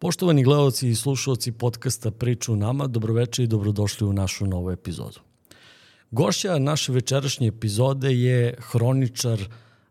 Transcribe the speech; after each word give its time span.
Poštovani 0.00 0.44
gledalci 0.44 0.88
i 0.88 0.94
slušalci 0.94 1.52
podcasta 1.52 2.10
Priču 2.10 2.56
nama, 2.56 2.86
dobroveče 2.86 3.44
i 3.44 3.46
dobrodošli 3.46 4.06
u 4.06 4.12
našu 4.12 4.46
novu 4.46 4.70
epizodu. 4.70 5.20
Gošća 6.10 6.58
naše 6.58 6.92
večerašnje 6.92 7.48
epizode 7.48 8.12
je 8.12 8.54
hroničar 8.58 9.40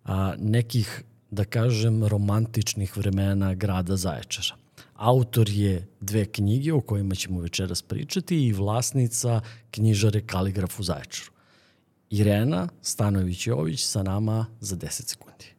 a, 0.04 0.34
nekih, 0.38 1.04
da 1.32 1.46
kažem, 1.46 2.04
romantičnih 2.04 2.98
vremena 2.98 3.54
grada 3.54 3.96
Zaječara. 3.96 4.58
Autor 4.96 5.50
je 5.50 5.88
dve 6.02 6.26
knjige 6.26 6.74
o 6.74 6.82
kojima 6.82 7.16
ćemo 7.16 7.42
večeras 7.42 7.82
pričati 7.82 8.48
i 8.48 8.54
vlasnica 8.54 9.42
knjižare 9.72 10.22
Kaligraf 10.22 10.80
u 10.80 10.84
Zaječaru. 10.84 11.32
Irena 12.10 12.68
Stanović-Jović 12.82 13.78
sa 13.78 14.04
nama 14.04 14.46
za 14.60 14.76
10 14.76 14.90
sekundi. 14.90 15.59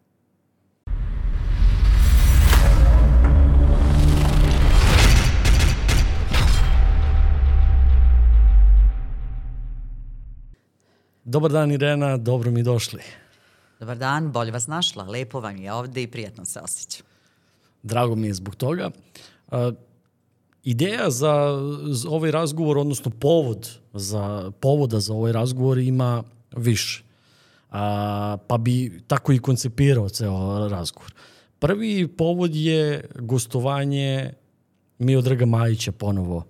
Dobar 11.30 11.52
dan 11.52 11.72
Irena, 11.72 12.16
dobro 12.16 12.50
mi 12.50 12.62
došli. 12.62 13.02
Dobar 13.80 13.98
dan, 13.98 14.32
bolje 14.32 14.50
vas 14.50 14.66
našla. 14.66 15.04
Lepo 15.04 15.40
vam 15.40 15.56
je 15.56 15.72
ovde 15.72 16.02
i 16.02 16.06
prijatno 16.06 16.44
se 16.44 16.60
osjećam. 16.60 17.06
Drago 17.82 18.14
mi 18.14 18.26
je 18.26 18.34
zbog 18.34 18.56
toga. 18.56 18.90
Uh, 19.50 19.58
ideja 20.64 21.10
za, 21.10 21.58
za 21.90 22.10
ovaj 22.10 22.30
razgovor, 22.30 22.78
odnosno 22.78 23.10
povod 23.10 23.78
za, 23.92 24.50
povoda 24.60 25.00
za 25.00 25.14
ovaj 25.14 25.32
razgovor 25.32 25.78
ima 25.78 26.22
više. 26.56 27.02
A, 27.70 28.36
pa 28.46 28.58
bi 28.58 29.02
tako 29.06 29.32
i 29.32 29.38
koncipirao 29.38 30.08
ceo 30.08 30.68
razgovor. 30.68 31.14
Prvi 31.58 32.08
povod 32.08 32.54
je 32.54 33.10
gostovanje 33.14 34.32
Miodraga 34.98 35.46
Majića 35.46 35.92
ponovo 35.92 36.44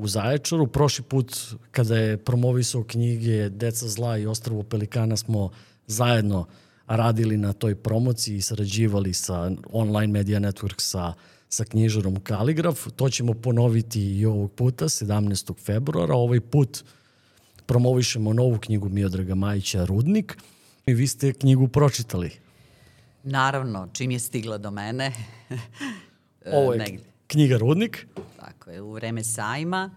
u 0.00 0.08
Zaječaru. 0.08 0.66
Prošli 0.66 1.04
put 1.04 1.36
kada 1.70 1.96
je 1.96 2.16
promovisao 2.16 2.84
knjige 2.84 3.48
Deca 3.48 3.88
zla 3.88 4.18
i 4.18 4.26
Ostravo 4.26 4.62
Pelikana 4.62 5.16
smo 5.16 5.50
zajedno 5.86 6.46
radili 6.86 7.36
na 7.36 7.52
toj 7.52 7.74
promociji 7.74 8.36
i 8.36 8.42
sarađivali 8.42 9.14
sa 9.14 9.50
Online 9.72 10.12
Media 10.12 10.40
Network 10.40 10.74
sa, 10.80 11.12
sa 11.48 11.64
knjižarom 11.64 12.20
Kaligraf. 12.20 12.86
To 12.96 13.10
ćemo 13.10 13.34
ponoviti 13.34 14.18
i 14.18 14.26
ovog 14.26 14.52
puta, 14.52 14.84
17. 14.84 15.54
februara. 15.64 16.14
Ovaj 16.14 16.40
put 16.40 16.84
promovišemo 17.66 18.32
novu 18.32 18.58
knjigu 18.58 18.88
Miodraga 18.88 19.34
Majića 19.34 19.84
Rudnik. 19.84 20.36
I 20.86 20.94
vi 20.94 21.06
ste 21.06 21.32
knjigu 21.32 21.68
pročitali. 21.68 22.30
Naravno, 23.22 23.88
čim 23.92 24.10
je 24.10 24.18
stigla 24.18 24.58
do 24.58 24.70
mene. 24.70 25.12
Ovo 26.46 26.72
je 26.72 26.78
negde. 26.84 27.09
Knjiga 27.30 27.56
Rudnik. 27.56 28.06
Tako 28.40 28.70
je, 28.70 28.80
u 28.82 28.92
vreme 28.92 29.24
sajma 29.24 29.90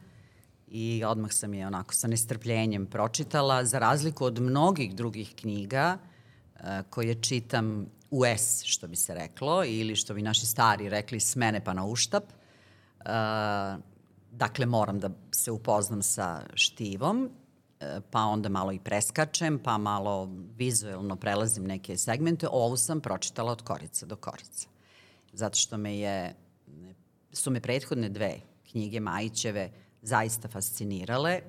i 0.67 1.03
odmah 1.07 1.33
sam 1.33 1.53
je 1.53 1.67
onako 1.67 1.93
sa 1.93 2.07
nestrpljenjem 2.07 2.85
pročitala, 2.85 3.65
za 3.65 3.79
razliku 3.79 4.25
od 4.25 4.39
mnogih 4.39 4.95
drugih 4.95 5.33
knjiga 5.35 5.97
uh, 5.97 6.61
koje 6.89 7.21
čitam 7.21 7.85
u 8.11 8.25
S, 8.25 8.63
što 8.63 8.87
bi 8.87 8.95
se 8.95 9.13
reklo, 9.13 9.63
ili 9.65 9.95
što 9.95 10.13
bi 10.13 10.21
naši 10.21 10.45
stari 10.45 10.89
rekli 10.89 11.19
s 11.19 11.35
mene 11.35 11.63
pa 11.63 11.73
na 11.73 11.85
uštap. 11.85 12.23
Uh, 12.23 13.05
dakle, 14.31 14.65
moram 14.65 14.99
da 14.99 15.09
se 15.31 15.51
upoznam 15.51 16.01
sa 16.01 16.41
štivom, 16.53 17.23
uh, 17.25 17.87
pa 18.11 18.19
onda 18.19 18.49
malo 18.49 18.71
i 18.71 18.79
preskačem, 18.79 19.59
pa 19.59 19.77
malo 19.77 20.29
vizuelno 20.57 21.15
prelazim 21.15 21.63
neke 21.63 21.97
segmente. 21.97 22.47
Ovu 22.51 22.77
sam 22.77 23.01
pročitala 23.01 23.51
od 23.51 23.61
korica 23.61 24.05
do 24.05 24.15
korica. 24.15 24.67
Zato 25.33 25.57
što 25.57 25.77
me 25.77 25.97
je, 25.97 26.35
su 27.33 27.51
me 27.51 27.59
prethodne 27.59 28.09
dve 28.09 28.39
knjige 28.71 28.99
Majićeve 28.99 29.71
zaista 30.01 30.47
fascinirale. 30.47 31.39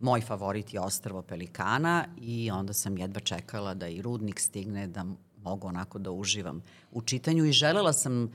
Moj 0.00 0.20
favorit 0.20 0.74
je 0.74 0.80
Ostrvo 0.80 1.22
Pelikana 1.22 2.04
i 2.20 2.50
onda 2.50 2.72
sam 2.72 2.98
jedva 2.98 3.20
čekala 3.20 3.74
da 3.74 3.88
i 3.88 4.02
Rudnik 4.02 4.40
stigne 4.40 4.86
da 4.86 5.04
mogu 5.42 5.68
onako 5.68 5.98
da 5.98 6.10
uživam 6.10 6.62
u 6.92 7.02
čitanju 7.02 7.44
i 7.44 7.52
želela 7.52 7.92
sam 7.92 8.30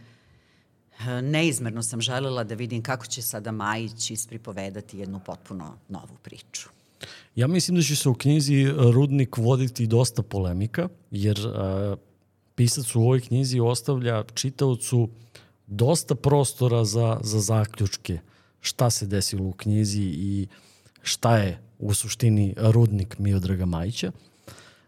neizmerno 1.23 1.83
sam 1.83 2.01
želela 2.01 2.43
da 2.43 2.55
vidim 2.55 2.83
kako 2.83 3.05
će 3.05 3.21
sada 3.21 3.51
Majić 3.51 4.11
ispripovedati 4.11 4.99
jednu 4.99 5.19
potpuno 5.25 5.77
novu 5.89 6.17
priču. 6.23 6.69
Ja 7.35 7.47
mislim 7.47 7.77
da 7.77 7.83
će 7.83 7.95
se 7.95 8.09
u 8.09 8.13
knjizi 8.13 8.67
Rudnik 8.77 9.37
voditi 9.37 9.87
dosta 9.87 10.23
polemika, 10.23 10.89
jer 11.11 11.47
a, 11.47 11.95
pisac 12.55 12.95
u 12.95 13.01
ovoj 13.01 13.21
knjizi 13.21 13.59
ostavlja 13.59 14.23
čitaocu 14.33 15.09
dosta 15.69 16.15
prostora 16.15 16.85
za, 16.85 17.19
za 17.23 17.39
zaključke 17.39 18.19
šta 18.61 18.89
se 18.89 19.05
desilo 19.05 19.45
u 19.45 19.51
knjizi 19.51 20.01
i 20.01 20.47
šta 21.01 21.37
je 21.37 21.59
u 21.79 21.93
suštini 21.93 22.53
rudnik 22.57 23.19
Miodraga 23.19 23.65
Majića. 23.65 24.11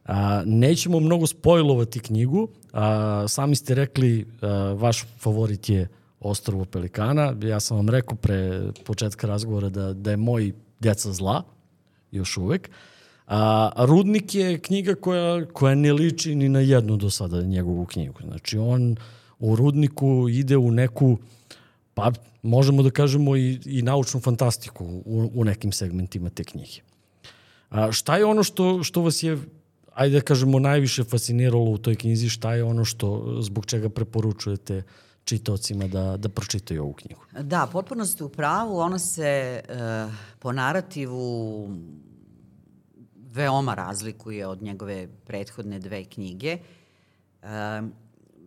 A, 0.05 0.43
nećemo 0.45 0.99
mnogo 0.99 1.27
spojlovati 1.27 1.99
knjigu. 1.99 2.47
A, 2.73 3.25
sami 3.27 3.55
ste 3.55 3.75
rekli, 3.75 4.27
a, 4.41 4.47
vaš 4.77 5.05
favorit 5.19 5.69
je 5.69 5.87
Ostrovo 6.19 6.65
Pelikana. 6.65 7.35
Ja 7.43 7.59
sam 7.59 7.77
vam 7.77 7.89
rekao 7.89 8.15
pre 8.15 8.61
početka 8.85 9.27
razgovora 9.27 9.69
da, 9.69 9.93
da 9.93 10.11
je 10.11 10.17
moj 10.17 10.53
djeca 10.79 11.13
zla, 11.13 11.43
još 12.11 12.37
uvek. 12.37 12.69
A, 13.27 13.69
Rudnik 13.77 14.35
je 14.35 14.59
knjiga 14.59 14.95
koja, 14.95 15.45
koja 15.45 15.75
ne 15.75 15.93
liči 15.93 16.35
ni 16.35 16.49
na 16.49 16.59
jednu 16.59 16.97
do 16.97 17.09
sada 17.09 17.41
njegovu 17.41 17.85
knjigu. 17.85 18.19
Znači, 18.27 18.57
on 18.57 18.95
u 19.41 19.55
Rudniku 19.55 20.29
ide 20.29 20.57
u 20.57 20.71
neku, 20.71 21.17
pa 21.93 22.11
možemo 22.41 22.83
da 22.83 22.89
kažemo 22.89 23.35
i, 23.35 23.59
i 23.65 23.81
naučnu 23.81 24.19
fantastiku 24.19 24.85
u, 24.85 25.29
u 25.33 25.43
nekim 25.43 25.71
segmentima 25.71 26.29
te 26.29 26.43
knjige. 26.43 26.81
A, 27.69 27.91
šta 27.91 28.17
je 28.17 28.25
ono 28.25 28.43
što, 28.43 28.83
što 28.83 29.01
vas 29.01 29.23
je, 29.23 29.37
ajde 29.93 30.19
da 30.19 30.21
kažemo, 30.21 30.59
najviše 30.59 31.03
fasciniralo 31.03 31.71
u 31.71 31.77
toj 31.77 31.95
knjizi, 31.95 32.29
šta 32.29 32.53
je 32.53 32.63
ono 32.63 32.85
što, 32.85 33.37
zbog 33.41 33.65
čega 33.65 33.89
preporučujete 33.89 34.83
čitocima 35.23 35.87
da, 35.87 36.17
da 36.17 36.29
pročitaju 36.29 36.83
ovu 36.83 36.93
knjigu? 36.93 37.21
Da, 37.41 37.67
potpuno 37.71 38.05
ste 38.05 38.23
u 38.23 38.29
pravu, 38.29 38.77
ona 38.77 38.99
se 38.99 39.23
e, 39.23 39.61
po 40.39 40.51
narativu 40.51 41.69
veoma 43.15 43.73
razlikuje 43.73 44.47
od 44.47 44.61
njegove 44.61 45.07
prethodne 45.25 45.79
dve 45.79 46.03
knjige. 46.05 46.57
E, 47.41 47.47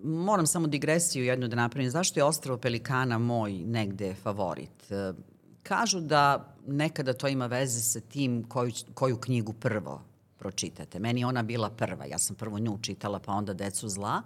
moram 0.05 0.47
samo 0.47 0.67
digresiju 0.67 1.25
jednu 1.25 1.49
da 1.49 1.57
napravim. 1.57 1.91
Zašto 1.91 2.21
je 2.21 2.25
Ostravo 2.25 2.59
Pelikana 2.59 3.19
moj 3.19 3.53
negde 3.53 4.15
favorit? 4.15 4.91
E, 4.91 5.13
kažu 5.63 6.01
da 6.01 6.55
nekada 6.67 7.13
to 7.13 7.29
ima 7.29 7.47
veze 7.47 7.81
sa 7.81 8.01
tim 8.01 8.45
koju, 8.49 8.73
koju 8.95 9.17
knjigu 9.17 9.53
prvo 9.53 10.03
pročitate. 10.39 10.99
Meni 10.99 11.25
ona 11.25 11.43
bila 11.43 11.71
prva. 11.71 12.05
Ja 12.05 12.19
sam 12.19 12.37
prvo 12.37 12.59
nju 12.59 12.79
čitala, 12.83 13.19
pa 13.19 13.33
onda 13.33 13.55
Decu 13.55 13.89
zla. 13.89 14.23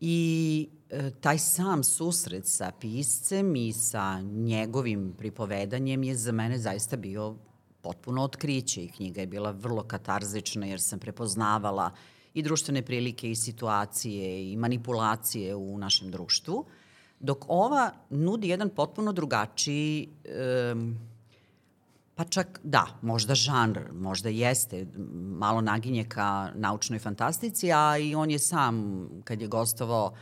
I 0.00 0.68
e, 0.90 1.10
taj 1.20 1.38
sam 1.38 1.84
susret 1.84 2.46
sa 2.46 2.72
piscem 2.80 3.56
i 3.56 3.72
sa 3.72 4.20
njegovim 4.20 5.14
pripovedanjem 5.18 6.02
je 6.02 6.16
za 6.16 6.32
mene 6.32 6.58
zaista 6.58 6.96
bio 6.96 7.36
potpuno 7.82 8.22
otkriće 8.22 8.84
i 8.84 8.88
knjiga 8.88 9.20
je 9.20 9.26
bila 9.26 9.50
vrlo 9.50 9.82
katarzična 9.82 10.66
jer 10.66 10.80
sam 10.80 10.98
prepoznavala 10.98 11.90
uh, 11.92 11.98
i 12.34 12.42
društvene 12.42 12.82
prilike 12.82 13.30
i 13.30 13.36
situacije 13.36 14.52
i 14.52 14.56
manipulacije 14.56 15.54
u 15.54 15.78
našem 15.78 16.10
društvu, 16.10 16.64
dok 17.20 17.44
ova 17.48 17.92
nudi 18.10 18.48
jedan 18.48 18.68
potpuno 18.68 19.12
drugačiji 19.12 20.08
um, 20.72 20.98
Pa 22.20 22.24
čak, 22.24 22.60
da, 22.62 22.86
možda 23.02 23.34
žanr, 23.34 23.78
možda 23.92 24.28
jeste, 24.28 24.86
malo 25.38 25.60
naginje 25.60 26.04
ka 26.04 26.50
naučnoj 26.54 26.98
fantastici, 26.98 27.72
a 27.72 27.98
i 27.98 28.14
on 28.14 28.30
je 28.30 28.38
sam, 28.38 29.08
kad 29.24 29.40
je 29.40 29.48
gostovao, 29.48 30.12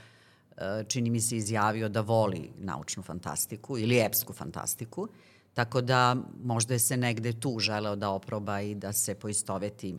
e, 0.56 0.84
čini 0.88 1.10
mi 1.10 1.20
se 1.20 1.36
izjavio 1.36 1.88
da 1.88 2.00
voli 2.00 2.52
naučnu 2.58 3.02
fantastiku 3.02 3.78
ili 3.78 3.98
epsku 3.98 4.32
fantastiku, 4.32 5.08
tako 5.54 5.80
da 5.80 6.16
možda 6.44 6.74
je 6.74 6.78
se 6.78 6.96
negde 6.96 7.32
tu 7.32 7.58
želeo 7.58 7.96
da 7.96 8.10
oproba 8.10 8.60
i 8.60 8.74
da 8.74 8.92
se 8.92 9.14
poistoveti 9.14 9.96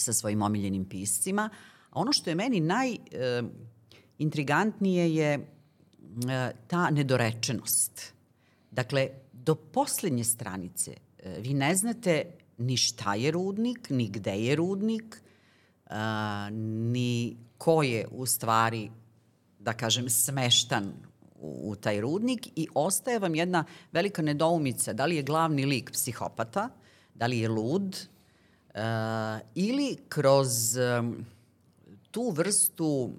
sa 0.00 0.12
svojim 0.12 0.42
omiljenim 0.42 0.84
piscima. 0.84 1.50
A 1.90 2.00
ono 2.00 2.12
što 2.12 2.30
je 2.30 2.36
meni 2.36 2.60
najintrigantnije 2.60 5.04
e, 5.04 5.10
je 5.10 5.34
e, 5.34 5.40
ta 6.66 6.90
nedorečenost. 6.90 8.12
Dakle, 8.70 9.08
do 9.32 9.54
poslednje 9.54 10.24
stranice 10.24 10.94
e, 11.18 11.40
vi 11.40 11.54
ne 11.54 11.74
znate 11.74 12.24
ni 12.58 12.76
šta 12.76 13.14
je 13.14 13.30
rudnik, 13.30 13.90
ni 13.90 14.08
gde 14.08 14.30
je 14.30 14.56
rudnik, 14.56 15.22
a, 15.90 16.48
ni 16.92 17.36
ko 17.58 17.82
je 17.82 18.06
u 18.10 18.26
stvari, 18.26 18.90
da 19.58 19.72
kažem, 19.72 20.10
smeštan 20.10 20.92
u, 21.40 21.70
u 21.70 21.76
taj 21.76 22.00
rudnik 22.00 22.48
i 22.56 22.68
ostaje 22.74 23.18
vam 23.18 23.34
jedna 23.34 23.64
velika 23.92 24.22
nedoumica 24.22 24.92
da 24.92 25.06
li 25.06 25.16
je 25.16 25.22
glavni 25.22 25.66
lik 25.66 25.90
psihopata, 25.90 26.68
da 27.14 27.26
li 27.26 27.38
je 27.38 27.48
lud, 27.48 28.06
Uh, 28.74 28.80
ili 29.54 29.96
kroz 30.08 30.76
um, 30.76 31.24
tu 32.10 32.30
vrstu 32.30 33.10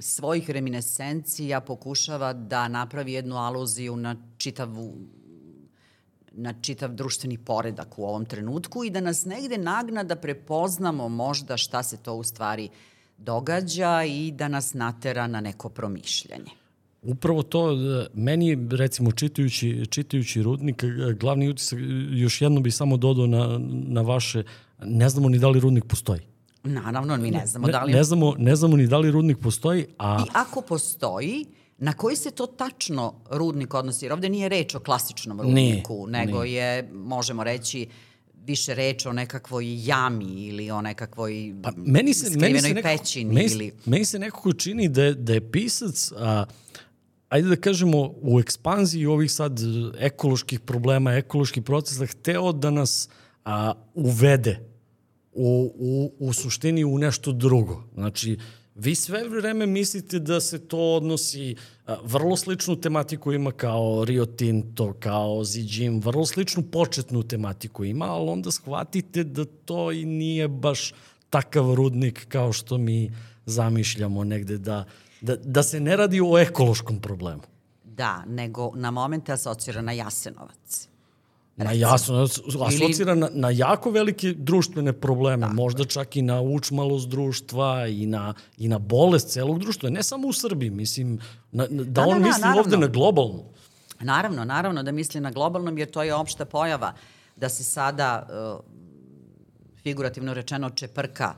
svojih 0.00 0.50
reminescencija 0.50 1.60
pokušava 1.60 2.32
da 2.32 2.68
napravi 2.68 3.12
jednu 3.12 3.36
aluziju 3.36 3.96
na 3.96 4.16
čitavu 4.38 4.94
na 6.32 6.54
čitav 6.60 6.94
društveni 6.94 7.38
poredak 7.38 7.98
u 7.98 8.04
ovom 8.04 8.24
trenutku 8.24 8.84
i 8.84 8.90
da 8.90 9.00
nas 9.00 9.24
negde 9.24 9.58
nagna 9.58 10.04
da 10.04 10.16
prepoznamo 10.16 11.08
možda 11.08 11.56
šta 11.56 11.82
se 11.82 11.96
to 11.96 12.14
u 12.14 12.22
stvari 12.22 12.68
događa 13.18 14.04
i 14.04 14.32
da 14.32 14.48
nas 14.48 14.74
natera 14.74 15.26
na 15.26 15.40
neko 15.40 15.68
promišljanje. 15.68 16.50
Upravo 17.02 17.42
to, 17.42 17.72
e, 17.72 18.06
meni 18.14 18.68
recimo 18.70 19.12
čitajući, 19.12 19.86
čitajući 19.90 20.42
Rudnik, 20.42 20.82
e, 20.82 21.14
glavni 21.20 21.48
utisak, 21.48 21.78
još 22.10 22.42
jedno 22.42 22.60
bi 22.60 22.70
samo 22.70 22.96
dodao 22.96 23.26
na, 23.26 23.58
na 23.68 24.02
vaše, 24.02 24.42
ne 24.82 25.08
znamo 25.08 25.28
ni 25.28 25.38
da 25.38 25.48
li 25.48 25.60
Rudnik 25.60 25.84
postoji. 25.84 26.20
Naravno, 26.64 27.16
mi 27.16 27.30
ne 27.30 27.46
znamo 27.46 27.66
ne, 27.66 27.72
da 27.72 27.82
li... 27.82 27.92
Ne 27.92 28.04
znamo, 28.04 28.34
ne 28.38 28.56
znamo 28.56 28.76
ni 28.76 28.86
da 28.86 28.98
li 28.98 29.10
Rudnik 29.10 29.38
postoji, 29.38 29.86
a... 29.98 30.24
I 30.26 30.30
ako 30.32 30.60
postoji, 30.60 31.46
na 31.78 31.92
koji 31.92 32.16
se 32.16 32.30
to 32.30 32.46
tačno 32.46 33.14
rudnik 33.30 33.74
odnosi? 33.74 34.04
Jer 34.04 34.12
ovde 34.12 34.28
nije 34.28 34.48
reč 34.48 34.74
o 34.74 34.80
klasičnom 34.80 35.40
rudniku, 35.40 36.06
nije, 36.06 36.26
nego 36.26 36.42
nije. 36.42 36.54
je, 36.54 36.90
možemo 36.92 37.44
reći, 37.44 37.88
više 38.46 38.74
reč 38.74 39.06
o 39.06 39.12
nekakvoj 39.12 39.86
jami 39.86 40.24
ili 40.24 40.70
o 40.70 40.80
nekakvoj 40.80 41.54
pa, 41.62 41.72
meni 41.76 42.14
se, 42.14 42.26
skrivenoj 42.26 42.50
meni 42.50 42.60
se 42.60 42.74
neko, 42.74 42.88
pećini. 42.88 43.34
Meni, 43.34 43.52
ili... 43.52 43.72
meni 43.84 44.04
se 44.04 44.18
nekako 44.18 44.52
čini 44.52 44.88
da 44.88 45.12
da 45.12 45.32
je 45.32 45.50
pisac, 45.50 46.12
a, 46.16 46.44
ajde 47.28 47.48
da 47.48 47.56
kažemo, 47.56 48.14
u 48.22 48.40
ekspanziji 48.40 49.06
ovih 49.06 49.32
sad 49.32 49.60
ekoloških 49.98 50.60
problema, 50.60 51.12
ekoloških 51.12 51.62
procesa, 51.62 52.06
hteo 52.06 52.52
da 52.52 52.70
nas 52.70 53.08
a, 53.46 53.72
uvede 53.94 54.60
u, 55.32 55.72
u, 55.78 56.12
u 56.18 56.32
suštini 56.32 56.84
u 56.84 56.98
nešto 56.98 57.32
drugo. 57.32 57.82
Znači, 57.94 58.38
vi 58.74 58.94
sve 58.94 59.28
vreme 59.28 59.66
mislite 59.66 60.18
da 60.18 60.40
se 60.40 60.58
to 60.68 60.78
odnosi, 60.78 61.56
a, 61.86 61.96
vrlo 62.04 62.36
sličnu 62.36 62.76
tematiku 62.76 63.32
ima 63.32 63.52
kao 63.52 64.04
Rio 64.04 64.26
Tinto, 64.26 64.92
kao 65.00 65.44
Zijin, 65.44 66.00
vrlo 66.00 66.26
sličnu 66.26 66.62
početnu 66.62 67.22
tematiku 67.22 67.84
ima, 67.84 68.04
ali 68.04 68.30
onda 68.30 68.50
shvatite 68.50 69.24
da 69.24 69.44
to 69.44 69.92
i 69.92 70.04
nije 70.04 70.48
baš 70.48 70.94
takav 71.30 71.74
rudnik 71.74 72.26
kao 72.28 72.52
što 72.52 72.78
mi 72.78 73.12
zamišljamo 73.46 74.24
negde, 74.24 74.58
da, 74.58 74.84
da, 75.20 75.36
da 75.36 75.62
se 75.62 75.80
ne 75.80 75.96
radi 75.96 76.20
o 76.20 76.38
ekološkom 76.38 77.00
problemu. 77.00 77.42
Da, 77.84 78.24
nego 78.26 78.72
na 78.74 78.90
momente 78.90 79.32
asocira 79.32 79.82
na 79.82 79.92
Jasenovac. 79.92 80.88
Na 81.56 81.72
jasno, 81.72 82.22
asocira 82.66 83.12
Ili... 83.12 83.20
na, 83.20 83.28
na 83.32 83.50
jako 83.50 83.90
velike 83.90 84.32
društvene 84.32 84.92
probleme, 84.92 85.46
Tako. 85.46 85.54
možda 85.54 85.84
čak 85.84 86.16
i 86.16 86.22
na 86.22 86.40
učmalost 86.40 87.08
društva 87.08 87.86
i 87.86 88.06
na, 88.06 88.34
i 88.58 88.68
na 88.68 88.78
bolest 88.78 89.28
celog 89.28 89.58
društva, 89.58 89.90
ne 89.90 90.02
samo 90.02 90.28
u 90.28 90.32
Srbiji, 90.32 90.70
mislim, 90.70 91.18
na, 91.52 91.66
da, 91.66 91.84
da 91.84 92.02
on 92.02 92.20
da, 92.20 92.26
misli 92.26 92.40
naravno. 92.40 92.60
ovde 92.60 92.76
na 92.76 92.86
globalnu. 92.86 93.44
Naravno, 94.00 94.44
naravno 94.44 94.82
da 94.82 94.92
misli 94.92 95.20
na 95.20 95.30
globalnom, 95.30 95.78
jer 95.78 95.90
to 95.90 96.02
je 96.02 96.14
opšta 96.14 96.44
pojava 96.44 96.92
da 97.36 97.48
se 97.48 97.64
sada, 97.64 98.26
uh, 98.28 98.64
figurativno 99.82 100.34
rečeno, 100.34 100.70
čeprka 100.70 101.34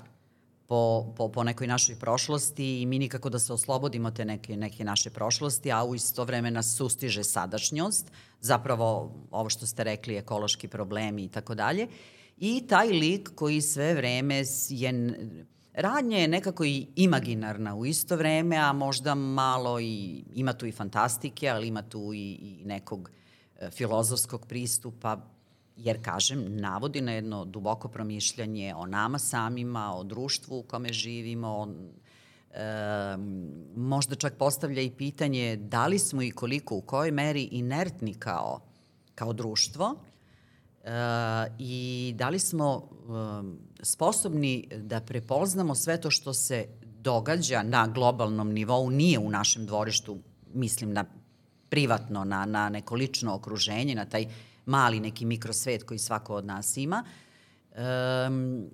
po, 0.68 1.12
po, 1.16 1.28
po 1.32 1.44
nekoj 1.44 1.66
našoj 1.66 1.96
prošlosti 1.96 2.80
i 2.82 2.86
mi 2.86 2.98
nikako 2.98 3.30
da 3.30 3.38
se 3.38 3.52
oslobodimo 3.52 4.10
te 4.10 4.24
neke, 4.24 4.56
neke 4.56 4.84
naše 4.84 5.10
prošlosti, 5.10 5.72
a 5.72 5.84
u 5.84 5.94
isto 5.94 6.24
vreme 6.24 6.50
nas 6.50 6.76
sustiže 6.76 7.24
sadašnjost, 7.24 8.10
zapravo 8.40 9.14
ovo 9.30 9.48
što 9.48 9.66
ste 9.66 9.84
rekli, 9.84 10.16
ekološki 10.16 10.68
problemi 10.68 11.24
i 11.24 11.28
tako 11.28 11.54
dalje. 11.54 11.88
I 12.36 12.66
taj 12.68 12.88
lik 12.88 13.30
koji 13.34 13.60
sve 13.60 13.94
vreme 13.94 14.42
je... 14.68 14.92
Radnja 15.72 16.18
je 16.18 16.28
nekako 16.28 16.64
i 16.64 16.86
imaginarna 16.96 17.74
u 17.76 17.86
isto 17.86 18.16
vreme, 18.16 18.56
a 18.56 18.72
možda 18.72 19.14
malo 19.14 19.80
i 19.80 20.24
ima 20.34 20.52
tu 20.52 20.66
i 20.66 20.72
fantastike, 20.72 21.48
ali 21.48 21.68
ima 21.68 21.82
tu 21.82 22.12
i, 22.14 22.32
i 22.32 22.64
nekog 22.64 23.10
e, 23.58 23.70
filozofskog 23.70 24.46
pristupa, 24.46 25.20
jer, 25.78 26.02
kažem, 26.02 26.56
navodi 26.56 27.00
na 27.00 27.12
jedno 27.12 27.44
duboko 27.44 27.88
promišljanje 27.88 28.74
o 28.76 28.86
nama 28.86 29.18
samima, 29.18 29.94
o 29.94 30.04
društvu 30.04 30.58
u 30.58 30.62
kome 30.62 30.92
živimo, 30.92 31.48
o, 31.48 31.68
e, 32.50 33.16
možda 33.76 34.14
čak 34.14 34.34
postavlja 34.34 34.82
i 34.82 34.90
pitanje 34.90 35.56
da 35.56 35.86
li 35.86 35.98
smo 35.98 36.22
i 36.22 36.30
koliko, 36.30 36.76
u 36.76 36.80
kojoj 36.80 37.10
meri 37.10 37.42
inertni 37.42 38.14
kao, 38.14 38.60
kao 39.14 39.32
društvo 39.32 39.94
e, 40.84 40.90
i 41.58 42.14
da 42.16 42.28
li 42.28 42.38
smo 42.38 42.82
e, 42.82 43.08
sposobni 43.82 44.68
da 44.76 45.00
prepoznamo 45.00 45.74
sve 45.74 46.00
to 46.00 46.10
što 46.10 46.34
se 46.34 46.66
događa 47.00 47.62
na 47.62 47.86
globalnom 47.86 48.52
nivou, 48.52 48.90
nije 48.90 49.18
u 49.18 49.30
našem 49.30 49.66
dvorištu, 49.66 50.18
mislim 50.54 50.92
na 50.92 51.04
privatno, 51.68 52.24
na, 52.24 52.46
na 52.46 52.68
neko 52.68 52.94
lično 52.94 53.34
okruženje, 53.34 53.94
na 53.94 54.04
taj 54.04 54.26
mali 54.68 55.00
neki 55.00 55.24
mikrosvet 55.24 55.82
koji 55.82 55.98
svako 55.98 56.34
od 56.34 56.44
nas 56.44 56.76
ima. 56.76 57.04
Um, 58.28 58.70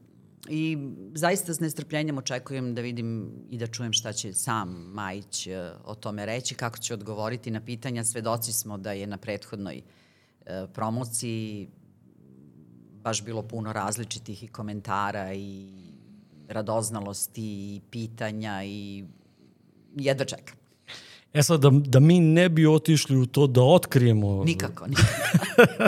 I 0.48 0.78
zaista 1.14 1.54
s 1.54 1.60
nestrpljenjem 1.60 2.18
očekujem 2.18 2.74
da 2.74 2.82
vidim 2.82 3.32
i 3.50 3.58
da 3.58 3.66
čujem 3.66 3.92
šta 3.92 4.12
će 4.12 4.32
sam 4.32 4.68
Majić 4.92 5.46
uh, 5.46 5.52
o 5.84 5.94
tome 5.94 6.26
reći, 6.26 6.54
kako 6.54 6.78
će 6.78 6.94
odgovoriti 6.94 7.50
na 7.50 7.60
pitanja. 7.60 8.04
Svedoci 8.04 8.52
smo 8.52 8.78
da 8.78 8.92
je 8.92 9.06
na 9.06 9.16
prethodnoj 9.16 9.82
uh, 9.82 10.46
promociji 10.72 11.68
baš 13.02 13.24
bilo 13.24 13.42
puno 13.42 13.72
različitih 13.72 14.44
i 14.44 14.48
komentara 14.48 15.34
i 15.34 15.68
radoznalosti 16.48 17.76
i 17.76 17.80
pitanja 17.90 18.64
i 18.64 19.04
jedva 19.96 20.24
čekam. 20.24 20.63
E 21.34 21.42
sad, 21.42 21.60
da, 21.60 21.70
da 21.70 22.00
mi 22.00 22.20
ne 22.20 22.48
bi 22.48 22.66
otišli 22.66 23.16
u 23.16 23.26
to 23.26 23.46
da 23.46 23.62
otkrijemo... 23.62 24.44
Nikako, 24.44 24.86
nikako. 24.86 25.08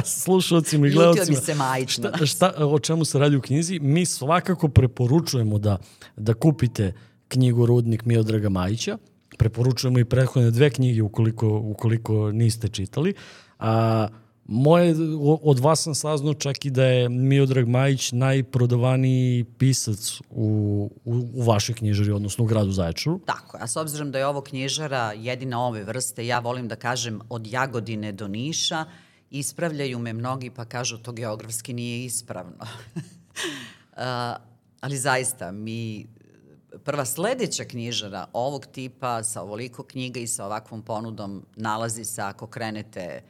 slušalcima 0.25 0.87
i 0.87 0.91
gledalcima. 0.91 1.37
Se 1.37 1.55
majično. 1.55 2.11
Šta, 2.17 2.27
šta, 2.27 2.53
o 2.59 2.79
čemu 2.79 3.05
se 3.05 3.19
radi 3.19 3.37
u 3.37 3.41
knjizi? 3.41 3.79
Mi 3.79 4.07
svakako 4.07 4.69
preporučujemo 4.69 5.59
da, 5.59 5.79
da 6.17 6.35
kupite 6.35 6.93
knjigu 7.29 7.67
Rudnik 7.67 8.05
Miodraga 8.05 8.49
Majića. 8.49 8.99
Preporučujemo 9.39 9.99
i 9.99 10.05
prethodne 10.05 10.51
dve 10.51 10.71
knjige 10.71 11.03
ukoliko, 11.03 11.49
ukoliko 11.49 12.33
niste 12.33 12.69
čitali. 12.69 13.15
A, 13.59 14.09
Moje, 14.49 14.95
od 15.43 15.59
vas 15.59 15.83
sam 15.83 15.95
saznao 15.95 16.35
čak 16.35 16.65
i 16.65 16.71
da 16.71 16.85
je 16.85 17.09
Miodrag 17.09 17.69
Majić 17.69 18.13
najprodavaniji 18.13 19.45
pisac 19.59 20.21
u, 20.31 20.91
u, 21.05 21.15
u 21.35 21.43
vašoj 21.43 21.75
knjižari, 21.75 22.13
odnosno 22.13 22.45
u 22.45 22.47
gradu 22.47 22.73
Zaječaru. 22.73 23.21
Tako, 23.27 23.59
a 23.61 23.67
s 23.67 23.77
obzirom 23.77 24.11
da 24.11 24.19
je 24.19 24.27
ovo 24.27 24.41
knjižara 24.41 25.13
jedina 25.13 25.67
ove 25.67 25.85
vrste, 25.85 26.27
ja 26.27 26.39
volim 26.39 26.69
da 26.69 26.77
kažem 26.77 27.21
od 27.29 27.47
Jagodine 27.47 28.13
do 28.13 28.29
Niša, 28.29 28.85
ispravljaju 29.31 29.99
me 29.99 30.13
mnogi 30.13 30.51
pa 30.51 30.65
kažu 30.65 30.99
to 30.99 31.13
geografski 31.13 31.73
nije 31.73 32.05
ispravno. 32.05 32.67
ali 34.81 34.97
zaista, 34.97 35.53
mi 35.53 36.07
prva 36.85 37.05
sledeća 37.05 37.65
knjižara 37.65 38.27
ovog 38.33 38.67
tipa 38.67 39.23
sa 39.23 39.43
ovoliko 39.43 39.83
knjiga 39.83 40.21
i 40.21 40.27
sa 40.27 40.47
ovakvom 40.47 40.83
ponudom 40.83 41.47
nalazi 41.57 42.05
se 42.05 42.23
ako 42.23 42.47
krenete 42.47 43.23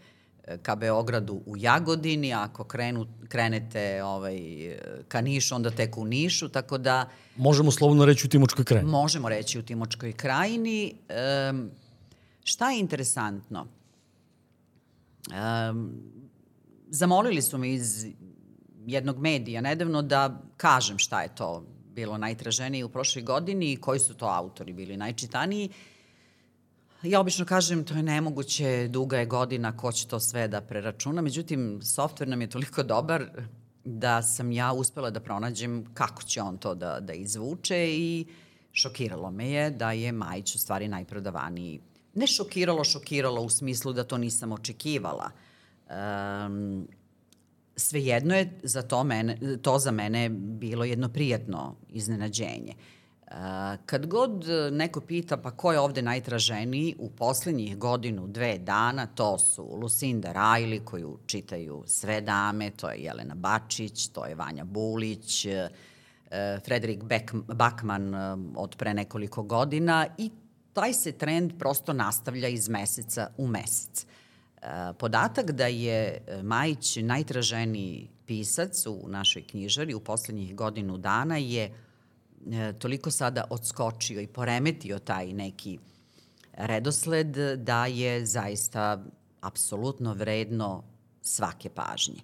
ka 0.62 0.76
Beogradu 0.76 1.40
u 1.46 1.56
Jagodini, 1.56 2.34
ako 2.34 2.64
krenu, 2.64 3.06
krenete 3.28 4.02
ovaj, 4.02 4.38
ka 5.08 5.20
Nišu, 5.20 5.54
onda 5.54 5.70
tek 5.70 5.98
u 5.98 6.04
Nišu, 6.04 6.48
tako 6.48 6.78
da... 6.78 7.08
Možemo 7.36 7.70
slobodno 7.70 8.04
reći 8.04 8.26
u 8.26 8.30
Timočkoj 8.30 8.64
krajini. 8.64 8.90
Možemo 8.90 9.28
reći 9.28 9.58
u 9.58 9.62
Timočkoj 9.62 10.12
krajini. 10.12 10.94
Um, 11.50 11.70
šta 12.44 12.70
je 12.70 12.80
interesantno? 12.80 13.66
Um, 15.70 15.92
zamolili 16.88 17.42
su 17.42 17.58
me 17.58 17.72
iz 17.72 18.06
jednog 18.86 19.18
medija 19.18 19.60
nedavno 19.60 20.02
da 20.02 20.42
kažem 20.56 20.98
šta 20.98 21.22
je 21.22 21.34
to 21.34 21.64
bilo 21.94 22.18
najtraženije 22.18 22.84
u 22.84 22.88
prošloj 22.88 23.22
godini 23.22 23.72
i 23.72 23.76
koji 23.76 24.00
su 24.00 24.14
to 24.14 24.26
autori 24.26 24.72
bili 24.72 24.96
najčitaniji. 24.96 25.68
Uh, 25.70 25.95
Ja 27.06 27.20
obično 27.20 27.44
kažem 27.44 27.84
to 27.84 27.94
je 27.94 28.02
nemoguće, 28.02 28.88
duga 28.88 29.18
je 29.18 29.26
godina, 29.26 29.76
ko 29.76 29.92
će 29.92 30.06
to 30.06 30.20
sve 30.20 30.48
da 30.48 30.60
preračuna, 30.60 31.22
međutim, 31.22 31.80
softver 31.82 32.28
nam 32.28 32.40
je 32.40 32.50
toliko 32.50 32.82
dobar 32.82 33.25
da 33.84 34.22
sam 34.22 34.52
ja 34.52 34.72
uspela 34.72 35.10
da 35.10 35.20
pronađem 35.20 35.84
kako 35.94 36.22
će 36.22 36.42
on 36.42 36.58
to 36.58 36.75
da, 36.75 37.00
da 37.00 37.12
izvuče 37.12 37.86
i 37.88 38.26
šokiralo 38.72 39.30
me 39.30 39.50
je 39.50 39.70
da 39.70 39.92
je 39.92 40.12
Majić 40.12 40.54
u 40.54 40.58
stvari 40.58 40.88
najprodavaniji. 40.88 41.80
Ne 42.14 42.26
šokiralo, 42.26 42.84
šokiralo 42.84 43.42
u 43.42 43.48
smislu 43.48 43.92
da 43.92 44.04
to 44.04 44.18
nisam 44.18 44.52
očekivala. 44.52 45.30
Um, 45.90 46.88
svejedno 47.76 48.34
je 48.34 48.60
za 48.62 48.82
to, 48.82 49.04
mene, 49.04 49.58
to 49.62 49.78
za 49.78 49.90
mene 49.90 50.28
bilo 50.30 50.84
jedno 50.84 51.08
prijatno 51.08 51.76
iznenađenje. 51.88 52.75
Uh, 52.75 52.95
Kad 53.87 54.06
god 54.06 54.45
neko 54.73 55.00
pita 55.00 55.37
pa 55.37 55.50
ko 55.50 55.73
je 55.73 55.80
ovde 55.80 56.02
najtraženiji 56.02 56.95
u 56.99 57.11
poslednjih 57.11 57.78
godinu, 57.78 58.26
dve 58.26 58.59
dana, 58.59 59.06
to 59.06 59.38
su 59.38 59.78
Lucinda 59.83 60.33
Rajli 60.33 60.85
koju 60.85 61.18
čitaju 61.26 61.83
sve 61.87 62.21
dame, 62.21 62.71
to 62.71 62.90
je 62.90 62.99
Jelena 62.99 63.35
Bačić, 63.35 64.09
to 64.09 64.26
je 64.26 64.35
Vanja 64.35 64.64
Bulić, 64.64 65.45
e, 65.45 65.68
e, 66.30 66.59
Frederik 66.64 67.02
e, 67.11 67.21
od 68.56 68.76
pre 68.76 68.95
nekoliko 68.95 69.42
godina 69.42 70.06
i 70.18 70.30
taj 70.73 70.92
se 70.92 71.12
trend 71.12 71.52
prosto 71.59 71.92
nastavlja 71.92 72.49
iz 72.49 72.68
meseca 72.68 73.30
u 73.37 73.47
mesec. 73.47 74.06
E, 74.06 74.66
podatak 74.99 75.50
da 75.50 75.66
je 75.66 76.25
Majić 76.42 76.97
najtraženiji 76.97 78.09
pisac 78.26 78.87
u 78.87 79.09
našoj 79.09 79.42
knjižari 79.42 79.95
u 79.95 80.00
poslednjih 80.00 80.56
godinu 80.56 80.99
dana 80.99 81.37
je 81.37 81.86
toliko 82.78 83.11
sada 83.11 83.45
odskočio 83.50 84.21
i 84.21 84.26
poremetio 84.26 84.99
taj 84.99 85.33
neki 85.33 85.78
redosled 86.52 87.37
da 87.57 87.87
je 87.87 88.26
zaista 88.26 89.05
apsolutno 89.40 90.14
vredno 90.14 90.83
svake 91.23 91.69
pažnje. 91.69 92.21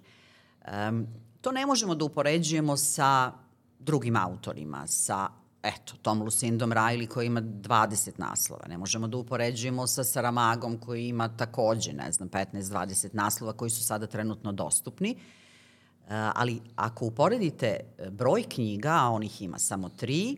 Um, 0.89 1.07
to 1.41 1.51
ne 1.51 1.65
možemo 1.65 1.95
da 1.95 2.05
upoređujemo 2.05 2.77
sa 2.77 3.31
drugim 3.79 4.15
autorima, 4.15 4.87
sa 4.87 5.29
eto, 5.63 5.93
Tom 6.01 6.21
Lucindom 6.21 6.71
Riley 6.71 7.07
koji 7.07 7.27
ima 7.27 7.41
20 7.41 8.11
naslova. 8.17 8.67
Ne 8.67 8.77
možemo 8.77 9.07
da 9.07 9.17
upoređujemo 9.17 9.87
sa 9.87 10.03
Saramagom 10.03 10.77
koji 10.77 11.07
ima 11.07 11.37
takođe, 11.37 11.93
ne 11.93 12.11
znam, 12.11 12.29
15-20 12.29 13.09
naslova 13.13 13.53
koji 13.53 13.69
su 13.69 13.83
sada 13.83 14.07
trenutno 14.07 14.51
dostupni. 14.51 15.15
Uh, 15.15 15.42
ali 16.09 16.59
ako 16.75 17.05
uporedite 17.05 17.79
broj 18.11 18.43
knjiga, 18.43 18.89
a 18.89 19.09
on 19.09 19.23
ih 19.23 19.41
ima 19.41 19.59
samo 19.59 19.89
tri, 19.89 20.37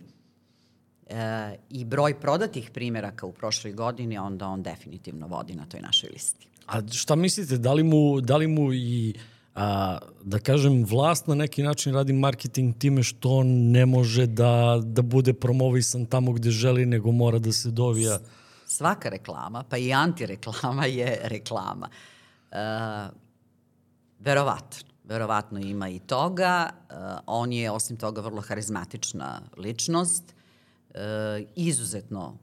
e, 1.07 1.57
i 1.69 1.85
broj 1.85 2.19
prodatih 2.19 2.69
primeraka 2.73 3.25
u 3.25 3.31
prošloj 3.31 3.73
godini, 3.73 4.17
onda 4.17 4.47
on 4.47 4.63
definitivno 4.63 5.27
vodi 5.27 5.55
na 5.55 5.65
toj 5.65 5.79
našoj 5.79 6.09
listi. 6.13 6.47
A 6.67 6.81
šta 6.91 7.15
mislite, 7.15 7.57
da 7.57 7.73
li 7.73 7.83
mu, 7.83 8.21
da 8.21 8.37
li 8.37 8.47
mu 8.47 8.73
i 8.73 9.13
a, 9.55 9.97
da 10.23 10.39
kažem, 10.39 10.85
vlast 10.85 11.27
na 11.27 11.35
neki 11.35 11.63
način 11.63 11.93
radi 11.93 12.13
marketing 12.13 12.77
time 12.77 13.03
što 13.03 13.29
on 13.29 13.47
ne 13.47 13.85
može 13.85 14.25
da, 14.25 14.81
da 14.83 15.01
bude 15.01 15.33
promovisan 15.33 16.05
tamo 16.05 16.31
gde 16.31 16.49
želi, 16.49 16.85
nego 16.85 17.11
mora 17.11 17.39
da 17.39 17.51
se 17.51 17.71
dovija? 17.71 18.19
Svaka 18.65 19.09
reklama, 19.09 19.63
pa 19.69 19.77
i 19.77 19.93
antireklama 19.93 20.85
je 20.85 21.19
reklama. 21.23 21.89
E, 22.51 22.57
verovatno. 24.19 24.94
Verovatno 25.07 25.59
ima 25.59 25.89
i 25.89 25.99
toga. 25.99 26.69
E, 26.69 26.93
on 27.25 27.53
je, 27.53 27.71
osim 27.71 27.97
toga, 27.97 28.21
vrlo 28.21 28.41
harizmatična 28.41 29.41
ličnost 29.57 30.23
e, 30.93 30.99
izuzetno 31.55 32.37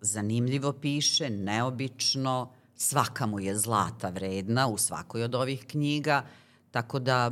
zanimljivo 0.00 0.72
piše, 0.72 1.30
neobično, 1.30 2.52
svaka 2.76 3.26
mu 3.26 3.40
je 3.40 3.58
zlata 3.58 4.08
vredna 4.08 4.68
u 4.68 4.78
svakoj 4.78 5.22
od 5.22 5.34
ovih 5.34 5.64
knjiga, 5.66 6.24
tako 6.70 6.98
da 6.98 7.30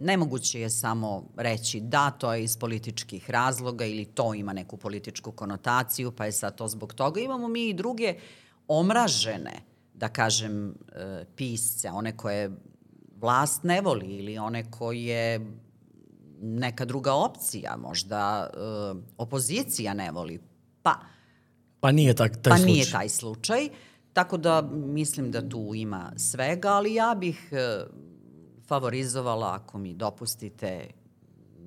nemoguće 0.00 0.60
je 0.60 0.70
samo 0.70 1.24
reći 1.36 1.80
da, 1.80 2.10
to 2.10 2.34
je 2.34 2.44
iz 2.44 2.56
političkih 2.56 3.30
razloga 3.30 3.84
ili 3.84 4.04
to 4.04 4.34
ima 4.34 4.52
neku 4.52 4.76
političku 4.76 5.32
konotaciju, 5.32 6.12
pa 6.12 6.24
je 6.24 6.32
sad 6.32 6.56
to 6.56 6.68
zbog 6.68 6.94
toga. 6.94 7.20
Imamo 7.20 7.48
mi 7.48 7.68
i 7.68 7.74
druge 7.74 8.14
omražene, 8.68 9.60
da 9.94 10.08
kažem, 10.08 10.68
e, 10.68 11.24
pisce, 11.36 11.90
one 11.90 12.16
koje 12.16 12.50
vlast 13.24 13.62
ne 13.64 13.80
voli 13.80 14.06
ili 14.06 14.38
one 14.38 14.70
koje 14.70 15.40
neka 16.42 16.84
druga 16.84 17.14
opcija, 17.14 17.76
možda 17.76 18.50
uh, 18.52 18.98
opozicija 19.18 19.94
ne 19.94 20.10
voli, 20.10 20.40
pa... 20.82 20.94
Pa 21.80 21.92
nije 21.92 22.14
tak, 22.14 22.42
taj 22.42 22.50
pa 22.50 22.56
slučaj. 22.56 22.72
nije 22.72 22.90
taj 22.90 23.08
slučaj. 23.08 23.68
Tako 24.12 24.36
da 24.36 24.62
mislim 24.72 25.30
da 25.30 25.48
tu 25.48 25.72
ima 25.74 26.12
svega, 26.16 26.68
ali 26.68 26.94
ja 26.94 27.14
bih 27.18 27.48
uh, 27.52 27.88
favorizovala, 28.68 29.54
ako 29.54 29.78
mi 29.78 29.94
dopustite, 29.94 30.86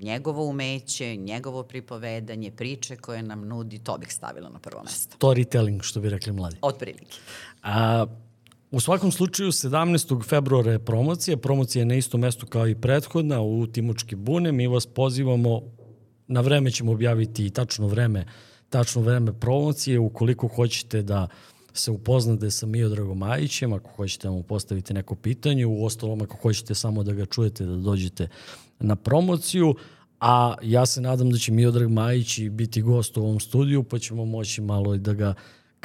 njegovo 0.02 0.46
umeće, 0.46 1.16
njegovo 1.16 1.64
pripovedanje, 1.64 2.52
priče 2.52 2.96
koje 2.96 3.24
nam 3.24 3.48
nudi, 3.48 3.80
to 3.80 3.98
bih 3.98 4.14
stavila 4.14 4.50
na 4.50 4.60
prvo 4.60 4.84
mesto. 4.84 5.18
Storytelling, 5.18 5.82
što 5.82 6.00
bi 6.00 6.10
rekli 6.10 6.34
mladi. 6.34 6.58
Od 6.62 6.78
prilike. 6.78 7.18
A, 7.64 8.06
U 8.72 8.80
svakom 8.80 9.12
slučaju, 9.12 9.52
17. 9.52 10.24
februara 10.24 10.72
je 10.72 10.80
promocija. 10.80 11.38
Promocija 11.38 11.82
je 11.82 11.86
na 11.86 11.96
istom 11.96 12.22
mestu 12.22 12.46
kao 12.46 12.68
i 12.68 12.76
prethodna 12.76 13.42
u 13.42 13.68
Timočki 13.68 14.16
bune. 14.16 14.52
Mi 14.52 14.68
vas 14.68 14.86
pozivamo, 14.86 15.62
na 16.28 16.42
vreme 16.42 16.72
ćemo 16.72 16.92
objaviti 16.92 17.46
i 17.46 17.50
tačno 17.50 17.88
vreme, 17.88 18.26
tačno 18.70 19.02
vreme 19.02 19.40
promocije. 19.40 20.00
Ukoliko 20.00 20.48
hoćete 20.48 21.02
da 21.02 21.28
se 21.74 21.92
upoznate 21.92 22.52
sa 22.52 22.66
Miodragom 22.66 23.18
Majićem, 23.18 23.74
ako 23.74 23.90
hoćete 23.90 24.28
da 24.28 24.32
mu 24.32 24.44
postaviti 24.44 24.94
neko 24.94 25.16
pitanje, 25.16 25.66
u 25.66 25.86
ostalom 25.86 26.22
ako 26.22 26.38
hoćete 26.38 26.76
samo 26.76 27.04
da 27.04 27.14
ga 27.14 27.26
čujete, 27.26 27.66
da 27.66 27.76
dođete 27.76 28.28
na 28.80 28.96
promociju, 28.96 29.76
a 30.20 30.56
ja 30.62 30.86
se 30.86 31.02
nadam 31.02 31.30
da 31.30 31.38
će 31.38 31.52
Miodrag 31.52 31.90
Majić 31.90 32.40
biti 32.50 32.82
gost 32.82 33.18
u 33.18 33.24
ovom 33.24 33.40
studiju, 33.40 33.84
pa 33.84 34.00
ćemo 34.00 34.26
moći 34.26 34.62
malo 34.62 34.96
i 34.96 35.00
da 35.00 35.14
ga 35.14 35.34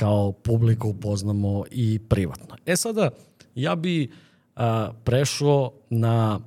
kao 0.02 0.32
publiku 0.32 0.88
upoznamo 0.88 1.64
i 1.70 1.98
privatno. 2.08 2.56
E 2.66 2.76
sada, 2.76 3.10
ja 3.54 3.74
bi 3.76 4.10
a, 4.56 4.92
prešao 5.04 5.72
na 5.90 6.40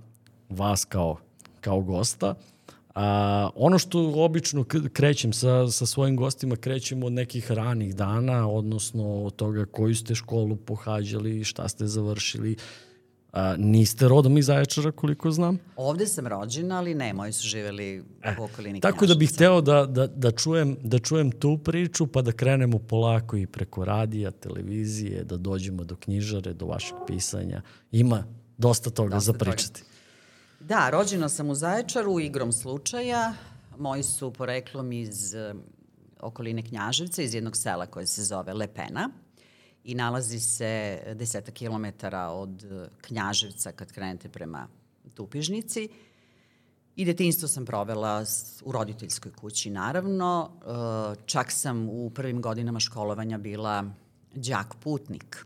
vas 0.49 0.85
kao, 0.85 1.17
kao 1.61 1.81
gosta. 1.81 2.35
A, 2.95 3.49
ono 3.55 3.79
što 3.79 4.13
obično 4.15 4.63
krećem 4.93 5.33
sa, 5.33 5.67
sa 5.67 5.85
svojim 5.85 6.15
gostima, 6.15 6.55
krećem 6.55 7.03
od 7.03 7.13
nekih 7.13 7.51
ranih 7.51 7.95
dana, 7.95 8.49
odnosno 8.49 9.23
od 9.23 9.35
toga 9.35 9.65
koju 9.65 9.95
ste 9.95 10.15
školu 10.15 10.55
pohađali, 10.55 11.43
šta 11.43 11.67
ste 11.67 11.87
završili, 11.87 12.55
A, 13.35 13.55
niste 13.57 14.07
rodom 14.07 14.37
iz 14.37 14.45
Zaječara, 14.45 14.91
koliko 14.91 15.31
znam? 15.31 15.57
Ovde 15.75 16.07
sam 16.07 16.27
rođena, 16.27 16.77
ali 16.77 16.95
ne, 16.95 17.13
moji 17.13 17.33
su 17.33 17.47
živeli 17.47 18.03
u 18.39 18.43
okolini 18.43 18.81
Tako 18.81 19.05
da 19.05 19.15
bih 19.15 19.33
hteo 19.33 19.61
da, 19.61 19.85
da, 19.85 20.07
da, 20.07 20.31
čujem, 20.31 20.77
da 20.83 20.99
čujem 20.99 21.31
tu 21.31 21.57
priču, 21.57 22.07
pa 22.07 22.21
da 22.21 22.31
krenemo 22.31 22.79
polako 22.79 23.37
i 23.37 23.47
preko 23.47 23.85
radija, 23.85 24.31
televizije, 24.31 25.23
da 25.23 25.37
dođemo 25.37 25.83
do 25.83 25.95
knjižare, 25.95 26.53
do 26.53 26.65
vašeg 26.65 26.97
pisanja. 27.07 27.61
Ima 27.91 28.23
dosta 28.57 28.89
toga 28.89 29.15
dosta 29.15 29.31
za 29.31 29.37
pričati. 29.37 29.81
Toga. 29.81 29.95
Da, 30.59 30.89
rođena 30.89 31.29
sam 31.29 31.49
u 31.49 31.55
Zaječaru 31.55 32.19
igrom 32.19 32.51
slučaja. 32.51 33.33
Moji 33.77 34.03
su 34.03 34.31
poreklom 34.31 34.91
iz 34.91 35.33
um, 35.33 35.61
okoline 36.21 36.61
Knjaževca, 36.61 37.21
iz 37.21 37.33
jednog 37.33 37.57
sela 37.57 37.85
koje 37.85 38.07
se 38.07 38.23
zove 38.23 38.53
Lepena 38.53 39.09
i 39.85 39.95
nalazi 39.95 40.39
se 40.39 41.01
deseta 41.15 41.51
kilometara 41.51 42.29
od 42.29 42.63
e, 42.63 42.87
Knjaževca 43.01 43.71
kad 43.71 43.91
krenete 43.91 44.29
prema 44.29 44.67
Tupižnici. 45.13 45.89
I 46.95 47.05
detinstvo 47.05 47.47
sam 47.47 47.65
provela 47.65 48.23
u 48.63 48.71
roditeljskoj 48.71 49.31
kući, 49.31 49.69
naravno. 49.69 50.51
E, 50.51 51.25
čak 51.25 51.51
sam 51.51 51.89
u 51.89 52.09
prvim 52.09 52.41
godinama 52.41 52.79
školovanja 52.79 53.37
bila 53.37 53.85
đak 54.35 54.75
putnik. 54.83 55.45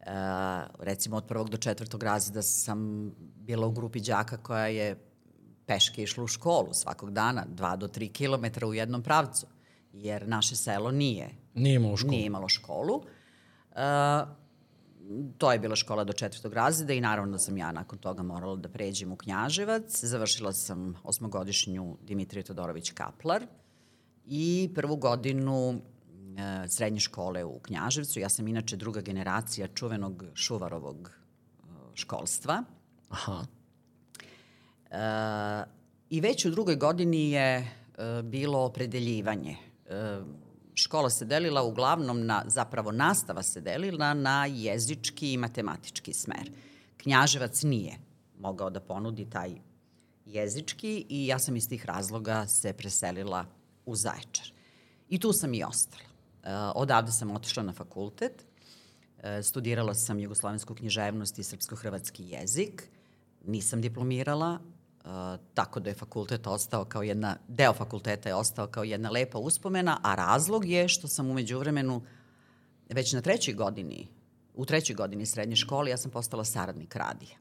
E, 0.00 0.10
recimo 0.78 1.16
od 1.16 1.24
prvog 1.24 1.50
do 1.50 1.56
četvrtog 1.56 2.02
razreda 2.02 2.42
sam 2.42 3.10
bila 3.36 3.66
u 3.66 3.72
grupi 3.72 4.00
đaka 4.00 4.36
koja 4.36 4.66
je 4.66 4.96
peške 5.66 6.02
išla 6.02 6.24
u 6.24 6.26
školu 6.26 6.72
svakog 6.72 7.10
dana, 7.10 7.44
dva 7.48 7.76
do 7.76 7.88
tri 7.88 8.08
kilometra 8.08 8.66
u 8.66 8.74
jednom 8.74 9.02
pravcu, 9.02 9.46
jer 9.92 10.28
naše 10.28 10.56
selo 10.56 10.90
nije 10.90 11.43
Nije 11.54 11.76
imalo 11.76 11.96
školu. 11.96 12.10
Nije 12.10 12.26
imalo 12.26 12.48
školu. 12.48 12.94
Uh, 13.70 13.80
to 15.38 15.52
je 15.52 15.58
bila 15.58 15.76
škola 15.76 16.04
do 16.04 16.12
četvrtog 16.12 16.52
razreda 16.52 16.92
i 16.92 17.00
naravno 17.00 17.32
da 17.32 17.38
sam 17.38 17.56
ja 17.56 17.72
nakon 17.72 17.98
toga 17.98 18.22
morala 18.22 18.56
da 18.56 18.68
pređem 18.68 19.12
u 19.12 19.16
Knjaževac. 19.16 20.04
Završila 20.04 20.52
sam 20.52 20.94
osmogodišnju 21.04 21.96
Dimitrije 22.02 22.44
Todorović 22.44 22.90
Kaplar 22.90 23.46
i 24.26 24.70
prvu 24.74 24.96
godinu 24.96 25.68
uh, 25.68 25.78
srednje 26.68 27.00
škole 27.00 27.44
u 27.44 27.58
Knjaževcu. 27.58 28.20
Ja 28.20 28.28
sam 28.28 28.48
inače 28.48 28.76
druga 28.76 29.00
generacija 29.00 29.68
čuvenog 29.74 30.24
Šuvarovog 30.34 31.10
uh, 31.60 31.66
školstva. 31.94 32.64
Aha. 33.08 33.44
Uh, 34.90 35.72
I 36.10 36.20
već 36.20 36.44
u 36.44 36.50
drugoj 36.50 36.76
godini 36.76 37.30
je 37.30 37.58
uh, 37.58 38.24
bilo 38.24 38.64
opredeljivanje. 38.64 39.56
Uh, 39.86 40.26
škola 40.74 41.10
se 41.10 41.24
delila 41.24 41.62
uglavnom 41.62 42.26
na, 42.26 42.42
zapravo 42.46 42.92
nastava 42.92 43.42
se 43.42 43.60
delila 43.60 44.14
na 44.14 44.46
jezički 44.46 45.32
i 45.32 45.36
matematički 45.36 46.12
smer. 46.12 46.50
Knjaževac 46.96 47.62
nije 47.62 47.98
mogao 48.38 48.70
da 48.70 48.80
ponudi 48.80 49.30
taj 49.30 49.54
jezički 50.26 51.06
i 51.08 51.26
ja 51.26 51.38
sam 51.38 51.56
iz 51.56 51.68
tih 51.68 51.86
razloga 51.86 52.46
se 52.46 52.72
preselila 52.72 53.46
u 53.86 53.96
Zaječar. 53.96 54.52
I 55.08 55.18
tu 55.18 55.32
sam 55.32 55.54
i 55.54 55.64
ostala. 55.64 56.02
E, 56.42 56.54
odavde 56.74 57.12
sam 57.12 57.30
otišla 57.30 57.62
na 57.62 57.72
fakultet, 57.72 58.44
e, 59.22 59.42
studirala 59.42 59.94
sam 59.94 60.20
jugoslovensku 60.20 60.74
književnost 60.74 61.38
i 61.38 61.42
srpsko-hrvatski 61.42 62.24
jezik, 62.28 62.88
nisam 63.46 63.80
diplomirala, 63.80 64.58
tako 65.54 65.80
da 65.80 65.90
je 65.90 65.94
fakultet 65.94 66.46
ostao 66.46 66.84
kao 66.84 67.02
jedna, 67.02 67.36
deo 67.48 67.72
fakulteta 67.72 68.28
je 68.28 68.34
ostao 68.34 68.66
kao 68.66 68.84
jedna 68.84 69.10
lepa 69.10 69.38
uspomena, 69.38 70.00
a 70.02 70.14
razlog 70.14 70.64
je 70.64 70.88
što 70.88 71.08
sam 71.08 71.30
umeđu 71.30 71.58
vremenu 71.58 72.02
već 72.88 73.12
na 73.12 73.20
trećoj 73.20 73.54
godini, 73.54 74.08
u 74.54 74.64
trećoj 74.64 74.96
godini 74.96 75.26
srednje 75.26 75.56
škole, 75.56 75.90
ja 75.90 75.96
sam 75.96 76.10
postala 76.10 76.44
saradnik 76.44 76.96
radija. 76.96 77.36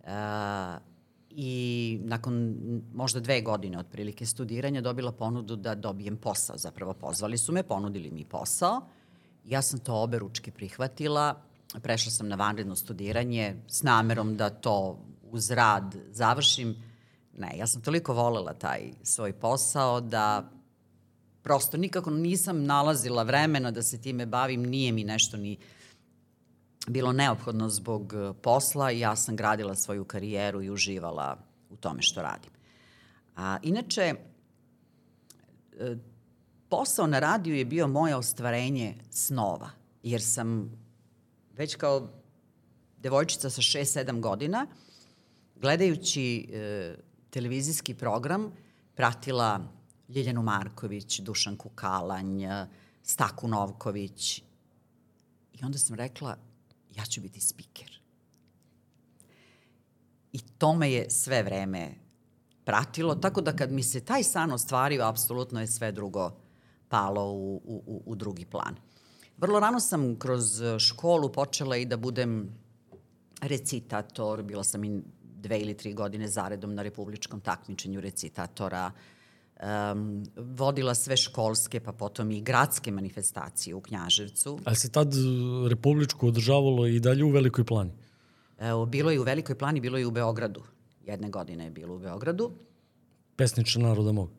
Uh, 0.00 0.82
i 1.30 1.98
nakon 2.02 2.56
možda 2.94 3.20
dve 3.20 3.40
godine 3.40 3.78
otprilike 3.78 4.26
studiranja 4.26 4.80
dobila 4.80 5.12
ponudu 5.12 5.56
da 5.56 5.74
dobijem 5.74 6.16
posao. 6.16 6.58
Zapravo 6.58 6.94
pozvali 6.94 7.38
su 7.38 7.52
me, 7.52 7.62
ponudili 7.62 8.10
mi 8.10 8.24
posao. 8.24 8.80
Ja 9.44 9.62
sam 9.62 9.78
to 9.78 9.94
obe 9.94 10.18
ručke 10.18 10.50
prihvatila. 10.50 11.42
Prešla 11.82 12.10
sam 12.10 12.28
na 12.28 12.36
vanredno 12.36 12.76
studiranje 12.76 13.56
s 13.68 13.82
namerom 13.82 14.36
da 14.36 14.50
to 14.50 14.98
uz 15.34 15.50
rad 15.50 15.96
završim. 16.10 16.76
Ne, 17.36 17.52
ja 17.58 17.66
sam 17.66 17.82
toliko 17.82 18.14
volela 18.14 18.54
taj 18.54 18.92
svoj 19.02 19.32
posao 19.32 20.00
da 20.00 20.50
prosto 21.42 21.76
nikako 21.76 22.10
nisam 22.10 22.64
nalazila 22.64 23.22
vremena 23.22 23.70
da 23.70 23.82
se 23.82 24.00
time 24.00 24.26
bavim, 24.26 24.62
nije 24.62 24.92
mi 24.92 25.04
nešto 25.04 25.36
ni 25.36 25.58
bilo 26.86 27.12
neophodno 27.12 27.68
zbog 27.68 28.14
e, 28.14 28.32
posla 28.42 28.92
i 28.92 29.00
ja 29.00 29.16
sam 29.16 29.36
gradila 29.36 29.74
svoju 29.74 30.04
karijeru 30.04 30.62
i 30.62 30.70
uživala 30.70 31.36
u 31.70 31.76
tome 31.76 32.02
što 32.02 32.22
radim. 32.22 32.50
A, 33.36 33.58
inače, 33.62 34.14
e, 35.78 35.96
posao 36.68 37.06
na 37.06 37.18
radiju 37.18 37.56
je 37.56 37.64
bio 37.64 37.88
moje 37.88 38.16
ostvarenje 38.16 38.94
snova, 39.10 39.70
jer 40.02 40.22
sam 40.22 40.70
već 41.56 41.74
kao 41.74 42.08
devojčica 42.98 43.50
sa 43.50 43.62
6-7 43.62 44.20
godina, 44.20 44.66
gledajući 45.64 46.48
e, 46.52 46.94
televizijski 47.30 47.94
program, 47.94 48.52
pratila 48.94 49.60
Ljeljanu 50.08 50.42
Marković, 50.42 51.20
Dušan 51.20 51.56
Kukalanj, 51.56 52.44
Staku 53.02 53.48
Novković. 53.48 54.38
I 55.52 55.64
onda 55.64 55.78
sam 55.78 55.96
rekla, 55.96 56.36
ja 56.94 57.04
ću 57.04 57.20
biti 57.20 57.40
spiker. 57.40 58.00
I 60.32 60.38
to 60.38 60.74
me 60.74 60.92
je 60.92 61.10
sve 61.10 61.42
vreme 61.42 61.94
pratilo, 62.64 63.14
tako 63.14 63.40
da 63.40 63.56
kad 63.56 63.72
mi 63.72 63.82
se 63.82 64.00
taj 64.00 64.22
san 64.22 64.52
ostvario, 64.52 65.04
apsolutno 65.04 65.60
je 65.60 65.66
sve 65.66 65.92
drugo 65.92 66.30
palo 66.88 67.32
u, 67.32 67.56
u, 67.64 68.02
u 68.06 68.14
drugi 68.14 68.44
plan. 68.44 68.76
Vrlo 69.38 69.60
rano 69.60 69.80
sam 69.80 70.18
kroz 70.18 70.62
školu 70.78 71.32
počela 71.32 71.76
i 71.76 71.86
da 71.86 71.96
budem 71.96 72.52
recitator, 73.40 74.42
bila 74.42 74.64
sam 74.64 74.84
i 74.84 75.02
dve 75.44 75.60
ili 75.60 75.76
tri 75.76 75.92
godine 75.92 76.28
zaredom 76.28 76.74
na 76.74 76.82
republičkom 76.82 77.40
takmičenju 77.40 78.00
recitatora, 78.00 78.90
um, 78.90 80.24
vodila 80.36 80.94
sve 80.94 81.16
školske, 81.16 81.80
pa 81.80 81.92
potom 81.92 82.30
i 82.30 82.40
gradske 82.40 82.92
manifestacije 82.92 83.74
u 83.74 83.80
Knjaževcu. 83.80 84.58
Ali 84.64 84.76
se 84.76 84.90
tad 84.92 85.14
republičko 85.68 86.28
održavalo 86.32 86.86
i 86.86 87.00
dalje 87.00 87.24
u 87.24 87.30
Velikoj 87.30 87.64
plani? 87.64 87.92
Evo, 88.58 88.86
bilo 88.86 89.10
je 89.10 89.20
u 89.20 89.22
Velikoj 89.22 89.58
plani, 89.58 89.80
bilo 89.80 89.98
je 89.98 90.06
u 90.06 90.10
Beogradu. 90.10 90.62
Jedne 91.06 91.30
godine 91.30 91.64
je 91.64 91.70
bilo 91.70 91.94
u 91.94 91.98
Beogradu. 91.98 92.50
Pesniče 93.36 93.78
naroda 93.78 94.12
mog. 94.12 94.30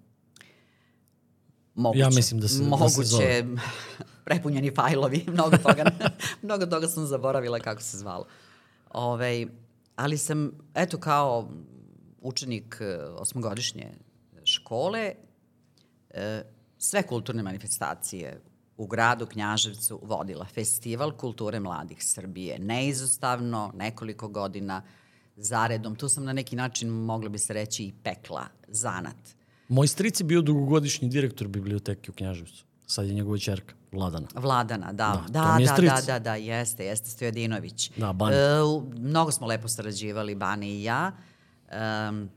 Moguće. 1.75 1.99
Ja 1.99 2.09
mislim 2.09 2.39
da 2.39 2.47
se, 2.47 2.63
Moguće, 2.63 2.83
da 2.85 2.89
se 2.89 3.03
zove. 3.03 3.43
prepunjeni 4.25 4.71
fajlovi, 4.75 5.25
mnogo 5.33 5.57
toga, 5.57 5.91
mnogo 6.41 6.65
toga 6.65 6.87
sam 6.87 7.05
zaboravila 7.05 7.59
kako 7.59 7.81
se 7.81 7.97
zvalo. 7.97 8.25
Ove, 8.93 9.47
ali 9.95 10.17
sam, 10.17 10.51
eto, 10.73 10.99
kao 10.99 11.49
učenik 12.21 12.77
e, 12.81 12.97
osmogodišnje 12.97 13.91
škole, 14.43 15.13
e, 16.09 16.43
sve 16.77 17.03
kulturne 17.03 17.43
manifestacije 17.43 18.41
u 18.77 18.87
gradu 18.87 19.25
Knjaževcu 19.25 19.99
vodila 20.03 20.45
Festival 20.45 21.17
kulture 21.17 21.59
mladih 21.59 21.97
Srbije. 22.03 22.59
Neizostavno, 22.59 23.71
nekoliko 23.75 24.27
godina 24.27 24.81
zaredom. 25.35 25.95
Tu 25.95 26.09
sam 26.09 26.23
na 26.23 26.33
neki 26.33 26.55
način, 26.55 26.89
mogla 26.89 27.29
bi 27.29 27.39
se 27.39 27.53
reći, 27.53 27.83
i 27.83 27.93
pekla 28.03 28.47
zanat. 28.67 29.15
Moj 29.67 29.87
stric 29.87 30.19
je 30.19 30.23
bio 30.23 30.41
dugogodišnji 30.41 31.09
direktor 31.09 31.47
biblioteke 31.47 32.11
u 32.11 32.13
Knjaževcu. 32.13 32.65
Sad 32.87 33.07
je 33.07 33.13
njegova 33.13 33.37
čerka, 33.37 33.75
Vladana. 33.91 34.27
Vladana, 34.35 34.93
da. 34.93 35.23
Da, 35.27 35.41
Da, 35.41 35.57
da, 35.59 35.73
stric. 35.73 35.89
da, 35.89 36.01
da, 36.05 36.19
da, 36.19 36.35
jeste, 36.35 36.85
jeste 36.85 37.09
Stojadinović. 37.09 37.91
Da, 37.97 38.13
Bani. 38.13 38.35
E, 38.35 38.39
mnogo 38.97 39.31
smo 39.31 39.47
lepo 39.47 39.67
sarađivali, 39.67 40.35
Bani 40.35 40.69
i 40.69 40.83
ja. 40.83 41.11
Um, 42.09 42.29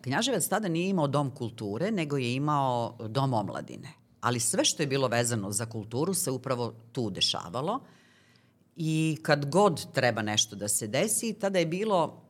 Knjaževac 0.00 0.48
tada 0.48 0.68
nije 0.68 0.88
imao 0.88 1.06
dom 1.06 1.30
kulture, 1.30 1.90
nego 1.90 2.16
je 2.16 2.34
imao 2.34 2.96
dom 3.08 3.34
omladine. 3.34 3.88
Ali 4.20 4.40
sve 4.40 4.64
što 4.64 4.82
je 4.82 4.86
bilo 4.86 5.08
vezano 5.08 5.52
za 5.52 5.66
kulturu 5.66 6.14
se 6.14 6.30
upravo 6.30 6.74
tu 6.92 7.10
dešavalo. 7.10 7.80
I 8.76 9.18
kad 9.22 9.50
god 9.50 9.92
treba 9.92 10.22
nešto 10.22 10.56
da 10.56 10.68
se 10.68 10.86
desi, 10.86 11.32
tada 11.32 11.58
je 11.58 11.66
bilo 11.66 12.27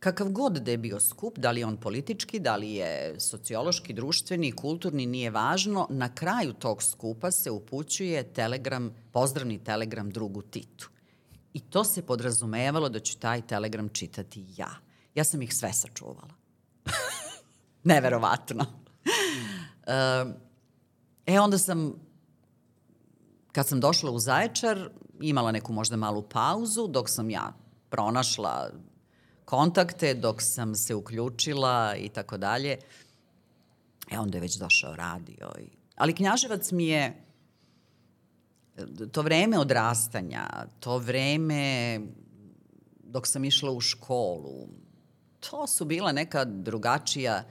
kakav 0.00 0.28
god 0.28 0.52
da 0.52 0.70
je 0.70 0.78
bio 0.78 1.00
skup, 1.00 1.38
da 1.38 1.50
li 1.50 1.60
je 1.60 1.66
on 1.66 1.76
politički, 1.76 2.38
da 2.38 2.56
li 2.56 2.72
je 2.72 3.20
sociološki, 3.20 3.92
društveni, 3.92 4.52
kulturni, 4.52 5.06
nije 5.06 5.30
važno, 5.30 5.86
na 5.90 6.14
kraju 6.14 6.52
tog 6.52 6.82
skupa 6.82 7.30
se 7.30 7.50
upućuje 7.50 8.32
telegram, 8.32 8.90
pozdravni 9.12 9.64
telegram 9.64 10.10
drugu 10.10 10.42
Titu. 10.42 10.90
I 11.52 11.60
to 11.60 11.84
se 11.84 12.06
podrazumevalo 12.06 12.88
da 12.88 13.00
ću 13.00 13.18
taj 13.18 13.42
telegram 13.42 13.88
čitati 13.88 14.44
ja. 14.56 14.70
Ja 15.14 15.24
sam 15.24 15.42
ih 15.42 15.54
sve 15.54 15.72
sačuvala. 15.72 16.34
Neverovatno. 17.84 18.66
E, 21.26 21.40
onda 21.40 21.58
sam, 21.58 21.94
kad 23.52 23.68
sam 23.68 23.80
došla 23.80 24.10
u 24.10 24.18
Zaječar, 24.18 24.90
imala 25.20 25.52
neku 25.52 25.72
možda 25.72 25.96
malu 25.96 26.22
pauzu, 26.22 26.86
dok 26.86 27.08
sam 27.08 27.30
ja 27.30 27.52
pronašla 27.90 28.70
kontakte, 29.50 30.14
dok 30.14 30.42
sam 30.42 30.74
se 30.74 30.94
uključila 30.94 31.96
i 31.96 32.08
tako 32.08 32.36
dalje. 32.36 32.78
E, 34.10 34.18
onda 34.18 34.36
je 34.36 34.40
već 34.40 34.56
došao 34.56 34.96
radio. 34.96 35.52
Ali 35.96 36.14
Knjaževac 36.14 36.72
mi 36.72 36.86
je 36.86 37.24
to 39.12 39.22
vreme 39.22 39.58
odrastanja, 39.58 40.66
to 40.80 40.98
vreme 40.98 42.00
dok 43.04 43.26
sam 43.26 43.44
išla 43.44 43.70
u 43.70 43.80
školu, 43.80 44.68
to 45.40 45.66
su 45.66 45.84
bila 45.84 46.12
neka 46.12 46.44
drugačija, 46.44 47.44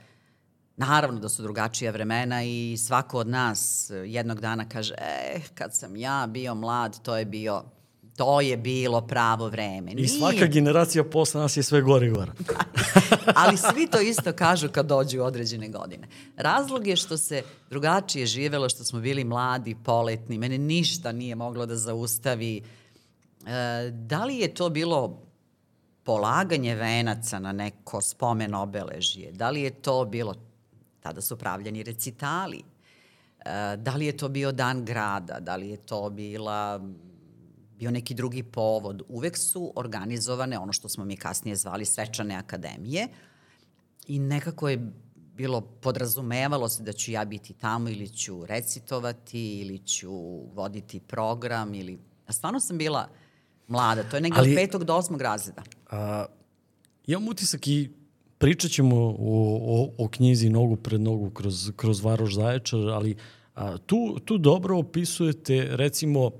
naravno 0.78 1.20
da 1.20 1.30
su 1.30 1.44
drugačija 1.44 1.92
vremena 1.92 2.44
i 2.44 2.78
svako 2.78 3.18
od 3.18 3.28
nas 3.28 3.92
jednog 4.06 4.40
dana 4.40 4.70
kaže, 4.70 4.94
e, 4.98 5.42
kad 5.56 5.78
sam 5.78 5.96
ja 5.96 6.28
bio 6.30 6.56
mlad, 6.56 7.02
to 7.02 7.18
je 7.18 7.26
bio 7.26 7.64
to 8.20 8.42
je 8.42 8.58
bilo 8.58 9.02
pravo 9.02 9.48
vreme. 9.48 9.92
I 9.92 10.08
svaka 10.08 10.46
generacija 10.46 11.04
posle 11.04 11.42
nas 11.42 11.58
je 11.58 11.64
sve 11.64 11.82
gore 11.82 12.08
i 12.08 12.10
gore. 12.10 12.32
Ali 13.36 13.58
svi 13.58 13.88
to 13.88 14.02
isto 14.02 14.34
kažu 14.34 14.70
kad 14.70 14.86
dođu 14.86 15.20
u 15.20 15.24
određene 15.24 15.70
godine. 15.70 16.08
Razlog 16.38 16.88
je 16.88 16.96
što 16.96 17.18
se 17.18 17.44
drugačije 17.70 18.26
živelo, 18.26 18.70
što 18.70 18.84
smo 18.84 19.00
bili 19.00 19.24
mladi, 19.24 19.76
poletni. 19.86 20.38
Mene 20.38 20.58
ništa 20.58 21.12
nije 21.12 21.36
moglo 21.36 21.66
da 21.66 21.76
zaustavi. 21.76 22.58
E, 22.58 22.62
da 23.92 24.26
li 24.26 24.38
je 24.38 24.54
to 24.54 24.70
bilo 24.70 25.22
polaganje 26.04 26.76
venaca 26.76 27.40
na 27.40 27.52
neko 27.52 28.02
spomen 28.02 28.56
obeležje? 28.56 29.32
Da 29.32 29.50
li 29.50 29.62
je 29.62 29.70
to 29.70 30.06
bilo, 30.06 30.36
tada 31.00 31.22
su 31.22 31.38
pravljeni 31.38 31.84
recitali, 31.84 32.60
e, 32.60 33.78
da 33.78 33.96
li 33.96 34.06
je 34.06 34.18
to 34.18 34.28
bio 34.30 34.52
dan 34.52 34.86
grada, 34.86 35.40
da 35.40 35.56
li 35.56 35.70
je 35.70 35.78
to 35.78 36.10
bila 36.10 36.82
bio 37.80 37.92
neki 37.92 38.14
drugi 38.14 38.44
povod. 38.44 39.02
Uvek 39.08 39.38
su 39.38 39.74
organizovane 39.76 40.60
ono 40.60 40.74
što 40.74 40.90
smo 40.90 41.06
mi 41.06 41.18
kasnije 41.18 41.56
zvali 41.56 41.86
svečane 41.86 42.36
akademije 42.36 43.08
i 44.08 44.20
nekako 44.20 44.70
je 44.70 44.92
bilo, 45.36 45.62
podrazumevalo 45.62 46.70
se 46.70 46.84
da 46.84 46.94
ću 46.94 47.12
ja 47.12 47.26
biti 47.26 47.54
tamo 47.54 47.90
ili 47.90 48.10
ću 48.10 48.46
recitovati 48.46 49.60
ili 49.60 49.80
ću 49.80 50.12
voditi 50.54 51.00
program 51.00 51.74
ili... 51.74 52.00
A 52.28 52.34
stvarno 52.34 52.60
sam 52.60 52.78
bila 52.78 53.10
mlada, 53.68 54.04
to 54.04 54.18
je 54.18 54.22
negde 54.22 54.40
Ali- 54.40 54.52
od 54.52 54.56
petog 54.56 54.84
do 54.84 54.96
osmog 54.96 55.22
razreda. 55.22 55.64
A, 55.92 56.26
imam 57.08 57.28
utisak 57.28 57.68
i 57.68 57.90
pričat 58.38 58.72
ćemo 58.72 58.96
o, 58.96 59.16
o, 59.20 59.92
o 59.98 60.08
knjizi 60.08 60.50
Nogu 60.50 60.76
pred 60.76 61.02
nogu 61.02 61.30
kroz, 61.30 61.72
kroz 61.76 62.04
Varoš 62.04 62.36
Zaječar, 62.36 62.80
ali 62.80 63.16
a, 63.56 63.78
tu, 63.78 64.20
tu 64.26 64.38
dobro 64.38 64.78
opisujete 64.78 65.68
recimo 65.72 66.32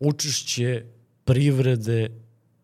učešće 0.00 0.84
privrede 1.24 2.10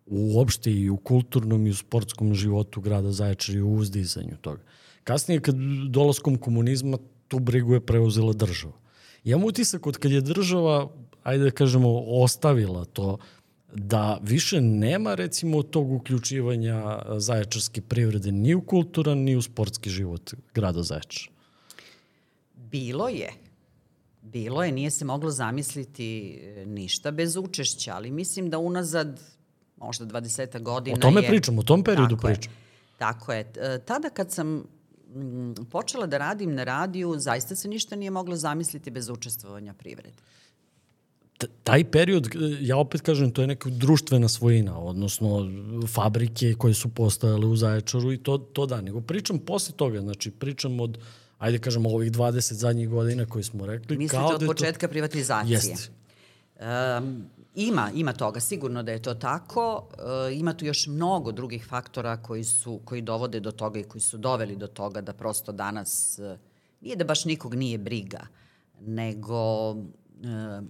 uopšte 0.07 0.73
i 0.73 0.91
u 0.91 0.97
kulturnom 0.97 1.67
i 1.67 1.71
u 1.71 1.75
sportskom 1.75 2.35
životu 2.35 2.81
grada 2.81 3.13
Zaječar 3.13 3.55
i 3.55 3.63
u 3.63 3.75
uzdizanju 3.75 4.37
toga. 4.41 4.63
Kasnije, 5.05 5.41
kad 5.41 5.55
dolaskom 5.89 6.39
komunizma, 6.39 6.99
tu 7.29 7.39
brigu 7.39 7.75
je 7.75 7.87
preuzela 7.87 8.33
država. 8.33 8.73
Imam 9.25 9.45
utisak 9.45 9.87
od 9.87 9.97
kad 9.97 10.13
je 10.13 10.21
država, 10.21 10.89
ajde 11.23 11.45
da 11.45 11.51
kažemo, 11.51 12.05
ostavila 12.07 12.85
to, 12.85 13.19
da 13.75 14.19
više 14.23 14.61
nema 14.61 15.15
recimo 15.15 15.63
tog 15.63 15.93
uključivanja 15.93 16.99
zaječarske 17.19 17.81
privrede 17.81 18.33
ni 18.33 18.55
u 18.55 18.61
kulturan 18.61 19.19
ni 19.19 19.37
u 19.37 19.43
sportski 19.43 19.91
život 19.91 20.35
grada 20.55 20.83
Zaječara. 20.83 21.31
Bilo 22.55 23.09
je. 23.09 23.46
Bilo 24.33 24.65
je, 24.65 24.73
nije 24.73 24.91
se 24.91 25.05
moglo 25.05 25.31
zamisliti 25.31 26.39
e, 26.43 26.67
ništa 26.67 27.11
bez 27.11 27.37
učešća, 27.37 27.95
ali 27.95 28.11
mislim 28.11 28.51
da 28.51 28.59
unazad 28.59 29.21
možda 29.77 30.05
20 30.05 30.63
godina. 30.63 30.97
O 30.97 31.01
tome 31.01 31.23
je, 31.23 31.29
pričam, 31.29 31.59
o 31.59 31.63
tom 31.63 31.85
periodu 31.85 32.17
tako 32.17 32.27
pričam. 32.27 32.53
Je, 32.53 32.99
tako 32.99 33.33
je. 33.33 33.53
E, 33.57 33.79
tada 33.79 34.11
kad 34.11 34.33
sam 34.33 34.65
m, 35.15 35.55
počela 35.71 36.07
da 36.07 36.19
radim 36.19 36.55
na 36.55 36.65
radiju, 36.65 37.15
zaista 37.19 37.57
se 37.57 37.69
ništa 37.69 37.97
nije 37.97 38.11
moglo 38.11 38.37
zamisliti 38.37 38.91
bez 38.91 39.09
učestvovanja 39.09 39.75
privrede. 39.75 40.23
T- 41.39 41.47
taj 41.65 41.85
period, 41.91 42.29
ja 42.61 42.77
opet 42.77 43.01
kažem, 43.01 43.31
to 43.31 43.41
je 43.41 43.47
neka 43.47 43.71
društvena 43.71 44.29
svojina, 44.29 44.79
odnosno 44.79 45.49
fabrike 45.87 46.55
koje 46.59 46.75
su 46.75 46.89
postojale 46.89 47.47
u 47.47 47.57
Zaječaru 47.57 48.13
i 48.13 48.19
to, 48.19 48.39
to 48.39 48.67
da. 48.67 48.81
Nego 48.81 49.01
pričam 49.01 49.39
posle 49.39 49.75
toga, 49.77 50.01
znači 50.01 50.31
pričam 50.31 50.81
od, 50.81 50.99
ajde 51.39 51.59
kažem, 51.59 51.87
ovih 51.87 52.13
20 52.13 52.53
zadnjih 52.53 52.89
godina 52.89 53.27
koje 53.27 53.45
smo 53.45 53.67
rekli. 53.67 53.97
Mislite 53.97 54.17
kao 54.17 54.29
od 54.29 54.41
da 54.41 54.47
početka 54.47 54.87
to... 54.87 54.91
privatizacije? 54.91 55.55
Jeste. 55.55 55.91
Um, 56.61 57.31
ima, 57.55 57.91
ima 57.95 58.13
toga, 58.13 58.41
sigurno 58.41 58.83
da 58.83 58.93
je 58.93 59.03
to 59.03 59.15
tako. 59.15 59.89
E, 60.29 60.35
ima 60.35 60.55
tu 60.55 60.65
još 60.65 60.87
mnogo 60.87 61.33
drugih 61.33 61.67
faktora 61.67 62.17
koji, 62.23 62.45
su, 62.45 62.81
koji 62.85 63.03
dovode 63.03 63.41
do 63.41 63.53
toga 63.53 63.79
i 63.79 63.85
koji 63.85 64.03
su 64.03 64.19
doveli 64.19 64.57
do 64.57 64.67
toga 64.67 65.01
da 65.01 65.13
prosto 65.13 65.53
danas, 65.53 66.19
e, 66.19 66.39
nije 66.81 66.97
da 66.97 67.05
baš 67.05 67.25
nikog 67.25 67.55
nije 67.55 67.79
briga, 67.79 68.27
nego 68.81 69.71
e, 69.73 70.61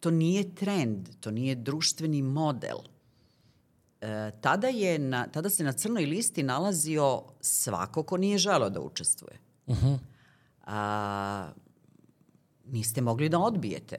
to 0.00 0.10
nije 0.10 0.54
trend, 0.54 1.08
to 1.20 1.30
nije 1.30 1.54
društveni 1.54 2.22
model. 2.22 2.78
E, 4.00 4.30
tada, 4.40 4.68
je 4.68 4.98
na, 4.98 5.26
tada 5.28 5.50
se 5.50 5.64
na 5.64 5.72
crnoj 5.72 6.04
listi 6.06 6.42
nalazio 6.42 7.22
svako 7.40 8.02
ko 8.02 8.16
nije 8.16 8.38
želeo 8.38 8.70
da 8.70 8.80
učestvuje. 8.80 9.45
Uh 9.66 9.76
-huh. 9.76 9.98
A, 10.62 11.50
niste 12.64 13.00
mogli 13.00 13.28
da 13.28 13.38
odbijete. 13.38 13.96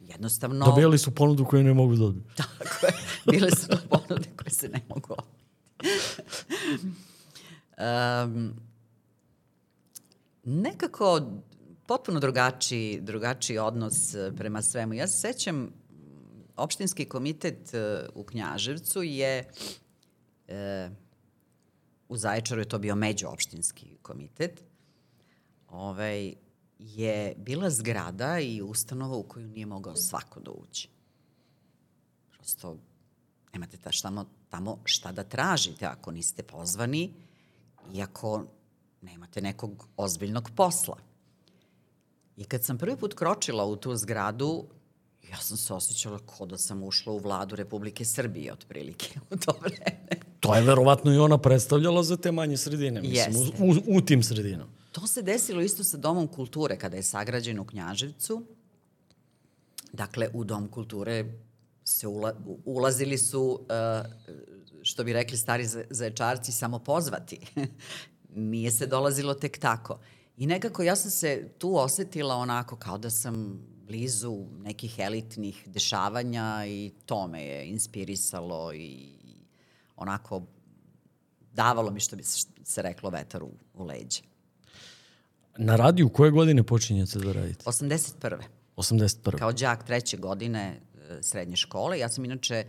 Jednostavno... 0.00 0.66
Dobijali 0.66 0.98
su 0.98 1.14
ponudu 1.14 1.44
koju 1.44 1.64
ne 1.64 1.74
mogu 1.74 1.96
da 1.96 2.04
odbiju. 2.04 2.24
Tako 2.36 2.86
je. 2.86 2.92
Bile 3.30 3.50
su 3.50 3.68
to 3.68 3.76
ponude 3.90 4.28
koje 4.36 4.50
se 4.50 4.68
ne 4.68 4.80
mogu 4.88 5.14
odbiti. 5.18 5.42
um, 7.78 8.54
nekako 10.44 11.20
potpuno 11.86 12.20
drugačiji, 12.20 13.00
drugačiji 13.00 13.58
odnos 13.58 14.14
prema 14.36 14.62
svemu. 14.62 14.94
Ja 14.94 15.06
se 15.06 15.18
sećam, 15.18 15.70
opštinski 16.56 17.04
komitet 17.04 17.74
e, 17.74 18.06
u 18.14 18.24
Knjaževcu 18.24 19.02
je, 19.02 19.50
e, 20.48 20.90
u 22.12 22.16
Zaječaru 22.16 22.60
je 22.60 22.68
to 22.68 22.78
bio 22.78 22.94
međuopštinski 22.94 23.96
komitet, 24.02 24.64
ovaj, 25.68 26.34
je 26.78 27.34
bila 27.36 27.70
zgrada 27.70 28.38
i 28.38 28.62
ustanova 28.62 29.16
u 29.16 29.22
koju 29.22 29.48
nije 29.48 29.66
mogao 29.66 29.96
svako 29.96 30.40
da 30.40 30.50
uđe. 30.50 30.88
Prosto 32.30 32.76
nemate 33.52 33.76
ta 33.76 33.92
šta, 33.92 34.24
tamo 34.48 34.78
šta 34.84 35.12
da 35.12 35.24
tražite 35.24 35.86
ako 35.86 36.10
niste 36.10 36.42
pozvani 36.42 37.14
i 37.92 38.02
ako 38.02 38.44
nemate 39.02 39.40
nekog 39.40 39.88
ozbiljnog 39.96 40.50
posla. 40.56 40.98
I 42.36 42.44
kad 42.44 42.64
sam 42.64 42.78
prvi 42.78 42.96
put 42.96 43.14
kročila 43.14 43.64
u 43.64 43.76
tu 43.76 43.96
zgradu, 43.96 44.64
ja 45.30 45.36
sam 45.36 45.56
se 45.56 45.74
osjećala 45.74 46.18
kao 46.18 46.46
da 46.46 46.58
sam 46.58 46.82
ušla 46.82 47.12
u 47.12 47.18
vladu 47.18 47.56
Republike 47.56 48.04
Srbije, 48.04 48.52
otprilike, 48.52 49.20
u 49.30 49.36
to 49.36 49.52
vreme. 49.60 50.31
To 50.42 50.54
je 50.54 50.62
verovatno 50.62 51.12
i 51.12 51.18
ona 51.18 51.38
predstavljala 51.38 52.02
za 52.02 52.16
te 52.16 52.32
manje 52.32 52.56
sredine, 52.56 53.00
mislim, 53.00 53.36
Jeste. 53.36 53.62
u, 53.62 53.70
u, 53.70 53.96
u 53.96 54.00
tim 54.00 54.22
sredinom. 54.22 54.68
To 54.92 55.06
se 55.06 55.22
desilo 55.22 55.62
isto 55.62 55.84
sa 55.84 55.96
Domom 55.96 56.26
kulture 56.28 56.78
kada 56.78 56.96
je 56.96 57.02
sagrađen 57.02 57.58
u 57.58 57.64
Knjaževcu. 57.64 58.42
Dakle, 59.92 60.28
u 60.34 60.44
Dom 60.44 60.68
kulture 60.68 61.24
se 61.84 62.06
ula, 62.06 62.34
ulazili 62.64 63.18
su, 63.18 63.60
uh, 63.60 64.10
što 64.82 65.04
bi 65.04 65.12
rekli 65.12 65.36
stari 65.36 65.66
zaječarci, 65.90 66.52
samo 66.52 66.78
pozvati. 66.78 67.38
Nije 68.34 68.70
se 68.70 68.86
dolazilo 68.86 69.34
tek 69.34 69.58
tako. 69.58 69.98
I 70.36 70.46
nekako 70.46 70.82
ja 70.82 70.96
sam 70.96 71.10
se 71.10 71.48
tu 71.58 71.76
osetila 71.76 72.34
onako 72.34 72.76
kao 72.76 72.98
da 72.98 73.10
sam 73.10 73.62
blizu 73.86 74.46
nekih 74.62 74.98
elitnih 74.98 75.62
dešavanja 75.66 76.66
i 76.66 76.92
to 77.06 77.26
me 77.26 77.44
je 77.44 77.68
inspirisalo 77.68 78.72
i 78.72 79.21
onako 80.02 80.42
davalo 81.52 81.90
mi 81.90 82.00
što 82.00 82.16
bi 82.16 82.22
se 82.64 82.82
reklo 82.82 83.10
vetar 83.10 83.42
u, 83.42 83.50
u 83.74 83.84
leđe. 83.84 84.20
Na 85.56 85.76
radiju 85.76 86.08
koje 86.08 86.30
godine 86.30 86.62
počinjete 86.62 87.18
da 87.18 87.32
radite? 87.32 87.64
81. 87.64 88.38
81. 88.76 89.38
Kao 89.38 89.52
džak 89.52 89.86
treće 89.86 90.16
godine 90.16 90.80
e, 91.10 91.18
srednje 91.22 91.56
škole. 91.56 91.98
Ja 91.98 92.08
sam 92.08 92.24
inače 92.24 92.64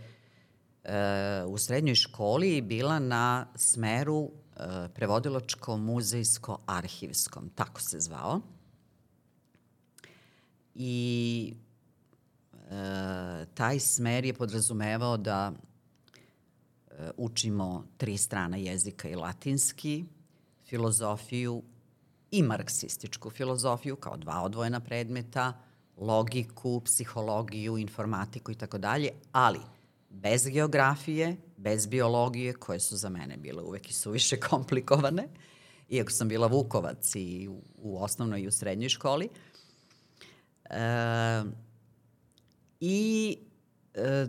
e, 0.84 1.44
u 1.46 1.58
srednjoj 1.58 1.94
školi 1.94 2.60
bila 2.60 2.98
na 2.98 3.46
smeru 3.54 4.30
e, 4.30 4.32
prevodiločko-muzejsko-arhivskom, 4.94 7.48
tako 7.54 7.80
se 7.80 8.00
zvao. 8.00 8.40
I 10.74 11.54
e, 12.52 12.56
taj 13.54 13.78
smer 13.78 14.24
je 14.24 14.34
podrazumevao 14.34 15.16
da 15.16 15.52
učimo 17.16 17.84
tri 17.96 18.16
strana 18.16 18.56
jezika 18.56 19.08
i 19.08 19.14
latinski, 19.14 20.04
filozofiju 20.66 21.62
i 22.30 22.42
marksističku 22.42 23.30
filozofiju 23.30 23.96
kao 23.96 24.16
dva 24.16 24.42
odvojena 24.42 24.80
predmeta, 24.80 25.52
logiku, 25.96 26.80
psihologiju, 26.80 27.78
informatiku 27.78 28.52
i 28.52 28.54
tako 28.54 28.78
dalje, 28.78 29.10
ali 29.32 29.60
bez 30.10 30.48
geografije, 30.48 31.36
bez 31.56 31.86
biologije, 31.86 32.52
koje 32.52 32.80
su 32.80 32.96
za 32.96 33.08
mene 33.08 33.36
bile 33.36 33.62
uvek 33.62 33.90
i 33.90 33.92
suviše 33.92 34.40
komplikovane, 34.50 35.28
iako 35.88 36.10
sam 36.10 36.28
bila 36.28 36.46
Vukovac 36.46 37.14
i 37.14 37.48
u, 37.48 37.62
u 37.76 38.02
osnovnoj 38.02 38.40
i 38.40 38.48
u 38.48 38.50
srednjoj 38.50 38.88
školi. 38.88 39.28
E, 40.64 41.44
I 42.80 43.38
e, 43.94 44.26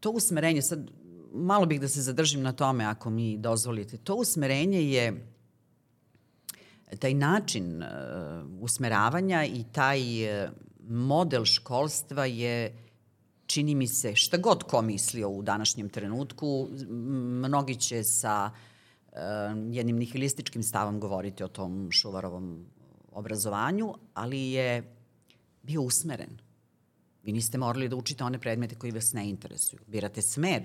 to 0.00 0.10
usmerenje, 0.10 0.62
sad 0.62 0.90
malo 1.32 1.66
bih 1.66 1.80
da 1.80 1.88
se 1.88 2.02
zadržim 2.02 2.42
na 2.42 2.52
tome 2.52 2.84
ako 2.84 3.10
mi 3.10 3.36
dozvolite, 3.38 3.96
to 3.96 4.14
usmerenje 4.14 4.82
je 4.82 5.26
taj 6.98 7.14
način 7.14 7.82
uh, 7.82 7.88
usmeravanja 8.60 9.44
i 9.44 9.64
taj 9.72 10.00
uh, 10.44 10.50
model 10.88 11.44
školstva 11.44 12.24
je 12.24 12.76
čini 13.46 13.74
mi 13.74 13.86
se, 13.88 14.16
šta 14.16 14.36
god 14.36 14.62
ko 14.62 14.82
mislio 14.82 15.28
u 15.28 15.42
današnjem 15.42 15.88
trenutku, 15.88 16.68
mnogi 16.88 17.76
će 17.76 18.04
sa 18.04 18.50
uh, 18.50 19.18
jednim 19.70 19.96
nihilističkim 19.96 20.62
stavom 20.62 21.00
govoriti 21.00 21.44
o 21.44 21.48
tom 21.48 21.88
Šuvarovom 21.90 22.66
obrazovanju, 23.12 23.94
ali 24.14 24.40
je 24.40 24.94
bio 25.62 25.82
usmeren. 25.82 26.38
Vi 27.22 27.32
niste 27.32 27.58
morali 27.58 27.88
da 27.88 27.96
učite 27.96 28.24
one 28.24 28.38
predmete 28.38 28.74
koji 28.74 28.92
vas 28.92 29.12
ne 29.12 29.28
interesuju. 29.28 29.80
Birate 29.86 30.22
smer 30.22 30.62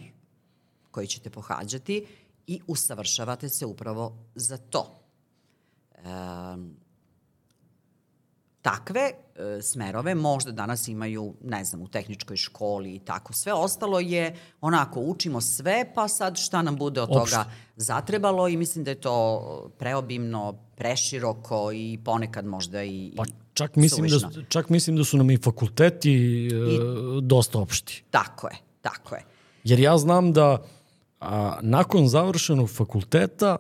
koji 0.96 1.08
ćete 1.08 1.30
pohađati 1.30 2.06
i 2.48 2.60
usavršavate 2.68 3.50
se 3.50 3.66
upravo 3.66 4.18
za 4.36 4.58
to 4.58 5.02
takve 8.66 9.02
e, 9.02 9.62
smerove 9.62 10.16
možda 10.16 10.52
danas 10.52 10.88
imaju, 10.88 11.34
ne 11.44 11.64
znam, 11.66 11.82
u 11.82 11.88
tehničkoj 11.88 12.38
školi 12.38 12.96
i 12.96 13.00
tako. 13.00 13.34
Sve 13.34 13.54
ostalo 13.54 14.00
je 14.00 14.36
onako, 14.62 15.00
učimo 15.00 15.42
sve, 15.42 15.86
pa 15.96 16.08
sad 16.08 16.38
šta 16.38 16.62
nam 16.62 16.76
bude 16.76 17.02
od 17.02 17.10
Opšte. 17.12 17.36
toga 17.36 17.46
zatrebalo 17.76 18.48
i 18.48 18.58
mislim 18.58 18.84
da 18.84 18.92
je 18.92 19.02
to 19.02 19.70
preobimno, 19.78 20.54
preširoko 20.76 21.72
i 21.74 22.00
ponekad 22.06 22.46
možda 22.46 22.84
i, 22.84 23.14
pa, 23.18 23.24
čak 23.54 23.76
mislim, 23.76 24.08
da, 24.08 24.42
čak 24.50 24.70
mislim 24.70 24.98
da 24.98 25.04
su 25.04 25.18
nam 25.18 25.32
i 25.32 25.38
fakulteti 25.38 26.14
e, 26.14 26.56
I, 26.56 26.80
dosta 27.22 27.60
opšti. 27.60 28.04
Tako 28.12 28.48
je, 28.48 28.56
tako 28.82 29.16
je. 29.16 29.22
Jer 29.64 29.80
ja 29.80 29.98
znam 29.98 30.34
da 30.34 30.64
a, 31.26 31.60
nakon 31.62 32.08
završenog 32.08 32.70
fakulteta 32.70 33.58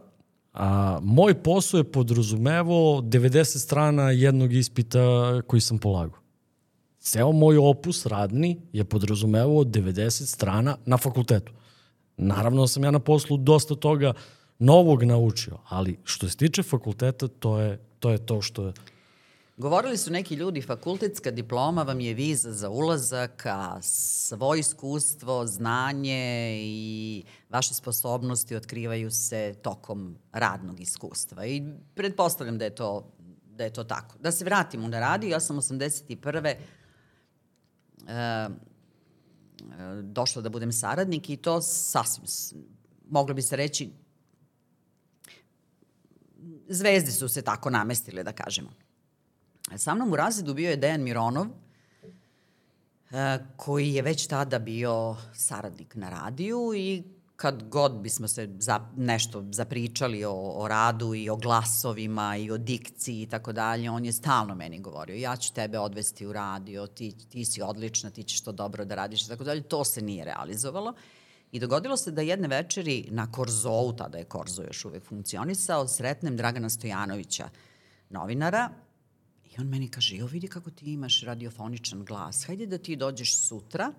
A, 0.56 1.00
moj 1.02 1.34
posao 1.44 1.78
je 1.78 1.92
podrazumevao 1.92 3.02
90 3.02 3.44
strana 3.44 4.12
jednog 4.12 4.54
ispita 4.54 5.00
koji 5.48 5.62
sam 5.62 5.78
polagao. 5.78 6.20
Ceo 7.00 7.32
moj 7.32 7.58
opus 7.58 8.06
radni 8.06 8.62
je 8.74 8.84
podrazumevao 8.84 9.64
90 9.64 10.10
strana 10.26 10.78
na 10.86 10.98
fakultetu. 10.98 11.52
Naravno 12.18 12.62
da 12.62 12.68
sam 12.68 12.84
ja 12.84 12.92
na 12.92 13.00
poslu 13.00 13.38
dosta 13.38 13.76
toga 13.76 14.14
novog 14.60 15.04
naučio, 15.04 15.58
ali 15.70 16.00
što 16.04 16.30
se 16.30 16.38
tiče 16.38 16.64
fakulteta, 16.64 17.28
to 17.28 17.60
je 17.60 17.80
to, 18.00 18.12
je 18.12 18.26
to 18.26 18.42
što 18.42 18.66
je 18.68 18.74
Govorili 19.58 19.98
su 19.98 20.12
neki 20.12 20.36
ljudi, 20.36 20.62
fakultetska 20.62 21.32
diploma 21.32 21.84
vam 21.84 22.00
je 22.00 22.14
viza 22.14 22.52
za 22.52 22.70
ulazak, 22.70 23.46
a 23.46 23.82
svoje 23.82 24.60
iskustvo, 24.60 25.46
znanje 25.48 26.56
i 26.60 27.24
vaše 27.50 27.74
sposobnosti 27.74 28.56
otkrivaju 28.56 29.12
se 29.12 29.56
tokom 29.62 30.18
radnog 30.32 30.80
iskustva. 30.80 31.46
I 31.46 31.64
pretpostavljam 31.94 32.58
da 32.58 32.66
je 32.66 32.76
to, 32.76 33.12
da 33.46 33.64
je 33.64 33.74
to 33.74 33.84
tako. 33.84 34.18
Da 34.20 34.32
se 34.32 34.46
vratimo 34.46 34.88
na 34.88 35.00
radio, 35.00 35.30
ja 35.30 35.40
sam 35.40 35.58
81. 35.58 36.56
Uh, 38.02 38.56
došla 40.02 40.42
da 40.42 40.50
budem 40.50 40.72
saradnik 40.72 41.30
i 41.30 41.38
to 41.38 41.62
sasvim, 41.62 42.26
moglo 43.10 43.34
bi 43.34 43.42
se 43.42 43.56
reći, 43.56 43.92
zvezde 46.70 47.12
su 47.12 47.30
se 47.30 47.42
tako 47.42 47.70
namestile, 47.70 48.24
da 48.24 48.32
kažemo. 48.32 48.85
Sa 49.78 49.96
mnom 49.96 50.14
u 50.14 50.16
razredu 50.16 50.54
bio 50.54 50.70
je 50.70 50.78
Dejan 50.78 51.02
Mironov, 51.02 51.48
e, 53.12 53.40
koji 53.56 53.94
je 53.94 54.02
već 54.02 54.28
tada 54.28 54.60
bio 54.60 55.16
saradnik 55.34 55.96
na 55.96 56.10
radiju 56.10 56.74
i 56.76 57.04
kad 57.36 57.64
god 57.70 57.92
bismo 58.02 58.28
se 58.28 58.50
za, 58.60 58.80
nešto 58.96 59.46
zapričali 59.52 60.26
o, 60.26 60.34
o 60.34 60.68
radu 60.68 61.16
i 61.16 61.30
o 61.30 61.36
glasovima 61.36 62.38
i 62.38 62.52
o 62.52 62.58
dikciji 62.58 63.22
i 63.22 63.28
tako 63.28 63.54
dalje, 63.54 63.90
on 63.90 64.06
je 64.06 64.14
stalno 64.14 64.56
meni 64.56 64.80
govorio, 64.80 65.16
ja 65.16 65.36
ću 65.36 65.54
tebe 65.54 65.80
odvesti 65.80 66.26
u 66.26 66.34
radio, 66.34 66.88
ti, 66.88 67.16
ti 67.30 67.46
si 67.46 67.62
odlična, 67.62 68.10
ti 68.10 68.24
ćeš 68.24 68.42
to 68.42 68.52
dobro 68.52 68.86
da 68.86 68.96
radiš 68.96 69.26
i 69.26 69.28
tako 69.28 69.44
dalje. 69.44 69.62
To 69.62 69.84
se 69.84 70.02
nije 70.02 70.26
realizovalo. 70.26 70.94
I 71.52 71.60
dogodilo 71.60 71.98
se 71.98 72.12
da 72.12 72.22
jedne 72.22 72.48
večeri 72.48 73.08
na 73.12 73.32
Korzou, 73.32 73.94
tada 73.94 74.18
je 74.18 74.24
Korzo 74.24 74.64
još 74.64 74.86
uvek 74.86 75.04
funkcionisao, 75.04 75.88
sretnem 75.88 76.38
Dragana 76.38 76.70
Stojanovića, 76.70 77.50
novinara, 78.10 78.70
i 79.58 79.62
on 79.62 79.68
meni 79.68 79.88
kaže, 79.88 80.18
jo 80.18 80.28
vidi 80.28 80.48
kako 80.48 80.72
ti 80.72 80.94
imaš 80.94 81.22
radiofoničan 81.22 82.06
glas, 82.06 82.46
hajde 82.48 82.66
da 82.66 82.78
ti 82.78 82.96
dođeš 82.96 83.38
sutra, 83.38 83.92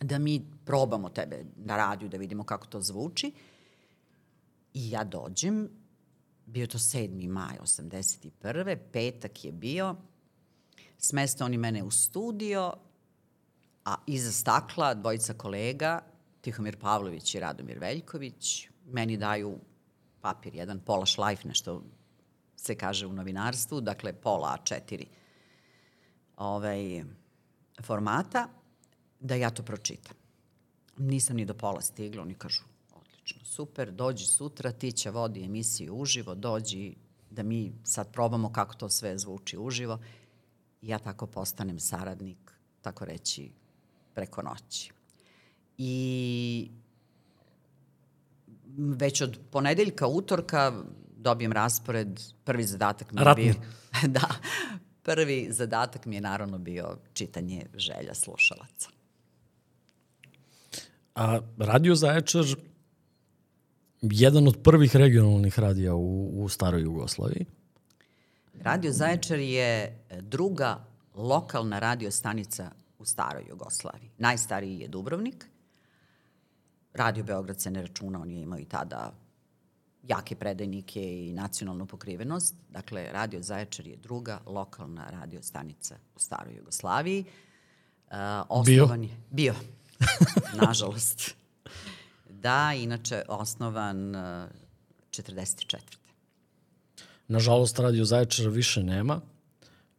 da 0.00 0.18
mi 0.18 0.46
probamo 0.64 1.08
tebe 1.08 1.44
na 1.56 1.76
radiju 1.76 2.08
da 2.08 2.16
vidimo 2.16 2.44
kako 2.44 2.66
to 2.66 2.80
zvuči. 2.80 3.32
I 4.74 4.90
ja 4.90 5.04
dođem, 5.04 5.68
bio 6.46 6.66
to 6.66 6.78
7. 6.78 7.28
maj 7.28 7.58
81. 7.62 8.76
Petak 8.92 9.44
je 9.44 9.52
bio, 9.52 9.96
smeste 10.98 11.44
oni 11.44 11.58
mene 11.58 11.82
u 11.82 11.90
studio, 11.90 12.72
a 13.84 13.96
iza 14.06 14.32
stakla 14.32 14.94
dvojica 14.94 15.34
kolega, 15.34 16.00
Tihomir 16.40 16.76
Pavlović 16.78 17.34
i 17.34 17.40
Radomir 17.40 17.78
Veljković, 17.78 18.68
meni 18.86 19.16
daju 19.16 19.58
papir 20.20 20.54
jedan, 20.54 20.80
pola 20.80 21.06
šlajf, 21.06 21.44
nešto 21.44 21.82
se 22.58 22.74
kaže 22.74 23.06
u 23.06 23.12
novinarstvu, 23.12 23.80
dakle 23.80 24.12
pola 24.12 24.58
A4 24.58 25.06
ovaj, 26.36 27.04
formata 27.82 28.48
da 29.20 29.34
ja 29.34 29.50
to 29.50 29.62
pročitam. 29.62 30.16
Nisam 30.96 31.36
ni 31.36 31.44
do 31.44 31.54
pola 31.54 31.80
stigla, 31.80 32.22
oni 32.22 32.34
kažu, 32.34 32.62
odlično, 32.94 33.44
super, 33.44 33.92
dođi 33.92 34.24
sutra, 34.24 34.72
ti 34.72 34.92
će 34.92 35.10
vodi 35.10 35.44
emisiju 35.44 35.94
uživo, 35.94 36.34
dođi 36.34 36.94
da 37.30 37.42
mi 37.42 37.72
sad 37.84 38.12
probamo 38.12 38.52
kako 38.52 38.74
to 38.74 38.88
sve 38.88 39.18
zvuči 39.18 39.58
uživo. 39.58 39.98
Ja 40.82 40.98
tako 40.98 41.26
postanem 41.26 41.78
saradnik, 41.78 42.52
tako 42.82 43.04
reći, 43.04 43.50
preko 44.14 44.42
noći. 44.42 44.92
I 45.78 46.70
već 48.76 49.20
od 49.20 49.38
ponedeljka, 49.50 50.06
utorka 50.06 50.84
dobijem 51.18 51.52
raspored, 51.52 52.20
prvi 52.44 52.64
zadatak 52.64 53.12
mi 53.12 53.20
je 53.20 53.24
Ratni. 53.24 53.42
bio... 53.42 53.54
da, 54.16 54.28
prvi 55.02 55.48
zadatak 55.50 56.06
mi 56.06 56.14
je 56.14 56.20
naravno 56.20 56.58
bio 56.58 56.96
čitanje 57.12 57.66
želja 57.74 58.14
slušalaca. 58.14 58.88
A 61.14 61.40
Radio 61.58 61.94
Zaječar, 61.94 62.44
jedan 64.02 64.48
od 64.48 64.58
prvih 64.64 64.96
regionalnih 64.96 65.58
radija 65.58 65.94
u, 65.94 66.42
u 66.44 66.48
staroj 66.48 66.82
Jugoslaviji. 66.82 67.46
Radio 68.60 68.92
Zaječar 68.92 69.38
je 69.38 69.98
druga 70.20 70.84
lokalna 71.14 71.78
radio 71.78 72.10
stanica 72.10 72.70
u 72.98 73.04
staroj 73.04 73.44
Jugoslaviji. 73.48 74.10
Najstariji 74.18 74.78
je 74.78 74.88
Dubrovnik. 74.88 75.46
Radio 76.94 77.24
Beograd 77.24 77.60
se 77.60 77.70
ne 77.70 77.82
računa, 77.82 78.20
on 78.20 78.30
je 78.30 78.40
imao 78.40 78.58
i 78.58 78.64
tada 78.64 79.12
jake 80.02 80.34
predajnike 80.34 81.26
i 81.26 81.32
nacionalnu 81.32 81.86
pokrivenost. 81.86 82.54
Dakle, 82.70 83.12
Radio 83.12 83.42
Zaječar 83.42 83.86
je 83.86 83.96
druga 83.96 84.40
lokalna 84.46 85.10
radio 85.10 85.42
stanica 85.42 85.96
u 86.16 86.18
staroj 86.18 86.56
Jugoslaviji. 86.56 87.24
Uh, 88.10 88.14
osnovan 88.48 89.00
bio? 89.00 89.08
Je, 89.08 89.16
bio, 89.30 89.54
nažalost. 90.66 91.34
Da, 92.30 92.72
inače 92.76 93.22
osnovan 93.28 94.16
uh, 94.16 94.48
44. 95.10 95.78
Nažalost, 97.28 97.78
Radio 97.78 98.04
Zaječara 98.04 98.50
više 98.50 98.82
nema. 98.82 99.20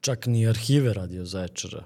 Čak 0.02 0.26
ni 0.26 0.48
arhive 0.48 0.94
Radio 0.94 1.26
Zaječara 1.26 1.84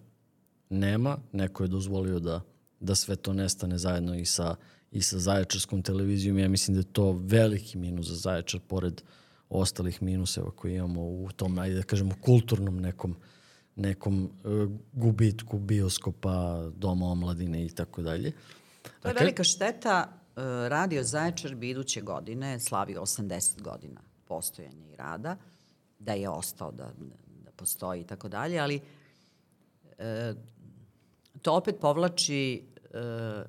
nema. 0.70 1.18
Neko 1.32 1.64
je 1.64 1.68
dozvolio 1.68 2.20
da, 2.20 2.42
da 2.80 2.96
sve 2.96 3.16
to 3.16 3.34
nestane 3.34 3.78
zajedno 3.78 4.16
i 4.16 4.26
sa, 4.26 4.56
i 4.94 5.02
sa 5.02 5.20
Zaječarskom 5.20 5.82
televizijom. 5.82 6.40
Ja 6.40 6.50
mislim 6.50 6.76
da 6.76 6.80
je 6.80 6.94
to 6.94 7.12
veliki 7.12 7.78
minus 7.78 8.08
za 8.08 8.16
Zaječar, 8.16 8.60
pored 8.68 9.02
ostalih 9.50 10.02
minuseva 10.04 10.52
koje 10.52 10.76
imamo 10.76 11.02
u 11.02 11.30
tom, 11.36 11.60
ajde 11.60 11.76
da 11.76 11.84
kažemo, 11.84 12.16
kulturnom 12.22 12.82
nekom 12.82 13.16
nekom 13.76 14.24
uh, 14.24 14.72
gubitku 14.94 15.60
bioskopa, 15.60 16.70
doma 16.76 17.06
omladine 17.06 17.66
i 17.66 17.70
tako 17.70 18.02
dalje. 18.02 18.32
To 19.02 19.08
je 19.08 19.14
velika 19.14 19.44
šteta. 19.44 20.20
Radio 20.68 21.04
Zaječar 21.04 21.56
bi 21.56 21.70
iduće 21.70 22.02
godine 22.02 22.60
slavio 22.60 23.02
80 23.02 23.62
godina 23.62 24.02
postojanja 24.26 24.88
i 24.94 24.96
rada, 24.96 25.38
da 26.00 26.14
je 26.14 26.30
ostao 26.30 26.72
da, 26.72 26.92
da 27.44 27.52
postoji 27.52 28.02
i 28.02 28.04
tako 28.04 28.30
dalje, 28.30 28.60
ali 28.60 28.80
e, 29.98 30.34
to 31.42 31.54
opet 31.54 31.76
povlači 31.82 32.64
e, 32.94 33.44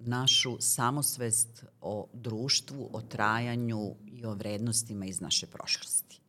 našu 0.00 0.56
samosvest 0.60 1.64
o 1.80 2.08
društvu, 2.12 2.90
o 2.92 3.00
trajanju 3.00 3.94
i 4.06 4.24
o 4.24 4.34
vrednostima 4.34 5.06
iz 5.06 5.20
naše 5.20 5.46
prošlosti. 5.46 6.20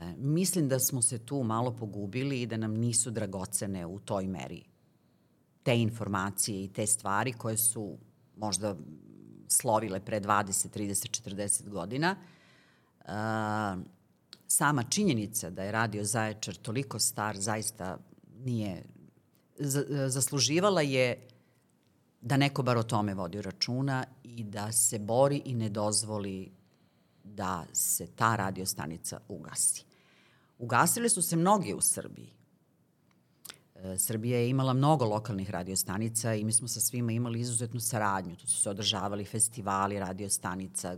E, 0.00 0.14
mislim 0.16 0.68
da 0.68 0.78
smo 0.78 1.02
se 1.02 1.18
tu 1.18 1.42
malo 1.42 1.76
pogubili 1.76 2.42
i 2.42 2.46
da 2.46 2.56
nam 2.56 2.74
nisu 2.74 3.10
dragocene 3.10 3.86
u 3.86 3.98
toj 3.98 4.26
meri 4.26 4.64
te 5.62 5.76
informacije 5.76 6.64
i 6.64 6.68
te 6.68 6.86
stvari 6.86 7.32
koje 7.32 7.56
su 7.56 7.98
možda 8.36 8.76
slovile 9.48 10.00
pre 10.00 10.20
20, 10.20 10.78
30, 10.78 11.22
40 11.22 11.68
godina. 11.68 12.16
E, 12.16 13.04
sama 14.46 14.82
činjenica 14.82 15.50
da 15.50 15.62
je 15.62 15.72
radio 15.72 16.04
Zaječar 16.04 16.54
toliko 16.54 16.98
star 16.98 17.36
zaista 17.36 17.98
nije 18.44 18.82
zasluživala 20.08 20.82
je 20.82 21.28
da 22.22 22.36
neko 22.36 22.62
bar 22.62 22.76
o 22.76 22.82
tome 22.82 23.14
vodi 23.14 23.42
računa 23.42 24.04
i 24.24 24.44
da 24.44 24.72
se 24.72 24.98
bori 24.98 25.42
i 25.44 25.54
ne 25.54 25.68
dozvoli 25.68 26.52
da 27.24 27.64
se 27.72 28.06
ta 28.06 28.36
radiostanica 28.36 29.20
ugasi. 29.28 29.84
Ugasile 30.58 31.08
su 31.08 31.22
se 31.22 31.36
mnoge 31.36 31.74
u 31.74 31.80
Srbiji. 31.80 32.32
E, 33.74 33.98
Srbija 33.98 34.38
je 34.38 34.50
imala 34.50 34.72
mnogo 34.72 35.04
lokalnih 35.04 35.50
radiostanica 35.50 36.34
i 36.34 36.44
mi 36.44 36.52
smo 36.52 36.68
sa 36.68 36.80
svima 36.80 37.12
imali 37.12 37.40
izuzetnu 37.40 37.80
saradnju. 37.80 38.36
Tu 38.36 38.46
su 38.46 38.62
se 38.62 38.70
održavali 38.70 39.24
festivali 39.24 39.98
radiostanica, 39.98 40.96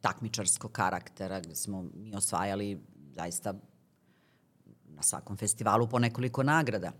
takmičarskog 0.00 0.72
karaktera, 0.72 1.40
gde 1.40 1.54
smo 1.54 1.84
mi 1.94 2.14
osvajali 2.16 2.80
zaista 3.14 3.54
na 4.84 5.02
svakom 5.02 5.36
festivalu 5.36 5.88
po 5.88 5.98
nekoliko 5.98 6.42
nagrada. 6.42 6.92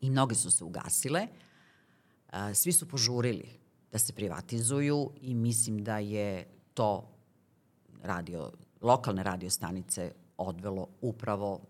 I 0.00 0.10
mnoge 0.10 0.34
su 0.34 0.50
se 0.50 0.64
ugasile. 0.64 1.26
Svi 2.54 2.72
su 2.72 2.88
požurili 2.88 3.48
da 3.92 3.98
se 3.98 4.12
privatizuju 4.12 5.10
i 5.20 5.34
mislim 5.34 5.84
da 5.84 5.98
je 5.98 6.48
to 6.74 7.08
radio, 8.02 8.52
lokalne 8.80 9.22
radiostanice 9.22 10.12
odvelo 10.36 10.88
upravo 11.00 11.60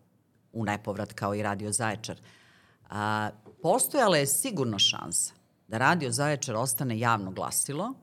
u 0.53 0.64
nepovrat 0.64 1.12
kao 1.12 1.35
i 1.35 1.42
Radio 1.42 1.73
Zaječar. 1.73 2.21
A, 2.90 3.31
postojala 3.62 4.16
je 4.16 4.27
sigurno 4.27 4.79
šansa 4.79 5.33
da 5.68 5.79
Radio 5.79 6.11
Zaječar 6.12 6.57
ostane 6.57 6.99
javno 6.99 7.31
glasilo, 7.31 7.94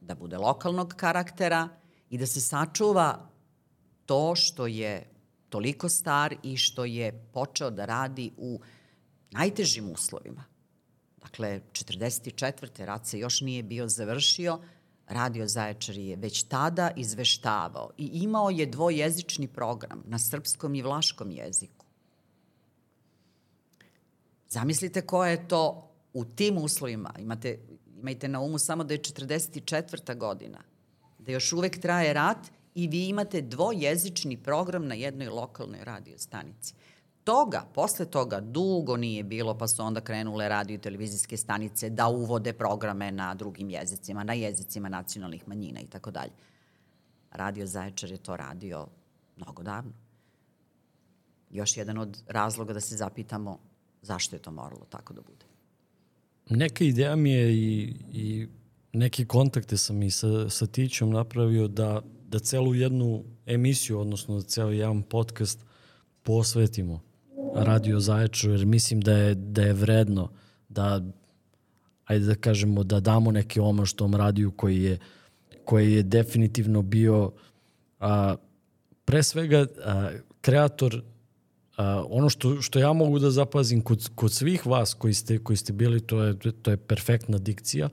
da 0.00 0.14
bude 0.14 0.38
lokalnog 0.38 0.94
karaktera 0.96 1.68
i 2.10 2.18
da 2.18 2.26
se 2.26 2.40
sačuva 2.40 3.28
to 4.06 4.34
što 4.36 4.66
je 4.66 5.10
toliko 5.48 5.88
star 5.88 6.34
i 6.42 6.56
što 6.56 6.84
je 6.84 7.28
počeo 7.32 7.70
da 7.70 7.84
radi 7.84 8.32
u 8.36 8.60
najtežim 9.30 9.90
uslovima. 9.90 10.44
Dakle, 11.28 11.60
44. 11.72 12.84
rat 12.84 13.06
se 13.06 13.18
još 13.18 13.40
nije 13.40 13.62
bio 13.62 13.88
završio, 13.88 14.58
Radio 15.08 15.46
Zaječar 15.46 15.96
je 15.96 16.16
već 16.16 16.42
tada 16.42 16.90
izveštavao 16.96 17.90
i 17.98 18.06
imao 18.06 18.50
je 18.50 18.66
dvojezični 18.66 19.48
program 19.48 20.02
na 20.06 20.18
srpskom 20.18 20.74
i 20.74 20.82
vlaškom 20.82 21.30
jeziku. 21.30 21.86
Zamislite 24.48 25.06
koja 25.06 25.30
je 25.30 25.48
to 25.48 25.90
u 26.12 26.24
tim 26.24 26.58
uslovima. 26.58 27.14
Imate, 27.18 27.58
imajte 28.00 28.28
na 28.28 28.40
umu 28.40 28.58
samo 28.58 28.84
da 28.84 28.94
je 28.94 29.00
44. 29.00 30.16
godina, 30.16 30.58
da 31.18 31.32
još 31.32 31.52
uvek 31.52 31.80
traje 31.80 32.12
rat 32.12 32.46
i 32.74 32.88
vi 32.88 33.08
imate 33.08 33.40
dvojezični 33.40 34.36
program 34.36 34.86
na 34.86 34.94
jednoj 34.94 35.28
lokalnoj 35.28 35.84
radio 35.84 36.18
stanici. 36.18 36.74
Toga, 37.28 37.64
posle 37.74 38.06
toga, 38.06 38.40
dugo 38.40 38.96
nije 38.96 39.22
bilo, 39.22 39.58
pa 39.58 39.68
su 39.68 39.82
onda 39.82 40.00
krenule 40.00 40.48
radio 40.48 40.74
i 40.74 40.78
televizijske 40.78 41.36
stanice 41.36 41.90
da 41.90 42.08
uvode 42.08 42.52
programe 42.52 43.12
na 43.12 43.34
drugim 43.34 43.70
jezicima, 43.70 44.24
na 44.24 44.32
jezicima 44.32 44.88
nacionalnih 44.88 45.48
manjina 45.48 45.80
i 45.80 45.86
tako 45.86 46.10
dalje. 46.10 46.32
Radio 47.30 47.66
Zaječar 47.66 48.10
je 48.10 48.16
to 48.16 48.36
radio 48.36 48.86
mnogo 49.36 49.62
davno. 49.62 49.92
Još 51.50 51.76
jedan 51.76 51.98
od 51.98 52.22
razloga 52.26 52.72
da 52.72 52.80
se 52.80 52.96
zapitamo 52.96 53.58
zašto 54.02 54.36
je 54.36 54.42
to 54.42 54.50
moralo 54.50 54.86
tako 54.90 55.14
da 55.14 55.20
bude. 55.20 55.44
Neka 56.50 56.84
ideja 56.84 57.16
mi 57.16 57.30
je 57.30 57.52
i, 57.54 57.94
i 58.12 58.48
neke 58.92 59.24
kontakte 59.24 59.76
sam 59.76 60.02
i 60.02 60.10
sa, 60.10 60.50
sa 60.50 60.66
Tićom 60.66 61.10
napravio 61.10 61.68
da, 61.68 62.02
da 62.28 62.38
celu 62.38 62.74
jednu 62.74 63.24
emisiju, 63.46 64.00
odnosno 64.00 64.34
da 64.34 64.42
ceo 64.42 64.70
jedan 64.70 65.02
podcast 65.02 65.64
posvetimo 66.22 67.07
Radio 67.54 68.00
Zaječaru, 68.00 68.52
jer 68.52 68.66
mislim 68.66 69.00
da 69.00 69.12
je, 69.12 69.34
da 69.34 69.62
je 69.62 69.72
vredno 69.72 70.28
da, 70.68 71.02
ajde 72.04 72.26
da 72.26 72.34
kažemo, 72.34 72.84
da 72.84 73.00
damo 73.00 73.30
neki 73.32 73.60
omaž 73.60 73.92
tom 73.92 74.14
radiju 74.14 74.50
koji 74.50 74.82
je, 74.82 74.98
koji 75.64 75.92
je 75.92 76.02
definitivno 76.02 76.82
bio 76.82 77.32
a, 78.00 78.36
pre 79.04 79.22
svega 79.22 79.66
a, 79.84 80.10
kreator 80.40 81.02
a, 81.76 82.04
ono 82.08 82.28
što, 82.28 82.62
što 82.62 82.78
ja 82.78 82.92
mogu 82.92 83.18
da 83.18 83.30
zapazim 83.30 83.80
kod, 83.80 84.10
kod 84.14 84.32
svih 84.32 84.66
vas 84.66 84.94
koji 84.94 85.14
ste, 85.14 85.38
koji 85.38 85.56
ste 85.56 85.72
bili, 85.72 86.00
to 86.00 86.22
je, 86.22 86.38
to 86.62 86.70
je 86.70 86.76
perfektna 86.76 87.38
dikcija. 87.38 87.88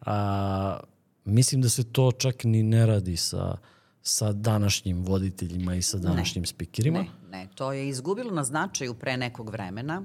A, 0.00 0.80
mislim 1.24 1.62
da 1.62 1.68
se 1.68 1.84
to 1.84 2.12
čak 2.12 2.44
ni 2.44 2.62
ne 2.62 2.86
radi 2.86 3.16
sa, 3.16 3.56
sa 4.02 4.32
današnjim 4.32 5.04
voditeljima 5.04 5.74
i 5.74 5.82
sa 5.82 5.98
današnjim 5.98 6.42
ne, 6.42 6.46
spikerima. 6.46 7.02
Ne, 7.02 7.08
ne, 7.30 7.48
to 7.54 7.72
je 7.72 7.88
izgubilo 7.88 8.30
na 8.30 8.44
značaju 8.44 8.94
pre 8.94 9.16
nekog 9.16 9.50
vremena. 9.50 10.02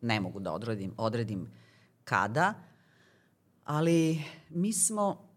Ne 0.00 0.20
mogu 0.20 0.40
da 0.40 0.52
odredim, 0.52 0.94
odredim 0.96 1.50
kada, 2.04 2.54
ali 3.64 4.22
mi 4.50 4.72
smo 4.72 5.28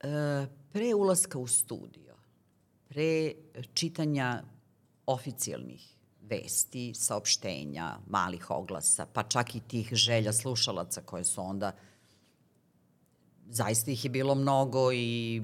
e, 0.00 0.46
pre 0.72 0.94
ulaska 0.94 1.38
u 1.38 1.46
studio, 1.46 2.14
pre 2.88 3.32
čitanja 3.74 4.42
oficijalnih 5.06 5.94
vesti, 6.20 6.94
saopštenja, 6.94 7.98
malih 8.06 8.50
oglasa, 8.50 9.06
pa 9.06 9.22
čak 9.22 9.54
i 9.54 9.60
tih 9.60 9.88
želja 9.92 10.32
slušalaca 10.32 11.00
koje 11.00 11.24
su 11.24 11.42
onda 11.42 11.72
zaista 13.46 13.90
ih 13.90 14.04
je 14.04 14.10
bilo 14.10 14.34
mnogo 14.34 14.92
i 14.92 15.42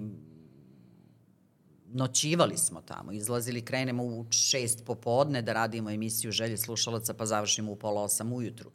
noćivali 1.92 2.56
smo 2.56 2.80
tamo, 2.80 3.12
izlazili, 3.12 3.64
krenemo 3.64 4.04
u 4.04 4.26
šest 4.30 4.84
popodne 4.84 5.42
da 5.42 5.52
radimo 5.52 5.90
emisiju 5.90 6.32
Želje 6.32 6.56
slušalaca, 6.56 7.14
pa 7.14 7.26
završimo 7.26 7.72
u 7.72 7.76
pola 7.76 8.02
osam 8.02 8.32
ujutru. 8.32 8.70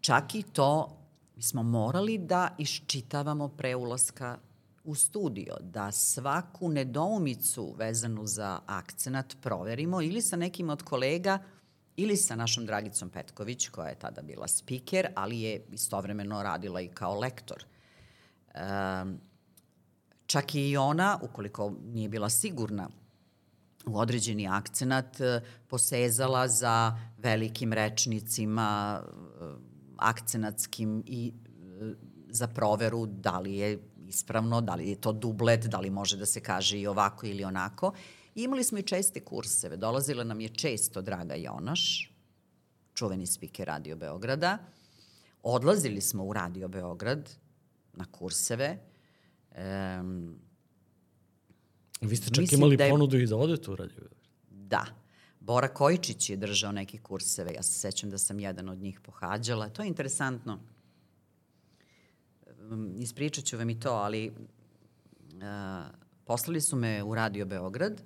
Čak 0.00 0.34
i 0.34 0.42
to, 0.42 0.98
mi 1.36 1.42
smo 1.42 1.62
morali 1.62 2.18
da 2.18 2.54
iščitavamo 2.58 3.48
pre 3.48 3.76
ulaska 3.76 4.38
u 4.84 4.94
studio, 4.94 5.56
da 5.60 5.92
svaku 5.92 6.68
nedoumicu 6.68 7.74
vezanu 7.78 8.26
za 8.26 8.60
akcenat 8.66 9.36
proverimo 9.40 10.02
ili 10.02 10.22
sa 10.22 10.36
nekim 10.36 10.70
od 10.70 10.82
kolega 10.82 11.38
ili 11.96 12.16
sa 12.16 12.36
našom 12.36 12.66
Dragicom 12.66 13.10
Petković, 13.10 13.68
koja 13.68 13.88
je 13.88 13.98
tada 13.98 14.22
bila 14.22 14.48
speaker, 14.48 15.08
ali 15.14 15.40
je 15.40 15.66
istovremeno 15.72 16.42
radila 16.42 16.80
i 16.80 16.88
kao 16.88 17.18
lektor. 17.18 17.64
Um, 18.54 19.20
čak 20.26 20.54
i 20.54 20.76
ona, 20.76 21.18
ukoliko 21.22 21.72
nije 21.92 22.08
bila 22.08 22.30
sigurna 22.30 22.88
u 23.86 23.98
određeni 23.98 24.48
akcenat, 24.48 25.16
posezala 25.68 26.48
za 26.48 26.98
velikim 27.18 27.72
rečnicima, 27.72 29.02
akcenatskim 29.96 31.02
i 31.06 31.32
za 32.28 32.46
proveru 32.46 33.06
da 33.06 33.38
li 33.38 33.56
je 33.56 33.78
ispravno, 34.06 34.60
da 34.60 34.74
li 34.74 34.88
je 34.88 35.00
to 35.00 35.12
dublet, 35.12 35.66
da 35.66 35.80
li 35.80 35.90
može 35.90 36.16
da 36.16 36.26
se 36.26 36.40
kaže 36.40 36.80
i 36.80 36.86
ovako 36.86 37.26
ili 37.26 37.44
onako. 37.44 37.92
I 38.34 38.42
imali 38.42 38.64
smo 38.64 38.78
i 38.78 38.82
česte 38.82 39.20
kurseve. 39.20 39.76
Dolazila 39.76 40.24
nam 40.24 40.40
je 40.40 40.48
često 40.48 41.02
Draga 41.02 41.34
Jonaš, 41.34 42.12
čuveni 42.94 43.26
spiker 43.26 43.66
Radio 43.66 43.96
Beograda. 43.96 44.58
Odlazili 45.42 46.00
smo 46.00 46.24
u 46.24 46.32
Radio 46.32 46.68
Beograd 46.68 47.30
na 47.92 48.04
kurseve. 48.12 48.78
Um, 49.54 50.38
Vi 52.00 52.16
ste 52.16 52.30
čak 52.30 52.52
imali 52.52 52.76
da 52.76 52.84
je, 52.84 52.90
ponudu 52.90 53.18
i 53.18 53.26
da 53.26 53.36
odete 53.36 53.70
u 53.70 53.76
Radio 53.76 53.96
Beograd. 53.96 54.28
Da. 54.50 54.86
Bora 55.40 55.68
Kojičić 55.68 56.30
je 56.30 56.36
držao 56.36 56.72
neke 56.72 56.98
kurseve. 56.98 57.52
Ja 57.54 57.62
se 57.62 57.78
sećam 57.78 58.10
da 58.10 58.18
sam 58.18 58.40
jedan 58.40 58.68
od 58.68 58.78
njih 58.78 59.00
pohađala. 59.00 59.68
To 59.68 59.82
je 59.82 59.88
interesantno 59.88 60.58
ispričat 62.98 63.44
ću 63.44 63.56
vam 63.56 63.70
i 63.70 63.80
to, 63.80 63.90
ali 63.90 64.28
uh, 64.28 64.34
poslali 66.24 66.60
su 66.60 66.76
me 66.76 67.02
u 67.02 67.14
Radio 67.14 67.46
Beograd 67.46 68.02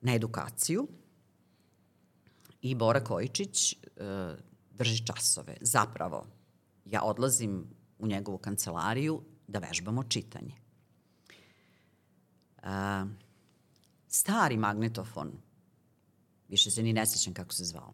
na 0.00 0.14
edukaciju 0.14 0.88
i 2.62 2.74
Bora 2.74 3.04
Kojičić 3.04 3.72
uh, 3.72 4.38
drži 4.70 5.06
časove. 5.06 5.56
Zapravo, 5.60 6.26
ja 6.84 7.02
odlazim 7.02 7.64
u 7.98 8.06
njegovu 8.06 8.38
kancelariju 8.38 9.22
da 9.48 9.58
vežbamo 9.58 10.04
čitanje. 10.04 10.54
Uh, 12.62 13.08
stari 14.08 14.56
magnetofon, 14.56 15.32
više 16.48 16.70
se 16.70 16.82
ni 16.82 16.92
ne 16.92 17.06
sećam 17.06 17.34
kako 17.34 17.52
se 17.52 17.64
zvao, 17.64 17.92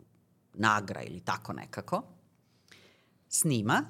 Nagra 0.54 1.02
ili 1.02 1.20
tako 1.20 1.52
nekako, 1.52 2.02
snima 3.28 3.84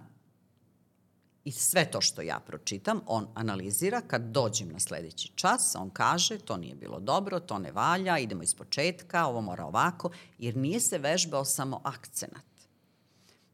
I 1.45 1.53
sve 1.53 1.91
to 1.91 2.01
što 2.01 2.23
ja 2.23 2.41
pročitam, 2.47 3.01
on 3.07 3.27
analizira. 3.35 4.01
Kad 4.01 4.23
dođem 4.23 4.69
na 4.69 4.79
sledeći 4.79 5.33
čas, 5.35 5.75
on 5.79 5.91
kaže 5.91 6.39
to 6.39 6.57
nije 6.57 6.75
bilo 6.75 7.01
dobro, 7.01 7.41
to 7.41 7.59
ne 7.59 7.73
valja, 7.73 8.19
idemo 8.19 8.43
iz 8.43 8.55
početka, 8.55 9.27
ovo 9.27 9.41
mora 9.41 9.65
ovako, 9.65 10.11
jer 10.39 10.57
nije 10.57 10.81
se 10.81 10.99
vežbao 10.99 11.45
samo 11.45 11.81
akcenat. 11.85 12.52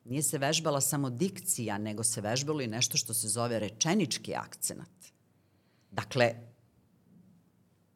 Nije 0.09 0.23
se 0.23 0.39
vežbala 0.39 0.81
samo 0.81 1.11
dikcija, 1.11 1.79
nego 1.79 2.05
se 2.05 2.21
vežbalo 2.21 2.61
i 2.61 2.67
nešto 2.67 2.97
što 2.97 3.15
se 3.15 3.29
zove 3.29 3.59
rečenički 3.59 4.35
akcenat. 4.35 5.13
Dakle, 5.91 6.35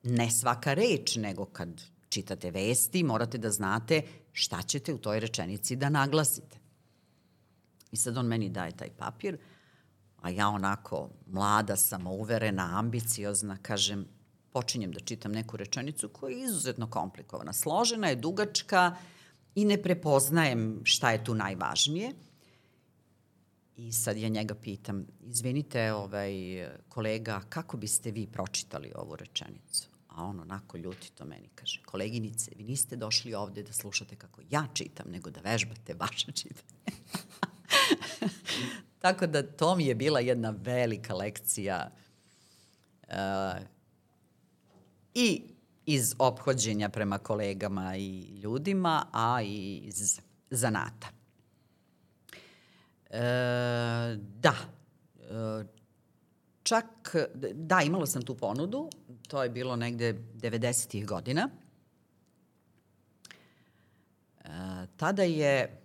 ne 0.03 0.31
svaka 0.31 0.75
reč, 0.75 1.17
nego 1.17 1.45
kad 1.45 1.83
čitate 2.09 2.51
vesti, 2.51 3.03
morate 3.03 3.39
da 3.39 3.51
znate 3.51 4.03
šta 4.33 4.63
ćete 4.63 4.95
u 4.95 4.99
toj 4.99 5.21
rečenici 5.21 5.77
da 5.77 5.89
naglasite. 5.89 6.59
I 7.93 7.97
sad 7.97 8.17
on 8.17 8.27
meni 8.27 8.49
daje 8.49 8.77
taj 8.77 8.91
papir, 8.99 9.39
a 10.23 10.31
ja 10.31 10.49
onako 10.49 11.11
mlada, 11.27 11.77
samouverena, 11.77 12.79
ambiciozna, 12.79 13.57
kažem, 13.63 14.07
počinjem 14.53 14.93
da 14.93 15.01
čitam 15.01 15.33
neku 15.33 15.57
rečenicu 15.57 16.09
koja 16.09 16.37
je 16.37 16.45
izuzetno 16.45 16.91
komplikovana. 16.91 17.53
Složena 17.53 18.09
je, 18.09 18.17
dugačka 18.17 18.97
i 19.55 19.65
ne 19.65 19.83
prepoznajem 19.83 20.81
šta 20.85 21.13
je 21.13 21.25
tu 21.25 21.35
najvažnije. 21.35 22.13
I 23.77 23.93
sad 23.93 24.17
ja 24.17 24.29
njega 24.29 24.55
pitam, 24.55 25.07
izvinite, 25.21 25.93
ovaj, 25.93 26.33
kolega, 26.89 27.41
kako 27.49 27.77
biste 27.77 28.11
vi 28.11 28.27
pročitali 28.27 28.93
ovu 28.95 29.17
rečenicu? 29.17 29.89
A 30.09 30.25
on 30.25 30.41
onako 30.41 30.77
ljuti 30.77 31.13
to 31.13 31.25
meni 31.25 31.49
kaže, 31.55 31.83
koleginice, 31.85 32.51
vi 32.57 32.65
niste 32.65 32.97
došli 32.97 33.35
ovde 33.35 33.63
da 33.63 33.73
slušate 33.73 34.17
kako 34.17 34.41
ja 34.51 34.67
čitam, 34.75 35.11
nego 35.11 35.31
da 35.31 35.41
vežbate 35.41 35.95
vaše 35.95 36.33
čitanje. 36.33 36.83
Tako 39.03 39.27
da 39.27 39.43
to 39.43 39.77
mi 39.77 39.87
je 39.87 39.95
bila 39.95 40.21
jedna 40.21 40.51
velika 40.51 41.15
lekcija 41.15 41.91
uh, 43.09 43.15
i 45.15 45.43
iz 45.87 46.15
ophođenja 46.19 46.89
prema 46.89 47.19
kolegama 47.19 47.97
i 47.97 48.21
ljudima, 48.21 49.07
a 49.13 49.43
i 49.43 49.77
iz 49.77 50.21
zanata. 50.51 51.09
E, 53.11 53.21
da, 54.17 54.55
e, 55.17 55.65
čak, 56.63 57.17
da, 57.55 57.81
imala 57.83 58.07
sam 58.07 58.23
tu 58.23 58.35
ponudu, 58.35 58.91
to 59.29 59.43
je 59.43 59.51
bilo 59.51 59.77
negde 59.77 60.13
90. 60.13 61.07
godina. 61.07 61.49
E, 64.45 64.49
tada 64.97 65.23
je 65.23 65.82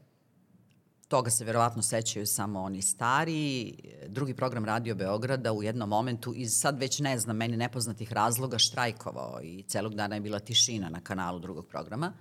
Toga 1.08 1.30
se 1.30 1.46
verovatno 1.46 1.82
sećaju 1.82 2.26
samo 2.26 2.62
oni 2.62 2.82
stari. 2.82 3.74
Drugi 4.08 4.34
program 4.34 4.66
Radio 4.66 4.96
Beograda 4.96 5.54
u 5.54 5.64
jednom 5.64 5.90
momentu, 5.90 6.34
iz 6.36 6.60
sad 6.60 6.80
već 6.80 7.00
ne 7.00 7.20
znam, 7.20 7.38
meni 7.38 7.58
nepoznatih 7.58 8.14
razloga, 8.14 8.58
štrajkovao 8.58 9.40
i 9.44 9.64
celog 9.68 9.96
dana 9.96 10.16
je 10.16 10.22
bila 10.22 10.40
tišina 10.40 10.90
na 10.90 11.02
kanalu 11.02 11.40
drugog 11.40 11.68
programa. 11.68 12.14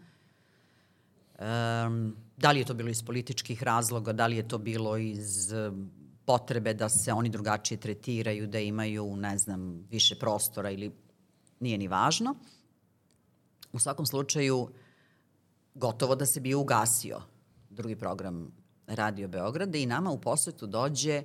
Um, 1.38 2.16
da 2.36 2.50
li 2.50 2.58
je 2.58 2.64
to 2.64 2.74
bilo 2.74 2.90
iz 2.90 3.02
političkih 3.02 3.62
razloga, 3.62 4.12
da 4.12 4.26
li 4.26 4.36
je 4.36 4.48
to 4.48 4.58
bilo 4.58 4.96
iz 4.96 5.52
potrebe 6.24 6.74
da 6.74 6.88
se 6.88 7.12
oni 7.12 7.28
drugačije 7.28 7.80
tretiraju, 7.80 8.46
da 8.46 8.58
imaju, 8.58 9.16
ne 9.16 9.38
znam, 9.38 9.86
više 9.90 10.18
prostora 10.18 10.70
ili 10.70 10.92
nije 11.60 11.78
ni 11.78 11.88
važno. 11.88 12.34
U 13.72 13.78
svakom 13.78 14.06
slučaju, 14.06 14.68
gotovo 15.74 16.14
da 16.14 16.26
se 16.26 16.40
bio 16.40 16.60
ugasio 16.60 17.20
drugi 17.70 17.96
program 17.96 18.65
Radio 18.86 19.28
Beograda 19.28 19.78
i 19.78 19.86
nama 19.86 20.10
u 20.10 20.20
posetu 20.20 20.66
dođe, 20.66 21.22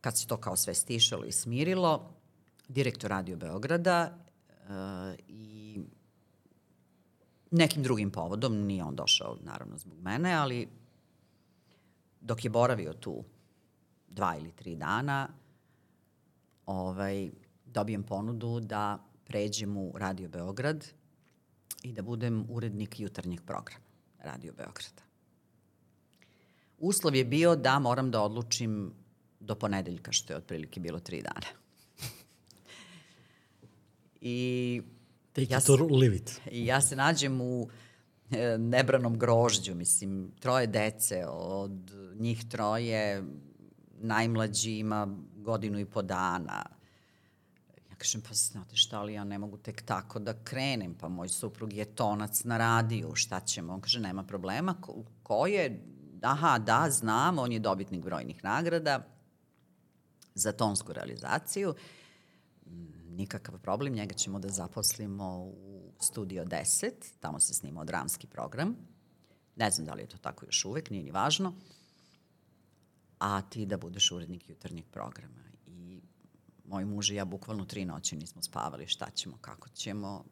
kad 0.00 0.18
se 0.18 0.26
to 0.26 0.36
kao 0.36 0.56
sve 0.56 0.74
stišalo 0.74 1.24
i 1.24 1.32
smirilo, 1.32 2.14
direktor 2.68 3.10
Radio 3.10 3.36
Beograda 3.36 4.18
uh, 4.48 4.68
i 5.28 5.80
nekim 7.50 7.82
drugim 7.82 8.10
povodom, 8.10 8.56
nije 8.56 8.84
on 8.84 8.96
došao 8.96 9.36
naravno 9.40 9.78
zbog 9.78 10.00
mene, 10.00 10.34
ali 10.34 10.68
dok 12.20 12.44
je 12.44 12.50
boravio 12.50 12.92
tu 12.92 13.24
dva 14.08 14.36
ili 14.36 14.52
tri 14.52 14.76
dana, 14.76 15.28
ovaj, 16.66 17.30
dobijem 17.64 18.02
ponudu 18.02 18.60
da 18.60 19.04
pređem 19.24 19.76
u 19.76 19.92
Radio 19.96 20.28
Beograd 20.28 20.86
i 21.82 21.92
da 21.92 22.02
budem 22.02 22.46
urednik 22.48 23.00
jutarnjeg 23.00 23.40
programa 23.46 23.84
Radio 24.18 24.52
Beograda. 24.52 25.09
Uslov 26.80 27.14
je 27.16 27.24
bio 27.24 27.56
da 27.56 27.78
moram 27.78 28.10
da 28.10 28.22
odlučim 28.22 28.92
do 29.40 29.54
ponedeljka, 29.54 30.12
što 30.12 30.32
je 30.32 30.36
otprilike 30.36 30.80
bilo 30.80 31.00
tri 31.00 31.22
dana. 31.22 31.46
I 34.20 34.82
Take 35.32 35.46
ja 35.50 35.58
it 35.58 35.68
or 35.68 35.92
leave 35.92 36.16
it. 36.16 36.40
I 36.50 36.66
ja 36.72 36.80
se 36.80 36.96
nađem 36.96 37.40
u 37.40 37.68
e, 38.30 38.58
nebranom 38.58 39.18
grožđu, 39.18 39.74
mislim, 39.74 40.32
troje 40.40 40.66
dece, 40.66 41.26
od 41.28 41.92
njih 42.14 42.44
troje, 42.48 43.24
najmlađi 43.98 44.78
ima 44.78 45.16
godinu 45.36 45.78
i 45.78 45.84
po 45.84 46.02
dana. 46.02 46.64
Ja 47.90 47.96
kažem, 47.98 48.20
pa 48.20 48.34
znate 48.34 48.76
šta, 48.76 49.00
ali 49.00 49.12
ja 49.12 49.24
ne 49.24 49.38
mogu 49.38 49.56
tek 49.56 49.82
tako 49.82 50.18
da 50.18 50.44
krenem, 50.44 50.94
pa 50.94 51.08
moj 51.08 51.28
suprug 51.28 51.72
je 51.72 51.84
tonac 51.84 52.44
na 52.44 52.58
radiju, 52.58 53.14
šta 53.14 53.40
ćemo? 53.40 53.72
On 53.72 53.80
kaže, 53.80 54.00
nema 54.00 54.22
problema, 54.22 54.74
ko, 54.80 55.04
ko 55.22 55.46
je? 55.46 55.84
Aha, 56.22 56.58
da, 56.58 56.90
znam, 56.90 57.38
on 57.38 57.52
je 57.52 57.58
dobitnik 57.58 58.04
brojnih 58.04 58.44
nagrada 58.44 59.06
za 60.34 60.52
tonsku 60.52 60.92
realizaciju 60.92 61.74
nikakav 63.20 63.58
problem, 63.58 63.92
njega 63.92 64.14
ćemo 64.14 64.38
da 64.38 64.48
zaposlimo 64.48 65.38
u 65.38 65.92
Studio 66.00 66.44
10, 66.44 66.90
tamo 67.20 67.40
se 67.40 67.54
snimao 67.54 67.84
dramski 67.84 68.26
program. 68.26 68.76
Ne 69.56 69.70
znam 69.70 69.86
da 69.86 69.94
li 69.94 70.02
je 70.02 70.08
to 70.08 70.18
tako 70.18 70.46
još 70.46 70.64
uvek, 70.64 70.90
nije 70.90 71.04
ni 71.04 71.10
važno. 71.10 71.54
A 73.18 73.42
ti 73.42 73.66
da 73.66 73.76
budeš 73.76 74.12
urednik 74.12 74.48
jutarnjeg 74.48 74.86
programa. 74.90 75.40
I 75.66 76.00
moj 76.64 76.84
muž 76.84 77.10
i 77.10 77.14
ja 77.14 77.24
bukvalno 77.24 77.64
tri 77.64 77.84
noći 77.84 78.16
nismo 78.16 78.42
spavali 78.42 78.86
šta 78.86 79.10
ćemo, 79.10 79.38
kako 79.40 79.68
ćemo. 79.68 80.24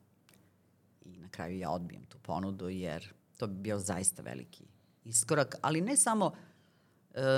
I 1.05 1.19
na 1.19 1.29
kraju 1.29 1.59
ja 1.59 1.71
odbijem 1.71 2.05
tu 2.05 2.19
ponudu 2.19 2.69
jer 2.69 3.15
to 3.37 3.47
bi 3.47 3.55
bio 3.55 3.79
zaista 3.79 4.23
veliki 4.23 4.68
iskorak, 5.09 5.57
ali 5.63 5.81
ne 5.81 5.97
samo 5.97 6.33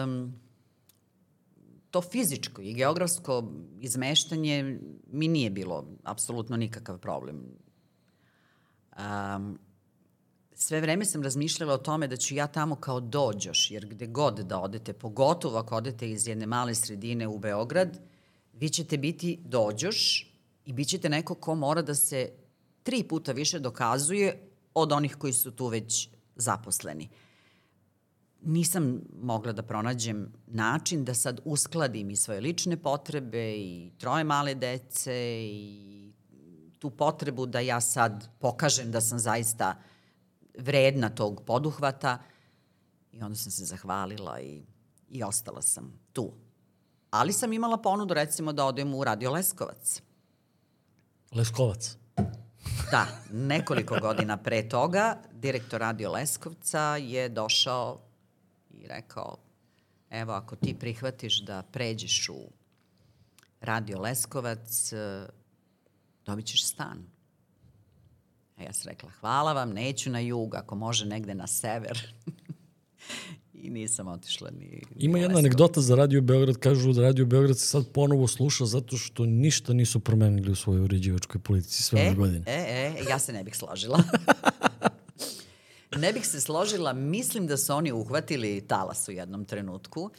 um, 0.04 0.34
to 1.90 2.02
fizičko 2.02 2.62
i 2.62 2.74
geografsko 2.74 3.52
izmeštanje 3.80 4.78
mi 5.12 5.28
nije 5.28 5.50
bilo 5.50 5.86
apsolutno 6.04 6.56
nikakav 6.56 6.98
problem. 6.98 7.40
Um, 8.98 9.58
sve 10.54 10.80
vreme 10.80 11.04
sam 11.04 11.22
razmišljala 11.22 11.74
o 11.74 11.78
tome 11.78 12.08
da 12.08 12.16
ću 12.16 12.34
ja 12.34 12.46
tamo 12.46 12.76
kao 12.76 13.00
dođoš, 13.00 13.70
jer 13.70 13.86
gde 13.86 14.06
god 14.06 14.38
da 14.38 14.60
odete, 14.60 14.92
pogotovo 14.92 15.58
ako 15.58 15.76
odete 15.76 16.10
iz 16.10 16.26
jedne 16.26 16.46
male 16.46 16.74
sredine 16.74 17.28
u 17.28 17.38
Beograd, 17.38 17.98
vi 18.52 18.68
ćete 18.68 18.98
biti 18.98 19.38
dođoš 19.44 20.26
i 20.64 20.72
bit 20.72 20.88
ćete 20.88 21.08
neko 21.08 21.34
ko 21.34 21.54
mora 21.54 21.82
da 21.82 21.94
se 21.94 22.30
tri 22.82 23.02
puta 23.02 23.32
više 23.32 23.58
dokazuje 23.58 24.48
od 24.74 24.92
onih 24.92 25.16
koji 25.16 25.32
su 25.32 25.50
tu 25.50 25.66
već 25.66 26.08
zaposleni. 26.36 27.04
Uh, 27.04 27.29
nisam 28.43 29.01
mogla 29.22 29.53
da 29.53 29.62
pronađem 29.62 30.32
način 30.47 31.05
da 31.05 31.14
sad 31.14 31.41
uskladim 31.45 32.11
i 32.11 32.16
svoje 32.16 32.41
lične 32.41 32.76
potrebe 32.76 33.57
i 33.57 33.93
troje 33.99 34.24
male 34.24 34.55
dece 34.55 35.43
i 35.45 36.12
tu 36.78 36.91
potrebu 36.91 37.47
da 37.47 37.61
ja 37.61 37.80
sad 37.80 38.28
pokažem 38.38 38.91
da 38.91 39.01
sam 39.01 39.18
zaista 39.18 39.74
vredna 40.59 41.09
tog 41.09 41.43
poduhvata 41.47 42.18
i 43.12 43.22
onda 43.22 43.36
sam 43.36 43.53
se 43.53 43.64
zahvalila 43.64 44.41
i, 44.41 44.62
i 45.11 45.22
ostala 45.22 45.62
sam 45.62 46.01
tu. 46.12 46.32
Ali 47.11 47.32
sam 47.32 47.53
imala 47.53 47.76
ponudu 47.76 48.14
recimo 48.14 48.53
da 48.53 48.64
odem 48.64 48.95
u 48.95 49.05
Radio 49.05 49.30
Leskovac. 49.30 50.03
Leskovac? 51.32 51.97
Da, 52.91 53.07
nekoliko 53.32 53.97
godina 54.01 54.36
pre 54.36 54.68
toga 54.68 55.16
direktor 55.32 55.80
Radio 55.80 56.12
Leskovca 56.12 56.97
je 56.97 57.28
došao 57.28 58.09
rekao, 58.95 59.36
evo 60.11 60.32
ako 60.32 60.57
ti 60.57 60.74
prihvatiš 60.80 61.41
da 61.41 61.62
pređeš 61.72 62.28
u 62.28 62.51
Radio 63.61 64.01
Leskovac, 64.01 64.93
dobit 66.26 66.47
ćeš 66.47 66.64
stan. 66.64 67.07
A 68.57 68.62
ja 68.62 68.72
sam 68.72 68.91
rekla, 68.91 69.11
hvala 69.11 69.53
vam, 69.53 69.70
neću 69.70 70.11
na 70.11 70.20
jug, 70.20 70.55
ako 70.55 70.74
može 70.74 71.07
negde 71.07 71.34
na 71.34 71.47
sever. 71.47 71.99
I 73.62 73.70
nisam 73.70 74.09
otišla 74.09 74.51
ni... 74.51 74.66
ni 74.66 74.82
Ima 74.97 75.18
jedna 75.18 75.28
Leskovac. 75.28 75.45
anegdota 75.45 75.80
za 75.80 75.95
Radio 75.95 76.20
Beograd, 76.20 76.57
kažu 76.57 76.93
da 76.93 77.03
Radio 77.03 77.26
Beograd 77.26 77.59
se 77.59 77.66
sad 77.66 77.93
ponovo 77.93 78.26
sluša 78.26 78.64
zato 78.64 78.97
što 78.97 79.26
ništa 79.26 79.72
nisu 79.72 80.01
promenili 80.01 80.53
u 80.53 80.55
svojoj 80.55 80.84
uređivačkoj 80.84 81.41
politici 81.41 81.82
sve 81.82 82.01
e, 82.01 82.14
godine. 82.14 82.45
E, 82.47 82.53
e, 82.53 83.05
ja 83.11 83.18
se 83.18 83.32
ne 83.32 83.45
bih 83.45 83.57
složila. 83.57 84.03
ne 85.97 86.12
bih 86.12 86.26
se 86.26 86.41
složila, 86.41 86.93
mislim 86.93 87.47
da 87.47 87.57
su 87.57 87.72
oni 87.72 87.93
uhvatili 87.93 88.61
talas 88.61 89.09
u 89.09 89.12
jednom 89.12 89.45
trenutku 89.45 90.11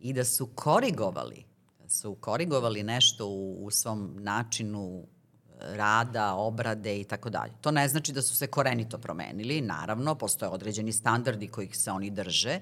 i 0.00 0.12
da 0.12 0.24
su 0.24 0.46
korigovali, 0.46 1.44
da 1.82 1.88
su 1.88 2.14
korigovali 2.14 2.82
nešto 2.82 3.26
u, 3.26 3.66
u 3.66 3.70
svom 3.70 4.16
načinu 4.18 5.02
e, 5.02 5.76
rada, 5.76 6.34
obrade 6.34 7.00
i 7.00 7.04
tako 7.04 7.30
dalje. 7.30 7.52
To 7.60 7.70
ne 7.70 7.88
znači 7.88 8.12
da 8.12 8.22
su 8.22 8.36
se 8.36 8.46
korenito 8.46 8.98
promenili, 8.98 9.60
naravno, 9.60 10.14
postoje 10.14 10.48
određeni 10.48 10.92
standardi 10.92 11.48
kojih 11.48 11.76
se 11.76 11.90
oni 11.90 12.10
drže, 12.10 12.60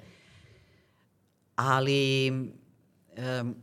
ali 1.57 2.31
um, 2.31 3.57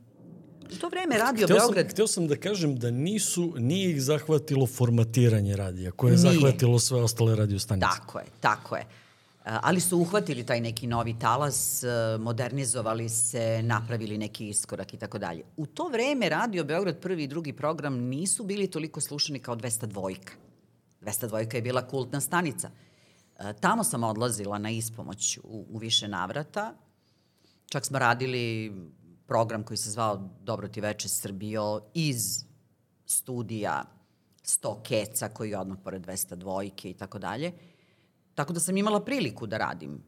U 0.74 0.76
to 0.76 0.90
vreme 0.90 1.18
Radio 1.18 1.48
hteo 1.48 1.58
Beograd... 1.58 1.86
Sam, 1.86 1.94
hteo 1.94 2.08
sam 2.08 2.28
da 2.28 2.36
kažem 2.36 2.76
da 2.76 2.92
nisu, 2.92 3.54
nije 3.58 3.90
ih 3.90 4.04
zahvatilo 4.04 4.68
formatiranje 4.68 5.56
radija, 5.56 5.92
koje 5.92 6.12
je 6.12 6.18
nije. 6.18 6.34
zahvatilo 6.34 6.80
sve 6.80 7.02
ostale 7.02 7.36
radio 7.36 7.60
stanice. 7.60 7.88
Tako 8.00 8.20
je, 8.20 8.26
tako 8.40 8.76
je. 8.76 8.86
Ali 9.46 9.80
su 9.80 9.98
uhvatili 9.98 10.46
taj 10.46 10.62
neki 10.62 10.88
novi 10.88 11.16
talas, 11.20 11.84
modernizovali 12.20 13.10
se, 13.10 13.62
napravili 13.64 14.18
neki 14.18 14.50
iskorak 14.50 14.94
i 14.94 14.98
tako 14.98 15.18
dalje. 15.18 15.44
U 15.58 15.66
to 15.66 15.88
vreme 15.88 16.30
Radio 16.30 16.64
Beograd 16.64 17.00
prvi 17.00 17.24
i 17.24 17.28
drugi 17.28 17.54
program 17.54 17.94
nisu 17.98 18.44
bili 18.44 18.68
toliko 18.68 19.02
slušani 19.02 19.40
kao 19.40 19.56
202. 19.56 20.18
202 21.02 21.56
je 21.56 21.62
bila 21.62 21.88
kultna 21.88 22.22
stanica. 22.22 22.72
Tamo 23.60 23.84
sam 23.84 24.04
odlazila 24.04 24.58
na 24.58 24.70
ispomoć 24.70 25.38
u, 25.44 25.66
u 25.70 25.78
više 25.78 26.08
navrata. 26.08 26.74
Čak 27.70 27.86
smo 27.86 28.00
radili 28.00 28.74
program 29.28 29.64
koji 29.64 29.78
se 29.78 29.92
zvao 29.92 30.30
Dobro 30.44 30.68
ti 30.68 30.82
veče 30.82 31.10
Srbijo 31.10 31.82
iz 31.94 32.44
studija 33.06 33.84
100 34.44 34.82
keca 34.84 35.30
koji 35.30 35.50
je 35.50 35.58
odmah 35.58 35.78
pored 35.84 36.06
202 36.06 36.90
i 36.90 36.94
tako 36.94 37.20
dalje. 37.20 37.54
Tako 38.36 38.54
da 38.54 38.60
sam 38.60 38.78
imala 38.78 39.06
priliku 39.06 39.48
da 39.48 39.58
radim 39.58 40.04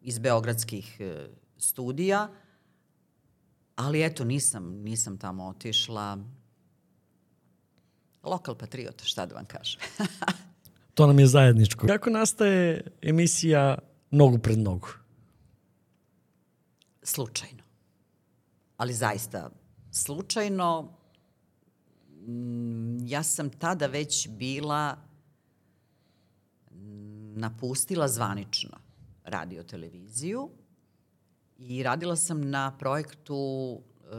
iz 0.00 0.18
beogradskih 0.18 1.00
e, 1.00 1.28
studija, 1.58 2.28
ali 3.76 4.04
eto 4.04 4.24
nisam, 4.24 4.64
nisam 4.64 5.18
tamo 5.18 5.44
otišla. 5.44 6.18
Lokal 8.22 8.54
patriota, 8.54 9.04
šta 9.04 9.26
da 9.26 9.34
vam 9.34 9.44
kažem. 9.44 9.80
to 10.94 11.06
nam 11.06 11.18
je 11.18 11.26
zajedničko. 11.26 11.86
Kako 11.86 12.10
nastaje 12.10 12.84
emisija 13.02 13.78
Nogu 14.10 14.38
pred 14.38 14.58
nogu? 14.58 14.88
Slučajno 17.02 17.61
ali 18.82 18.94
zaista 18.94 19.50
slučajno 19.90 20.92
mm, 22.26 23.06
ja 23.06 23.22
sam 23.22 23.50
tada 23.50 23.86
već 23.86 24.28
bila 24.28 24.96
napustila 27.34 28.08
zvanično 28.08 28.78
radio 29.24 29.62
televiziju 29.62 30.50
i 31.58 31.82
radila 31.82 32.16
sam 32.16 32.50
na 32.50 32.76
projektu 32.78 33.36
uh, 33.36 34.10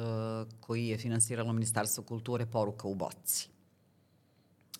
koji 0.60 0.88
je 0.88 0.98
finansiralo 0.98 1.54
Ministarstvo 1.54 2.04
kulture 2.04 2.46
Poruka 2.46 2.88
u 2.88 2.96
boci. 2.96 3.50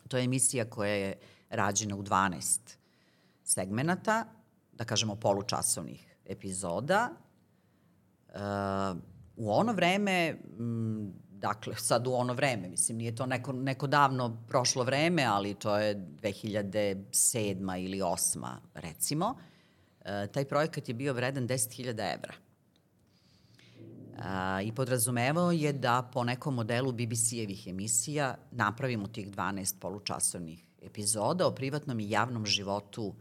To 0.08 0.18
je 0.18 0.24
emisija 0.24 0.70
koja 0.70 0.94
je 0.94 1.20
rađena 1.50 1.96
u 1.96 2.04
12 2.04 2.60
segmenata, 3.44 4.26
da 4.74 4.86
kažemo 4.86 5.16
polučasovnih 5.16 6.18
epizoda. 6.26 7.10
Uh, 8.28 9.13
u 9.36 9.52
ono 9.52 9.74
vreme 9.74 10.38
dakle, 11.44 11.76
sad 11.78 12.08
u 12.08 12.14
ono 12.14 12.34
vreme, 12.34 12.70
mislim, 12.70 12.98
nije 12.98 13.16
to 13.16 13.26
neko, 13.26 13.54
neko 13.54 13.88
davno 13.88 14.38
prošlo 14.48 14.84
vreme, 14.84 15.24
ali 15.24 15.54
to 15.54 15.78
je 15.78 15.96
2007. 15.96 17.86
ili 17.86 18.00
8. 18.00 18.46
recimo, 18.74 19.36
e, 20.06 20.28
taj 20.28 20.46
projekat 20.46 20.88
je 20.90 20.94
bio 20.94 21.14
vredan 21.14 21.48
10.000 21.48 22.14
evra. 22.14 22.34
A, 24.18 24.62
I 24.62 24.72
podrazumevao 24.72 25.52
je 25.52 25.74
da 25.74 26.10
po 26.14 26.24
nekom 26.24 26.56
modelu 26.56 26.92
BBC-evih 26.92 27.68
emisija 27.70 28.36
napravimo 28.52 29.08
tih 29.08 29.32
12 29.32 29.80
polučasovnih 29.80 30.66
epizoda 30.82 31.48
o 31.48 31.56
privatnom 31.56 32.00
i 32.00 32.10
javnom 32.10 32.46
životu 32.46 33.16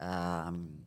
um, 0.00 0.84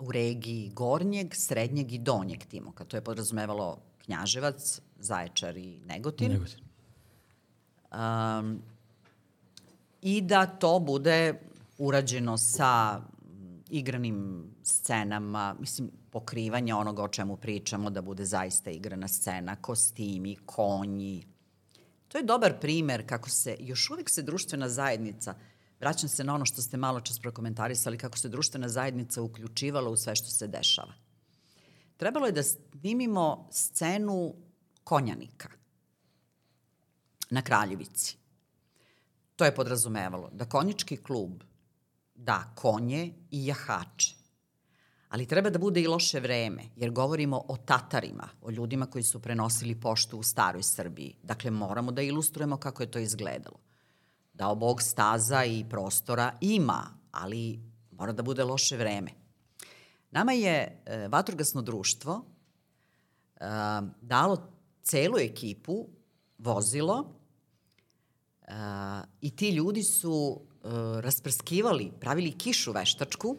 u 0.00 0.12
regiji 0.12 0.70
Gornjeg, 0.74 1.34
Srednjeg 1.34 1.92
i 1.92 1.98
Donjeg 1.98 2.44
Timoka. 2.44 2.84
To 2.84 2.96
je 2.96 3.04
podrazumevalo 3.04 3.78
Knjaževac, 4.04 4.80
Zaječar 4.98 5.56
i 5.56 5.78
Negotin. 5.86 6.32
Negotin. 6.32 6.60
Um, 7.92 8.62
I 10.02 10.20
da 10.20 10.46
to 10.46 10.78
bude 10.78 11.40
urađeno 11.78 12.36
sa 12.36 13.00
igranim 13.70 14.50
scenama, 14.62 15.56
mislim, 15.60 15.90
pokrivanje 16.10 16.74
onoga 16.74 17.02
o 17.02 17.08
čemu 17.08 17.36
pričamo, 17.36 17.90
da 17.90 18.02
bude 18.02 18.24
zaista 18.24 18.70
igrana 18.70 19.08
scena, 19.08 19.56
kostimi, 19.56 20.36
konji. 20.46 21.26
To 22.08 22.18
je 22.18 22.24
dobar 22.24 22.60
primer 22.60 23.06
kako 23.06 23.30
se, 23.30 23.56
još 23.60 23.90
uvek 23.90 24.10
se 24.10 24.22
društvena 24.22 24.68
zajednica, 24.68 25.34
vraćam 25.80 26.08
se 26.08 26.24
na 26.24 26.34
ono 26.34 26.44
što 26.44 26.62
ste 26.62 26.76
malo 26.76 27.00
čas 27.00 27.18
prokomentarisali, 27.18 27.98
kako 27.98 28.18
se 28.18 28.28
društvena 28.28 28.68
zajednica 28.68 29.22
uključivala 29.22 29.90
u 29.90 29.96
sve 29.96 30.16
što 30.16 30.30
se 30.30 30.46
dešava. 30.46 30.92
Trebalo 31.96 32.26
je 32.26 32.32
da 32.32 32.42
snimimo 32.42 33.48
scenu 33.50 34.34
konjanika 34.84 35.48
na 37.30 37.42
Kraljevici. 37.42 38.16
To 39.36 39.44
je 39.44 39.54
podrazumevalo 39.54 40.30
da 40.32 40.44
konjički 40.44 40.96
klub 40.96 41.42
da 42.14 42.52
konje 42.54 43.12
i 43.30 43.46
jahače. 43.46 44.14
Ali 45.08 45.26
treba 45.26 45.50
da 45.50 45.58
bude 45.58 45.80
i 45.80 45.86
loše 45.86 46.20
vreme, 46.20 46.64
jer 46.76 46.90
govorimo 46.90 47.44
o 47.48 47.56
Tatarima, 47.56 48.28
o 48.42 48.50
ljudima 48.50 48.86
koji 48.86 49.04
su 49.04 49.22
prenosili 49.22 49.80
poštu 49.80 50.18
u 50.18 50.22
staroj 50.22 50.62
Srbiji. 50.62 51.16
Dakle, 51.22 51.50
moramo 51.50 51.92
da 51.92 52.02
ilustrujemo 52.02 52.56
kako 52.56 52.82
je 52.82 52.90
to 52.90 52.98
izgledalo. 52.98 53.67
Dao 54.38 54.54
Bog 54.54 54.82
staza 54.82 55.44
i 55.44 55.64
prostora 55.70 56.32
ima, 56.40 56.86
ali 57.10 57.58
mora 57.90 58.12
da 58.12 58.22
bude 58.22 58.44
loše 58.44 58.76
vreme. 58.76 59.10
Nama 60.10 60.32
je 60.32 60.82
e, 60.86 61.08
Vatrogasno 61.08 61.62
društvo 61.62 62.24
e, 63.34 63.44
dalo 64.00 64.36
celu 64.82 65.18
ekipu, 65.18 65.86
vozilo, 66.38 67.14
e, 68.42 68.52
i 69.20 69.36
ti 69.36 69.50
ljudi 69.50 69.82
su 69.82 70.40
e, 70.40 70.68
rasprskivali, 71.00 71.92
pravili 72.00 72.38
kišu 72.38 72.72
veštačku, 72.72 73.36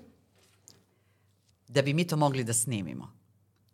da 1.67 1.81
bi 1.81 1.93
mi 1.93 2.07
to 2.07 2.17
mogli 2.17 2.43
da 2.43 2.53
snimimo. 2.53 3.13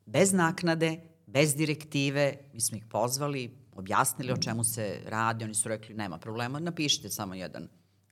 Bez 0.06 0.34
naknade, 0.34 1.02
bez 1.26 1.56
direktive, 1.56 2.38
mi 2.54 2.62
smo 2.62 2.78
ih 2.78 2.86
pozvali, 2.86 3.65
objasnili 3.76 4.32
o 4.32 4.38
čemu 4.38 4.64
se 4.64 5.02
radi, 5.06 5.44
oni 5.44 5.54
su 5.54 5.70
rekli 5.70 5.96
nema 5.96 6.18
problema, 6.18 6.60
napišite 6.60 7.10
samo 7.10 7.34
jedan 7.34 7.68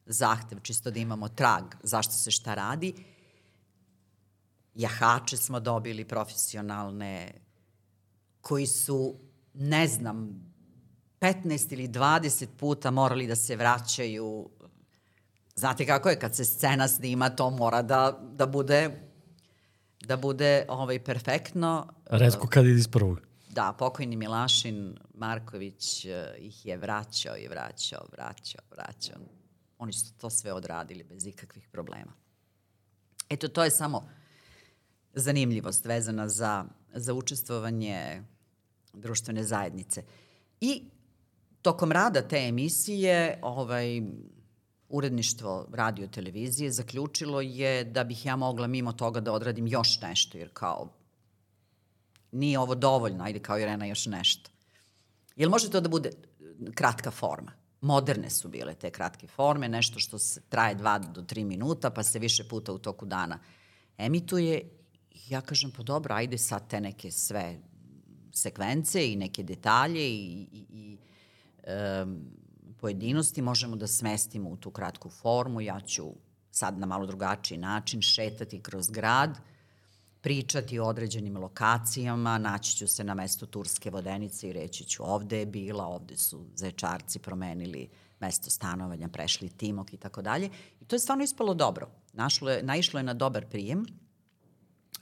zahtev, 0.05 0.59
čisto 0.59 0.91
da 0.91 0.99
imamo 0.99 1.30
trag 1.30 1.64
zašto 1.84 2.14
se 2.14 2.32
šta 2.32 2.53
radi. 2.53 2.93
Jahače 4.76 5.38
smo 5.38 5.59
dobili 5.59 6.05
profesionalne, 6.05 7.32
koji 8.41 8.68
su, 8.68 9.16
ne 9.53 9.88
znam, 9.88 10.43
15 11.20 11.74
ili 11.74 11.88
20 11.88 12.47
puta 12.57 12.91
morali 12.91 13.28
da 13.28 13.36
se 13.36 13.55
vraćaju. 13.55 14.49
Znate 15.55 15.86
kako 15.86 16.09
je, 16.09 16.20
kad 16.20 16.36
se 16.36 16.45
scena 16.45 16.88
snima, 16.88 17.30
to 17.30 17.49
mora 17.49 17.82
da, 17.82 18.20
da 18.22 18.45
bude 18.45 19.14
da 20.07 20.18
bude 20.18 20.66
ovaj, 20.68 20.99
perfektno. 20.99 21.88
Redko 22.05 22.47
kad 22.47 22.66
ide 22.66 22.80
iz 22.80 22.88
prvog. 22.88 23.22
Da, 23.54 23.74
pokojni 23.80 24.16
Milašin 24.16 24.97
Marković 25.14 26.06
uh, 26.06 26.12
ih 26.38 26.66
je 26.66 26.78
vraćao 26.78 27.38
i 27.38 27.47
vraćao, 27.47 28.06
vraćao, 28.12 28.62
vraćao. 28.72 29.22
Oni 29.78 29.93
su 29.93 30.14
to 30.18 30.30
sve 30.30 30.54
odradili 30.54 31.04
bez 31.04 31.28
ikakvih 31.28 31.68
problema. 31.72 32.14
Eto, 33.30 33.47
to 33.47 33.64
je 33.64 33.72
samo 33.72 34.10
zanimljivost 35.14 35.86
vezana 35.86 36.30
za, 36.30 36.66
za 36.93 37.14
učestvovanje 37.14 38.24
društvene 38.93 39.43
zajednice. 39.43 40.04
I 40.62 40.84
tokom 41.62 41.91
rada 41.91 42.22
te 42.22 42.38
emisije, 42.38 43.39
ovaj, 43.41 44.01
uredništvo 44.89 45.68
radio 45.72 46.08
televizije 46.08 46.72
zaključilo 46.72 47.41
je 47.41 47.84
da 47.84 48.04
bih 48.04 48.26
ja 48.26 48.36
mogla 48.36 48.68
mimo 48.68 48.93
toga 48.93 49.20
da 49.20 49.34
odradim 49.34 49.68
još 49.68 50.01
nešto, 50.01 50.38
jer 50.38 50.49
kao 50.54 51.03
nije 52.34 52.60
ovo 52.60 52.76
dovoljno, 52.76 53.24
ajde 53.24 53.40
kao 53.40 53.60
Irena 53.60 53.86
još 53.86 54.06
nešto. 54.06 54.52
Jel 55.36 55.50
može 55.50 55.70
to 55.70 55.82
da 55.82 55.90
bude 55.90 56.12
kratka 56.76 57.12
forma? 57.12 57.52
Moderne 57.82 58.30
su 58.30 58.48
bile 58.48 58.76
te 58.76 58.92
kratke 58.92 59.28
forme, 59.28 59.70
nešto 59.70 60.00
što 60.00 60.20
se 60.20 60.42
traje 60.50 60.76
dva 60.76 61.00
do 61.00 61.22
tri 61.22 61.44
minuta, 61.44 61.90
pa 61.90 62.04
se 62.04 62.20
više 62.20 62.48
puta 62.48 62.74
u 62.74 62.78
toku 62.78 63.06
dana 63.06 63.40
emituje. 63.98 64.70
Ja 65.30 65.42
kažem, 65.42 65.72
pa 65.72 65.84
dobro, 65.84 66.16
ajde 66.16 66.38
sad 66.38 66.70
te 66.70 66.82
neke 66.82 67.12
sve 67.12 67.60
sekvence 68.34 69.12
i 69.12 69.16
neke 69.16 69.44
detalje 69.44 70.10
i, 70.10 70.48
i, 70.52 70.66
i 70.70 70.98
um, 72.04 72.26
pojedinosti 72.80 73.42
možemo 73.42 73.76
da 73.76 73.88
smestimo 73.88 74.50
u 74.50 74.58
tu 74.58 74.72
kratku 74.72 75.10
formu. 75.10 75.62
Ja 75.62 75.80
ću 75.80 76.14
sad 76.52 76.80
na 76.80 76.86
malo 76.86 77.06
drugačiji 77.06 77.58
način 77.58 78.02
šetati 78.02 78.62
kroz 78.62 78.90
grad, 78.90 79.38
pričati 80.24 80.80
o 80.80 80.86
određenim 80.86 81.38
lokacijama, 81.38 82.38
naći 82.38 82.78
ću 82.78 82.88
se 82.88 83.03
na 83.03 83.13
mesto 83.13 83.45
Turske 83.45 83.89
vodenice 83.89 84.49
i 84.49 84.53
reći 84.53 84.84
ću 84.84 85.03
ovde 85.05 85.39
je 85.39 85.45
bila, 85.45 85.86
ovde 85.86 86.17
su 86.17 86.45
zečarci 86.55 87.19
promenili 87.19 87.89
mesto 88.19 88.49
stanovanja, 88.49 89.07
prešli 89.07 89.49
Timok 89.49 89.93
i 89.93 89.97
tako 89.97 90.21
dalje. 90.21 90.49
I 90.82 90.86
to 90.86 90.95
je 90.95 90.99
stvarno 90.99 91.24
ispalo 91.24 91.53
dobro. 91.53 91.89
Našlo 92.13 92.49
je, 92.49 92.63
naišlo 92.63 92.99
je 92.99 93.03
na 93.03 93.13
dobar 93.13 93.45
prijem 93.45 93.86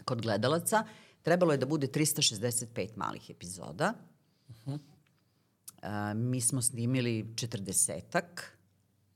kod 0.05 0.21
gledalaca. 0.21 0.83
Trebalo 1.21 1.51
je 1.51 1.57
da 1.57 1.65
bude 1.65 1.87
365 1.87 2.89
malih 2.97 3.29
epizoda. 3.29 3.93
Uh 4.49 4.55
-huh 4.65 4.79
mi 6.15 6.41
smo 6.41 6.61
snimili 6.61 7.33
četrdesetak, 7.35 8.57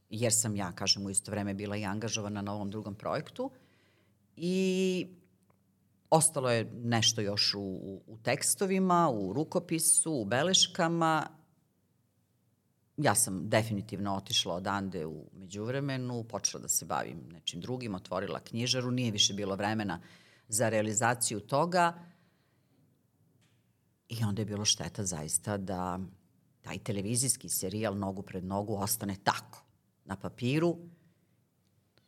jer 0.09 0.33
sam 0.33 0.55
ja, 0.55 0.71
kažem, 0.71 1.05
u 1.05 1.09
isto 1.09 1.31
vreme 1.31 1.53
bila 1.53 1.77
i 1.77 1.85
angažovana 1.85 2.41
na 2.41 2.53
ovom 2.53 2.71
drugom 2.71 2.95
projektu. 2.95 3.51
I 4.37 5.07
ostalo 6.15 6.51
je 6.51 6.71
nešto 6.83 7.21
još 7.21 7.53
u, 7.53 7.61
u 8.07 8.17
tekstovima, 8.23 9.09
u 9.09 9.33
rukopisu, 9.33 10.13
u 10.13 10.25
beleškama. 10.25 11.27
Ja 12.97 13.15
sam 13.15 13.49
definitivno 13.49 14.15
otišla 14.15 14.55
odande 14.55 15.05
u 15.05 15.25
međuvremenu, 15.33 16.23
počela 16.23 16.61
da 16.61 16.67
se 16.67 16.85
bavim 16.85 17.29
nečim 17.31 17.61
drugim, 17.61 17.95
otvorila 17.95 18.39
knjižaru, 18.39 18.91
nije 18.91 19.11
više 19.11 19.33
bilo 19.33 19.55
vremena 19.55 20.01
za 20.47 20.69
realizaciju 20.69 21.39
toga. 21.39 21.93
I 24.09 24.23
onda 24.23 24.41
je 24.41 24.45
bilo 24.45 24.65
šteta 24.65 25.03
zaista 25.03 25.57
da 25.57 25.99
taj 26.61 26.79
televizijski 26.79 27.49
serijal 27.49 27.97
nogu 27.97 28.21
pred 28.21 28.43
nogu 28.43 28.75
ostane 28.75 29.15
tako, 29.23 29.63
na 30.05 30.15
papiru, 30.15 30.77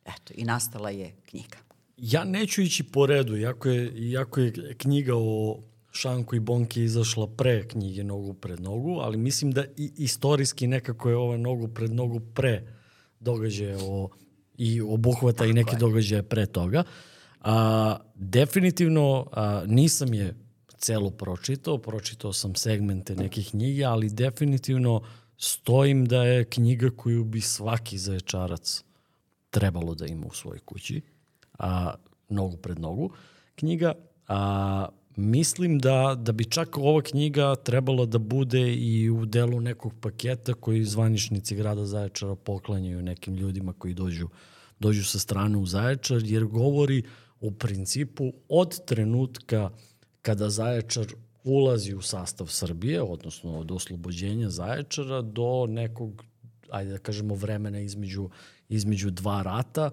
eto, 0.04 0.32
i 0.34 0.44
nastala 0.44 0.90
je 0.90 1.16
knjiga. 1.26 1.67
Ja 1.98 2.24
neću 2.24 2.62
ići 2.62 2.84
po 2.84 3.06
redu, 3.06 3.36
iako 3.36 3.68
je, 3.68 3.92
iako 4.10 4.40
je 4.40 4.74
knjiga 4.78 5.12
o 5.16 5.58
Šanku 5.92 6.36
i 6.36 6.40
Bonki 6.40 6.82
izašla 6.82 7.26
pre 7.26 7.68
knjige 7.68 8.04
Nogu 8.04 8.34
pred 8.34 8.60
nogu, 8.60 8.98
ali 9.00 9.16
mislim 9.16 9.52
da 9.52 9.64
i 9.76 9.92
istorijski 9.96 10.66
nekako 10.66 11.10
je 11.10 11.16
ova 11.16 11.36
Nogu 11.36 11.68
pred 11.68 11.92
nogu 11.92 12.20
pre 12.34 12.62
događaje 13.20 13.76
o, 13.80 14.08
i 14.58 14.80
obuhvata 14.80 15.36
Tako 15.36 15.50
i 15.50 15.52
neke 15.52 15.74
je. 15.74 15.78
događaje 15.78 16.22
pre 16.22 16.46
toga. 16.46 16.84
A, 17.40 17.96
definitivno 18.14 19.26
a, 19.32 19.62
nisam 19.66 20.14
je 20.14 20.34
celu 20.78 21.10
pročitao, 21.10 21.78
pročitao 21.78 22.32
sam 22.32 22.54
segmente 22.54 23.14
nekih 23.14 23.50
knjige, 23.50 23.84
ali 23.84 24.10
definitivno 24.10 25.02
stojim 25.36 26.06
da 26.06 26.24
je 26.24 26.44
knjiga 26.44 26.90
koju 26.96 27.24
bi 27.24 27.40
svaki 27.40 27.98
zaječarac 27.98 28.84
trebalo 29.50 29.94
da 29.94 30.06
ima 30.06 30.26
u 30.26 30.34
svojoj 30.34 30.58
kući, 30.58 31.00
a, 31.58 31.94
nogu 32.28 32.56
pred 32.56 32.78
nogu. 32.78 33.10
Knjiga, 33.54 33.92
a, 34.28 34.86
mislim 35.16 35.78
da, 35.78 36.14
da 36.18 36.32
bi 36.32 36.44
čak 36.44 36.78
ova 36.78 37.02
knjiga 37.02 37.56
trebala 37.56 38.06
da 38.06 38.18
bude 38.18 38.74
i 38.74 39.10
u 39.10 39.26
delu 39.26 39.60
nekog 39.60 39.92
paketa 40.00 40.54
koji 40.54 40.84
zvaničnici 40.84 41.56
grada 41.56 41.84
Zaječara 41.84 42.34
poklanjaju 42.34 43.02
nekim 43.02 43.34
ljudima 43.34 43.72
koji 43.72 43.94
dođu, 43.94 44.28
dođu 44.80 45.04
sa 45.04 45.18
strane 45.18 45.58
u 45.58 45.66
Zaječar, 45.66 46.22
jer 46.24 46.44
govori 46.44 47.02
u 47.40 47.50
principu 47.50 48.32
od 48.48 48.84
trenutka 48.84 49.70
kada 50.22 50.50
Zaječar 50.50 51.06
ulazi 51.44 51.94
u 51.94 52.02
sastav 52.02 52.46
Srbije, 52.46 53.02
odnosno 53.02 53.58
od 53.58 53.70
oslobođenja 53.70 54.50
Zaječara 54.50 55.22
do 55.22 55.66
nekog, 55.68 56.24
ajde 56.70 56.90
da 56.90 56.98
kažemo, 56.98 57.34
vremena 57.34 57.80
između, 57.80 58.28
između 58.68 59.10
dva 59.10 59.42
rata, 59.42 59.90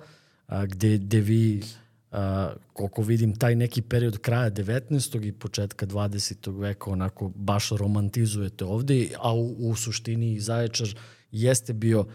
a, 0.47 0.65
gde, 0.65 0.97
gde 0.97 1.19
vi, 1.19 1.63
a, 2.11 2.53
koliko 2.73 3.01
vidim, 3.01 3.35
taj 3.35 3.55
neki 3.55 3.81
period 3.81 4.17
kraja 4.17 4.51
19. 4.51 5.27
i 5.27 5.31
početka 5.31 5.85
20. 5.85 6.59
veka 6.59 6.91
onako 6.91 7.31
baš 7.35 7.69
romantizujete 7.69 8.65
ovde, 8.65 9.07
a 9.19 9.33
u, 9.33 9.69
u 9.69 9.75
suštini 9.75 10.39
Zaječar 10.39 10.87
jeste 11.31 11.73
bio 11.73 12.05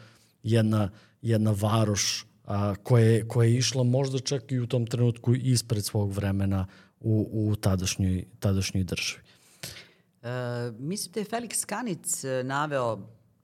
jedna, 0.43 0.91
jedna 1.22 1.55
varoš 1.61 2.26
a, 2.45 2.74
koja, 2.74 3.28
koja 3.28 3.49
je 3.49 3.57
išla 3.57 3.83
možda 3.83 4.18
čak 4.18 4.53
i 4.53 4.59
u 4.59 4.66
tom 4.66 4.87
trenutku 4.87 5.35
ispred 5.35 5.85
svog 5.85 6.12
vremena 6.12 6.66
u, 7.01 7.28
u 7.33 7.57
tadašnjoj, 7.57 8.24
tadašnjoj 8.39 8.85
državi. 8.85 9.22
E, 10.22 10.72
mislim 10.78 11.12
da 11.12 11.20
je 11.20 11.26
Felix 11.26 11.66
Kanic 11.66 12.24
e, 12.24 12.43
naveo 12.45 12.99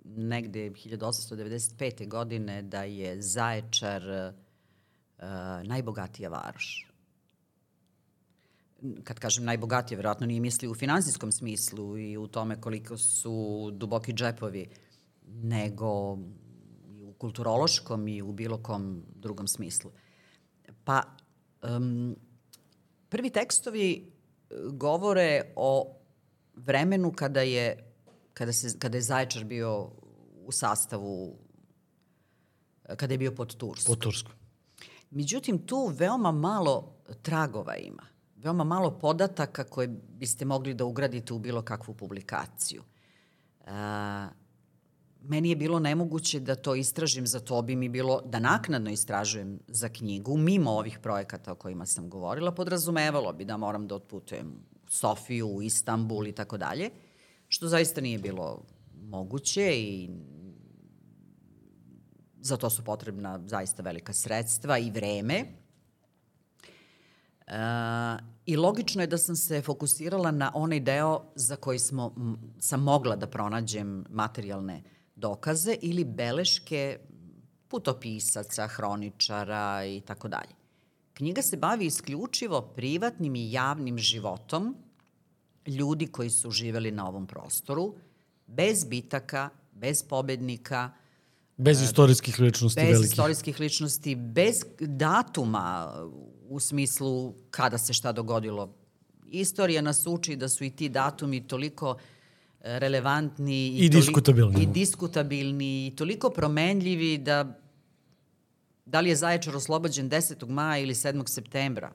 negde 0.04 0.70
1895. 0.70 2.08
godine 2.08 2.62
da 2.62 2.82
je 2.82 3.22
Zaječar 3.22 4.10
e, 4.10 4.32
najbogatija 5.64 6.30
varoš. 6.30 6.86
Kad 9.04 9.18
kažem 9.18 9.44
najbogatija, 9.44 9.96
verovatno 9.96 10.26
nije 10.26 10.40
misli 10.40 10.68
u 10.68 10.74
finansijskom 10.74 11.32
smislu 11.32 11.98
i 11.98 12.16
u 12.16 12.26
tome 12.26 12.60
koliko 12.60 12.98
su 12.98 13.70
duboki 13.72 14.12
džepovi, 14.12 14.68
nego 15.26 16.18
i 16.88 17.02
u 17.02 17.12
kulturološkom 17.12 18.08
i 18.08 18.22
u 18.22 18.32
bilo 18.32 18.62
kom 18.62 19.02
drugom 19.14 19.48
smislu. 19.48 19.90
Pa, 20.84 21.02
um, 21.62 22.16
prvi 23.08 23.30
tekstovi 23.30 23.92
e, 23.92 24.54
govore 24.70 25.52
o 25.56 25.96
vremenu 26.54 27.12
kada 27.12 27.40
je, 27.40 27.92
kada 28.34 28.52
se, 28.52 28.78
kada 28.78 28.98
je 28.98 29.02
Zaječar 29.02 29.44
bio 29.44 29.90
u 30.46 30.52
sastavu, 30.52 31.38
kada 32.96 33.14
je 33.14 33.18
bio 33.18 33.32
pod 33.32 33.56
Turskom. 33.56 33.94
Pod 33.94 34.02
Turskom. 34.02 34.35
Međutim, 35.16 35.58
tu 35.58 35.86
veoma 35.94 36.32
malo 36.32 36.94
tragova 37.22 37.76
ima. 37.76 38.02
Veoma 38.36 38.64
malo 38.64 38.90
podataka 38.90 39.64
koje 39.64 39.88
biste 40.08 40.44
mogli 40.44 40.74
da 40.74 40.84
ugradite 40.84 41.34
u 41.34 41.38
bilo 41.38 41.62
kakvu 41.62 41.94
publikaciju. 41.94 42.82
Uh, 43.60 43.72
meni 45.22 45.50
je 45.50 45.56
bilo 45.56 45.78
nemoguće 45.78 46.40
da 46.40 46.54
to 46.54 46.74
istražim, 46.74 47.26
za 47.26 47.40
to 47.40 47.62
bi 47.62 47.76
mi 47.76 47.88
bilo 47.88 48.20
da 48.24 48.38
naknadno 48.38 48.90
istražujem 48.90 49.58
za 49.68 49.88
knjigu, 49.88 50.36
mimo 50.36 50.70
ovih 50.70 50.98
projekata 51.02 51.52
o 51.52 51.54
kojima 51.54 51.86
sam 51.86 52.10
govorila, 52.10 52.52
podrazumevalo 52.52 53.32
bi 53.32 53.44
da 53.44 53.56
moram 53.56 53.86
da 53.86 53.94
otputujem 53.94 54.52
u 54.84 54.88
Sofiju, 54.88 55.48
u 55.48 55.62
Istanbul 55.62 56.26
i 56.26 56.32
tako 56.32 56.56
dalje, 56.56 56.90
što 57.48 57.68
zaista 57.68 58.00
nije 58.00 58.18
bilo 58.18 58.62
moguće 59.02 59.80
i 59.80 60.10
za 62.46 62.56
to 62.56 62.70
su 62.70 62.84
potrebna 62.84 63.40
zaista 63.46 63.82
velika 63.82 64.12
sredstva 64.12 64.78
i 64.78 64.90
vreme. 64.90 65.44
Uh, 67.46 67.52
I 68.46 68.56
logično 68.56 69.02
je 69.02 69.06
da 69.06 69.18
sam 69.18 69.36
se 69.36 69.62
fokusirala 69.62 70.30
na 70.30 70.50
onaj 70.54 70.80
deo 70.80 71.24
za 71.34 71.56
koji 71.56 71.78
smo, 71.78 72.14
sam 72.58 72.82
mogla 72.82 73.16
da 73.16 73.26
pronađem 73.26 74.04
materijalne 74.10 74.82
dokaze 75.16 75.76
ili 75.82 76.04
beleške 76.04 76.98
putopisaca, 77.68 78.66
hroničara 78.66 79.84
i 79.84 80.00
tako 80.00 80.28
dalje. 80.28 80.54
Knjiga 81.14 81.42
se 81.42 81.56
bavi 81.56 81.86
isključivo 81.86 82.60
privatnim 82.60 83.34
i 83.36 83.52
javnim 83.52 83.98
životom 83.98 84.76
ljudi 85.66 86.06
koji 86.06 86.30
su 86.30 86.50
živeli 86.50 86.90
na 86.90 87.08
ovom 87.08 87.26
prostoru, 87.26 87.94
bez 88.46 88.84
bitaka, 88.84 89.48
bez 89.72 90.02
pobednika, 90.02 90.90
Bez 91.56 91.82
istorijskih 91.82 92.40
ličnosti 92.40 92.80
bez 92.80 92.84
velikih. 92.84 93.02
Bez 93.02 93.10
istorijskih 93.10 93.60
ličnosti, 93.60 94.14
bez 94.14 94.64
datuma 94.80 95.94
u 96.48 96.60
smislu 96.60 97.34
kada 97.50 97.78
se 97.78 97.92
šta 97.92 98.12
dogodilo. 98.12 98.74
Istorija 99.26 99.82
nas 99.82 100.06
uči 100.06 100.36
da 100.36 100.48
su 100.48 100.64
i 100.64 100.70
ti 100.70 100.88
datumi 100.88 101.48
toliko 101.48 101.90
uh, 101.90 101.96
relevantni 102.66 103.68
i, 103.68 103.84
i 103.84 103.88
diskutabilni. 103.88 104.62
I 104.62 104.66
diskutabilni 104.66 105.86
i 105.86 105.96
toliko 105.96 106.30
promenljivi 106.30 107.18
da 107.18 107.60
da 108.84 109.00
li 109.00 109.08
je 109.08 109.16
Zaječar 109.16 109.56
oslobođen 109.56 110.10
10. 110.10 110.48
maja 110.48 110.78
ili 110.78 110.94
7. 110.94 111.28
septembra. 111.28 111.92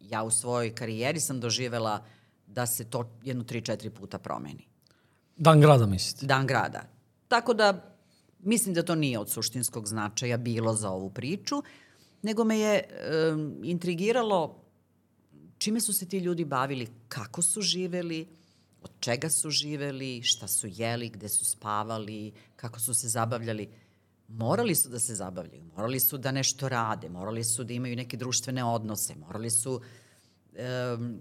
Ja 0.00 0.22
u 0.22 0.30
svojoj 0.30 0.74
karijeri 0.74 1.20
sam 1.20 1.40
doživela 1.40 2.04
da 2.46 2.66
se 2.66 2.84
to 2.84 3.10
jedno 3.24 3.44
3-4 3.44 3.90
puta 3.90 4.18
promeni. 4.18 4.66
Dan 5.36 5.60
grada 5.60 5.86
mislite? 5.86 6.26
Dan 6.26 6.46
grada. 6.46 6.82
Tako 7.28 7.54
da 7.54 7.89
mislim 8.42 8.74
da 8.74 8.82
to 8.82 8.94
nije 8.94 9.18
od 9.18 9.30
suštinskog 9.30 9.86
značaja 9.86 10.36
bilo 10.36 10.74
za 10.74 10.90
ovu 10.90 11.10
priču, 11.10 11.62
nego 12.22 12.44
me 12.44 12.58
je 12.58 12.82
um, 13.32 13.60
intrigiralo 13.64 14.60
čime 15.60 15.80
su 15.80 15.92
se 15.92 16.08
ti 16.08 16.18
ljudi 16.18 16.44
bavili, 16.44 16.88
kako 17.08 17.42
su 17.42 17.60
živeli, 17.60 18.28
od 18.82 18.90
čega 19.00 19.30
su 19.30 19.50
živeli, 19.50 20.22
šta 20.22 20.48
su 20.48 20.66
jeli, 20.66 21.08
gde 21.08 21.28
su 21.28 21.44
spavali, 21.44 22.32
kako 22.56 22.80
su 22.80 22.94
se 22.94 23.08
zabavljali. 23.08 23.68
Morali 24.28 24.74
su 24.74 24.88
da 24.88 24.98
se 24.98 25.14
zabavljaju, 25.14 25.64
morali 25.76 26.00
su 26.00 26.18
da 26.18 26.32
nešto 26.32 26.68
rade, 26.68 27.08
morali 27.08 27.44
su 27.44 27.64
da 27.64 27.72
imaju 27.72 27.96
neke 27.96 28.16
društvene 28.16 28.64
odnose, 28.64 29.14
morali 29.14 29.50
su 29.50 29.80
um, 29.80 31.18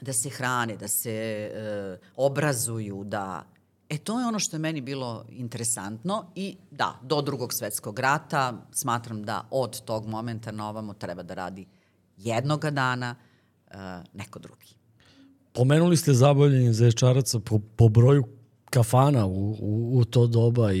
da 0.00 0.12
se 0.12 0.30
hrane, 0.30 0.76
da 0.76 0.88
se 0.88 1.16
uh, 1.54 2.08
obrazuju, 2.16 3.04
da... 3.04 3.46
E, 3.92 3.98
to 3.98 4.20
je 4.20 4.26
ono 4.26 4.38
što 4.38 4.56
je 4.56 4.60
meni 4.60 4.80
bilo 4.80 5.24
interesantno 5.28 6.24
i 6.34 6.56
da, 6.70 6.98
do 7.02 7.22
drugog 7.22 7.52
svetskog 7.52 7.98
rata 7.98 8.66
smatram 8.72 9.22
da 9.22 9.46
od 9.50 9.80
tog 9.80 10.06
momenta 10.06 10.52
na 10.52 10.68
ovamo 10.68 10.94
treba 10.94 11.22
da 11.22 11.34
radi 11.34 11.66
jednoga 12.16 12.70
dana 12.70 13.14
uh, 13.66 13.74
neko 14.12 14.38
drugi. 14.38 14.66
Pomenuli 15.52 15.96
ste 15.96 16.12
zabavljanje 16.12 16.72
zaječaraca 16.72 17.40
po, 17.40 17.58
po 17.76 17.88
broju 17.88 18.24
kafana 18.72 19.26
u, 19.26 19.56
u, 19.60 19.98
u 19.98 20.04
to 20.04 20.26
doba 20.26 20.72
i, 20.72 20.78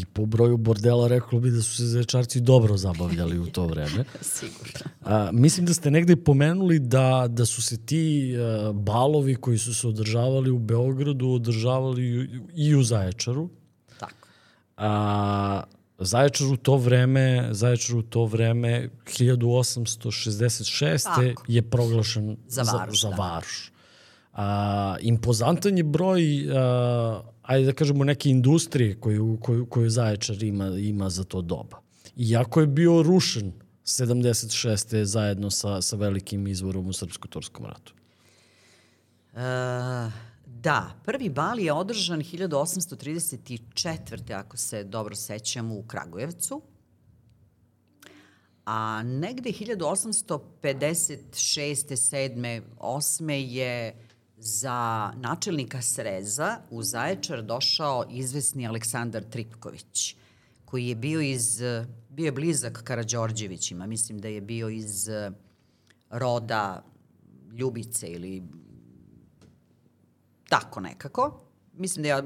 i 0.00 0.04
po 0.12 0.26
broju 0.26 0.56
bordela 0.56 1.08
reklo 1.08 1.40
bi 1.40 1.50
da 1.50 1.62
su 1.62 1.76
se 1.76 1.84
zaječarci 1.84 2.40
dobro 2.40 2.76
zabavljali 2.76 3.38
u 3.38 3.46
to 3.46 3.66
vreme. 3.66 4.04
Sigurno. 4.20 4.80
A, 5.00 5.30
mislim 5.32 5.66
da 5.66 5.74
ste 5.74 5.90
negde 5.90 6.16
pomenuli 6.16 6.78
da, 6.78 7.26
da 7.28 7.46
su 7.46 7.62
se 7.62 7.76
ti 7.76 8.34
a, 8.36 8.72
balovi 8.72 9.34
koji 9.34 9.58
su 9.58 9.74
se 9.74 9.88
održavali 9.88 10.50
u 10.50 10.58
Beogradu 10.58 11.28
održavali 11.28 12.02
i, 12.02 12.28
i 12.54 12.74
u 12.74 12.82
Zaječaru. 12.82 13.48
Tako. 13.98 14.28
A, 14.76 15.62
Zaječar 15.98 16.46
u 16.46 16.56
to 16.56 16.76
vreme, 16.76 17.48
Zaječar 17.50 17.96
u 17.96 18.02
to 18.02 18.24
vreme 18.24 18.88
1866. 19.04 21.04
Tako. 21.04 21.42
je 21.48 21.62
proglašen 21.62 22.36
za 22.48 22.62
varoš. 22.62 23.00
Za, 23.00 23.08
za 23.08 23.16
varoš. 23.16 23.72
A, 24.40 24.96
impozantan 25.00 25.78
je 25.78 25.84
broj, 25.84 26.48
a, 26.56 27.22
ajde 27.42 27.66
da 27.66 27.72
kažemo, 27.72 28.04
neke 28.04 28.30
industrije 28.30 29.00
koju, 29.00 29.38
koju, 29.42 29.66
koju 29.66 29.90
Zaječar 29.90 30.42
ima, 30.42 30.66
ima 30.66 31.10
za 31.10 31.24
to 31.24 31.42
doba. 31.42 31.80
Iako 32.16 32.60
je 32.60 32.66
bio 32.66 33.02
rušen 33.02 33.52
76. 33.84 35.04
zajedno 35.04 35.50
sa, 35.50 35.82
sa 35.82 35.96
velikim 35.96 36.46
izvorom 36.46 36.88
u 36.88 36.92
Srpsko-Turskom 36.92 37.66
ratu. 37.66 37.94
Uh, 39.32 39.40
da, 40.46 40.90
prvi 41.04 41.28
bal 41.28 41.60
je 41.60 41.72
održan 41.72 42.20
1834. 42.20 44.34
ako 44.34 44.56
se 44.56 44.84
dobro 44.84 45.14
sećam 45.14 45.72
u 45.72 45.82
Kragujevcu. 45.82 46.62
A 48.64 49.02
negde 49.02 49.50
1856. 49.50 51.20
7. 51.40 52.62
8. 52.78 53.30
je 53.30 53.94
za 54.40 55.12
načelnika 55.16 55.82
Sreza 55.82 56.56
u 56.70 56.82
Zaječar 56.82 57.42
došao 57.42 58.04
izvesni 58.10 58.66
Aleksandar 58.66 59.24
Tripković, 59.24 60.16
koji 60.64 60.88
je 60.88 60.94
bio 60.94 61.20
iz, 61.20 61.60
bio 62.08 62.24
je 62.24 62.32
blizak 62.32 62.82
Karadžorđevićima, 62.84 63.86
mislim 63.86 64.18
da 64.18 64.28
je 64.28 64.40
bio 64.40 64.68
iz 64.68 65.08
roda 66.10 66.84
Ljubice 67.52 68.08
ili 68.08 68.42
tako 70.48 70.80
nekako. 70.80 71.40
Mislim 71.72 72.02
da 72.02 72.08
ja 72.08 72.22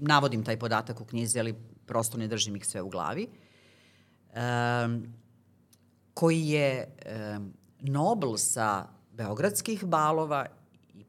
navodim 0.00 0.44
taj 0.44 0.58
podatak 0.58 1.00
u 1.00 1.04
knjizi, 1.04 1.40
ali 1.40 1.54
prosto 1.86 2.18
ne 2.18 2.28
držim 2.28 2.56
ih 2.56 2.66
sve 2.66 2.82
u 2.82 2.88
glavi. 2.88 3.28
Um, 4.84 5.14
koji 6.14 6.48
je 6.48 6.96
um, 7.36 7.52
Nobel 7.80 8.36
sa 8.36 8.86
beogradskih 9.12 9.84
balova 9.84 10.46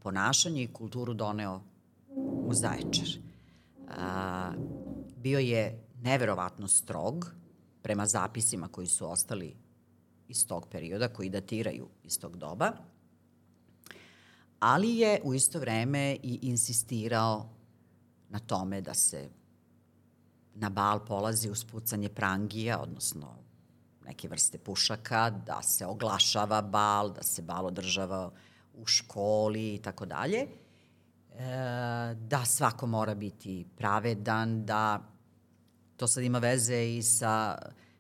ponašanje 0.06 0.64
i 0.64 0.74
kulturu 0.74 1.14
doneo 1.14 1.62
u 2.46 2.54
Zaječar. 2.54 3.08
A, 3.90 4.52
bio 5.18 5.40
je 5.40 5.84
neverovatno 6.04 6.68
strog 6.68 7.32
prema 7.82 8.06
zapisima 8.06 8.68
koji 8.68 8.88
su 8.88 9.10
ostali 9.12 9.56
iz 10.28 10.48
tog 10.48 10.68
perioda, 10.68 11.08
koji 11.08 11.30
datiraju 11.30 11.90
iz 12.04 12.20
tog 12.20 12.38
doba. 12.38 12.72
ali 14.60 14.98
je 14.98 15.22
u 15.24 15.34
isto 15.34 15.60
vreme 15.60 16.18
i 16.24 16.40
insistirao 16.42 17.50
na 18.30 18.40
tome 18.40 18.82
da 18.82 18.94
se 18.94 19.30
na 20.56 20.70
bal 20.70 21.06
polazi 21.06 21.50
uz 21.50 21.66
pucanje 21.66 22.10
prangija, 22.10 22.80
odnosno 22.80 23.36
neke 24.06 24.28
vrste 24.28 24.58
pušaka, 24.58 25.30
da 25.30 25.62
se 25.62 25.86
oglašava 25.86 26.62
bal, 26.62 27.14
da 27.14 27.24
se 27.24 27.42
bal 27.42 27.66
održava 27.66 28.32
u 28.78 28.86
školi 28.86 29.76
i 29.76 29.82
tako 29.82 30.06
dalje, 30.06 30.38
e, 30.38 30.48
da 32.16 32.46
svako 32.46 32.88
mora 32.88 33.16
biti 33.16 33.66
pravedan, 33.78 34.66
da 34.66 35.12
to 35.98 36.08
sad 36.08 36.24
ima 36.24 36.40
veze 36.40 36.96
i 36.96 37.04
sa 37.04 37.58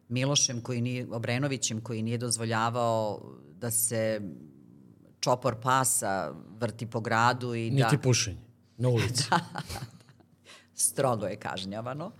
Milošem 0.10 0.62
koji 0.62 0.82
nije, 0.82 1.08
Obrenovićem 1.12 1.82
koji 1.82 2.02
nije 2.02 2.18
dozvoljavao 2.18 3.22
da 3.60 3.72
se 3.72 4.22
čopor 5.20 5.56
pasa 5.62 6.34
vrti 6.60 6.86
po 6.86 7.00
gradu 7.00 7.56
i 7.56 7.70
Niti 7.70 7.82
da... 7.82 7.92
Niti 7.92 8.04
pušenje 8.04 8.46
na 8.78 8.90
ulici. 8.90 9.24
da, 9.30 9.40
strogo 10.76 11.26
je 11.26 11.36
kažnjavano. 11.36 12.12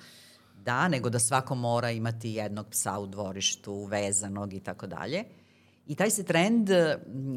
Da, 0.64 0.88
nego 0.88 1.10
da 1.10 1.20
svako 1.20 1.56
mora 1.56 1.92
imati 1.92 2.30
jednog 2.30 2.70
psa 2.70 3.00
u 3.00 3.08
dvorištu, 3.08 3.86
vezanog 3.86 4.54
i 4.54 4.60
tako 4.60 4.88
dalje. 4.88 5.24
I 5.88 5.96
taj 5.96 6.10
se 6.10 6.24
trend 6.24 6.70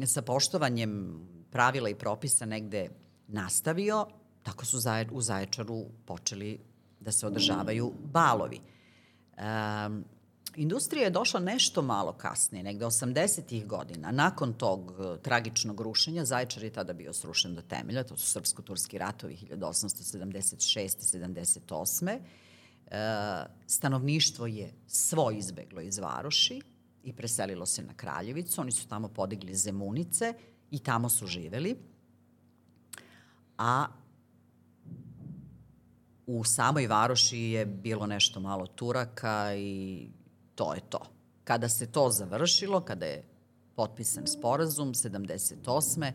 sa 0.05 0.21
poštovanjem 0.21 1.21
pravila 1.51 1.89
i 1.89 1.95
propisa 1.95 2.45
negde 2.45 2.89
nastavio, 3.27 4.07
tako 4.43 4.65
su 4.65 4.77
u 5.11 5.21
Zaječaru 5.21 5.85
počeli 6.05 6.59
da 6.99 7.11
se 7.11 7.27
održavaju 7.27 7.93
balovi. 8.13 8.59
Um, 9.37 10.05
Industrija 10.55 11.03
je 11.03 11.09
došla 11.09 11.39
nešto 11.39 11.81
malo 11.81 12.13
kasnije, 12.13 12.63
negde 12.63 12.85
80. 12.85 13.67
godina. 13.67 14.11
Nakon 14.11 14.53
tog 14.53 14.91
uh, 14.91 15.17
tragičnog 15.21 15.81
rušenja, 15.81 16.25
Zaječar 16.25 16.63
je 16.63 16.73
tada 16.73 16.93
bio 16.93 17.13
srušen 17.13 17.55
do 17.55 17.61
temelja, 17.61 18.03
to 18.03 18.17
su 18.17 18.27
srpsko-turski 18.27 18.97
ratovi 18.97 19.37
1876. 19.51 20.79
i 20.79 21.19
78. 21.19 22.19
E, 22.91 23.45
stanovništvo 23.67 24.47
je 24.47 24.73
svo 24.87 25.31
izbeglo 25.31 25.81
iz 25.81 25.99
Varoši 25.99 26.61
i 27.03 27.13
preselilo 27.13 27.65
se 27.65 27.83
na 27.83 27.93
Kraljevicu. 27.93 28.61
Oni 28.61 28.71
su 28.71 28.87
tamo 28.87 29.07
podigli 29.07 29.55
zemunice 29.55 30.33
i 30.71 30.79
tamo 30.79 31.09
su 31.09 31.27
živeli. 31.27 31.77
A 33.57 33.85
u 36.25 36.43
samoj 36.43 36.87
Varoši 36.87 37.39
je 37.39 37.65
bilo 37.65 38.07
nešto 38.07 38.39
malo 38.39 38.67
Turaka 38.67 39.55
i 39.55 40.07
to 40.55 40.73
je 40.73 40.81
to. 40.89 40.99
Kada 41.43 41.69
se 41.69 41.91
to 41.91 42.09
završilo, 42.09 42.81
kada 42.81 43.05
je 43.05 43.23
potpisan 43.75 44.27
sporazum 44.27 44.93
78. 44.93 46.11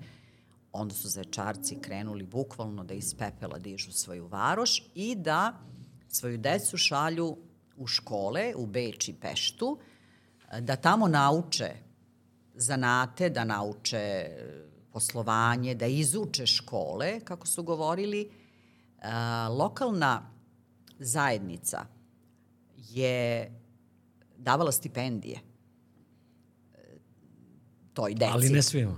onda 0.73 0.95
su 0.95 1.09
zaječarci 1.09 1.79
krenuli 1.81 2.27
bukvalno 2.27 2.85
da 2.85 2.95
iz 2.95 3.15
pepela 3.19 3.59
dižu 3.59 3.93
svoju 3.93 4.27
varoš 4.27 4.83
i 4.95 5.15
da 5.15 5.53
svoju 6.09 6.39
decu 6.39 6.77
šalju 6.77 7.37
u 7.77 7.87
škole 7.87 8.55
u 8.57 8.67
Beč 8.67 9.09
i 9.09 9.15
Peštu, 9.21 9.79
da 10.61 10.77
tamo 10.77 11.09
nauče 11.09 11.71
zanate, 12.55 13.31
da 13.31 13.45
nauče 13.45 14.31
poslovanje, 14.93 15.75
da 15.75 15.87
izuče 15.87 16.47
škole, 16.47 17.21
kako 17.21 17.47
su 17.47 17.63
govorili. 17.63 18.31
Lokalna 19.59 20.31
zajednica 20.99 21.87
je 22.77 23.51
davala 24.39 24.73
stipendije 24.73 25.41
toj 27.95 28.15
deci. 28.15 28.33
Ali 28.33 28.49
ne 28.49 28.63
svima. 28.63 28.97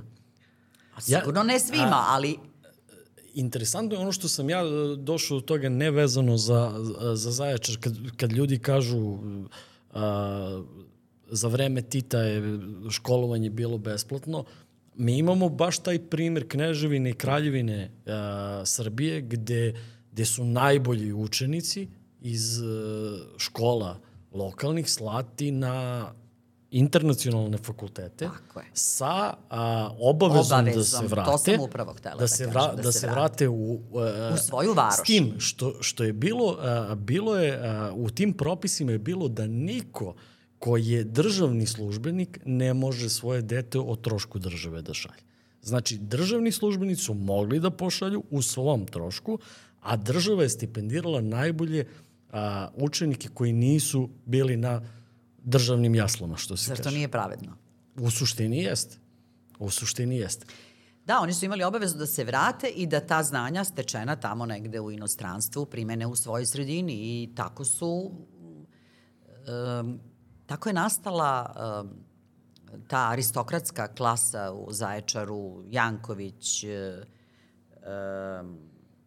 A 0.94 1.00
sigurno 1.00 1.40
ja, 1.40 1.44
ne 1.44 1.60
svima, 1.60 1.96
a, 1.96 2.04
ali... 2.08 2.38
Interesantno 3.34 3.94
je 3.94 4.00
ono 4.00 4.12
što 4.12 4.28
sam 4.28 4.50
ja 4.50 4.60
e, 4.60 4.96
došao 4.96 5.36
od 5.36 5.44
toga 5.44 5.68
nevezano 5.68 6.36
za, 6.36 6.72
za 7.14 7.30
Zaječar, 7.30 7.76
kad, 7.80 7.94
kad 8.16 8.32
ljudi 8.32 8.58
kažu 8.58 9.18
a, 9.92 10.62
za 11.30 11.48
vreme 11.48 11.82
Tita 11.82 12.18
je 12.18 12.58
školovanje 12.90 13.50
bilo 13.50 13.78
besplatno, 13.78 14.44
mi 14.94 15.18
imamo 15.18 15.48
baš 15.48 15.78
taj 15.78 15.98
primer 15.98 16.48
Kneževine 16.48 17.10
i 17.10 17.14
Kraljevine 17.14 17.90
a, 18.06 18.62
Srbije, 18.64 19.20
gde, 19.20 19.80
gde 20.12 20.24
su 20.24 20.44
najbolji 20.44 21.12
učenici 21.12 21.88
iz 22.20 22.62
a, 22.62 23.18
škola 23.38 23.98
lokalnih 24.32 24.90
slati 24.90 25.50
na 25.50 26.06
internacionalne 26.70 27.58
fakultete 27.58 28.28
sa 28.74 29.34
a, 29.50 29.90
obavezom, 30.00 30.58
obavezom, 30.58 30.74
da 30.74 30.84
se 30.84 31.06
vrate 31.06 31.30
to 31.30 31.38
sam 31.38 31.60
upravo 31.60 31.92
htela 31.92 32.14
da, 32.14 32.20
da, 32.20 32.28
se, 32.28 32.46
vra, 32.46 32.72
da, 32.76 32.82
da 32.82 32.92
se 32.92 33.06
vrate, 33.06 33.20
vrate 33.20 33.48
u, 33.48 33.80
a, 33.94 34.30
u 34.34 34.36
svoju 34.36 34.74
varoš. 34.74 34.94
S 34.94 35.02
tim 35.02 35.34
što, 35.38 35.74
što 35.80 36.04
je 36.04 36.12
bilo, 36.12 36.56
a, 36.60 36.94
bilo 36.94 37.36
je, 37.36 37.68
a, 37.68 37.92
u 37.94 38.10
tim 38.10 38.32
propisima 38.32 38.92
je 38.92 38.98
bilo 38.98 39.28
da 39.28 39.46
niko 39.46 40.14
ko 40.58 40.76
je 40.76 41.04
državni 41.04 41.66
službenik 41.66 42.38
ne 42.44 42.74
može 42.74 43.08
svoje 43.08 43.42
dete 43.42 43.78
o 43.78 43.96
trošku 43.96 44.38
države 44.38 44.82
da 44.82 44.94
šalje. 44.94 45.26
Znači, 45.62 45.98
državni 45.98 46.52
službenici 46.52 47.02
su 47.02 47.14
mogli 47.14 47.60
da 47.60 47.70
pošalju 47.70 48.22
u 48.30 48.42
svom 48.42 48.86
trošku, 48.86 49.38
a 49.80 49.96
država 49.96 50.42
je 50.42 50.48
stipendirala 50.48 51.20
najbolje 51.20 51.86
a, 52.30 52.68
učenike 52.74 53.28
koji 53.34 53.52
nisu 53.52 54.08
bili 54.24 54.56
na 54.56 54.82
državnim 55.42 55.94
jaslama, 55.94 56.36
što 56.36 56.56
se 56.56 56.66
Zar 56.66 56.76
kaže. 56.76 56.82
Zar 56.82 56.92
to 56.92 56.96
nije 56.96 57.08
pravedno? 57.08 57.56
U 58.00 58.10
suštini 58.10 58.58
jeste. 58.58 58.96
U 59.58 59.70
suštini 59.70 60.16
jeste. 60.16 60.46
Da, 61.06 61.20
oni 61.20 61.34
su 61.34 61.44
imali 61.44 61.64
obavezu 61.64 61.98
da 61.98 62.06
se 62.06 62.24
vrate 62.24 62.68
i 62.68 62.86
da 62.86 63.00
ta 63.00 63.22
znanja 63.22 63.64
stečena 63.64 64.16
tamo 64.16 64.46
negde 64.46 64.80
u 64.80 64.90
inostranstvu 64.90 65.66
primene 65.66 66.06
u 66.06 66.16
svojoj 66.16 66.46
sredini 66.46 66.92
i 66.92 67.28
tako 67.34 67.64
su 67.64 68.10
um, 69.80 70.00
tako 70.46 70.68
je 70.68 70.72
nastala 70.72 71.54
um, 71.80 71.90
ta 72.88 73.08
aristokratska 73.10 73.88
klasa 73.88 74.52
u 74.52 74.72
Zaječaru, 74.72 75.62
Janković, 75.70 76.64
um, 76.64 78.58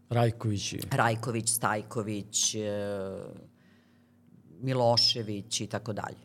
Rajković. 0.10 0.74
Rajković, 0.92 1.50
Stajković, 1.50 2.56
e, 2.56 2.60
Milošević 4.62 5.62
i 5.62 5.68
tako 5.68 5.94
dalje. 5.94 6.18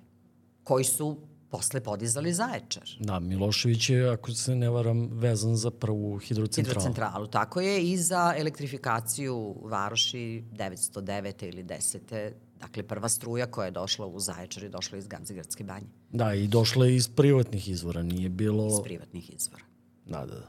Koji 0.65 0.85
su 0.85 1.19
posle 1.51 1.81
podizali 1.81 2.33
Zaječar. 2.33 2.91
Da, 3.01 3.21
Milošević 3.21 3.91
je, 3.91 4.09
ako 4.11 4.33
se 4.33 4.55
ne 4.55 4.71
varam, 4.71 5.09
vezan 5.13 5.57
za 5.57 5.71
prvu 5.71 6.19
hidrocentralu. 6.19 6.81
Hidrocentralu, 6.81 7.27
tako 7.27 7.61
je, 7.61 7.83
i 7.83 7.97
za 7.97 8.35
elektrifikaciju 8.37 9.57
Varoši 9.63 10.45
909. 10.53 11.49
ili 11.49 11.65
10. 11.65 12.33
Dakle, 12.65 12.83
prva 12.83 13.09
struja 13.09 13.47
koja 13.47 13.65
je 13.65 13.71
došla 13.71 14.07
u 14.07 14.21
Zaječar 14.21 14.63
je 14.63 14.69
došla 14.69 14.99
iz 14.99 15.07
Ganzigradske 15.07 15.65
banje. 15.65 15.87
Da, 16.13 16.35
i 16.35 16.47
došla 16.49 16.87
je 16.87 16.97
iz 16.97 17.09
privatnih 17.09 17.69
izvora, 17.69 18.03
nije 18.03 18.29
bilo... 18.29 18.67
Iz 18.67 18.81
privatnih 18.85 19.35
izvora. 19.35 19.65
Da, 20.07 20.19
da, 20.27 20.35
da. 20.35 20.49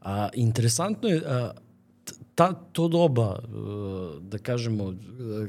A, 0.00 0.28
interesantno 0.34 1.08
je, 1.08 1.22
a, 1.26 1.50
ta, 2.34 2.52
to 2.72 2.88
doba, 2.88 3.38
e, 3.38 3.48
da 4.20 4.38
kažemo, 4.38 4.94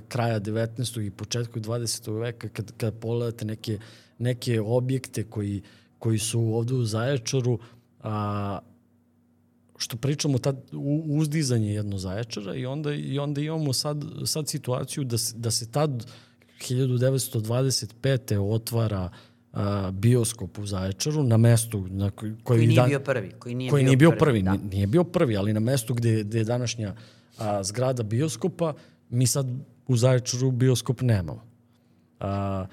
kraja 0.07 0.39
19. 0.39 1.05
i 1.05 1.11
početku 1.11 1.59
20. 1.59 2.19
veka, 2.19 2.49
kad, 2.49 2.71
kad 2.77 2.99
pogledate 2.99 3.45
neke, 3.45 3.79
neke 4.17 4.61
objekte 4.61 5.23
koji, 5.23 5.61
koji 5.99 6.19
su 6.19 6.41
ovde 6.41 6.73
u 6.73 6.85
Zaječaru, 6.85 7.59
a, 8.03 8.59
što 9.79 9.97
pričamo 9.97 10.37
tad 10.37 10.57
uzdizanje 11.09 11.73
jedno 11.73 11.97
Zaječara 11.97 12.55
i 12.55 12.65
onda 12.65 12.93
i 12.93 13.19
onda 13.19 13.41
imamo 13.41 13.73
sad 13.73 14.05
sad 14.25 14.47
situaciju 14.47 15.03
da 15.03 15.17
se, 15.17 15.37
da 15.37 15.51
se 15.51 15.71
tad 15.71 16.05
1925. 16.61 18.39
otvara 18.39 19.09
a, 19.53 19.91
bioskop 19.91 20.59
u 20.59 20.65
Zaječaru 20.65 21.23
na 21.23 21.37
mestu 21.37 21.87
na 21.89 22.11
koji, 22.11 22.35
koji 22.43 22.67
nije 22.67 22.75
dan, 22.75 22.89
bio 22.89 22.99
prvi, 22.99 23.31
koji 23.39 23.55
nije 23.55 23.71
koji 23.71 23.83
bio 23.83 23.87
nije 23.87 23.97
bio 23.97 24.09
prvi, 24.11 24.19
prvi 24.19 24.41
da. 24.41 24.57
nije 24.71 24.87
bio 24.87 25.03
prvi, 25.03 25.37
ali 25.37 25.53
na 25.53 25.59
mestu 25.59 25.93
gde, 25.93 26.23
gde 26.23 26.37
je 26.37 26.43
današnja 26.43 26.95
a, 27.37 27.63
zgrada 27.63 28.03
bioskopa, 28.03 28.73
mi 29.09 29.27
sad 29.27 29.47
u 29.87 29.97
Zaječaru 29.97 30.51
bioskop 30.51 31.01
nemamo. 31.01 31.43
A, 32.19 32.65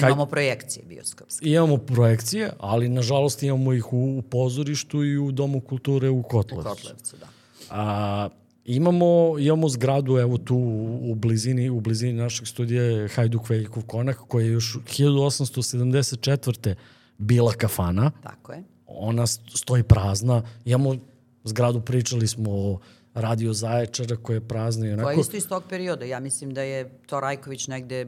Kaj, 0.00 0.10
imamo 0.10 0.26
projekcije 0.26 0.84
bioskopske. 0.86 1.48
Imamo 1.48 1.76
projekcije, 1.76 2.50
ali 2.58 2.88
nažalost 2.88 3.42
imamo 3.42 3.72
ih 3.72 3.92
u, 3.92 4.18
u 4.18 4.22
pozorištu 4.22 5.04
i 5.04 5.18
u 5.18 5.32
Domu 5.32 5.60
kulture 5.60 6.08
u 6.08 6.22
Kotlovcu. 6.22 6.70
U 6.70 6.74
Kotlovcu, 6.74 7.16
da. 7.16 7.26
A, 7.70 8.28
Imamo, 8.70 9.38
imamo 9.38 9.68
zgradu, 9.68 10.18
evo 10.18 10.38
tu 10.38 10.56
u 11.02 11.14
blizini, 11.14 11.70
u 11.70 11.80
blizini 11.80 12.12
našeg 12.12 12.46
studija 12.46 12.82
je 12.82 13.08
Hajduk 13.08 13.48
Veljkov 13.48 13.82
konak, 13.82 14.16
koja 14.28 14.44
je 14.44 14.52
još 14.52 14.76
1874. 14.86 16.74
bila 17.18 17.52
kafana. 17.52 18.10
Tako 18.22 18.52
je. 18.52 18.62
Ona 18.86 19.26
stoji 19.26 19.82
prazna. 19.82 20.42
Imamo 20.64 20.96
zgradu, 21.44 21.80
pričali 21.80 22.26
smo 22.26 22.50
o 22.50 22.78
radio 23.14 23.52
Zaječara 23.52 24.16
koja 24.16 24.34
je 24.34 24.48
prazna 24.48 24.86
i 24.86 24.92
onako. 24.92 25.06
Koja 25.06 25.14
je 25.14 25.20
isto 25.20 25.36
iz 25.36 25.48
tog 25.48 25.62
perioda. 25.68 26.04
Ja 26.04 26.20
mislim 26.20 26.54
da 26.54 26.62
je 26.62 27.00
to 27.06 27.20
Rajković 27.20 27.66
negde 27.68 28.06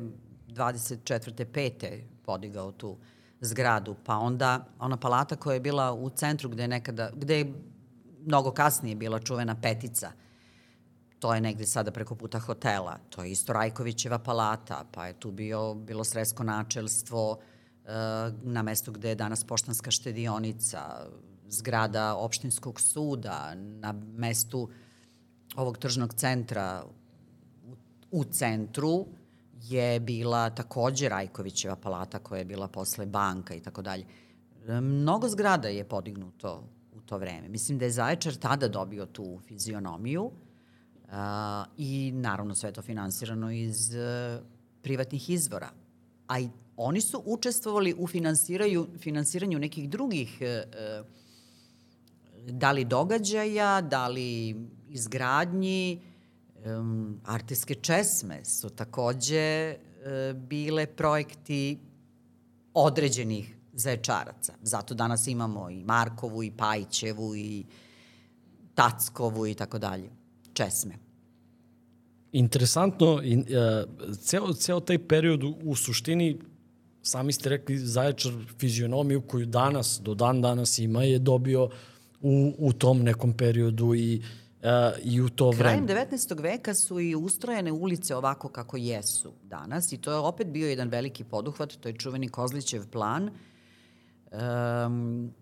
24. 0.52 1.44
5. 1.44 2.02
podigao 2.22 2.72
tu 2.72 2.96
zgradu. 3.40 3.96
Pa 4.04 4.16
onda 4.16 4.66
ona 4.78 4.96
palata 4.96 5.36
koja 5.36 5.54
je 5.54 5.60
bila 5.60 5.92
u 5.92 6.10
centru 6.10 6.48
gde 6.48 6.62
je 6.62 6.68
nekada, 6.68 7.10
gde 7.14 7.38
je 7.38 7.52
mnogo 8.26 8.50
kasnije 8.50 8.96
bila 8.96 9.18
čuvena 9.18 9.56
petica. 9.62 10.12
To 11.18 11.34
je 11.34 11.40
negde 11.40 11.66
sada 11.66 11.90
preko 11.90 12.14
puta 12.14 12.38
hotela. 12.38 12.98
To 13.08 13.24
je 13.24 13.30
isto 13.30 13.52
Rajkovićeva 13.52 14.18
palata, 14.18 14.84
pa 14.92 15.06
je 15.06 15.20
tu 15.20 15.30
bio, 15.30 15.74
bilo 15.74 16.04
sresko 16.04 16.44
načelstvo 16.44 17.38
e, 17.84 17.90
na 18.42 18.62
mestu 18.62 18.92
gde 18.92 19.08
je 19.08 19.14
danas 19.14 19.44
poštanska 19.44 19.90
štedionica, 19.90 21.06
zgrada 21.48 22.16
opštinskog 22.16 22.80
suda, 22.80 23.54
na 23.54 23.92
mestu 24.16 24.68
ovog 25.56 25.78
tržnog 25.78 26.14
centra 26.14 26.84
u, 27.66 28.20
u 28.20 28.24
centru 28.24 29.06
je 29.62 30.00
bila 30.00 30.50
takođe 30.50 31.08
Rajkovićeva 31.08 31.76
palata 31.76 32.18
koja 32.18 32.38
je 32.38 32.44
bila 32.44 32.68
posle 32.68 33.06
banka 33.06 33.54
i 33.54 33.60
tako 33.60 33.82
dalje. 33.82 34.04
Mnogo 34.80 35.28
zgrada 35.28 35.68
je 35.68 35.84
podignuto 35.84 36.64
u 36.92 37.00
to 37.00 37.18
vreme. 37.18 37.48
Mislim 37.48 37.78
da 37.78 37.84
je 37.84 37.90
Zaječar 37.90 38.34
tada 38.34 38.68
dobio 38.68 39.06
tu 39.06 39.40
fizionomiju 39.48 40.24
uh, 40.24 40.32
i 41.76 42.12
naravno 42.14 42.54
sve 42.54 42.72
to 42.72 42.82
finansirano 42.82 43.50
iz 43.50 43.94
uh, 43.94 44.44
privatnih 44.82 45.30
izvora. 45.30 45.70
A 46.26 46.40
i 46.40 46.48
oni 46.76 47.00
su 47.00 47.22
učestvovali 47.26 47.94
u 47.98 48.06
finansiraju, 48.06 48.88
finansiranju 48.98 49.58
nekih 49.58 49.90
drugih 49.90 50.38
uh, 50.40 51.06
da 52.48 52.72
li 52.72 52.84
događaja, 52.84 53.80
da 53.80 54.08
li 54.08 54.56
izgradnji, 54.88 56.00
um, 56.66 57.20
artistske 57.24 57.74
česme 57.74 58.44
su 58.44 58.70
takođe 58.70 59.74
uh, 59.74 60.36
bile 60.36 60.86
projekti 60.86 61.78
određenih 62.74 63.56
zaječaraca. 63.72 64.54
Zato 64.62 64.94
danas 64.94 65.26
imamo 65.26 65.70
i 65.70 65.84
Markovu, 65.84 66.42
i 66.42 66.50
Pajićevu, 66.50 67.36
i 67.36 67.64
Tackovu 68.74 69.46
i 69.46 69.54
tako 69.54 69.78
dalje. 69.78 70.10
Česme. 70.52 70.94
Interesantno, 72.32 73.20
in, 73.22 73.40
uh, 73.40 74.16
ceo, 74.16 74.52
ceo 74.52 74.80
taj 74.80 74.98
period 75.08 75.44
u, 75.44 75.56
u 75.64 75.74
suštini 75.76 76.38
sami 77.02 77.32
ste 77.32 77.48
rekli, 77.48 77.78
Zaječar 77.78 78.32
fizionomiju 78.58 79.20
koju 79.20 79.46
danas, 79.46 80.00
do 80.02 80.14
dan 80.14 80.42
danas 80.42 80.78
ima, 80.78 81.02
je 81.02 81.18
dobio 81.18 81.68
u, 82.20 82.54
u 82.58 82.72
tom 82.72 83.02
nekom 83.02 83.32
periodu 83.32 83.94
i, 83.94 84.18
uh, 84.18 84.24
i 85.02 85.20
u 85.20 85.28
to 85.28 85.50
vreme. 85.50 85.86
Krajem 85.86 86.08
19. 86.10 86.42
veka 86.42 86.74
su 86.74 87.00
i 87.00 87.14
ustrojene 87.14 87.72
ulice 87.72 88.16
ovako 88.16 88.48
kako 88.48 88.76
jesu 88.76 89.32
danas 89.42 89.92
i 89.92 89.98
to 89.98 90.10
je 90.10 90.16
opet 90.16 90.46
bio 90.46 90.68
jedan 90.68 90.88
veliki 90.88 91.24
poduhvat, 91.24 91.72
to 91.72 91.88
je 91.88 91.96
čuveni 91.96 92.28
Kozlićev 92.28 92.86
plan, 92.90 93.30
um, 94.30 95.32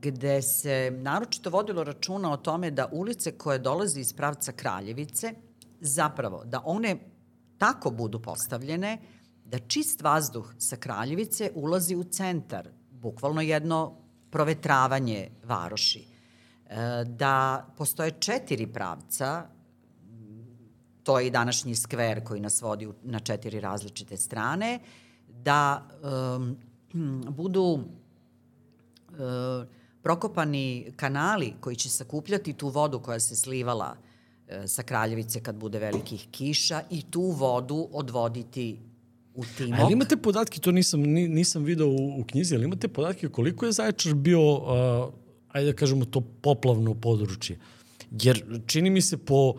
gde 0.00 0.42
se 0.42 0.90
naročito 0.94 1.50
vodilo 1.50 1.84
računa 1.84 2.32
o 2.32 2.36
tome 2.36 2.70
da 2.70 2.88
ulice 2.92 3.32
koje 3.32 3.58
dolaze 3.58 4.00
iz 4.00 4.12
pravca 4.12 4.52
Kraljevice, 4.52 5.32
zapravo 5.80 6.44
da 6.44 6.62
one 6.64 6.96
tako 7.58 7.90
budu 7.90 8.22
postavljene 8.22 8.98
da 9.44 9.58
čist 9.58 10.02
vazduh 10.02 10.54
sa 10.58 10.76
Kraljevice 10.76 11.50
ulazi 11.54 11.96
u 11.96 12.04
centar, 12.04 12.68
bukvalno 12.90 13.40
jedno 13.40 13.96
provetravanje 14.30 15.30
varoši. 15.44 16.13
E, 16.70 17.04
da 17.04 17.66
postoje 17.76 18.10
četiri 18.10 18.66
pravca, 18.66 19.46
to 21.02 21.18
je 21.18 21.26
i 21.26 21.30
današnji 21.30 21.74
skver 21.74 22.24
koji 22.24 22.40
nas 22.40 22.62
vodi 22.62 22.88
na 23.02 23.18
četiri 23.18 23.60
različite 23.60 24.16
strane, 24.16 24.80
da 25.28 25.88
um, 26.36 26.56
budu 27.28 27.84
E, 29.18 29.66
prokopani 30.02 30.92
kanali 30.96 31.52
koji 31.60 31.76
će 31.76 31.88
sakupljati 31.88 32.52
tu 32.52 32.68
vodu 32.68 32.98
koja 32.98 33.20
se 33.20 33.36
slivala 33.36 33.96
e, 34.48 34.68
sa 34.68 34.82
Kraljevice 34.82 35.40
kad 35.40 35.56
bude 35.56 35.78
velikih 35.78 36.28
kiša 36.30 36.82
i 36.90 37.02
tu 37.10 37.22
vodu 37.22 37.88
odvoditi 37.92 38.78
u 39.34 39.44
Timok. 39.56 39.80
Ali 39.80 39.92
imate 39.92 40.16
podatke, 40.16 40.60
to 40.60 40.72
nisam, 40.72 41.00
nisam 41.00 41.64
video 41.64 41.88
u, 41.88 42.20
u 42.20 42.24
knjizi, 42.24 42.54
ali 42.54 42.64
imate 42.64 42.88
podatke 42.88 43.28
koliko 43.28 43.66
je 43.66 43.72
Zaječar 43.72 44.14
bio, 44.14 44.54
uh, 44.54 45.14
ajde 45.54 45.72
da 45.72 45.76
kažemo 45.76 46.04
to, 46.04 46.20
poplavno 46.20 46.94
područje? 46.94 47.58
Jer 48.10 48.60
čini 48.66 48.90
mi 48.90 49.02
se 49.02 49.16
po, 49.16 49.54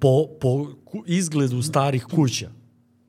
po, 0.00 0.28
po 0.40 0.66
izgledu 1.06 1.62
starih 1.62 2.04
kuća, 2.04 2.50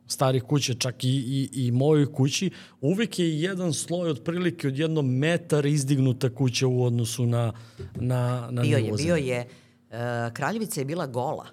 starih 0.07 0.43
kuća, 0.43 0.73
čak 0.73 1.03
i, 1.03 1.07
i, 1.07 1.65
i 1.65 1.71
mojoj 1.71 2.13
kući, 2.13 2.51
uvek 2.81 3.19
je 3.19 3.41
jedan 3.41 3.73
sloj 3.73 4.09
otprilike 4.09 4.67
od 4.67 4.79
jedno 4.79 5.01
metar 5.01 5.65
izdignuta 5.65 6.35
kuća 6.35 6.67
u 6.67 6.83
odnosu 6.83 7.25
na, 7.25 7.53
na, 7.95 8.47
na 8.51 8.61
bio 8.61 8.77
je, 8.77 8.91
bio 8.91 9.15
je. 9.15 9.37
E, 9.37 9.47
Kraljevica 10.33 10.81
je 10.81 10.85
bila 10.85 11.07
gola, 11.07 11.45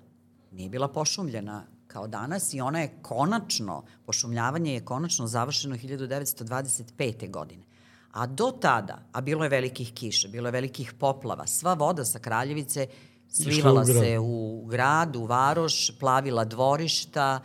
nije 0.53 0.69
bila 0.69 0.89
pošumljena 0.89 1.67
kao 1.87 2.07
danas 2.07 2.55
i 2.55 2.61
ona 2.61 2.81
je 2.81 2.93
konačno, 3.03 3.83
pošumljavanje 4.07 4.75
je 4.75 4.85
konačno 4.85 5.27
završeno 5.27 5.77
1925. 5.77 7.31
godine. 7.31 7.70
A 8.13 8.27
do 8.27 8.51
tada, 8.51 8.99
a 9.13 9.21
bilo 9.21 9.45
je 9.45 9.51
velikih 9.51 9.93
kiša, 9.95 10.29
bilo 10.29 10.49
je 10.49 10.53
velikih 10.53 10.93
poplava, 10.99 11.47
sva 11.47 11.75
voda 11.75 12.05
sa 12.05 12.19
Kraljevice 12.19 12.87
slivala 13.29 13.85
se 13.85 14.19
u 14.19 14.67
grad, 14.67 15.17
u 15.17 15.25
varoš, 15.25 15.99
plavila 15.99 16.45
dvorišta, 16.45 17.41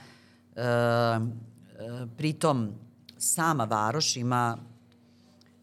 E, 0.56 0.62
e, 0.64 2.08
pritom 2.18 2.72
sama 3.18 3.64
varoš 3.64 4.16
ima, 4.18 4.58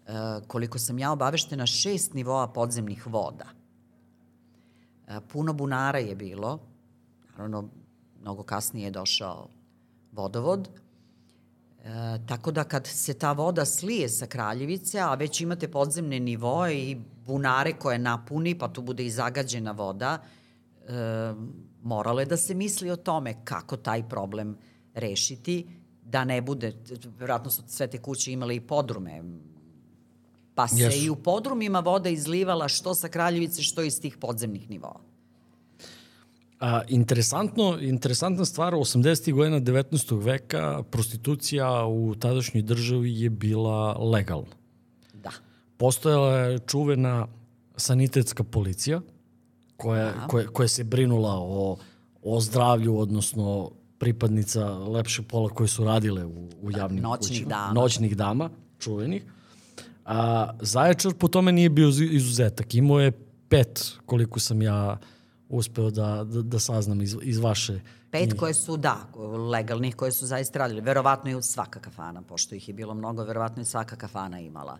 e, 0.07 0.13
koliko 0.47 0.79
sam 0.79 0.99
ja 0.99 1.13
obaveštena, 1.13 1.67
šest 1.67 2.15
nivoa 2.15 2.47
podzemnih 2.49 3.07
voda. 3.07 3.47
E, 5.09 5.21
puno 5.33 5.53
bunara 5.53 5.99
je 5.99 6.15
bilo, 6.15 6.59
naravno, 7.31 7.69
mnogo 8.21 8.43
kasnije 8.43 8.85
je 8.85 8.91
došao 8.91 9.49
vodovod, 10.13 10.69
E, 11.85 12.19
tako 12.27 12.51
da 12.51 12.65
kad 12.65 12.87
se 12.87 13.15
ta 13.15 13.33
voda 13.33 13.65
slije 13.65 14.09
sa 14.09 14.27
Kraljevice, 14.27 15.01
a 15.01 15.15
već 15.15 15.41
imate 15.41 15.69
podzemne 15.69 16.21
nivoe 16.21 16.75
i 16.75 16.97
bunare 17.27 17.73
koje 17.73 17.99
napuni, 17.99 18.59
pa 18.59 18.69
tu 18.69 18.83
bude 18.83 19.07
i 19.07 19.11
zagađena 19.11 19.73
voda, 19.73 20.19
e, 20.19 20.93
moralo 21.83 22.21
je 22.21 22.27
da 22.27 22.37
se 22.37 22.55
misli 22.55 22.91
o 22.91 22.97
tome 22.97 23.45
kako 23.45 23.77
taj 23.77 24.09
problem 24.09 24.57
rešiti, 24.95 25.67
da 26.05 26.25
ne 26.25 26.41
bude, 26.43 26.73
vjerojatno 27.19 27.51
su 27.51 27.63
sve 27.67 27.87
te 27.87 27.99
kuće 27.99 28.33
imale 28.33 28.57
i 28.57 28.61
podrume, 28.61 29.23
pa 30.55 30.69
se 30.69 30.77
yes. 30.77 31.05
i 31.05 31.11
u 31.11 31.17
podrumima 31.17 31.81
voda 31.81 32.09
izlivala 32.09 32.69
što 32.69 32.95
sa 32.95 33.09
Kraljevice, 33.09 33.63
što 33.63 33.83
iz 33.83 34.01
tih 34.01 34.17
podzemnih 34.17 34.71
nivoa. 34.71 35.12
A, 36.63 36.83
interesantno, 36.89 37.79
interesantna 37.81 38.45
stvar, 38.45 38.75
80. 38.75 39.33
godina 39.33 39.61
19. 39.61 40.25
veka 40.25 40.83
prostitucija 40.91 41.87
u 41.87 42.15
tadašnjoj 42.15 42.63
državi 42.63 43.21
je 43.21 43.31
bila 43.31 43.93
legalna. 43.93 44.57
Da. 45.15 45.31
Postojala 45.77 46.37
je 46.37 46.59
čuvena 46.59 47.27
sanitetska 47.77 48.45
policija 48.45 49.01
koja, 49.77 50.05
da. 50.05 50.27
koja, 50.27 50.47
koja 50.47 50.69
se 50.69 50.85
brinula 50.85 51.35
o, 51.35 51.77
o 52.23 52.41
zdravlju, 52.41 52.99
odnosno 52.99 53.71
pripadnica 53.99 54.69
lepše 54.79 55.23
pola 55.23 55.49
koje 55.49 55.69
su 55.69 55.85
radile 55.85 56.25
u, 56.25 56.49
u 56.63 56.71
javnim 56.71 57.03
Noćnih 57.03 57.31
kućima. 57.31 57.49
dama. 57.49 57.73
Noćnih 57.73 58.17
dama, 58.17 58.51
čuvenih. 58.79 59.25
A, 60.05 60.51
Zaječar 60.61 61.15
po 61.15 61.29
tome 61.29 61.53
nije 61.53 61.71
bio 61.71 61.89
izuzetak. 61.89 62.75
Imao 62.75 63.01
je 63.01 63.13
pet, 63.49 63.93
koliko 64.07 64.41
sam 64.41 64.63
ja 64.63 64.99
uspeo 65.53 65.91
da, 65.91 66.25
da, 66.25 66.43
da 66.43 66.59
saznam 66.59 67.03
iz, 67.03 67.17
iz 67.23 67.39
vaše 67.39 67.81
Pet 68.11 68.23
knjige. 68.23 68.39
koje 68.39 68.55
su, 68.55 68.77
da, 68.77 68.97
legalnih 69.51 69.97
koje 69.97 70.13
su 70.13 70.27
zaista 70.27 70.59
radili. 70.59 70.81
Verovatno 70.81 71.31
i 71.31 71.43
svaka 71.43 71.81
kafana, 71.81 72.23
pošto 72.23 72.55
ih 72.55 72.69
je 72.69 72.75
bilo 72.75 72.95
mnogo, 72.95 73.25
verovatno 73.25 73.63
i 73.63 73.65
svaka 73.65 73.97
kafana 73.97 74.41
imala 74.41 74.79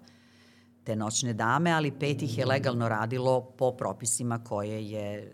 te 0.85 0.97
noćne 0.97 1.33
dame, 1.33 1.71
ali 1.71 1.99
pet 1.99 2.23
ih 2.23 2.39
je 2.39 2.47
legalno 2.47 2.89
radilo 2.89 3.41
po 3.41 3.73
propisima 3.73 4.45
koje 4.45 4.91
je 4.91 5.19
e, 5.19 5.33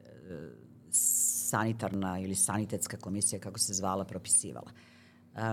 e, 0.00 0.50
sanitarna 1.50 2.18
ili 2.18 2.34
sanitetska 2.34 2.96
komisija, 2.96 3.40
kako 3.40 3.58
se 3.58 3.74
zvala, 3.74 4.04
propisivala. 4.04 4.70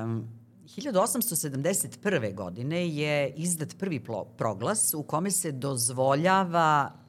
Um, 0.04 0.28
1871. 0.66 2.36
godine 2.36 2.90
je 2.90 3.34
izdat 3.38 3.78
prvi 3.78 4.04
proglas 4.38 4.94
u 4.94 5.04
kome 5.04 5.32
se 5.32 5.52
dozvoljava 5.52 7.05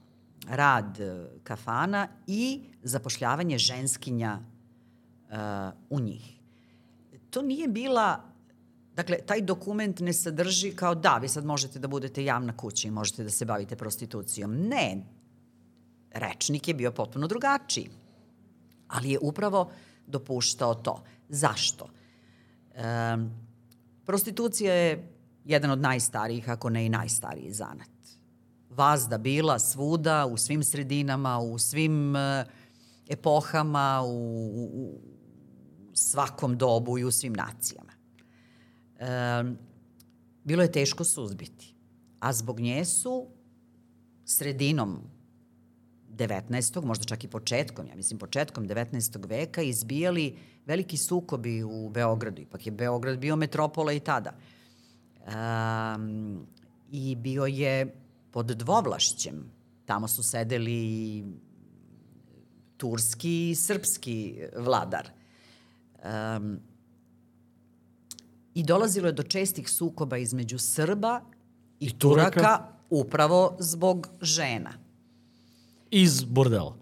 rad 0.49 1.01
e, 1.01 1.26
kafana 1.44 2.09
i 2.26 2.61
zapošljavanje 2.82 3.59
ženskinja 3.59 4.38
uh, 4.38 5.36
u 5.90 6.01
njih. 6.01 6.40
To 7.30 7.42
nije 7.42 7.68
bila 7.68 8.36
Dakle, 8.97 9.18
taj 9.26 9.42
dokument 9.42 10.01
ne 10.01 10.12
sadrži 10.12 10.70
kao 10.72 10.94
da, 10.94 11.18
vi 11.18 11.28
sad 11.28 11.44
možete 11.44 11.78
da 11.78 11.88
budete 11.88 12.24
javna 12.24 12.57
kuća 12.57 12.88
i 12.88 12.90
možete 12.90 13.24
da 13.24 13.30
se 13.30 13.44
bavite 13.44 13.76
prostitucijom. 13.76 14.55
Ne. 14.57 15.03
Rečnik 16.11 16.68
je 16.68 16.74
bio 16.74 16.92
potpuno 16.92 17.26
drugačiji 17.26 17.90
ali 18.88 19.11
je 19.11 19.18
upravo 19.22 19.70
dopuštao 20.07 20.74
to. 20.74 21.03
Zašto? 21.28 21.88
E, 22.74 22.82
prostitucija 24.05 24.74
je 24.74 25.12
jedan 25.44 25.70
od 25.70 25.80
najstarijih, 25.80 26.51
ako 26.51 26.70
ne 26.70 26.86
i 26.86 26.88
najstariji 26.88 27.53
zanat. 27.53 27.88
Vazda 28.77 29.18
bila 29.18 29.59
svuda, 29.59 30.27
u 30.27 30.37
svim 30.37 30.62
sredinama, 30.62 31.39
u 31.39 31.59
svim 31.59 32.16
e, 32.16 32.45
epohama, 33.09 34.03
u, 34.07 34.11
u 34.74 35.01
svakom 35.95 36.59
dobu 36.59 36.99
i 36.99 37.05
u 37.05 37.11
svim 37.11 37.33
nacijama. 37.33 37.93
E, 38.99 39.45
bilo 40.45 40.62
je 40.62 40.72
teško 40.72 41.05
suzbiti, 41.05 41.74
a 42.20 42.33
zbog 42.33 42.61
nje 42.61 42.85
su 42.85 43.27
sredinom 44.24 45.01
19. 46.16 46.85
možda 46.85 47.05
čak 47.05 47.24
i 47.24 47.29
početkom, 47.29 47.87
ja 47.87 47.97
mislim 47.97 48.18
početkom 48.18 48.68
19. 48.68 49.29
veka 49.29 49.62
izbijali 49.62 50.39
veliki 50.66 50.97
sukobi 50.97 51.62
u 51.62 51.89
Beogradu. 51.89 52.43
Ipak 52.43 52.66
je 52.66 52.72
Beograd 52.72 53.18
bio 53.18 53.37
metropola 53.37 53.93
i 53.93 54.01
tada. 54.01 54.33
Um, 55.27 56.47
I 56.91 57.16
bio 57.16 57.47
je 57.47 58.06
pod 58.37 58.47
dvovlašćem. 58.47 59.51
Tamo 59.87 60.09
su 60.09 60.22
sedeli 60.22 61.24
turski 62.76 63.51
i 63.51 63.55
srpski 63.55 64.43
vladar. 64.57 65.09
Um, 66.05 66.59
I 68.55 68.62
dolazilo 68.62 69.07
je 69.07 69.12
do 69.12 69.22
čestih 69.22 69.70
sukoba 69.70 70.18
između 70.18 70.59
Srba 70.59 71.20
i, 71.80 71.87
I 71.87 71.99
Turaka, 71.99 72.30
Turaka 72.30 72.68
upravo 72.91 73.57
zbog 73.59 74.09
žena. 74.20 74.72
Iz 75.91 76.24
bordela. 76.24 76.76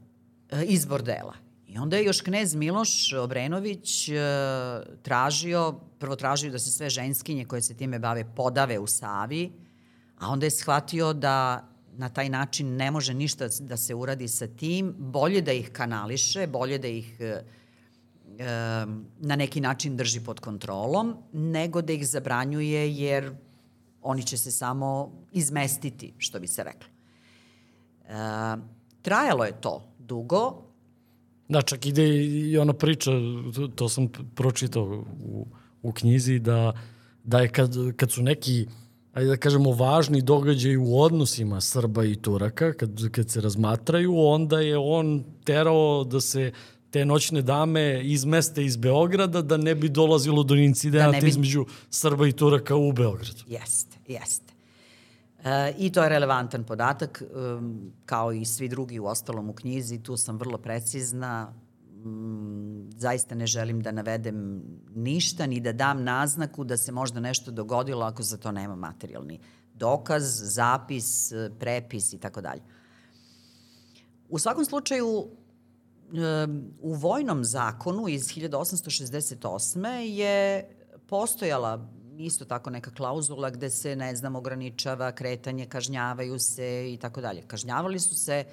E, 0.51 0.65
iz 0.65 0.87
bordela. 0.87 1.35
I 1.69 1.79
onda 1.79 1.97
je 1.97 2.05
još 2.05 2.21
knez 2.21 2.55
Miloš 2.55 3.13
Obrenović 3.13 4.09
e, 4.09 4.15
tražio, 5.03 5.73
prvo 5.99 6.17
tražio 6.17 6.51
da 6.51 6.59
se 6.59 6.71
sve 6.71 6.91
ženskinje 6.91 7.45
koje 7.45 7.63
se 7.63 7.77
time 7.77 7.99
bave 7.99 8.35
podave 8.35 8.79
u 8.79 8.87
Savi, 8.87 9.64
a 10.25 10.29
onda 10.29 10.47
je 10.47 10.51
shvatio 10.51 11.13
da 11.13 11.69
na 11.97 12.09
taj 12.09 12.29
način 12.29 12.77
ne 12.77 12.91
može 12.91 13.15
ništa 13.15 13.49
da 13.61 13.77
se 13.77 13.95
uradi 13.95 14.29
sa 14.29 14.47
tim, 14.47 14.95
bolje 14.99 15.43
da 15.43 15.53
ih 15.53 15.71
kanališe, 15.73 16.47
bolje 16.47 16.79
da 16.79 16.89
ih 16.89 17.21
e, 17.21 17.25
e, 17.25 17.43
na 19.21 19.37
neki 19.37 19.61
način 19.61 19.97
drži 19.97 20.21
pod 20.21 20.41
kontrolom, 20.41 21.17
nego 21.33 21.83
da 21.83 21.93
ih 21.93 22.07
zabranjuje 22.09 22.95
jer 22.95 23.33
oni 24.03 24.23
će 24.23 24.39
se 24.39 24.51
samo 24.51 25.13
izmestiti, 25.33 26.13
što 26.19 26.41
bi 26.41 26.47
se 26.47 26.65
reklo. 26.65 26.89
E, 28.09 28.13
trajalo 29.03 29.45
je 29.45 29.61
to 29.61 29.93
dugo. 29.99 30.63
Da, 31.49 31.63
čak 31.63 31.87
ide 31.87 32.09
i 32.25 32.59
ona 32.59 32.73
priča, 32.73 33.11
to, 33.75 33.89
sam 33.89 34.09
pročitao 34.35 35.05
u, 35.25 35.47
u 35.83 35.93
knjizi, 35.93 36.39
da, 36.39 36.73
da 37.25 37.41
je 37.41 37.49
kad, 37.49 37.75
kad 37.97 38.13
su 38.13 38.23
neki 38.23 38.67
ajde 39.15 39.31
da 39.31 39.37
kažemo, 39.37 39.73
važni 39.73 40.23
događaj 40.23 40.77
u 40.77 40.99
odnosima 40.99 41.61
Srba 41.61 42.05
i 42.05 42.17
Turaka, 42.17 42.73
kad, 42.73 43.11
kad 43.11 43.31
se 43.31 43.41
razmatraju, 43.41 44.19
onda 44.19 44.61
je 44.61 44.79
on 44.79 45.25
terao 45.45 46.05
da 46.05 46.21
se 46.21 46.53
te 46.91 47.05
noćne 47.05 47.43
dame 47.43 48.03
izmeste 48.05 48.65
iz 48.65 48.77
Beograda 48.77 49.43
da 49.43 49.57
ne 49.57 49.75
bi 49.75 49.89
dolazilo 49.89 50.43
do 50.43 50.55
incidenata 50.55 51.19
da 51.19 51.21
bi... 51.21 51.29
između 51.29 51.67
Srba 51.91 52.27
i 52.27 52.33
Turaka 52.33 52.77
u 52.77 52.93
Beogradu. 52.93 53.43
Jeste, 53.47 53.97
jeste. 54.07 54.53
E, 55.45 55.75
I 55.79 55.91
to 55.93 56.03
je 56.03 56.09
relevantan 56.09 56.65
podatak, 56.65 57.23
um, 57.35 57.93
kao 58.07 58.33
i 58.33 58.45
svi 58.45 58.69
drugi 58.69 58.99
u 58.99 59.07
ostalom 59.07 59.51
u 59.51 59.53
knjizi, 59.53 60.03
tu 60.03 60.17
sam 60.17 60.39
vrlo 60.39 60.59
precizna, 60.59 61.53
zaista 62.97 63.35
ne 63.35 63.47
želim 63.47 63.81
da 63.81 63.93
navedem 63.93 64.63
ništa, 64.95 65.47
ni 65.47 65.61
da 65.61 65.73
dam 65.73 66.03
naznaku 66.05 66.65
da 66.65 66.77
se 66.77 66.93
možda 66.93 67.21
nešto 67.21 67.51
dogodilo 67.51 68.05
ako 68.05 68.23
za 68.23 68.37
to 68.37 68.53
nema 68.53 68.77
materijalni 68.77 69.41
dokaz, 69.75 70.25
zapis, 70.55 71.33
prepis 71.59 72.13
i 72.13 72.19
tako 72.19 72.41
dalje. 72.41 72.63
U 74.29 74.39
svakom 74.39 74.65
slučaju, 74.65 75.29
u 76.81 76.95
vojnom 76.95 77.45
zakonu 77.45 78.09
iz 78.09 78.23
1868. 78.23 79.89
je 79.99 80.69
postojala 81.07 81.89
isto 82.19 82.45
tako 82.45 82.71
neka 82.71 82.91
klauzula 82.91 83.51
gde 83.51 83.71
se, 83.71 83.97
ne 83.97 84.17
znam, 84.17 84.37
ograničava 84.37 85.13
kretanje, 85.13 85.67
kažnjavaju 85.67 86.39
se 86.39 86.93
i 86.93 86.97
tako 86.97 87.21
dalje. 87.21 87.43
Kažnjavali 87.43 87.99
su 87.99 88.15
se 88.17 88.45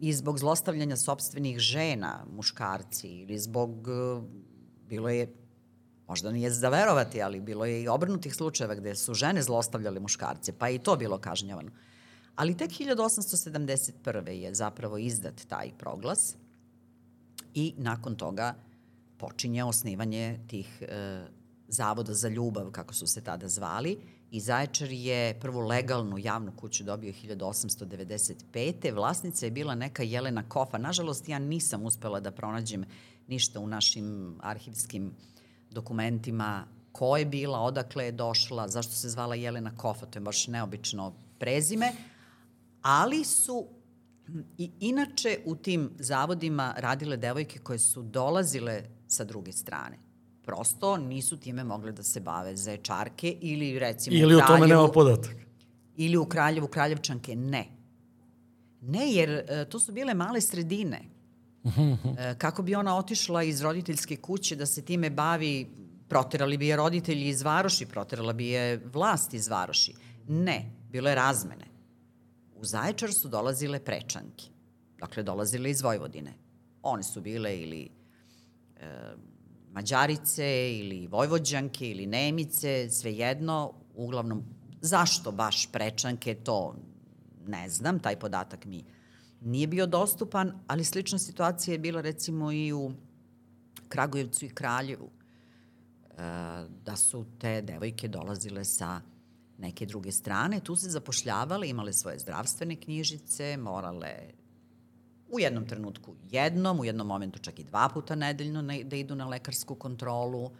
i 0.00 0.12
zbog 0.12 0.38
zlostavljanja 0.38 0.96
sobstvenih 0.96 1.58
žena, 1.58 2.24
muškarci, 2.32 3.08
ili 3.08 3.38
zbog, 3.38 3.88
bilo 4.88 5.08
je, 5.08 5.32
možda 6.08 6.30
nije 6.30 6.50
zaverovati, 6.50 7.22
ali 7.22 7.40
bilo 7.40 7.64
je 7.64 7.82
i 7.82 7.88
obrnutih 7.88 8.34
slučajeva 8.34 8.74
gde 8.74 8.94
su 8.94 9.14
žene 9.14 9.42
zlostavljale 9.42 10.00
muškarce, 10.00 10.52
pa 10.52 10.70
i 10.70 10.78
to 10.78 10.96
bilo 10.96 11.18
kažnjavano. 11.18 11.70
Ali 12.36 12.56
tek 12.56 12.70
1871. 12.70 14.28
je 14.28 14.54
zapravo 14.54 14.98
izdat 14.98 15.42
taj 15.48 15.70
proglas 15.78 16.36
i 17.54 17.74
nakon 17.76 18.16
toga 18.16 18.54
počinje 19.18 19.64
osnivanje 19.64 20.38
tih 20.46 20.82
e, 20.82 21.26
zavoda 21.68 22.14
za 22.14 22.28
ljubav, 22.28 22.70
kako 22.70 22.94
su 22.94 23.06
se 23.06 23.20
tada 23.20 23.48
zvali, 23.48 23.98
i 24.30 24.40
Zaječar 24.40 24.92
je 24.92 25.40
prvu 25.40 25.60
legalnu 25.60 26.18
javnu 26.18 26.52
kuću 26.56 26.84
dobio 26.84 27.12
1895. 27.12 28.94
Vlasnica 28.94 29.46
je 29.46 29.50
bila 29.50 29.74
neka 29.74 30.02
Jelena 30.02 30.48
Kofa. 30.48 30.78
Nažalost, 30.78 31.28
ja 31.28 31.38
nisam 31.38 31.84
uspela 31.84 32.20
da 32.20 32.30
pronađem 32.30 32.84
ništa 33.26 33.60
u 33.60 33.66
našim 33.66 34.38
arhivskim 34.42 35.12
dokumentima 35.70 36.66
ko 36.92 37.16
je 37.16 37.24
bila, 37.24 37.58
odakle 37.60 38.04
je 38.04 38.12
došla, 38.12 38.68
zašto 38.68 38.92
se 38.92 39.08
zvala 39.08 39.34
Jelena 39.34 39.76
Kofa, 39.76 40.06
to 40.06 40.18
je 40.18 40.22
baš 40.22 40.46
neobično 40.46 41.12
prezime, 41.38 41.92
ali 42.82 43.24
su 43.24 43.66
I 44.58 44.70
inače 44.80 45.38
u 45.44 45.56
tim 45.56 45.90
zavodima 45.98 46.74
radile 46.76 47.16
devojke 47.16 47.58
koje 47.58 47.78
su 47.78 48.02
dolazile 48.02 48.82
sa 49.06 49.24
druge 49.24 49.52
strane. 49.52 49.98
Prosto 50.46 50.96
nisu 50.96 51.36
time 51.36 51.64
mogle 51.64 51.92
da 51.92 52.02
se 52.02 52.20
bave 52.20 52.56
zečarke 52.56 53.36
ili 53.40 53.78
recimo 53.78 54.16
ili 54.16 54.34
u 54.34 54.38
Kraljevu. 54.38 54.58
Tome 54.58 54.66
nema 54.66 54.88
podatak. 54.88 55.36
Ili 55.96 56.16
u 56.16 56.24
Kraljevu 56.24 56.68
Kraljevčanke. 56.68 57.36
Ne. 57.36 57.66
Ne, 58.80 59.12
jer 59.12 59.30
e, 59.30 59.64
to 59.70 59.80
su 59.80 59.92
bile 59.92 60.14
male 60.14 60.40
sredine. 60.40 61.00
e, 62.18 62.34
kako 62.38 62.62
bi 62.62 62.74
ona 62.74 62.96
otišla 62.96 63.42
iz 63.42 63.60
roditeljske 63.60 64.16
kuće 64.16 64.56
da 64.56 64.66
se 64.66 64.82
time 64.82 65.10
bavi, 65.10 65.70
proterali 66.08 66.58
bi 66.58 66.66
je 66.66 66.76
roditelji 66.76 67.28
iz 67.28 67.42
Varoši, 67.42 67.86
proterala 67.86 68.32
bi 68.32 68.46
je 68.46 68.80
vlast 68.92 69.34
iz 69.34 69.48
Varoši. 69.48 69.94
Ne, 70.28 70.70
bilo 70.90 71.08
je 71.08 71.14
razmene. 71.14 71.66
U 72.54 72.64
Zaječar 72.64 73.12
su 73.12 73.28
dolazile 73.28 73.78
prečanke. 73.78 74.44
Dakle, 74.98 75.22
dolazile 75.22 75.70
iz 75.70 75.82
Vojvodine. 75.82 76.34
One 76.82 77.02
su 77.02 77.20
bile 77.20 77.58
ili 77.58 77.88
e, 78.76 79.14
Mađarice 79.76 80.78
ili 80.78 81.06
Vojvođanke 81.06 81.90
ili 81.90 82.06
Nemice, 82.06 82.90
svejedno, 82.90 83.72
uglavnom, 83.94 84.44
zašto 84.80 85.32
baš 85.32 85.72
prečanke, 85.72 86.34
to 86.34 86.76
ne 87.46 87.68
znam, 87.68 87.98
taj 87.98 88.16
podatak 88.18 88.64
mi 88.64 88.84
nije 89.40 89.66
bio 89.66 89.86
dostupan, 89.86 90.52
ali 90.66 90.84
slična 90.84 91.18
situacija 91.18 91.72
je 91.72 91.78
bila 91.78 92.00
recimo 92.00 92.52
i 92.52 92.72
u 92.72 92.92
Kragujevcu 93.88 94.44
i 94.44 94.54
Kraljevu, 94.54 95.10
e, 95.10 96.14
da 96.84 96.96
su 96.96 97.26
te 97.38 97.62
devojke 97.62 98.08
dolazile 98.08 98.64
sa 98.64 99.00
neke 99.58 99.86
druge 99.86 100.12
strane, 100.12 100.60
tu 100.60 100.76
se 100.76 100.90
zapošljavale, 100.90 101.68
imale 101.68 101.92
svoje 101.92 102.18
zdravstvene 102.18 102.76
knjižice, 102.76 103.56
morale 103.56 104.14
u 105.30 105.40
jednom 105.40 105.66
trenutku 105.66 106.14
jednom, 106.30 106.80
u 106.80 106.84
jednom 106.84 107.06
momentu 107.06 107.38
čak 107.38 107.58
i 107.58 107.64
dva 107.64 107.88
puta 107.88 108.14
nedeljno 108.14 108.62
da 108.84 108.96
idu 108.96 109.14
na 109.14 109.28
lekarsku 109.28 109.74
kontrolu 109.74 110.50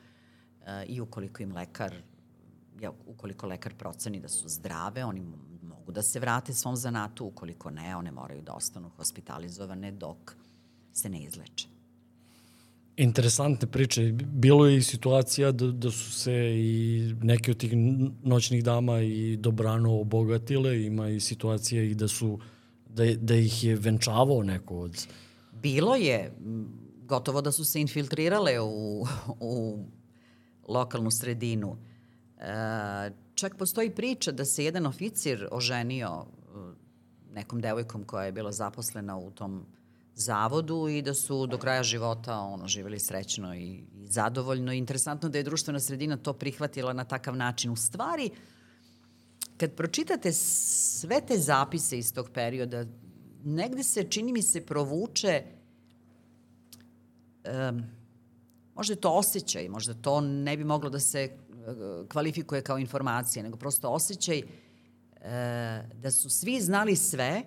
e, 0.66 0.84
i 0.86 1.00
ukoliko 1.00 1.42
im 1.42 1.52
lekar, 1.52 1.94
ja, 2.80 2.92
ukoliko 3.06 3.46
lekar 3.46 3.74
proceni 3.74 4.20
da 4.20 4.28
su 4.28 4.48
zdrave, 4.48 5.04
oni 5.04 5.22
mogu 5.62 5.92
da 5.92 6.02
se 6.02 6.20
vrate 6.20 6.54
svom 6.54 6.76
zanatu, 6.76 7.26
ukoliko 7.26 7.70
ne, 7.70 7.96
one 7.96 8.10
moraju 8.10 8.42
da 8.42 8.52
ostanu 8.52 8.90
hospitalizovane 8.96 9.90
dok 9.92 10.36
se 10.92 11.08
ne 11.08 11.22
izleče. 11.22 11.68
Interesantne 12.96 13.68
priče. 13.68 14.12
Bilo 14.12 14.66
je 14.66 14.76
i 14.76 14.82
situacija 14.82 15.52
da, 15.52 15.66
da 15.66 15.90
su 15.90 16.12
se 16.12 16.32
i 16.56 17.14
neke 17.22 17.50
od 17.50 17.56
tih 17.56 17.72
noćnih 18.22 18.64
dama 18.64 19.00
i 19.00 19.36
dobrano 19.36 20.00
obogatile. 20.00 20.82
Ima 20.82 21.08
i 21.08 21.20
situacija 21.20 21.82
i 21.82 21.94
da 21.94 22.08
su 22.08 22.38
da, 22.96 23.04
da 23.20 23.34
ih 23.34 23.64
je 23.64 23.76
venčavao 23.76 24.42
neko 24.42 24.78
od... 24.78 25.06
Bilo 25.52 25.94
je. 25.94 26.32
Gotovo 27.04 27.40
da 27.40 27.52
su 27.52 27.64
se 27.64 27.80
infiltrirale 27.80 28.60
u, 28.60 29.06
u 29.40 29.78
lokalnu 30.68 31.10
sredinu. 31.10 31.76
E, 32.38 33.10
čak 33.34 33.56
postoji 33.56 33.90
priča 33.90 34.32
da 34.32 34.44
se 34.44 34.64
jedan 34.64 34.86
oficir 34.86 35.48
oženio 35.50 36.08
e, 36.08 37.34
nekom 37.34 37.60
devojkom 37.60 38.04
koja 38.04 38.24
je 38.24 38.32
bila 38.32 38.52
zaposlena 38.52 39.16
u 39.16 39.30
tom 39.30 39.66
zavodu 40.14 40.88
i 40.88 41.02
da 41.02 41.14
su 41.14 41.46
do 41.46 41.58
kraja 41.58 41.82
života 41.82 42.38
ono, 42.38 42.68
živeli 42.68 43.00
srećno 43.00 43.54
i, 43.54 43.84
i 43.94 44.06
zadovoljno. 44.06 44.72
Interesantno 44.72 45.28
da 45.28 45.38
je 45.38 45.44
društvena 45.44 45.80
sredina 45.80 46.16
to 46.16 46.32
prihvatila 46.32 46.92
na 46.92 47.04
takav 47.04 47.36
način. 47.36 47.70
U 47.70 47.76
stvari, 47.76 48.30
kad 49.56 49.72
pročitate 49.72 50.32
sve 50.32 51.20
te 51.20 51.38
zapise 51.38 51.98
iz 51.98 52.12
tog 52.12 52.30
perioda, 52.30 52.84
negde 53.44 53.82
se, 53.82 54.04
čini 54.04 54.32
mi 54.32 54.42
se, 54.42 54.66
provuče 54.66 55.42
um, 57.44 57.82
možda 58.74 58.92
je 58.92 59.00
to 59.00 59.10
osjećaj, 59.10 59.68
možda 59.68 59.94
to 59.94 60.20
ne 60.20 60.56
bi 60.56 60.64
moglo 60.64 60.90
da 60.90 61.00
se 61.00 61.30
uh, 61.30 62.08
kvalifikuje 62.08 62.62
kao 62.62 62.78
informacija, 62.78 63.42
nego 63.42 63.56
prosto 63.56 63.90
osjećaj 63.90 64.38
uh, 64.38 65.22
da 65.94 66.10
su 66.10 66.30
svi 66.30 66.60
znali 66.60 66.96
sve, 66.96 67.42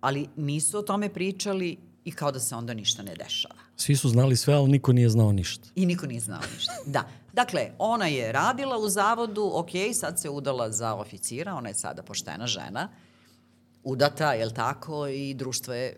ali 0.00 0.28
nisu 0.36 0.78
o 0.78 0.82
tome 0.82 1.12
pričali 1.12 1.78
i 2.04 2.12
kao 2.12 2.32
da 2.32 2.40
se 2.40 2.54
onda 2.54 2.74
ništa 2.74 3.02
ne 3.02 3.14
dešava. 3.14 3.60
Svi 3.76 3.96
su 3.96 4.08
znali 4.08 4.36
sve, 4.36 4.54
ali 4.54 4.70
niko 4.70 4.92
nije 4.92 5.08
znao 5.08 5.32
ništa. 5.32 5.68
I 5.74 5.86
niko 5.86 6.06
nije 6.06 6.20
znao 6.20 6.40
ništa, 6.54 6.72
da. 6.86 7.08
Dakle, 7.36 7.70
ona 7.78 8.06
je 8.06 8.32
radila 8.32 8.78
u 8.78 8.88
zavodu, 8.88 9.50
ok, 9.54 9.70
sad 9.94 10.20
se 10.20 10.30
udala 10.30 10.70
za 10.70 10.94
oficira, 10.94 11.54
ona 11.54 11.68
je 11.68 11.74
sada 11.74 12.02
poštena 12.02 12.46
žena, 12.46 12.88
udata, 13.84 14.32
je 14.32 14.46
li 14.46 14.54
tako, 14.54 15.06
i 15.06 15.34
društvo 15.34 15.74
je, 15.74 15.96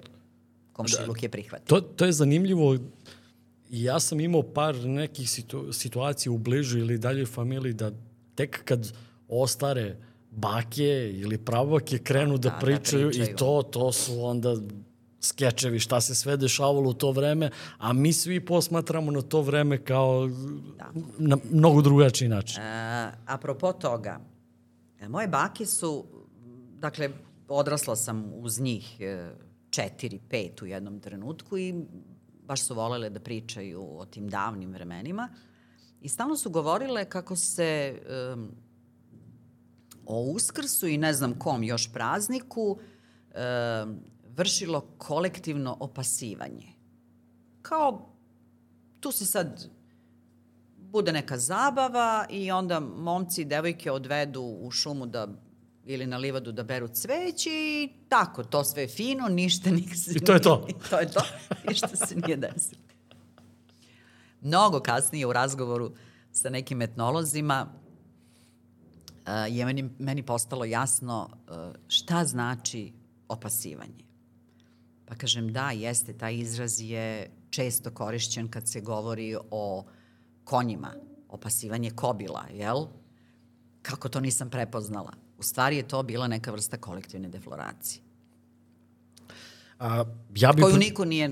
komšiluk 0.73 1.21
da. 1.21 1.27
je 1.27 1.29
prihvatio. 1.29 1.67
To, 1.67 1.81
to 1.81 2.05
je 2.05 2.13
zanimljivo, 2.13 2.77
ja 3.71 4.01
sam 4.01 4.21
imao 4.21 4.43
par 4.43 4.75
nekih 4.75 5.31
situ, 5.31 5.73
situacija 5.73 6.33
u 6.33 6.39
bližu 6.39 6.79
ili 6.79 6.99
dalje 6.99 7.27
familiji 7.27 7.73
da 7.73 7.93
tek 8.35 8.65
kad 8.65 8.93
ostare 9.29 9.97
bake 10.31 11.13
ili 11.15 11.39
pravake 11.39 11.99
krenu 11.99 12.39
da, 12.39 12.49
da, 12.49 12.55
da 12.55 12.61
pričaju, 12.61 13.05
da 13.05 13.11
pričaju 13.11 13.33
i 13.35 13.37
to, 13.37 13.63
to 13.63 13.93
su 13.93 14.25
onda 14.25 14.57
skečevi, 15.29 15.79
šta 15.79 16.01
se 16.01 16.15
sve 16.15 16.37
dešavalo 16.37 16.91
u 16.91 16.95
to 16.95 17.13
vreme, 17.13 17.51
a 17.79 17.93
mi 17.93 18.13
svi 18.13 18.45
posmatramo 18.45 19.11
na 19.11 19.23
to 19.23 19.43
vreme 19.43 19.85
kao 19.85 20.29
da. 20.79 20.91
na 21.19 21.39
mnogo 21.51 21.83
drugačiji 21.83 22.29
način. 22.29 22.63
E, 22.63 23.13
apropo 23.27 23.73
toga, 23.73 24.21
e, 25.01 25.09
moje 25.09 25.29
bake 25.29 25.67
su, 25.67 26.05
dakle, 26.79 27.11
odrasla 27.49 27.97
sam 27.97 28.25
uz 28.35 28.61
njih 28.61 29.01
e, 29.01 29.31
četiri, 29.71 30.21
pet 30.31 30.63
u 30.63 30.67
jednom 30.67 31.01
trenutku 31.01 31.59
i 31.59 31.75
baš 32.43 32.67
su 32.67 32.75
volele 32.75 33.11
da 33.11 33.21
pričaju 33.21 33.99
o 33.99 34.07
tim 34.07 34.29
davnim 34.29 34.73
vremenima 34.73 35.29
i 36.01 36.09
stalno 36.09 36.37
su 36.37 36.51
govorile 36.51 37.05
kako 37.05 37.37
se 37.37 38.01
um, 38.35 38.51
o 40.07 40.21
Uskrsu 40.21 40.87
i 40.87 40.99
ne 40.99 41.13
znam 41.13 41.39
kom 41.39 41.65
još 41.65 41.93
prazniku 41.93 42.63
um, 42.71 44.01
vršilo 44.39 44.81
kolektivno 44.99 45.77
opasivanje. 45.81 46.73
Kao, 47.63 48.15
tu 49.01 49.13
se 49.13 49.27
sad 49.27 49.71
bude 50.79 51.13
neka 51.13 51.39
zabava 51.39 52.27
i 52.31 52.51
onda 52.51 52.81
momci 52.81 53.43
i 53.43 53.45
devojke 53.45 53.91
odvedu 53.93 54.43
u 54.43 54.71
šumu 54.71 55.07
da 55.07 55.29
ili 55.85 56.07
na 56.07 56.17
livadu 56.17 56.53
da 56.53 56.63
beru 56.63 56.89
cveće 56.89 57.51
i 57.51 57.89
tako, 58.09 58.45
to 58.45 58.65
sve 58.65 58.83
je 58.83 58.89
fino, 58.89 59.29
ništa 59.29 59.71
se... 59.95 60.13
I 60.17 60.21
to 60.21 60.33
je 60.33 60.43
to. 60.43 60.67
I 60.71 60.75
to 60.91 60.99
je 60.99 61.11
to, 61.11 61.21
ništa 61.69 61.97
se 61.97 62.17
nije 62.17 62.37
desilo. 62.37 62.81
Mnogo 64.41 64.81
kasnije 64.81 65.27
u 65.27 65.33
razgovoru 65.33 65.93
sa 66.33 66.51
nekim 66.51 66.83
etnolozima 66.83 67.67
uh, 67.67 69.33
je 69.49 69.65
meni, 69.65 69.91
meni 69.99 70.23
postalo 70.23 70.65
jasno 70.65 71.29
uh, 71.31 71.57
šta 71.89 72.25
znači 72.25 72.93
opasivanje. 73.29 74.08
Pa 75.09 75.15
kažem, 75.15 75.53
da, 75.53 75.71
jeste, 75.71 76.13
taj 76.13 76.37
izraz 76.37 76.81
je 76.81 77.31
često 77.51 77.91
korišćen 77.91 78.49
kad 78.49 78.69
se 78.69 78.81
govori 78.81 79.37
o 79.51 79.85
konjima, 80.45 80.93
opasivanje 81.29 81.91
kobila, 81.91 82.45
jel? 82.55 82.87
Kako 83.83 84.09
to 84.09 84.21
nisam 84.21 84.51
prepoznala? 84.51 85.13
U 85.39 85.43
stvari 85.43 85.77
je 85.77 85.89
to 85.89 86.03
bila 86.03 86.29
neka 86.29 86.53
vrsta 86.53 86.77
kolektivne 86.77 87.29
defloracije. 87.29 88.03
A, 89.79 90.05
ja 90.37 90.53
bi... 90.53 90.63
Koju 90.63 90.77
niko 90.77 91.05
nije 91.05 91.31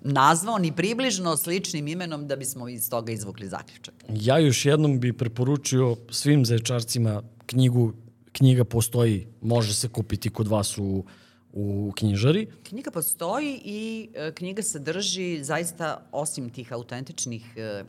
nazvao 0.00 0.58
ni 0.58 0.72
približno 0.72 1.36
sličnim 1.36 1.88
imenom 1.88 2.28
da 2.28 2.36
bismo 2.36 2.68
iz 2.68 2.90
toga 2.90 3.12
izvukli 3.12 3.48
zaključak. 3.48 3.94
Ja 4.08 4.38
još 4.38 4.66
jednom 4.66 5.00
bi 5.00 5.12
preporučio 5.12 5.96
svim 6.10 6.44
zaječarcima 6.44 7.22
knjigu, 7.46 7.92
knjiga 8.32 8.64
postoji, 8.64 9.26
može 9.40 9.74
se 9.74 9.88
kupiti 9.88 10.30
kod 10.30 10.48
vas 10.48 10.78
u, 10.78 11.04
u 11.52 11.92
knjižari. 11.96 12.46
Knjiga 12.62 12.90
postoji 12.90 13.60
i 13.64 14.08
e, 14.14 14.32
knjiga 14.34 14.62
sadrži 14.62 15.44
zaista 15.44 16.08
osim 16.12 16.50
tih 16.50 16.72
autentičnih 16.72 17.56
e, 17.56 17.84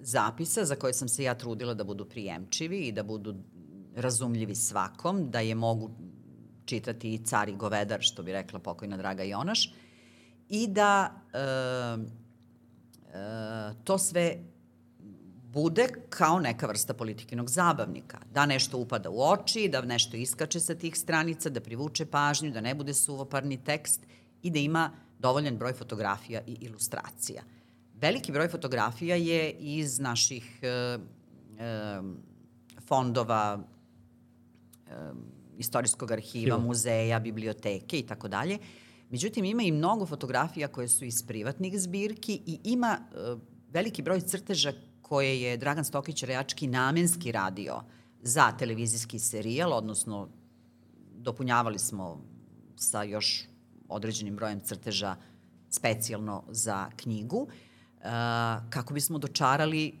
zapisa 0.00 0.64
za 0.64 0.76
koje 0.76 0.94
sam 0.94 1.08
se 1.08 1.22
ja 1.22 1.34
trudila 1.34 1.74
da 1.74 1.84
budu 1.84 2.04
prijemčivi 2.04 2.78
i 2.78 2.92
da 2.92 3.02
budu 3.02 3.34
razumljivi 3.96 4.54
svakom, 4.54 5.30
da 5.30 5.40
je 5.40 5.54
mogu 5.54 5.90
čitati 6.64 7.14
i 7.14 7.24
car 7.24 7.48
i 7.48 7.56
govedar, 7.56 8.00
što 8.02 8.22
bi 8.22 8.32
rekla 8.32 8.58
pokojna 8.58 8.96
Draga 8.96 9.22
Jonaš, 9.22 9.74
i 10.48 10.66
da 10.66 11.12
e, 11.32 11.38
e, 13.18 13.74
to 13.84 13.98
sve 13.98 14.38
bude 15.52 15.88
kao 16.08 16.40
neka 16.40 16.66
vrsta 16.66 16.94
politikinog 16.94 17.50
zabavnika. 17.50 18.18
Da 18.34 18.46
nešto 18.46 18.78
upada 18.78 19.10
u 19.10 19.22
oči, 19.22 19.68
da 19.68 19.82
nešto 19.82 20.16
iskače 20.16 20.60
sa 20.60 20.74
tih 20.74 20.96
stranica, 20.98 21.50
da 21.50 21.60
privuče 21.60 22.06
pažnju, 22.06 22.50
da 22.50 22.60
ne 22.60 22.74
bude 22.74 22.94
suvoparni 22.94 23.64
tekst 23.64 24.06
i 24.42 24.50
da 24.50 24.58
ima 24.58 24.90
dovoljan 25.18 25.58
broj 25.58 25.72
fotografija 25.72 26.40
i 26.46 26.56
ilustracija. 26.60 27.42
Veliki 27.94 28.32
broj 28.32 28.48
fotografija 28.48 29.16
je 29.16 29.50
iz 29.50 29.98
naših 29.98 30.58
e, 30.62 30.68
e, 30.68 30.98
fondova 32.88 33.62
istorijskog 35.58 36.12
arhiva, 36.12 36.58
muzeja, 36.58 37.20
biblioteke 37.20 37.98
i 37.98 38.06
tako 38.06 38.28
dalje. 38.28 38.58
Međutim, 39.10 39.44
ima 39.44 39.62
i 39.62 39.72
mnogo 39.72 40.06
fotografija 40.06 40.68
koje 40.68 40.88
su 40.88 41.04
iz 41.04 41.22
privatnih 41.26 41.80
zbirki 41.80 42.40
i 42.46 42.58
ima 42.64 42.98
uh, 42.98 43.40
veliki 43.70 44.02
broj 44.02 44.20
crteža 44.20 44.72
koje 45.12 45.42
je 45.42 45.56
Dragan 45.56 45.84
Stokić 45.84 46.22
Rejački 46.22 46.66
namenski 46.66 47.32
radio 47.32 47.82
za 48.22 48.52
televizijski 48.58 49.18
serijal, 49.18 49.72
odnosno 49.72 50.28
dopunjavali 51.14 51.78
smo 51.78 52.20
sa 52.76 53.02
još 53.02 53.44
određenim 53.88 54.36
brojem 54.36 54.60
crteža 54.60 55.16
specijalno 55.70 56.44
za 56.48 56.88
knjigu, 56.96 57.42
uh, 57.42 58.04
kako 58.70 58.94
bismo 58.94 59.18
dočarali 59.18 59.92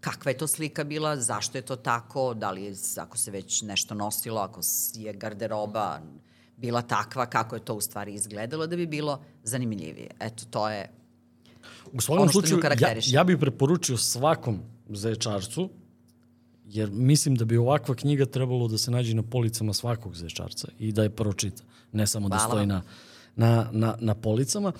kakva 0.00 0.30
je 0.30 0.38
to 0.38 0.46
slika 0.46 0.84
bila, 0.84 1.16
zašto 1.16 1.58
je 1.58 1.62
to 1.62 1.76
tako, 1.76 2.34
da 2.34 2.50
li 2.50 2.64
je, 2.64 2.74
ako 2.96 3.18
se 3.18 3.30
već 3.30 3.62
nešto 3.62 3.94
nosilo, 3.94 4.40
ako 4.40 4.60
je 4.94 5.12
garderoba 5.12 6.00
bila 6.56 6.82
takva, 6.82 7.26
kako 7.26 7.56
je 7.56 7.64
to 7.64 7.74
u 7.74 7.80
stvari 7.80 8.14
izgledalo, 8.14 8.66
da 8.66 8.76
bi 8.76 8.86
bilo 8.86 9.20
zanimljivije. 9.42 10.10
Eto, 10.20 10.44
to 10.50 10.68
je 10.68 10.88
U 11.92 12.00
svakom 12.00 12.28
slučaju, 12.28 12.60
ja, 12.80 12.94
ja 13.06 13.24
bih 13.24 13.38
preporučio 13.40 13.96
svakom 13.96 14.60
zaječarcu, 14.88 15.70
jer 16.64 16.90
mislim 16.90 17.34
da 17.34 17.44
bi 17.44 17.56
ovakva 17.56 17.94
knjiga 17.94 18.26
trebalo 18.26 18.68
da 18.68 18.78
se 18.78 18.90
nađe 18.90 19.14
na 19.14 19.22
policama 19.22 19.72
svakog 19.72 20.16
zaječarca 20.16 20.68
i 20.78 20.92
da 20.92 21.02
je 21.02 21.10
pročita, 21.10 21.62
ne 21.92 22.06
samo 22.06 22.28
da 22.28 22.36
Hvala. 22.36 22.48
da 22.48 22.52
stoji 22.52 22.66
na, 22.66 22.82
na, 23.36 23.68
na, 23.72 23.96
na 24.00 24.14
policama. 24.14 24.72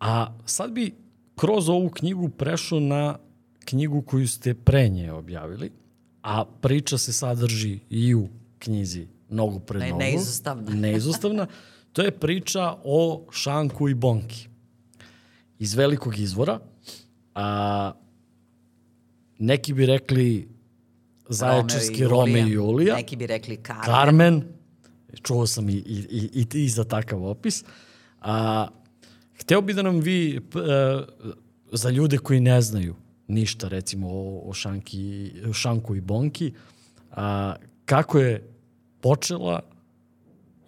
A 0.00 0.38
sad 0.46 0.72
bi 0.72 0.94
kroz 1.36 1.68
ovu 1.68 1.90
knjigu 1.90 2.28
prešao 2.28 2.80
na 2.80 3.18
knjigu 3.64 4.02
koju 4.02 4.28
ste 4.28 4.54
pre 4.54 4.88
nje 4.88 5.12
objavili, 5.12 5.70
a 6.22 6.44
priča 6.44 6.98
se 6.98 7.12
sadrži 7.12 7.78
i 7.90 8.14
u 8.14 8.28
knjizi 8.58 9.06
Nogu 9.32 9.60
pred 9.60 9.82
ne, 9.82 9.88
nogu. 9.88 10.02
Neizostavna. 10.02 10.74
Neizostavna. 10.74 11.46
To 11.92 12.02
je 12.02 12.10
priča 12.10 12.76
o 12.84 13.26
Šanku 13.30 13.88
i 13.88 13.94
Bonki. 13.94 14.48
Iz 15.62 15.74
velikog 15.74 16.18
izvora. 16.18 16.58
A, 17.34 17.92
neki 19.38 19.74
bi 19.74 19.86
rekli 19.86 20.48
Zaječarski 21.28 22.04
Rome 22.04 22.40
i 22.40 22.52
Julija. 22.52 22.96
Neki 22.96 23.16
bi 23.16 23.26
rekli 23.26 23.56
Carmen. 23.66 23.84
Carmen. 23.84 24.42
Čuo 25.22 25.46
sam 25.46 25.68
i, 25.68 25.72
i, 25.72 26.46
i, 26.52 26.64
i 26.64 26.68
za 26.68 26.84
takav 26.84 27.24
opis. 27.24 27.64
A, 28.20 28.66
hteo 29.40 29.60
bi 29.60 29.74
da 29.74 29.82
nam 29.82 30.00
vi, 30.00 30.40
a, 30.54 31.04
za 31.72 31.90
ljude 31.90 32.18
koji 32.18 32.40
ne 32.40 32.60
znaju, 32.60 32.94
ništa 33.28 33.68
recimo 33.68 34.08
o, 34.10 34.42
o, 34.50 34.52
šanki, 34.52 35.32
o 35.50 35.52
Šanku 35.52 35.96
i 35.96 36.00
Bonki. 36.00 36.52
A, 37.10 37.54
kako 37.84 38.18
je 38.18 38.48
počela 39.00 39.60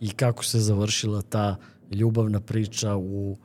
i 0.01 0.11
kako 0.11 0.45
se 0.45 0.59
završila 0.59 1.23
ta 1.23 1.57
ljubavna 1.91 2.41
priča 2.41 2.97
u 2.97 3.37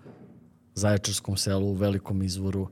Zaječarskom 0.80 1.38
selu, 1.38 1.68
u 1.68 1.74
Velikom 1.74 2.22
izvoru? 2.24 2.68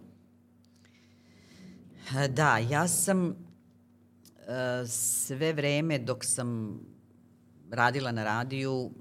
Da, 2.30 2.58
ja 2.58 2.88
sam 2.88 3.28
uh, 3.28 3.36
sve 4.88 5.54
vreme 5.54 6.00
dok 6.00 6.26
sam 6.26 6.80
radila 7.72 8.12
na 8.12 8.24
radiju 8.24 8.92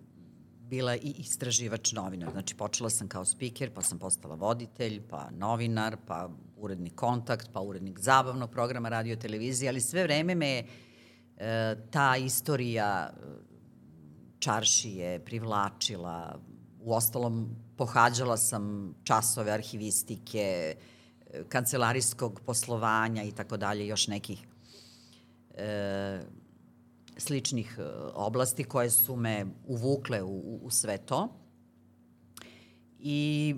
bila 0.58 0.96
i 0.96 1.14
istraživač 1.18 1.92
novinar. 1.92 2.32
Znači, 2.32 2.54
počela 2.54 2.90
sam 2.90 3.08
kao 3.08 3.24
speaker, 3.24 3.70
pa 3.74 3.82
sam 3.82 3.98
postala 3.98 4.34
voditelj, 4.34 5.00
pa 5.08 5.30
novinar, 5.30 5.96
pa 6.06 6.28
urednik 6.56 6.94
kontakt, 6.94 7.48
pa 7.52 7.60
urednik 7.60 7.98
zabavnog 8.00 8.50
programa 8.50 8.88
radio 8.88 9.16
televizije, 9.16 9.68
ali 9.68 9.80
sve 9.80 10.02
vreme 10.02 10.34
me 10.34 10.64
E, 11.36 11.76
ta 11.90 12.16
istorija 12.16 13.10
e, 13.10 13.26
čaršije 14.38 15.24
privlačila, 15.24 16.40
u 16.80 16.94
ostalom 16.94 17.56
pohađala 17.76 18.36
sam 18.36 18.94
časove 19.04 19.52
arhivistike, 19.52 20.76
e, 21.30 21.44
kancelarijskog 21.48 22.40
poslovanja 22.46 23.22
i 23.22 23.32
tako 23.32 23.56
dalje, 23.56 23.86
još 23.86 24.08
nekih 24.08 24.46
e, 25.54 26.20
sličnih 27.16 27.78
oblasti 28.14 28.64
koje 28.64 28.90
su 28.90 29.16
me 29.16 29.46
uvukle 29.66 30.22
u, 30.22 30.58
u 30.62 30.70
sve 30.70 30.98
to. 30.98 31.28
I 32.98 33.54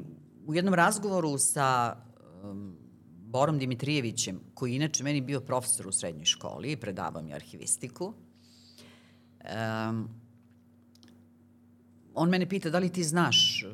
u 0.47 0.55
jednom 0.55 0.75
razgovoru 0.75 1.39
sa 1.39 1.97
um, 2.43 2.77
Borom 3.21 3.59
Dimitrijevićem, 3.59 4.41
koji 4.55 4.75
inače 4.75 5.05
meni 5.05 5.21
bio 5.21 5.41
profesor 5.41 5.89
u 5.89 5.93
srednjoj 5.93 6.25
školi 6.25 6.73
i 6.73 6.77
predavao 6.77 7.23
mi 7.23 7.35
arhivistiku, 7.35 8.05
um, 8.05 8.15
on 12.15 12.29
mene 12.29 12.49
pita 12.49 12.71
da 12.71 12.79
li 12.79 12.93
ti 12.93 13.05
znaš 13.05 13.65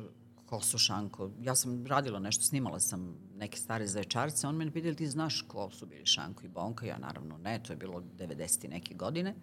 ko 0.45 0.61
su 0.61 0.77
Šanko. 0.77 1.31
Ja 1.41 1.55
sam 1.55 1.85
radila 1.85 2.19
nešto, 2.19 2.43
snimala 2.43 2.79
sam 2.79 3.17
neke 3.37 3.57
stare 3.57 3.87
zaječarce, 3.87 4.47
on 4.47 4.55
mene 4.55 4.71
pita 4.71 4.87
li 4.87 4.95
ti 4.95 5.07
znaš 5.07 5.41
ko 5.41 5.69
su 5.71 5.85
bili 5.85 6.05
Šanko 6.05 6.45
i 6.45 6.49
Bonka. 6.49 6.85
Ja 6.85 6.97
naravno 6.97 7.37
ne, 7.37 7.63
to 7.63 7.73
je 7.73 7.77
bilo 7.77 8.03
90. 8.17 8.69
neke 8.69 8.93
godine. 8.93 9.35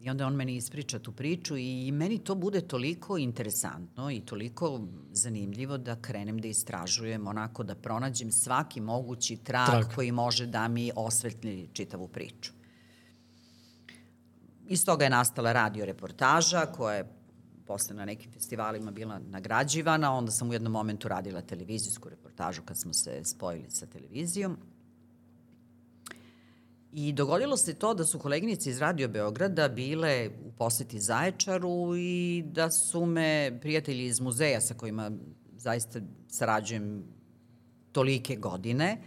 I 0.00 0.10
onda 0.10 0.26
on 0.26 0.34
meni 0.34 0.56
ispriča 0.56 0.98
tu 0.98 1.12
priču 1.12 1.56
i 1.56 1.92
meni 1.92 2.18
to 2.18 2.34
bude 2.34 2.60
toliko 2.60 3.18
interesantno 3.18 4.10
i 4.10 4.20
toliko 4.20 4.80
zanimljivo 5.12 5.78
da 5.78 5.96
krenem 5.96 6.38
da 6.38 6.48
istražujem, 6.48 7.26
onako 7.26 7.62
da 7.62 7.74
pronađem 7.74 8.32
svaki 8.32 8.80
mogući 8.80 9.36
trag, 9.36 9.66
trag. 9.66 9.94
koji 9.94 10.12
može 10.12 10.46
da 10.46 10.68
mi 10.68 10.90
osvetli 10.96 11.68
čitavu 11.72 12.08
priču. 12.08 12.52
Iz 14.68 14.84
toga 14.84 15.04
je 15.04 15.10
nastala 15.10 15.52
radio 15.52 15.84
reportaža 15.84 16.66
koja 16.66 16.96
je 16.96 17.23
posle 17.66 17.96
na 17.96 18.04
nekim 18.04 18.32
festivalima 18.32 18.90
bila 18.90 19.18
nagrađivana, 19.18 20.12
onda 20.12 20.30
sam 20.30 20.50
u 20.50 20.52
jednom 20.52 20.72
momentu 20.72 21.08
radila 21.08 21.42
televizijsku 21.42 22.08
reportažu 22.08 22.62
kad 22.64 22.80
smo 22.80 22.92
se 22.92 23.24
spojili 23.24 23.70
sa 23.70 23.86
televizijom. 23.86 24.56
I 26.92 27.12
dogodilo 27.12 27.56
se 27.56 27.74
to 27.74 27.94
da 27.94 28.04
su 28.04 28.18
koleginice 28.18 28.70
iz 28.70 28.78
Radio 28.78 29.08
Beograda 29.08 29.68
bile 29.68 30.30
u 30.44 30.52
poseti 30.52 31.00
Zaječaru 31.00 31.96
i 31.96 32.44
da 32.46 32.70
su 32.70 33.06
me 33.06 33.58
prijatelji 33.60 34.04
iz 34.04 34.20
muzeja 34.20 34.60
sa 34.60 34.74
kojima 34.74 35.10
zaista 35.56 36.00
sarađujem 36.28 37.04
tolike 37.92 38.36
godine, 38.36 39.02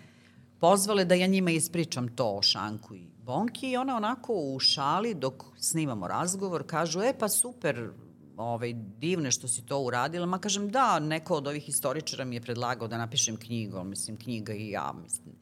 pozvale 0.59 1.05
da 1.05 1.15
ja 1.15 1.27
njima 1.27 1.51
ispričam 1.51 2.07
to 2.15 2.31
o 2.31 2.41
Šanku 2.41 2.95
i 2.95 3.07
Bonki 3.23 3.71
i 3.71 3.77
ona 3.77 3.95
onako 3.95 4.33
u 4.33 4.59
šali 4.59 5.13
dok 5.13 5.43
snimamo 5.57 6.07
razgovor 6.07 6.63
kažu, 6.67 7.01
e 7.01 7.13
pa 7.19 7.29
super, 7.29 7.89
ovaj, 8.37 8.73
divne 8.73 9.31
što 9.31 9.47
si 9.47 9.65
to 9.65 9.79
uradila, 9.79 10.25
ma 10.25 10.39
kažem 10.39 10.69
da, 10.69 10.99
neko 10.99 11.35
od 11.35 11.47
ovih 11.47 11.69
istoričara 11.69 12.25
mi 12.25 12.35
je 12.35 12.41
predlagao 12.41 12.87
da 12.87 12.97
napišem 12.97 13.37
knjigu, 13.37 13.83
mislim 13.83 14.17
knjiga 14.17 14.53
i 14.53 14.69
ja, 14.69 14.93
mislim 15.03 15.35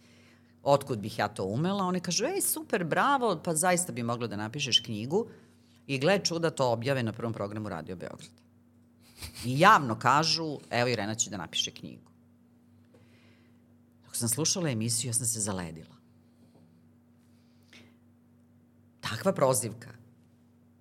otkud 0.65 0.99
bih 0.99 1.19
ja 1.19 1.27
to 1.27 1.43
umela. 1.43 1.85
Oni 1.85 1.99
kažu, 1.99 2.25
ej, 2.25 2.41
super, 2.41 2.83
bravo, 2.83 3.35
pa 3.43 3.55
zaista 3.55 3.93
bi 3.93 4.03
mogla 4.03 4.27
da 4.27 4.35
napišeš 4.35 4.79
knjigu 4.79 5.27
i 5.87 5.99
gle 5.99 6.19
čuda 6.23 6.49
to 6.49 6.71
objave 6.71 7.03
na 7.03 7.13
prvom 7.13 7.33
programu 7.33 7.69
Radio 7.69 7.95
Beograd. 7.95 8.29
I 9.45 9.59
javno 9.59 9.99
kažu, 9.99 10.57
evo 10.69 10.89
Irena 10.89 11.15
će 11.15 11.29
da 11.29 11.37
napiše 11.37 11.71
knjigu. 11.71 12.11
Dok 14.05 14.15
sam 14.15 14.29
slušala 14.29 14.69
emisiju, 14.69 15.09
ja 15.09 15.13
sam 15.13 15.25
se 15.25 15.39
zaledila. 15.39 15.95
Takva 19.01 19.33
prozivka 19.33 19.94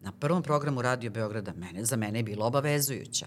na 0.05 0.13
prvom 0.13 0.43
programu 0.43 0.83
Radio 0.83 1.11
Beograda 1.11 1.53
mene, 1.57 1.85
za 1.85 1.97
mene 1.97 2.19
je 2.19 2.23
bila 2.23 2.47
obavezujuća. 2.47 3.27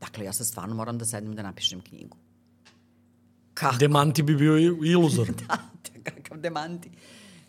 Dakle, 0.00 0.24
ja 0.24 0.32
sad 0.32 0.46
stvarno 0.46 0.74
moram 0.74 0.98
da 0.98 1.04
sednem 1.04 1.34
da 1.34 1.42
napišem 1.42 1.80
knjigu. 1.80 2.16
Kako? 3.54 3.76
Demanti 3.76 4.22
bi 4.22 4.36
bio 4.36 4.58
iluzor. 4.84 5.28
da, 5.48 5.58
kakav 6.02 6.38
demanti. 6.38 6.90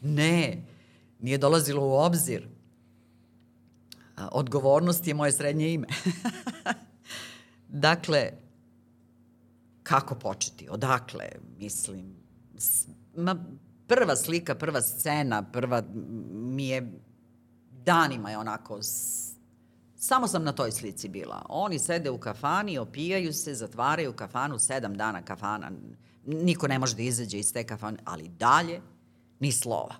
Ne, 0.02 0.64
nije 1.20 1.38
dolazilo 1.38 1.88
u 1.88 1.94
obzir. 1.94 2.48
Odgovornost 4.32 5.08
je 5.08 5.14
moje 5.14 5.32
srednje 5.32 5.74
ime. 5.74 5.88
dakle, 7.88 8.32
kako 9.84 10.16
početi? 10.16 10.68
Odakle? 10.70 11.26
Mislim, 11.60 12.16
ma, 13.16 13.46
prva 13.88 14.16
slika, 14.16 14.56
prva 14.56 14.82
scena, 14.82 15.44
prva 15.52 15.84
mi 16.32 16.68
je 16.68 16.92
danima 17.90 18.32
je 18.32 18.38
onako 18.38 18.80
Samo 20.02 20.28
sam 20.28 20.44
na 20.44 20.52
toj 20.52 20.72
slici 20.72 21.10
bila. 21.10 21.46
Oni 21.50 21.80
sede 21.80 22.10
u 22.10 22.18
kafani, 22.18 22.78
opijaju 22.78 23.34
se, 23.34 23.54
zatvaraju 23.54 24.14
kafanu, 24.14 24.60
sedam 24.60 24.96
dana 24.96 25.22
kafana 25.22 25.72
niko 26.26 26.68
ne 26.68 26.80
može 26.80 26.96
da 26.96 27.02
izađe 27.02 27.40
iz 27.40 27.54
te 27.54 27.64
kafane, 27.64 27.98
ali 28.06 28.30
dalje 28.40 28.80
ni 29.40 29.52
slova. 29.52 29.96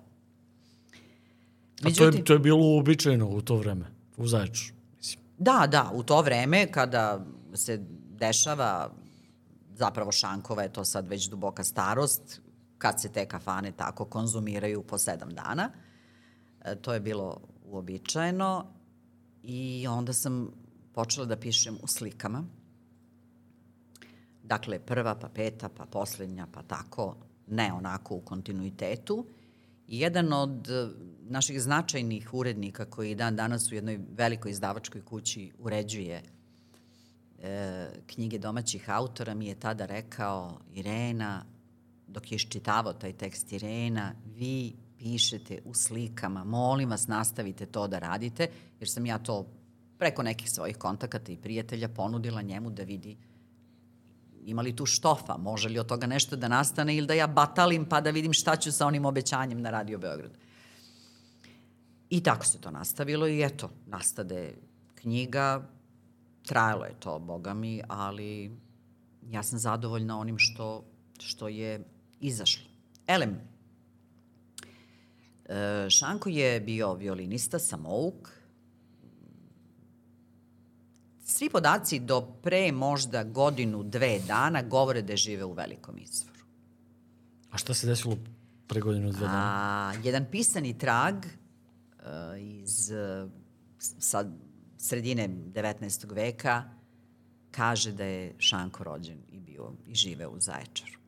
Međutim, 1.82 2.08
A 2.08 2.10
to 2.10 2.16
je, 2.16 2.24
to 2.24 2.32
je 2.32 2.38
bilo 2.38 2.66
uobičajeno 2.66 3.28
u 3.28 3.40
to 3.40 3.56
vreme, 3.56 3.86
u 4.16 4.26
Zaječu, 4.26 4.72
mislim. 4.96 5.24
Da, 5.38 5.66
da, 5.70 5.90
u 5.94 6.02
to 6.02 6.22
vreme 6.22 6.66
kada 6.72 7.26
se 7.54 7.80
dešava 8.18 8.90
zapravo 9.76 10.12
Šankova 10.12 10.62
je 10.62 10.72
to 10.72 10.84
sad 10.84 11.08
već 11.08 11.28
duboka 11.28 11.64
starost, 11.64 12.40
kad 12.78 13.00
se 13.00 13.08
te 13.08 13.26
kafane 13.26 13.72
tako 13.72 14.04
konzumiraju 14.04 14.82
po 14.82 14.98
sedam 14.98 15.30
dana. 15.30 15.70
E, 16.64 16.74
to 16.76 16.94
je 16.94 17.00
bilo 17.00 17.40
uobičajeno 17.70 18.66
i 19.42 19.86
onda 19.88 20.12
sam 20.12 20.50
počela 20.92 21.26
da 21.26 21.36
pišem 21.36 21.78
u 21.82 21.86
slikama 21.86 22.44
Dakle, 24.50 24.78
prva, 24.78 25.14
pa 25.14 25.28
peta, 25.28 25.68
pa 25.68 25.84
poslednja, 25.86 26.46
pa 26.52 26.62
tako, 26.62 27.16
ne 27.46 27.72
onako 27.72 28.14
u 28.14 28.20
kontinuitetu. 28.20 29.26
I 29.88 30.00
jedan 30.00 30.32
od 30.32 30.68
e, 30.68 30.88
naših 31.28 31.60
značajnih 31.62 32.34
urednika 32.34 32.84
koji 32.84 33.14
dan 33.14 33.36
danas 33.36 33.72
u 33.72 33.74
jednoj 33.74 34.00
velikoj 34.16 34.50
izdavačkoj 34.50 35.04
kući 35.04 35.52
uređuje 35.58 36.22
e, 37.38 37.90
knjige 38.06 38.38
domaćih 38.38 38.90
autora 38.90 39.34
mi 39.34 39.46
je 39.46 39.54
tada 39.54 39.86
rekao 39.86 40.58
Irena, 40.74 41.44
dok 42.06 42.32
je 42.32 42.36
iščitavao 42.36 42.92
taj 42.92 43.12
tekst 43.12 43.52
Irena, 43.52 44.12
vi 44.36 44.72
pišete 45.00 45.62
u 45.64 45.74
slikama, 45.74 46.44
molim 46.44 46.90
vas 46.90 47.06
nastavite 47.08 47.66
to 47.66 47.86
da 47.88 47.98
radite, 47.98 48.48
jer 48.80 48.90
sam 48.90 49.06
ja 49.06 49.18
to 49.18 49.46
preko 49.98 50.22
nekih 50.22 50.50
svojih 50.50 50.76
kontakata 50.76 51.32
i 51.32 51.36
prijatelja 51.36 51.88
ponudila 51.88 52.42
njemu 52.42 52.70
da 52.70 52.82
vidi 52.82 53.16
ima 54.44 54.62
li 54.62 54.76
tu 54.76 54.86
štofa, 54.86 55.36
može 55.36 55.68
li 55.68 55.78
od 55.78 55.86
toga 55.86 56.06
nešto 56.06 56.36
da 56.36 56.48
nastane 56.48 56.96
ili 56.96 57.06
da 57.06 57.14
ja 57.14 57.26
batalim 57.26 57.84
pa 57.88 58.00
da 58.00 58.10
vidim 58.10 58.32
šta 58.32 58.56
ću 58.56 58.72
sa 58.72 58.86
onim 58.86 59.04
obećanjem 59.04 59.60
na 59.60 59.70
Radio 59.70 59.98
Beograd. 59.98 60.30
I 62.10 62.22
tako 62.22 62.46
se 62.46 62.60
to 62.60 62.70
nastavilo 62.70 63.28
i 63.28 63.42
eto, 63.42 63.70
nastade 63.86 64.54
knjiga, 64.94 65.68
trajalo 66.46 66.84
je 66.84 66.94
to, 67.00 67.18
boga 67.18 67.54
mi, 67.54 67.82
ali 67.88 68.50
ja 69.30 69.42
sam 69.42 69.58
zadovoljna 69.58 70.18
onim 70.18 70.38
što, 70.38 70.84
što 71.18 71.48
je 71.48 71.84
izašlo. 72.20 72.64
Elem, 73.06 73.40
Šanko 75.90 76.28
je 76.28 76.60
bio 76.60 76.94
violinista, 76.94 77.58
samouk, 77.58 78.30
Svi 81.30 81.50
podaci 81.50 81.98
do 81.98 82.20
pre 82.42 82.72
možda 82.72 83.22
godinu, 83.24 83.82
dve 83.82 84.18
dana 84.26 84.62
govore 84.62 85.02
da 85.02 85.12
je 85.12 85.16
žive 85.16 85.44
u 85.44 85.52
velikom 85.52 85.98
izvoru. 85.98 86.40
A 87.50 87.58
šta 87.58 87.74
se 87.74 87.86
desilo 87.86 88.16
pre 88.66 88.80
godinu, 88.80 89.12
dve 89.12 89.20
dana? 89.20 89.32
A, 89.34 89.92
jedan 90.04 90.26
pisani 90.30 90.78
trag 90.78 91.14
uh, 91.14 92.04
iz 92.38 92.90
uh, 92.90 93.30
sa 93.78 94.24
sredine 94.78 95.28
19. 95.28 96.14
veka 96.14 96.64
kaže 97.50 97.92
da 97.92 98.04
je 98.04 98.34
Šanko 98.38 98.84
rođen 98.84 99.18
i 99.28 99.40
bio 99.40 99.72
i 99.86 99.94
žive 99.94 100.26
u 100.26 100.40
Zaječaru. 100.40 100.98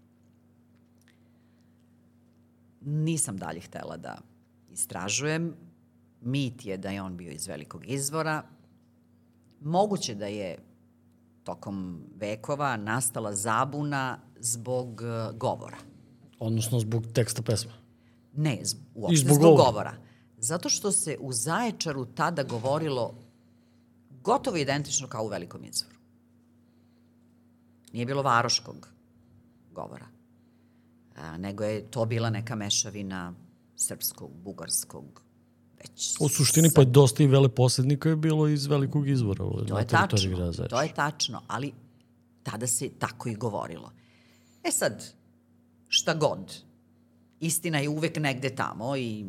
Nisam 2.81 3.36
dalje 3.36 3.60
htela 3.60 3.97
da 3.97 4.19
istražujem. 4.73 5.55
Mit 6.20 6.66
je 6.66 6.77
da 6.77 6.90
je 6.90 7.03
on 7.03 7.16
bio 7.16 7.31
iz 7.31 7.47
velikog 7.47 7.89
izvora, 7.89 8.43
Moguće 9.65 10.15
da 10.15 10.27
je 10.27 10.59
tokom 11.44 12.03
vekova 12.16 12.77
nastala 12.77 13.35
zabuna 13.35 14.19
zbog 14.40 15.03
e, 15.03 15.32
govora. 15.36 15.77
Odnosno 16.39 16.81
zbog 16.81 17.07
teksta 17.15 17.43
pesma? 17.43 17.73
Ne, 18.35 18.59
uopšte 18.94 19.16
zbog, 19.16 19.36
zbog 19.36 19.39
govora. 19.39 19.65
govora. 19.65 19.94
Zato 20.39 20.69
što 20.69 20.93
se 20.93 21.16
u 21.20 21.32
Zaječaru 21.32 22.05
tada 22.05 22.43
govorilo 22.43 23.15
gotovo 24.23 24.57
identično 24.57 25.09
kao 25.09 25.24
u 25.24 25.28
Velikom 25.28 25.65
izvoru. 25.65 25.97
Nije 27.93 28.07
bilo 28.07 28.23
varoškog 28.23 28.89
govora, 29.70 30.07
a, 31.16 31.36
nego 31.36 31.65
je 31.65 31.90
to 31.90 32.05
bila 32.05 32.31
neka 32.31 32.55
mešavina 32.55 33.35
srpskog, 33.87 34.31
bugarskog, 34.45 35.23
već... 35.79 36.17
U 36.21 36.29
suštini 36.29 36.71
pa 36.75 36.85
dosta 36.85 37.23
i 37.23 37.27
veleposednika 37.27 38.09
je 38.09 38.17
bilo 38.17 38.49
iz 38.49 38.67
velikog 38.67 39.09
izvora 39.09 39.45
to 39.69 39.79
je 39.79 39.87
tačno, 39.87 40.37
grada. 40.37 40.69
To 40.69 40.83
je 40.83 40.95
tačno, 40.95 41.43
ali 41.47 41.73
tada 42.43 42.67
se 42.67 42.91
tako 42.99 43.29
i 43.29 43.35
govorilo. 43.35 43.93
E 44.65 44.71
sad, 44.71 45.15
šta 45.89 46.15
god, 46.15 46.55
istina 47.41 47.79
je 47.79 47.89
uvek 47.89 48.17
negde 48.17 48.55
tamo 48.55 48.97
i 48.97 49.25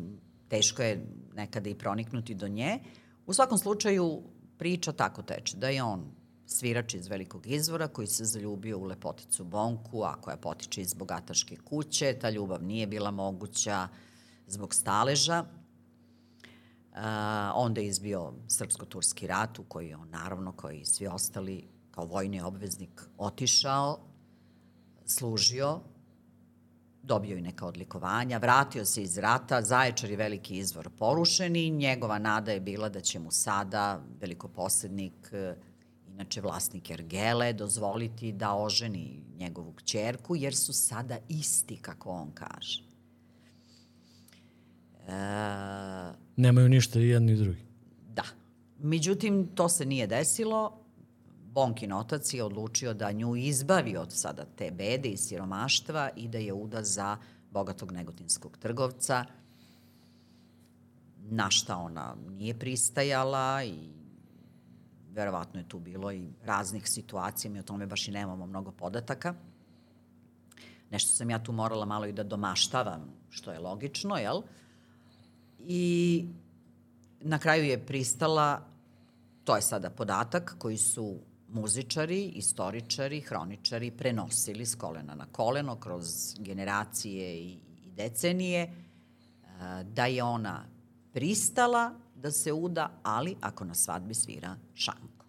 teško 0.48 0.82
je 0.82 1.06
nekada 1.34 1.70
i 1.70 1.74
proniknuti 1.74 2.34
do 2.34 2.48
nje. 2.48 2.78
U 3.26 3.32
svakom 3.32 3.58
slučaju, 3.58 4.22
priča 4.58 4.92
tako 4.92 5.22
teče, 5.22 5.56
da 5.56 5.68
je 5.68 5.82
on 5.82 6.04
svirač 6.46 6.94
iz 6.94 7.06
velikog 7.08 7.46
izvora 7.46 7.88
koji 7.88 8.06
se 8.06 8.24
zaljubio 8.24 8.78
u 8.78 8.84
lepoticu 8.84 9.44
Bonku, 9.44 10.02
a 10.02 10.14
koja 10.20 10.36
potiče 10.36 10.82
iz 10.82 10.94
bogataške 10.94 11.56
kuće. 11.56 12.16
Ta 12.20 12.30
ljubav 12.30 12.62
nije 12.62 12.86
bila 12.86 13.10
moguća 13.10 13.88
zbog 14.54 14.74
staleža. 14.74 15.44
Uh, 16.94 17.00
onda 17.54 17.80
je 17.80 17.86
izbio 17.86 18.32
Srpsko-Turski 18.48 19.26
rat 19.26 19.58
u 19.58 19.64
koji 19.64 19.88
je 19.88 19.96
on 19.96 20.10
naravno, 20.10 20.52
kao 20.52 20.70
i 20.70 20.84
svi 20.84 21.06
ostali, 21.06 21.68
kao 21.90 22.04
vojni 22.04 22.40
obveznik 22.40 23.02
otišao, 23.18 23.98
služio, 25.06 25.80
dobio 27.02 27.36
i 27.36 27.42
neka 27.42 27.66
odlikovanja, 27.66 28.38
vratio 28.38 28.84
se 28.84 29.02
iz 29.02 29.18
rata, 29.18 29.62
Zaječar 29.62 30.10
je 30.10 30.16
veliki 30.16 30.56
izvor 30.58 30.90
porušen 30.98 31.56
i 31.56 31.70
njegova 31.70 32.18
nada 32.18 32.52
je 32.52 32.60
bila 32.60 32.88
da 32.88 33.00
će 33.00 33.18
mu 33.18 33.30
sada 33.30 34.02
velikoposednik, 34.20 35.32
inače 36.14 36.40
vlasnik 36.40 36.90
Ergele, 36.90 37.52
dozvoliti 37.52 38.32
da 38.32 38.54
oženi 38.54 39.22
njegovu 39.36 39.72
kćerku, 39.72 40.36
jer 40.36 40.56
su 40.56 40.72
sada 40.72 41.18
isti, 41.28 41.76
kako 41.76 42.10
on 42.10 42.30
kaže. 42.34 42.93
E... 45.08 46.12
Nemaju 46.36 46.68
ništa 46.68 47.00
i 47.00 47.08
jedni 47.08 47.32
i 47.32 47.36
drugi. 47.36 47.60
Da. 48.14 48.24
Međutim, 48.78 49.48
to 49.54 49.68
se 49.68 49.86
nije 49.86 50.06
desilo. 50.06 50.80
Bonkin 51.52 51.92
otac 51.92 52.34
je 52.34 52.44
odlučio 52.44 52.94
da 52.94 53.12
nju 53.12 53.36
izbavi 53.36 53.96
od 53.96 54.12
sada 54.12 54.44
te 54.56 54.70
bede 54.70 55.08
i 55.08 55.16
siromaštva 55.16 56.10
i 56.16 56.28
da 56.28 56.38
je 56.38 56.52
uda 56.52 56.82
za 56.82 57.16
bogatog 57.50 57.92
negotinskog 57.92 58.56
trgovca, 58.58 59.24
na 61.18 61.50
šta 61.50 61.76
ona 61.76 62.16
nije 62.30 62.58
pristajala 62.58 63.64
i 63.64 63.74
verovatno 65.12 65.60
je 65.60 65.68
tu 65.68 65.78
bilo 65.78 66.12
i 66.12 66.28
raznih 66.44 66.88
situacija, 66.88 67.50
mi 67.50 67.58
o 67.58 67.62
tome 67.62 67.86
baš 67.86 68.08
i 68.08 68.10
nemamo 68.10 68.46
mnogo 68.46 68.72
podataka. 68.72 69.34
Nešto 70.90 71.12
sam 71.12 71.30
ja 71.30 71.42
tu 71.42 71.52
morala 71.52 71.86
malo 71.86 72.06
i 72.06 72.12
da 72.12 72.22
domaštavam, 72.22 73.12
što 73.30 73.52
je 73.52 73.58
logično, 73.58 74.16
jel? 74.16 74.42
I 75.66 76.24
na 77.20 77.38
kraju 77.38 77.64
je 77.64 77.86
pristala, 77.86 78.60
to 79.44 79.56
je 79.56 79.62
sada 79.62 79.90
podatak 79.90 80.54
koji 80.58 80.76
su 80.76 81.18
muzičari, 81.48 82.24
istoričari, 82.24 83.20
hroničari 83.20 83.90
prenosili 83.90 84.66
s 84.66 84.74
kolena 84.74 85.14
na 85.14 85.26
koleno 85.32 85.76
kroz 85.76 86.04
generacije 86.38 87.36
i, 87.36 87.58
i 87.84 87.90
decenije, 87.96 88.70
da 89.84 90.06
je 90.06 90.22
ona 90.22 90.64
pristala 91.12 91.92
da 92.14 92.30
se 92.30 92.52
uda, 92.52 92.90
ali 93.02 93.36
ako 93.40 93.64
na 93.64 93.74
svadbi 93.74 94.14
svira 94.14 94.56
šanko. 94.74 95.24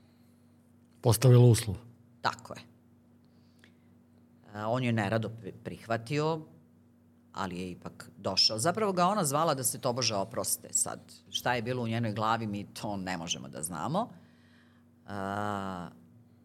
Postavila 1.01 1.45
uslov. 1.45 1.75
Tako 2.21 2.53
je. 2.53 2.61
On 4.67 4.83
je 4.83 4.91
nerado 4.91 5.31
prihvatio, 5.63 6.41
ali 7.35 7.59
je 7.59 7.71
ipak 7.71 8.09
došao. 8.17 8.59
Zapravo 8.59 8.93
ga 8.93 9.07
ona 9.07 9.23
zvala 9.23 9.53
da 9.53 9.63
se 9.63 9.79
tobože 9.79 10.15
oproste. 10.15 10.67
Sad, 10.71 10.99
šta 11.29 11.55
je 11.55 11.61
bilo 11.61 11.83
u 11.83 11.87
njenoj 11.87 12.13
glavi, 12.13 12.47
mi 12.47 12.73
to 12.73 12.97
ne 12.97 13.17
možemo 13.17 13.47
da 13.47 13.61
znamo. 13.61 14.09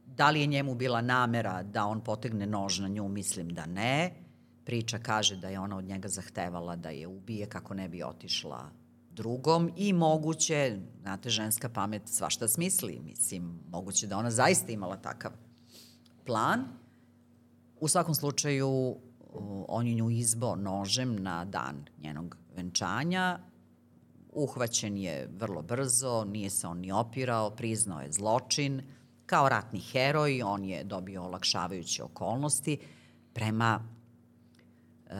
Da 0.06 0.30
li 0.30 0.40
je 0.40 0.46
njemu 0.46 0.74
bila 0.74 1.00
namera 1.00 1.62
da 1.62 1.86
on 1.86 2.00
potegne 2.00 2.46
nož 2.46 2.80
na 2.80 2.88
nju, 2.88 3.08
mislim 3.08 3.48
da 3.48 3.66
ne. 3.66 4.14
Priča 4.64 4.98
kaže 4.98 5.36
da 5.36 5.48
je 5.48 5.60
ona 5.60 5.76
od 5.76 5.84
njega 5.84 6.08
zahtevala 6.08 6.76
da 6.76 6.90
je 6.90 7.06
ubije 7.06 7.46
kako 7.46 7.74
ne 7.74 7.88
bi 7.88 8.02
otišla 8.02 8.70
drugom 9.10 9.70
i 9.76 9.92
moguće, 9.92 10.78
znate, 11.00 11.30
ženska 11.30 11.68
pamet 11.68 12.02
svašta 12.08 12.48
smisli. 12.48 13.00
Mislim, 13.04 13.60
moguće 13.68 14.06
da 14.06 14.18
ona 14.18 14.30
zaista 14.30 14.72
imala 14.72 14.96
takav 14.96 15.32
plan. 16.26 16.64
U 17.80 17.88
svakom 17.88 18.14
slučaju, 18.14 18.96
on 19.68 19.86
je 19.86 19.94
nju 19.94 20.10
izbo 20.10 20.56
nožem 20.56 21.16
na 21.22 21.44
dan 21.44 21.84
njenog 22.02 22.36
venčanja. 22.56 23.38
Uhvaćen 24.32 24.96
je 24.96 25.28
vrlo 25.38 25.62
brzo, 25.62 26.24
nije 26.24 26.50
se 26.50 26.66
on 26.66 26.78
ni 26.78 26.92
opirao, 26.92 27.50
priznao 27.50 28.00
je 28.00 28.12
zločin– 28.12 28.82
Kao 29.30 29.48
ratni 29.48 29.80
heroj, 29.80 30.42
on 30.42 30.64
je 30.64 30.84
dobio 30.84 31.22
olakšavajuće 31.22 32.04
okolnosti 32.04 32.78
prema 33.32 33.80
e, 35.06 35.12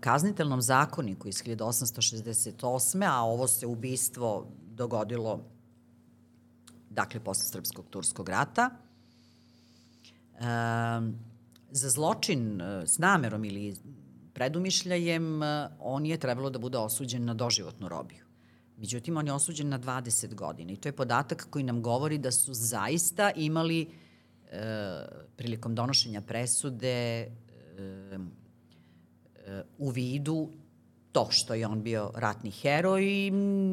kaznitelnom 0.00 0.62
zakoniku 0.62 1.28
iz 1.28 1.42
1868. 1.42 3.04
a 3.10 3.22
ovo 3.22 3.48
se 3.48 3.66
ubistvo 3.66 4.46
dogodilo 4.62 5.44
dakle 6.90 7.20
posle 7.20 7.44
Srpskog-Turskog 7.44 8.28
rata. 8.28 8.70
E, 10.34 10.44
za 11.70 11.90
zločin 11.90 12.60
e, 12.60 12.86
s 12.86 12.98
namerom 12.98 13.44
ili 13.44 13.76
predumišljajem 14.32 15.42
e, 15.42 15.68
on 15.78 16.06
je 16.06 16.18
trebalo 16.18 16.50
da 16.50 16.58
bude 16.58 16.78
osuđen 16.78 17.24
na 17.24 17.34
doživotnu 17.34 17.88
robiju. 17.88 18.30
Međutim, 18.80 19.16
on 19.16 19.26
je 19.26 19.32
osuđen 19.32 19.68
na 19.68 19.78
20 19.78 20.34
godina 20.34 20.72
i 20.72 20.76
to 20.76 20.88
je 20.88 20.92
podatak 20.92 21.46
koji 21.50 21.64
nam 21.64 21.82
govori 21.82 22.18
da 22.18 22.30
su 22.32 22.54
zaista 22.54 23.30
imali 23.30 23.80
e, 23.82 25.06
prilikom 25.36 25.74
donošenja 25.74 26.20
presude 26.20 26.88
e, 26.88 27.28
e, 29.46 29.62
u 29.78 29.90
vidu 29.90 30.48
to 31.12 31.26
što 31.30 31.54
je 31.54 31.66
on 31.66 31.82
bio 31.82 32.10
ratni 32.14 32.50
heroj, 32.50 33.30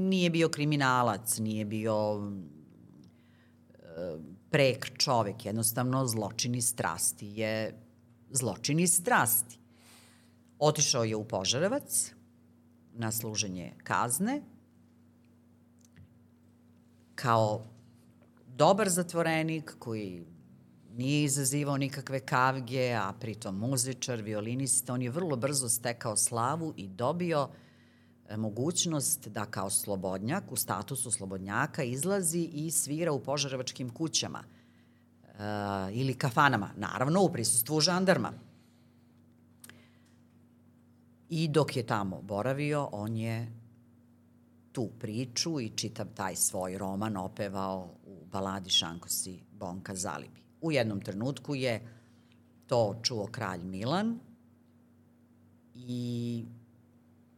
nije 0.09 0.29
bio 0.29 0.49
kriminalac, 0.49 1.37
nije 1.37 1.65
bio 1.65 2.31
prek 4.49 4.97
čovek, 4.97 5.45
jednostavno 5.45 6.07
zločin 6.07 6.55
iz 6.55 6.67
strasti 6.67 7.27
je 7.27 7.86
zločin 8.31 8.79
iz 8.79 8.93
strasti. 8.93 9.59
Otišao 10.59 11.03
je 11.03 11.15
u 11.15 11.23
Požarevac 11.23 12.13
na 12.93 13.11
služenje 13.11 13.73
kazne, 13.83 14.41
kao 17.15 17.65
dobar 18.47 18.89
zatvorenik 18.89 19.75
koji 19.79 20.25
nije 20.93 21.23
izazivao 21.23 21.77
nikakve 21.77 22.19
kavge, 22.19 22.93
a 22.93 23.13
pritom 23.19 23.57
muzičar, 23.57 24.21
violinista, 24.21 24.93
on 24.93 25.01
je 25.01 25.09
vrlo 25.09 25.35
brzo 25.35 25.69
stekao 25.69 26.17
slavu 26.17 26.73
i 26.77 26.87
dobio 26.87 27.49
e, 28.29 28.37
mogućnost 28.37 29.27
da 29.27 29.45
kao 29.45 29.69
slobodnjak, 29.69 30.51
u 30.51 30.55
statusu 30.55 31.11
slobodnjaka, 31.11 31.83
izlazi 31.83 32.49
i 32.53 32.71
svira 32.71 33.11
u 33.11 33.23
požarevačkim 33.23 33.89
kućama 33.89 34.43
e, 35.37 35.43
ili 35.93 36.13
kafanama, 36.13 36.69
naravno 36.75 37.21
u 37.21 37.29
prisustvu 37.29 37.79
žandarma. 37.79 38.33
I 41.29 41.47
dok 41.47 41.75
je 41.77 41.85
tamo 41.85 42.21
boravio, 42.21 42.89
on 42.91 43.17
je 43.17 43.51
tu 44.71 44.89
priču 44.99 45.61
i 45.61 45.69
čitav 45.69 46.07
taj 46.15 46.35
svoj 46.35 46.77
roman 46.77 47.17
opevao 47.17 47.89
u 48.05 48.25
baladi 48.31 48.69
Šankosi 48.69 49.39
Bonka 49.51 49.95
Zalibi. 49.95 50.41
U 50.61 50.71
jednom 50.71 51.01
trenutku 51.01 51.55
je 51.55 51.81
to 52.67 52.99
čuo 53.03 53.27
kralj 53.27 53.63
Milan 53.63 54.19
i 55.75 56.45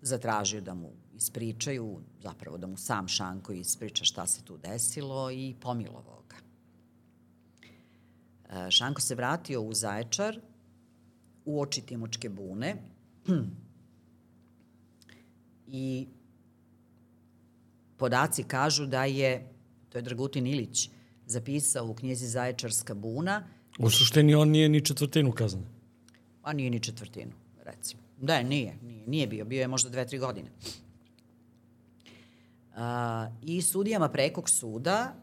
zatražio 0.01 0.61
da 0.61 0.73
mu 0.73 0.91
ispričaju, 1.15 1.99
zapravo 2.21 2.57
da 2.57 2.67
mu 2.67 2.77
sam 2.77 3.07
Šanko 3.07 3.53
ispriča 3.53 4.05
šta 4.05 4.27
se 4.27 4.43
tu 4.43 4.57
desilo 4.57 5.31
i 5.31 5.55
pomilovao 5.61 6.18
Šanko 8.69 9.01
se 9.01 9.15
vratio 9.15 9.61
u 9.61 9.73
Zaječar 9.73 10.39
u 11.45 11.61
oči 11.61 11.81
Timočke 11.81 12.29
bune 12.29 12.75
i 15.67 16.07
podaci 17.97 18.43
kažu 18.43 18.85
da 18.85 19.05
je, 19.05 19.51
to 19.89 19.97
je 19.97 20.01
Dragutin 20.01 20.47
Ilić, 20.47 20.89
zapisao 21.25 21.85
u 21.85 21.93
knjizi 21.93 22.27
Zaječarska 22.27 22.93
buna. 22.93 23.43
U 23.79 23.89
suštini 23.89 24.35
on 24.35 24.49
nije 24.49 24.69
ni 24.69 24.85
četvrtinu 24.85 25.31
kazne. 25.31 25.61
A 26.43 26.53
nije 26.53 26.69
ni 26.69 26.79
četvrtinu, 26.79 27.31
recimo. 27.63 28.01
Da, 28.21 28.43
nije, 28.43 28.77
nije, 28.83 29.07
nije 29.07 29.27
bio, 29.27 29.45
bio 29.45 29.61
je 29.61 29.67
možda 29.67 29.89
dve, 29.89 30.07
tri 30.07 30.17
godine. 30.17 30.49
A, 32.75 33.27
I 33.41 33.61
sudijama 33.61 34.09
prekog 34.09 34.49
suda 34.49 35.15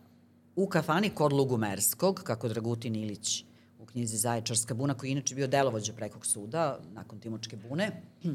u 0.56 0.66
kafani 0.66 1.10
kod 1.10 1.32
Lugumerskog, 1.32 2.20
kako 2.24 2.48
Dragutin 2.48 2.96
Ilić 2.96 3.44
u 3.78 3.86
knjizi 3.86 4.16
Zaječarska 4.16 4.74
buna, 4.74 4.94
koji 4.94 5.08
je 5.08 5.12
inače 5.12 5.34
bio 5.34 5.46
delovođa 5.46 5.92
prekog 5.92 6.26
suda 6.26 6.80
nakon 6.92 7.20
Timočke 7.20 7.56
bune, 7.56 8.02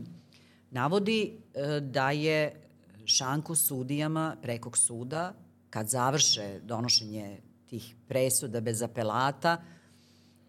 navodi 0.72 1.32
e, 1.54 1.80
da 1.80 2.12
je 2.12 2.62
šanku 3.06 3.56
sudijama 3.56 4.36
prekog 4.42 4.78
suda, 4.78 5.34
kad 5.70 5.90
završe 5.90 6.60
donošenje 6.64 7.42
tih 7.68 7.96
presuda 8.08 8.62
bez 8.62 8.82
apelata, 8.82 9.62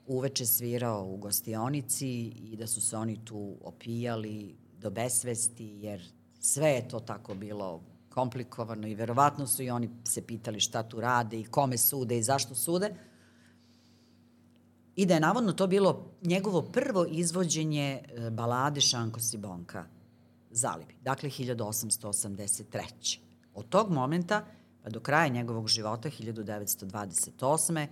uveče 0.06 0.46
svirao 0.46 1.06
u 1.06 1.16
gostionici 1.16 2.08
i 2.24 2.56
da 2.56 2.66
su 2.66 2.80
se 2.80 2.96
oni 2.96 3.24
tu 3.24 3.56
opijali 3.62 4.56
do 4.80 4.90
besvesti, 4.90 5.66
jer 5.66 6.02
sve 6.40 6.68
je 6.68 6.88
to 6.88 7.00
tako 7.00 7.34
bilo 7.34 7.82
komplikovano 8.14 8.88
i 8.88 8.94
verovatno 8.94 9.46
su 9.46 9.62
i 9.62 9.70
oni 9.70 9.90
se 10.04 10.26
pitali 10.26 10.60
šta 10.60 10.82
tu 10.82 11.00
rade 11.00 11.40
i 11.40 11.44
kome 11.44 11.78
sude 11.78 12.18
i 12.18 12.22
zašto 12.22 12.54
sude. 12.54 12.94
I 14.96 15.06
da 15.06 15.14
je 15.14 15.20
navodno 15.20 15.52
to 15.52 15.66
bilo 15.66 16.12
njegovo 16.22 16.62
prvo 16.62 17.06
izvođenje 17.10 18.02
e, 18.04 18.30
balade 18.30 18.80
Šanko 18.80 19.20
Sibonka 19.20 19.84
Zalibi, 20.50 20.94
dakle 21.02 21.30
1883. 21.30 23.18
Od 23.54 23.68
tog 23.68 23.90
momenta 23.90 24.44
pa 24.82 24.90
do 24.90 25.00
kraja 25.00 25.28
njegovog 25.28 25.68
života 25.68 26.10
1928. 26.10 27.86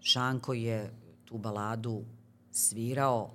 Šanko 0.00 0.52
je 0.52 0.92
tu 1.24 1.38
baladu 1.38 2.04
svirao 2.50 3.30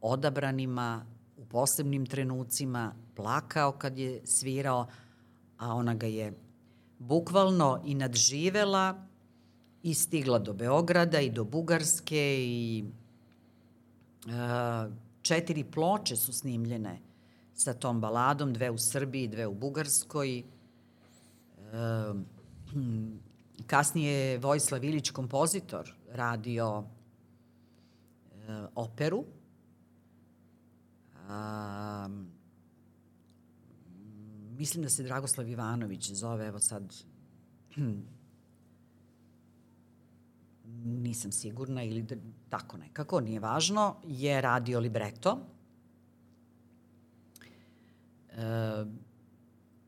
odabranima 0.00 1.06
u 1.36 1.44
posebnim 1.44 2.06
trenucima, 2.06 2.94
plakao 3.16 3.72
kad 3.72 3.98
je 3.98 4.20
svirao, 4.24 4.86
a 5.62 5.74
ona 5.74 5.94
ga 5.94 6.06
je 6.06 6.32
bukvalno 6.98 7.82
i 7.84 7.94
nadživela 7.94 9.06
i 9.82 9.94
stigla 9.94 10.38
do 10.38 10.52
Beograda 10.52 11.20
i 11.20 11.30
do 11.30 11.44
Bugarske 11.44 12.36
i 12.38 12.84
uh, 14.26 14.92
četiri 15.22 15.64
ploče 15.64 16.16
su 16.16 16.32
snimljene 16.32 16.98
sa 17.54 17.74
tom 17.74 18.00
baladom, 18.00 18.52
dve 18.52 18.70
u 18.70 18.78
Srbiji, 18.78 19.28
dve 19.28 19.46
u 19.46 19.54
Bugarskoj. 19.54 20.42
Uh, 21.72 22.16
kasnije 23.66 24.12
je 24.12 24.38
Vojislav 24.38 24.84
Ilić, 24.84 25.10
kompozitor, 25.10 25.94
radio 26.12 26.78
uh, 26.78 26.84
operu. 28.74 29.24
Um, 31.28 32.31
mislim 34.62 34.82
da 34.82 34.88
se 34.90 35.02
Dragoslav 35.02 35.48
Ivanović 35.48 36.12
zove, 36.12 36.46
evo 36.46 36.58
sad 36.58 36.94
nisam 40.84 41.32
sigurna 41.32 41.82
ili 41.82 42.02
da, 42.02 42.16
tako 42.48 42.76
nekako, 42.76 43.20
nije 43.20 43.40
važno, 43.40 43.96
je 44.06 44.40
radio 44.40 44.80
libreto. 44.80 45.38
E, 48.30 48.84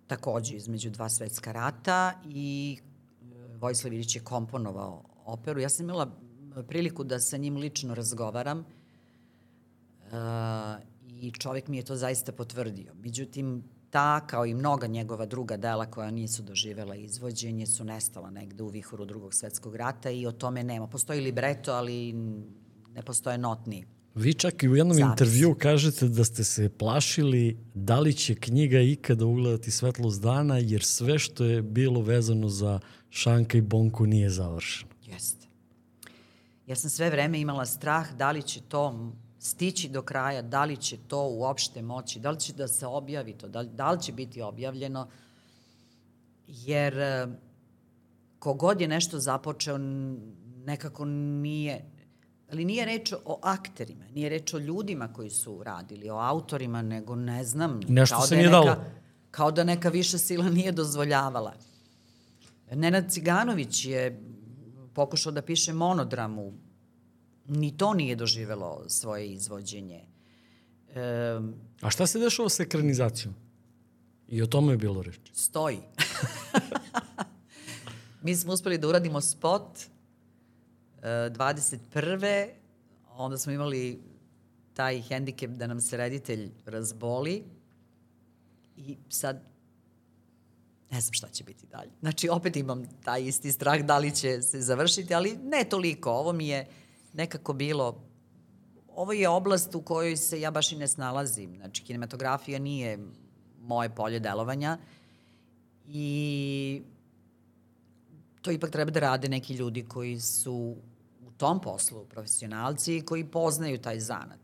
takođe 0.06 0.56
između 0.56 0.90
dva 0.90 1.09
svetska 1.09 1.52
rata 1.52 2.20
i 2.26 2.78
e, 2.78 3.56
Vojislav 3.56 3.92
Ilić 3.92 4.16
je 4.16 4.24
komponovao 4.24 5.05
operu. 5.24 5.60
Ja 5.60 5.68
sam 5.68 5.86
imala 5.86 6.10
priliku 6.68 7.05
da 7.05 7.20
sa 7.20 7.36
njim 7.36 7.56
lično 7.56 7.94
razgovaram 7.94 8.59
e, 8.59 8.64
i 11.09 11.32
čovek 11.32 11.68
mi 11.68 11.76
je 11.76 11.84
to 11.84 11.96
zaista 11.96 12.32
potvrdio. 12.32 12.94
Međutim, 12.94 13.62
ta, 13.94 14.20
kao 14.26 14.46
i 14.46 14.54
mnoga 14.54 14.86
njegova 14.86 15.26
druga 15.26 15.56
dela 15.56 15.86
koja 15.86 16.10
nisu 16.10 16.42
doživela 16.42 16.94
izvođenje, 16.94 17.66
su 17.66 17.84
nestala 17.84 18.30
negde 18.30 18.62
u 18.62 18.68
vihoru 18.68 19.04
drugog 19.04 19.34
svetskog 19.34 19.76
rata 19.76 20.10
i 20.10 20.26
o 20.26 20.32
tome 20.32 20.64
nema. 20.64 20.86
Postoji 20.86 21.20
libreto, 21.20 21.72
ali 21.72 22.12
ne 22.94 23.02
postoje 23.04 23.38
notni 23.38 23.84
Vi 24.14 24.34
čak 24.34 24.62
i 24.62 24.68
u 24.68 24.76
jednom 24.76 24.96
Zavis. 24.96 25.10
intervju 25.10 25.54
kažete 25.54 26.08
da 26.08 26.24
ste 26.24 26.44
se 26.44 26.68
plašili 26.68 27.58
da 27.74 28.00
li 28.00 28.12
će 28.12 28.34
knjiga 28.34 28.80
ikada 28.80 29.24
ugledati 29.24 29.70
svetlost 29.70 30.22
dana, 30.22 30.58
jer 30.58 30.84
sve 30.84 31.18
što 31.18 31.44
je 31.44 31.62
bilo 31.62 32.00
vezano 32.00 32.48
za 32.48 32.80
Šanka 33.10 33.58
i 33.58 33.60
Bonku 33.60 34.06
nije 34.06 34.30
završeno. 34.30 34.90
Jeste. 35.06 35.46
Ja 36.66 36.76
sam 36.76 36.90
sve 36.90 37.10
vreme 37.10 37.40
imala 37.40 37.66
strah 37.66 38.12
da 38.12 38.30
li 38.30 38.42
će 38.42 38.60
to 38.60 39.12
stići 39.44 39.88
do 39.88 40.02
kraja, 40.02 40.42
da 40.42 40.64
li 40.64 40.76
će 40.76 40.96
to 41.08 41.28
uopšte 41.28 41.82
moći, 41.82 42.20
da 42.20 42.30
li 42.30 42.40
će 42.40 42.52
da 42.52 42.68
se 42.68 42.86
objavi 42.86 43.32
to, 43.32 43.48
da 43.48 43.60
li, 43.60 43.68
da 43.68 43.90
li 43.90 44.02
će 44.02 44.12
biti 44.12 44.42
objavljeno, 44.42 45.08
jer 46.46 46.98
e, 46.98 47.26
kogod 48.38 48.80
je 48.80 48.88
nešto 48.88 49.18
započeo 49.18 49.78
nekako 50.64 51.04
nije, 51.04 51.84
ali 52.52 52.64
nije 52.64 52.84
reč 52.84 53.12
o 53.24 53.38
akterima, 53.42 54.04
nije 54.14 54.28
reč 54.28 54.54
o 54.54 54.58
ljudima 54.58 55.12
koji 55.12 55.30
su 55.30 55.62
radili, 55.62 56.10
o 56.10 56.16
autorima, 56.16 56.82
nego 56.82 57.16
ne 57.16 57.44
znam. 57.44 57.80
Nešto 57.88 58.20
se 58.20 58.34
da 58.34 58.38
nije 58.38 58.50
neka, 58.50 58.64
dalo. 58.64 58.84
Kao 59.30 59.50
da 59.50 59.64
neka 59.64 59.88
viša 59.88 60.18
sila 60.18 60.48
nije 60.48 60.72
dozvoljavala. 60.72 61.54
Nenad 62.72 63.10
Ciganović 63.10 63.84
je 63.84 64.20
pokušao 64.94 65.32
da 65.32 65.42
piše 65.42 65.72
monodramu 65.72 66.52
ni 67.46 67.76
to 67.76 67.94
nije 67.94 68.16
doživelo 68.16 68.84
svoje 68.88 69.32
izvođenje. 69.32 70.04
E, 70.94 71.00
A 71.80 71.90
šta 71.90 72.06
se 72.06 72.18
dešava 72.18 72.48
sa 72.48 72.62
ekranizacijom? 72.62 73.34
I 74.28 74.42
o 74.42 74.46
tome 74.46 74.72
je 74.72 74.76
bilo 74.76 75.02
reči. 75.02 75.32
Stoji. 75.32 75.78
Mi 78.22 78.36
smo 78.36 78.52
uspeli 78.52 78.78
da 78.78 78.88
uradimo 78.88 79.20
spot 79.20 79.78
e, 81.02 81.06
21. 81.06 82.48
Onda 83.10 83.38
smo 83.38 83.52
imali 83.52 84.02
taj 84.74 85.02
hendikep 85.02 85.50
da 85.50 85.66
nam 85.66 85.80
se 85.80 85.96
reditelj 85.96 86.50
razboli 86.66 87.44
i 88.76 88.96
sad 89.08 89.54
ne 90.90 91.00
znam 91.00 91.12
šta 91.12 91.28
će 91.28 91.44
biti 91.44 91.66
dalje. 91.66 91.90
Znači, 92.00 92.28
opet 92.28 92.56
imam 92.56 92.82
taj 93.04 93.22
isti 93.22 93.52
strah 93.52 93.80
da 93.80 93.98
li 93.98 94.14
će 94.14 94.42
se 94.42 94.60
završiti, 94.60 95.14
ali 95.14 95.38
ne 95.42 95.64
toliko. 95.64 96.10
Ovo 96.10 96.32
mi 96.32 96.48
je 96.48 96.66
nekako 97.15 97.53
bilo 97.53 98.05
ovo 98.97 99.12
je 99.12 99.28
oblast 99.28 99.74
u 99.74 99.82
kojoj 99.82 100.16
se 100.16 100.41
ja 100.41 100.51
baš 100.51 100.73
i 100.73 100.77
ne 100.77 100.89
snalazim. 100.89 101.57
Znači, 101.57 101.82
kinematografija 101.82 102.59
nije 102.59 102.99
moje 103.61 103.95
polje 103.95 104.20
delovanja 104.20 104.78
i 105.89 106.82
to 108.43 108.51
ipak 108.51 108.70
treba 108.70 108.91
da 108.91 109.01
rade 109.01 109.28
neki 109.28 109.55
ljudi 109.55 109.85
koji 109.89 110.20
su 110.20 110.77
u 111.27 111.31
tom 111.36 111.61
poslu 111.61 112.05
profesionalci 112.05 112.97
i 112.97 113.03
koji 113.03 113.24
poznaju 113.24 113.78
taj 113.78 114.01
zanat. 114.01 114.39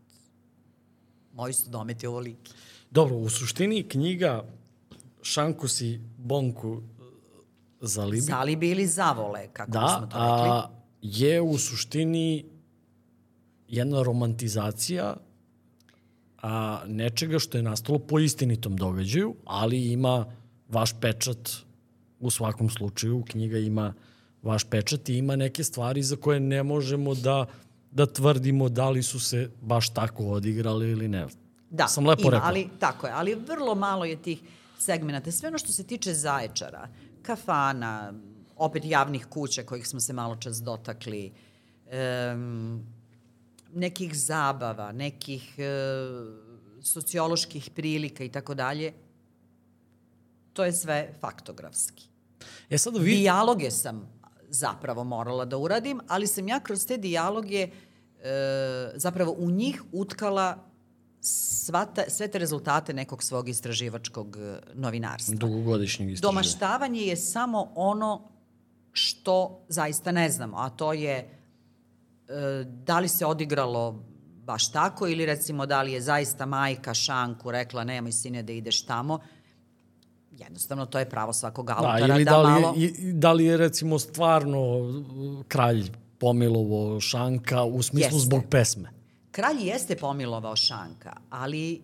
Moji 1.35 1.53
su 1.53 1.71
dometi 1.71 2.07
ovoliki. 2.07 2.53
Dobro, 2.91 3.17
u 3.17 3.29
suštini 3.29 3.89
knjiga 3.89 4.45
Šankus 5.23 5.81
i 5.81 6.01
Bonku 6.19 6.83
Zalibi. 7.81 8.21
Zalibi 8.21 8.71
ili 8.71 8.87
Zavole, 8.87 9.49
kako 9.53 9.71
da, 9.71 9.97
smo 9.99 10.07
to 10.07 10.19
rekli. 10.19 10.51
A, 10.51 10.71
je 11.03 11.41
u 11.41 11.59
suštini 11.59 12.45
jedna 13.71 14.03
romantizacija 14.03 15.17
a, 16.43 16.83
nečega 16.87 17.39
što 17.39 17.59
je 17.59 17.63
nastalo 17.63 17.99
po 17.99 18.19
istinitom 18.19 18.77
događaju, 18.77 19.35
ali 19.45 19.93
ima 19.93 20.27
vaš 20.69 20.93
pečat 21.01 21.51
u 22.21 22.31
svakom 22.31 22.71
slučaju. 22.71 23.25
Knjiga 23.29 23.59
ima 23.59 23.95
vaš 24.43 24.65
pečat 24.65 25.09
i 25.09 25.17
ima 25.17 25.37
neke 25.37 25.65
stvari 25.65 26.03
za 26.03 26.17
koje 26.17 26.41
ne 26.41 26.63
možemo 26.63 27.15
da, 27.15 27.47
da 27.91 28.07
tvrdimo 28.07 28.69
da 28.69 28.91
li 28.91 29.03
su 29.03 29.21
se 29.21 29.51
baš 29.61 29.91
tako 29.91 30.25
odigrali 30.27 30.91
ili 30.91 31.09
ne. 31.09 31.27
Da, 31.71 31.89
Sam 31.89 32.07
lepo 32.07 32.23
ima, 32.23 32.31
rekao. 32.31 32.49
ali 32.49 32.69
tako 32.79 33.07
je, 33.07 33.13
ali 33.13 33.35
vrlo 33.35 33.75
malo 33.75 34.05
je 34.05 34.23
tih 34.23 34.41
segmenta. 34.79 35.33
Sve 35.33 35.49
ono 35.49 35.59
što 35.59 35.73
se 35.73 35.85
tiče 35.85 36.15
zaječara, 36.15 36.89
kafana, 37.23 38.13
opet 38.57 38.83
javnih 38.85 39.27
kuća 39.27 39.63
kojih 39.63 39.89
smo 39.89 40.01
se 40.01 40.13
malo 40.13 40.37
čas 40.37 40.63
dotakli, 40.63 41.33
um, 42.35 42.87
nekih 43.75 44.15
zabava, 44.19 44.93
nekih 44.93 45.59
e, 45.59 45.71
socioloških 46.83 47.71
prilika 47.75 48.25
i 48.25 48.29
tako 48.29 48.55
dalje, 48.55 48.93
to 50.53 50.65
je 50.65 50.73
sve 50.73 51.13
faktografski. 51.21 52.09
E 52.71 52.79
sad 52.79 52.97
vi... 52.97 53.17
Dijaloge 53.17 53.71
sam 53.71 54.09
zapravo 54.49 55.05
morala 55.05 55.45
da 55.45 55.59
uradim, 55.59 56.01
ali 56.09 56.27
sam 56.27 56.49
ja 56.49 56.61
kroz 56.61 56.87
te 56.87 56.97
dijaloge 56.97 57.69
e, 57.69 57.71
zapravo 58.95 59.33
u 59.39 59.51
njih 59.51 59.83
utkala 59.93 60.71
sva 61.21 61.85
ta, 61.85 62.03
sve 62.09 62.29
te 62.29 62.39
rezultate 62.39 62.95
nekog 62.95 63.23
svog 63.23 63.49
istraživačkog 63.49 64.37
e, 64.37 64.59
novinarstva. 64.75 65.35
Dugogodišnjeg 65.35 66.11
istraživača. 66.11 66.33
Domaštavanje 66.33 67.01
je 67.01 67.17
samo 67.17 67.73
ono 67.75 68.29
što 68.93 69.65
zaista 69.69 70.13
ne 70.13 70.31
znamo, 70.31 70.57
a 70.57 70.71
to 70.71 70.93
je 70.93 71.40
da 72.65 72.99
li 72.99 73.09
se 73.09 73.27
odigralo 73.27 74.05
baš 74.45 74.73
tako 74.73 75.09
ili 75.09 75.27
recimo 75.27 75.67
da 75.67 75.83
li 75.83 75.93
je 75.93 76.01
zaista 76.01 76.47
majka 76.47 76.95
Šanku 76.95 77.51
rekla 77.51 77.85
nemoj 77.85 78.13
sine 78.13 78.43
da 78.43 78.53
ideš 78.53 78.83
tamo. 78.87 79.19
Jednostavno 80.31 80.87
to 80.87 80.99
je 80.99 81.11
pravo 81.11 81.33
svakog 81.33 81.71
autora 81.71 82.07
da, 82.07 82.15
ili 82.15 82.25
da, 82.25 82.31
da, 82.31 82.43
li 82.43 82.61
malo... 82.61 82.75
je, 82.77 82.93
da 83.13 83.33
li 83.33 83.45
je 83.45 83.57
recimo 83.57 83.99
stvarno 83.99 84.61
uh, 84.61 85.45
kralj 85.49 85.91
pomilovo 86.19 87.01
Šanka 87.01 87.65
u 87.65 87.83
smislu 87.83 88.17
Jeste. 88.17 88.27
zbog 88.27 88.43
pesme? 88.51 88.91
Kralj 89.31 89.69
jeste 89.69 89.97
pomilovao 89.97 90.57
Šanka, 90.57 91.17
ali 91.31 91.83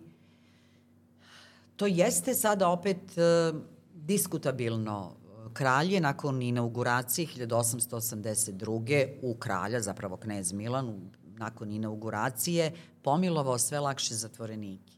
to 1.75 1.87
jeste 1.87 2.33
sada 2.33 2.69
opet 2.69 2.97
uh, 2.97 3.59
diskutabilno. 3.93 5.16
Kralj 5.57 5.93
je 5.93 6.01
nakon 6.01 6.41
inauguracije 6.41 7.27
1882. 7.27 9.07
u 9.21 9.35
kralja, 9.35 9.81
zapravo 9.81 10.17
knez 10.17 10.53
Milan, 10.53 11.11
nakon 11.37 11.71
inauguracije, 11.71 12.71
pomilovao 13.01 13.57
sve 13.57 13.79
lakše 13.79 14.13
zatvorenike. 14.13 14.93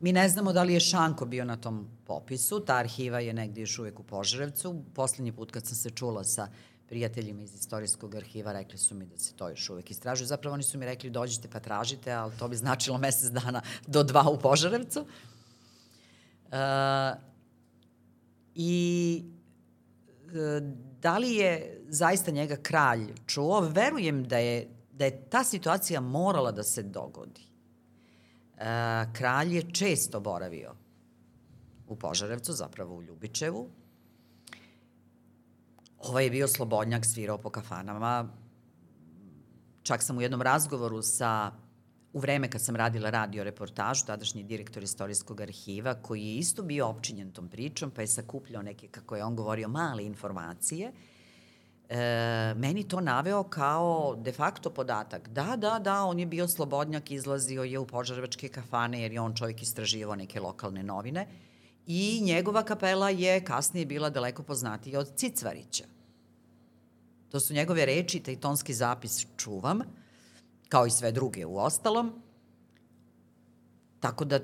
Mi 0.00 0.12
ne 0.12 0.28
znamo 0.28 0.52
da 0.52 0.62
li 0.62 0.72
je 0.74 0.80
Šanko 0.80 1.26
bio 1.26 1.44
na 1.44 1.56
tom 1.56 1.88
popisu, 2.06 2.60
ta 2.60 2.76
arhiva 2.76 3.20
je 3.20 3.32
negde 3.32 3.60
još 3.60 3.78
uvek 3.78 4.00
u 4.00 4.02
Požarevcu. 4.02 4.82
Poslednji 4.94 5.32
put 5.32 5.50
kad 5.50 5.66
sam 5.66 5.76
se 5.76 5.90
čula 5.90 6.24
sa 6.24 6.48
prijateljima 6.88 7.42
iz 7.42 7.54
istorijskog 7.54 8.14
arhiva, 8.14 8.52
rekli 8.52 8.78
su 8.78 8.94
mi 8.94 9.06
da 9.06 9.18
se 9.18 9.34
to 9.36 9.48
još 9.48 9.70
uvek 9.70 9.90
istražuje. 9.90 10.26
Zapravo 10.26 10.54
oni 10.54 10.62
su 10.62 10.78
mi 10.78 10.86
rekli 10.86 11.10
dođite 11.10 11.48
pa 11.48 11.60
tražite, 11.60 12.12
ali 12.12 12.32
to 12.38 12.48
bi 12.48 12.56
značilo 12.56 12.98
mesec 13.08 13.30
dana 13.30 13.62
do 13.86 14.02
dva 14.02 14.30
u 14.30 14.38
Požarevcu. 14.38 15.06
Uh, 16.46 17.27
I 18.60 19.24
uh, 20.26 20.32
da 21.00 21.18
li 21.18 21.34
je 21.34 21.84
zaista 21.88 22.30
njega 22.30 22.56
kralj 22.56 23.06
čuo? 23.26 23.60
Verujem 23.60 24.24
da 24.24 24.38
je, 24.38 24.68
da 24.92 25.04
je 25.04 25.24
ta 25.30 25.44
situacija 25.44 26.00
morala 26.00 26.52
da 26.52 26.62
se 26.62 26.82
dogodi. 26.82 27.46
Uh, 28.54 28.62
kralj 29.12 29.56
je 29.56 29.72
često 29.72 30.20
boravio 30.20 30.74
u 31.88 31.96
Požarevcu, 31.96 32.52
zapravo 32.52 32.96
u 32.96 33.02
Ljubičevu, 33.02 33.68
Ovaj 35.98 36.24
je 36.24 36.30
bio 36.30 36.48
slobodnjak, 36.48 37.06
svirao 37.06 37.38
po 37.38 37.50
kafanama. 37.50 38.28
Čak 39.82 40.02
sam 40.02 40.18
u 40.18 40.22
jednom 40.22 40.42
razgovoru 40.42 41.02
sa 41.02 41.52
u 42.12 42.20
vreme 42.20 42.50
kad 42.50 42.64
sam 42.64 42.76
radila 42.76 43.10
radio 43.10 43.44
reportažu, 43.44 44.06
tadašnji 44.06 44.42
direktor 44.42 44.82
istorijskog 44.82 45.40
arhiva, 45.40 45.94
koji 45.94 46.26
je 46.26 46.36
isto 46.36 46.62
bio 46.62 46.88
opčinjen 46.88 47.32
tom 47.32 47.48
pričom, 47.48 47.90
pa 47.90 48.00
je 48.00 48.06
sakupljao 48.06 48.62
neke, 48.62 48.88
kako 48.88 49.16
je 49.16 49.24
on 49.24 49.36
govorio, 49.36 49.68
male 49.68 50.04
informacije, 50.04 50.92
e, 51.88 52.54
meni 52.56 52.88
to 52.88 53.00
naveo 53.00 53.42
kao 53.42 54.16
de 54.16 54.32
facto 54.32 54.70
podatak. 54.70 55.28
Da, 55.28 55.56
da, 55.56 55.78
da, 55.78 56.02
on 56.02 56.18
je 56.18 56.26
bio 56.26 56.48
slobodnjak, 56.48 57.10
izlazio 57.10 57.62
je 57.62 57.78
u 57.78 57.86
požarevačke 57.86 58.48
kafane, 58.48 59.02
jer 59.02 59.12
je 59.12 59.20
on 59.20 59.34
čovjek 59.34 59.62
istraživao 59.62 60.16
neke 60.16 60.40
lokalne 60.40 60.82
novine 60.82 61.26
i 61.86 62.20
njegova 62.22 62.62
kapela 62.62 63.10
je 63.10 63.44
kasnije 63.44 63.86
bila 63.86 64.10
daleko 64.10 64.42
poznatija 64.42 65.00
od 65.00 65.16
Cicvarića. 65.16 65.84
To 67.28 67.40
su 67.40 67.54
njegove 67.54 67.86
reči, 67.86 68.20
taj 68.20 68.36
tonski 68.36 68.74
zapis 68.74 69.26
čuvam, 69.36 69.80
kao 70.68 70.86
i 70.86 70.90
sve 70.90 71.12
druge 71.12 71.46
u 71.46 71.58
ostalom. 71.58 72.22
Tako 74.00 74.24
da 74.24 74.40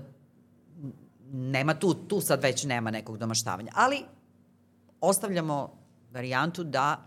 nema 1.33 1.75
tu, 1.75 1.95
tu 1.95 2.21
sad 2.21 2.43
već 2.43 2.65
nema 2.65 2.91
nekog 2.91 3.19
domaštavanja. 3.19 3.73
Ali 3.75 4.03
ostavljamo 5.01 5.73
varijantu 6.13 6.65
da 6.65 7.05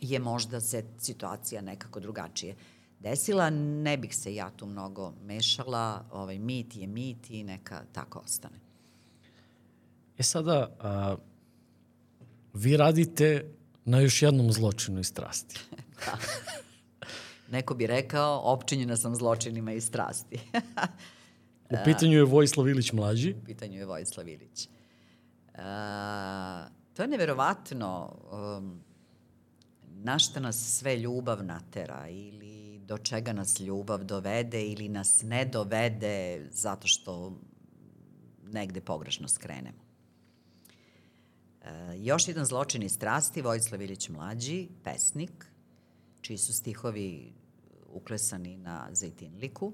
je 0.00 0.18
možda 0.18 0.60
se 0.60 0.84
situacija 0.98 1.62
nekako 1.62 2.00
drugačije 2.00 2.56
desila. 3.00 3.50
Ne 3.50 3.96
bih 3.96 4.16
se 4.16 4.34
ja 4.34 4.50
tu 4.50 4.66
mnogo 4.66 5.12
mešala. 5.24 6.04
Ovaj 6.12 6.38
mit 6.38 6.76
je 6.76 6.86
mit 6.86 7.30
i 7.30 7.44
neka 7.44 7.82
tako 7.92 8.18
ostane. 8.18 8.60
E 10.18 10.22
sada, 10.22 10.76
a, 10.80 11.16
vi 12.54 12.76
radite 12.76 13.54
na 13.84 14.00
još 14.00 14.22
jednom 14.22 14.52
zločinu 14.52 15.00
i 15.00 15.04
strasti. 15.04 15.60
da. 16.06 16.18
Neko 17.48 17.74
bi 17.74 17.86
rekao, 17.86 18.40
opčinjena 18.44 18.96
sam 18.96 19.14
zločinima 19.16 19.72
i 19.72 19.80
strasti. 19.80 20.38
U 21.70 21.76
pitanju 21.84 22.16
je 22.16 22.24
Vojislav 22.24 22.68
Ilić 22.68 22.92
mlađi. 22.92 23.34
U 23.42 23.44
pitanju 23.44 23.78
je 23.78 23.86
Vojislav 23.86 24.28
Ilić. 24.28 24.68
Uh, 25.54 25.60
to 26.94 27.02
je 27.02 27.08
neverovatno 27.08 28.16
um, 28.58 28.80
na 29.82 30.18
šta 30.18 30.40
nas 30.40 30.78
sve 30.78 30.96
ljubav 30.96 31.44
natera 31.44 32.08
ili 32.08 32.78
do 32.78 32.98
čega 32.98 33.32
nas 33.32 33.60
ljubav 33.60 34.04
dovede 34.04 34.66
ili 34.66 34.88
nas 34.88 35.22
ne 35.22 35.44
dovede 35.44 36.46
zato 36.50 36.88
što 36.88 37.38
negde 38.52 38.80
pogrešno 38.80 39.28
skrenemo. 39.28 39.82
E, 41.62 41.98
još 41.98 42.28
jedan 42.28 42.44
zločin 42.44 42.82
iz 42.82 42.92
strasti, 42.92 43.42
Vojislav 43.42 43.82
Ilić 43.82 44.08
Mlađi, 44.08 44.68
pesnik, 44.84 45.46
čiji 46.20 46.38
su 46.38 46.52
stihovi 46.52 47.32
uklesani 47.98 48.56
na 48.56 48.88
Zejtinliku. 48.92 49.72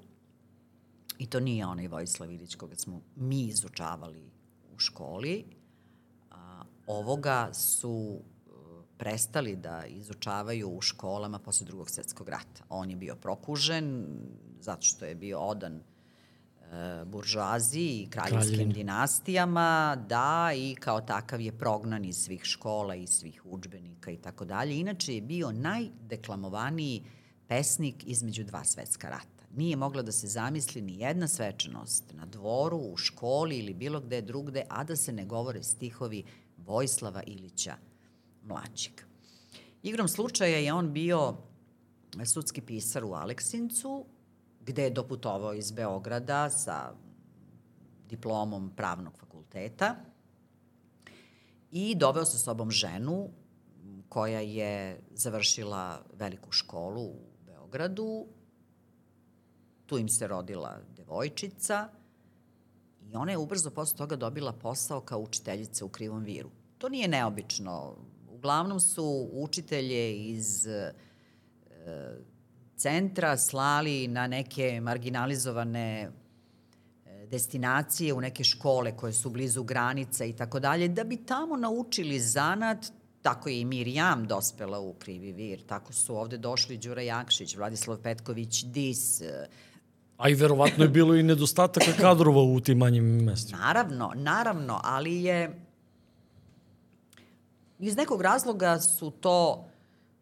I 1.19 1.27
to 1.27 1.41
nije 1.41 1.67
onaj 1.67 1.89
Vojislav 1.89 2.31
Ilić 2.31 2.55
koga 2.55 2.77
smo 2.77 3.01
mi 3.17 3.47
izučavali 3.47 4.31
u 4.75 4.79
školi. 4.79 5.45
A, 6.31 6.63
ovoga 6.87 7.51
su 7.53 8.19
e, 8.19 8.51
prestali 8.99 9.57
da 9.57 9.85
izučavaju 9.87 10.69
u 10.69 10.81
školama 10.81 11.39
posle 11.39 11.67
drugog 11.67 11.91
svetskog 11.91 12.29
rata. 12.29 12.65
On 12.69 12.91
je 12.91 12.97
bio 12.97 13.17
prokužen 13.17 14.07
zato 14.61 14.83
što 14.83 15.05
je 15.05 15.15
bio 15.15 15.39
odan 15.39 15.83
E, 16.75 17.05
buržuaziji 17.05 18.03
i 18.03 18.11
kraljevskim 18.11 18.55
Kraljevin. 18.55 18.73
dinastijama, 18.75 19.97
da, 20.09 20.51
i 20.57 20.75
kao 20.75 21.01
takav 21.01 21.41
je 21.41 21.53
prognan 21.53 22.05
iz 22.05 22.17
svih 22.17 22.45
škola 22.45 22.95
i 22.95 23.07
svih 23.07 23.47
učbenika 23.47 24.11
i 24.11 24.17
tako 24.17 24.45
dalje. 24.45 24.79
Inače 24.79 25.15
je 25.15 25.21
bio 25.21 25.53
najdeklamovaniji 25.53 27.03
pesnik 27.49 28.05
između 28.07 28.45
dva 28.45 28.65
svetska 28.65 29.09
rata. 29.09 29.45
Nije 29.57 29.77
mogla 29.77 30.03
da 30.03 30.13
se 30.13 30.27
zamisli 30.27 30.83
ni 30.83 30.99
jedna 30.99 31.29
svečanost 31.29 32.05
na 32.13 32.27
dvoru, 32.27 32.79
u 32.79 32.97
školi 32.97 33.59
ili 33.59 33.75
bilo 33.75 34.01
gde 34.01 34.21
drugde, 34.21 34.65
a 34.69 34.85
da 34.85 34.97
se 34.97 35.13
ne 35.13 35.25
govore 35.25 35.63
stihovi 35.63 36.25
Vojislava 36.57 37.23
Ilića 37.23 37.77
mlađeg. 38.43 38.93
Igrom 39.83 40.09
slučaja 40.09 40.59
je 40.59 40.73
on 40.73 40.93
bio 40.93 41.37
sudski 42.25 42.61
pisar 42.61 43.05
u 43.05 43.13
Aleksincu, 43.13 44.05
gde 44.61 44.83
je 44.83 44.91
doputovao 44.91 45.55
iz 45.55 45.73
Beograda 45.73 46.51
sa 46.51 46.93
diplomom 48.09 48.71
pravnog 48.77 49.19
fakulteta 49.19 49.97
i 51.71 51.95
doveo 51.95 52.25
sa 52.25 52.39
sobom 52.39 52.71
ženu 52.71 53.29
koja 54.09 54.41
je 54.41 55.01
završila 55.15 56.03
veliku 56.19 56.53
školu 56.53 57.03
u 57.03 57.34
Beogradu. 57.75 58.27
Tu 59.87 59.99
im 59.99 60.09
se 60.09 60.27
rodila 60.27 60.79
devojčica 60.97 61.89
i 63.11 63.17
ona 63.17 63.33
je 63.33 63.39
ubrzo 63.39 63.71
posle 63.71 63.97
toga 63.97 64.17
dobila 64.17 64.53
posao 64.53 65.01
kao 65.01 65.19
učiteljica 65.19 65.85
u 65.85 65.89
Krivom 65.89 66.23
viru. 66.23 66.51
To 66.79 66.89
nije 66.89 67.09
neobično. 67.09 67.97
Uglavnom 68.31 68.81
su 68.81 69.29
učitelje 69.33 70.29
iz 70.29 70.67
e, 70.67 70.93
centra 72.77 73.37
slali 73.37 74.09
na 74.09 74.27
neke 74.27 74.81
marginalizovane 74.81 76.11
e, 77.07 77.27
destinacije, 77.27 78.15
u 78.15 78.21
neke 78.21 78.45
škole 78.45 78.97
koje 78.97 79.13
su 79.13 79.31
blizu 79.31 79.65
granica 79.65 80.25
i 80.25 80.33
tako 80.33 80.61
dalje, 80.61 80.89
da 80.89 81.05
bi 81.05 81.17
tamo 81.17 81.57
naučili 81.57 82.21
zanat, 82.21 82.93
tako 83.25 83.49
je 83.49 83.61
i 83.61 83.65
Mirjam 83.65 84.27
dospela 84.27 84.81
u 84.81 84.93
Krivi 84.93 85.33
vir, 85.33 85.63
tako 85.67 85.93
su 85.93 86.17
ovde 86.17 86.39
došli 86.39 86.77
Đura 86.79 87.03
Jakšić, 87.03 87.57
Vladislav 87.57 87.99
Petković, 87.99 88.65
Dis, 88.65 89.21
e, 89.21 89.47
A 90.17 90.29
i 90.29 90.35
verovatno 90.35 90.85
je 90.85 90.89
bilo 90.89 91.15
i 91.15 91.23
nedostataka 91.23 91.93
kadrova 92.01 92.43
u 92.43 92.61
tim 92.61 92.79
manjim 92.79 93.05
mestima. 93.05 93.59
Naravno, 93.59 94.13
naravno, 94.15 94.81
ali 94.83 95.23
je 95.23 95.61
iz 97.79 97.97
nekog 97.97 98.23
razloga 98.23 98.81
su 98.81 99.11
to 99.11 99.65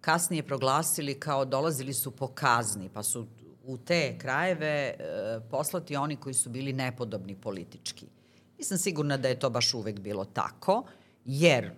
kasnije 0.00 0.42
proglasili 0.42 1.20
kao 1.20 1.44
dolazili 1.44 1.94
su 1.94 2.10
po 2.10 2.28
kazni, 2.28 2.88
pa 2.88 3.02
su 3.02 3.26
u 3.64 3.78
te 3.78 4.18
krajeve 4.18 4.66
e, 4.68 4.94
poslati 5.50 5.96
oni 5.96 6.16
koji 6.16 6.34
su 6.34 6.50
bili 6.50 6.72
nepodobni 6.72 7.34
politički. 7.34 8.06
Nisam 8.58 8.78
sigurna 8.78 9.16
da 9.16 9.28
je 9.28 9.38
to 9.38 9.50
baš 9.50 9.74
uvek 9.74 10.00
bilo 10.00 10.24
tako, 10.24 10.84
jer 11.24 11.70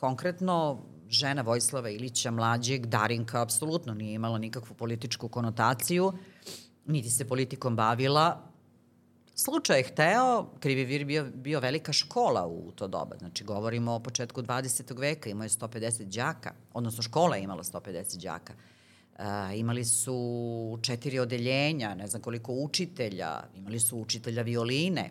konkretno 0.00 0.78
žena 1.08 1.42
Vojslava 1.42 1.90
Ilića 1.90 2.30
mlađeg, 2.30 2.86
Darinka, 2.86 3.42
apsolutno 3.42 3.94
nije 3.94 4.14
imala 4.14 4.38
nikakvu 4.38 4.74
političku 4.74 5.28
konotaciju, 5.28 6.12
niti 6.86 7.10
se 7.10 7.28
politikom 7.28 7.76
bavila, 7.76 8.48
Slučaj 9.38 9.78
je 9.78 9.82
hteo, 9.82 10.46
Krivi 10.60 10.84
vir 10.84 11.04
bio, 11.04 11.24
bio 11.34 11.60
velika 11.60 11.92
škola 11.92 12.46
u 12.46 12.72
to 12.72 12.88
doba, 12.88 13.16
znači 13.18 13.44
govorimo 13.44 13.92
o 13.92 14.00
početku 14.00 14.42
20. 14.42 14.98
veka, 14.98 15.30
imao 15.30 15.44
je 15.44 15.48
150 15.48 16.04
đaka, 16.04 16.52
odnosno 16.74 17.02
škola 17.02 17.36
je 17.36 17.42
imala 17.42 17.62
150 17.62 18.22
đaka. 18.22 18.52
Uh, 19.18 19.24
imali 19.54 19.84
su 19.84 20.78
četiri 20.82 21.18
odeljenja, 21.18 21.94
ne 21.94 22.06
znam 22.06 22.22
koliko 22.22 22.52
učitelja, 22.52 23.42
imali 23.54 23.80
su 23.80 23.98
učitelja 23.98 24.42
violine. 24.42 25.10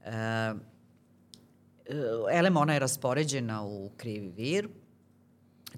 Uh, 0.00 0.60
Elem, 2.32 2.56
ona 2.56 2.72
je 2.72 2.78
raspoređena 2.78 3.64
u 3.64 3.90
Krivi 3.96 4.28
vir, 4.28 4.68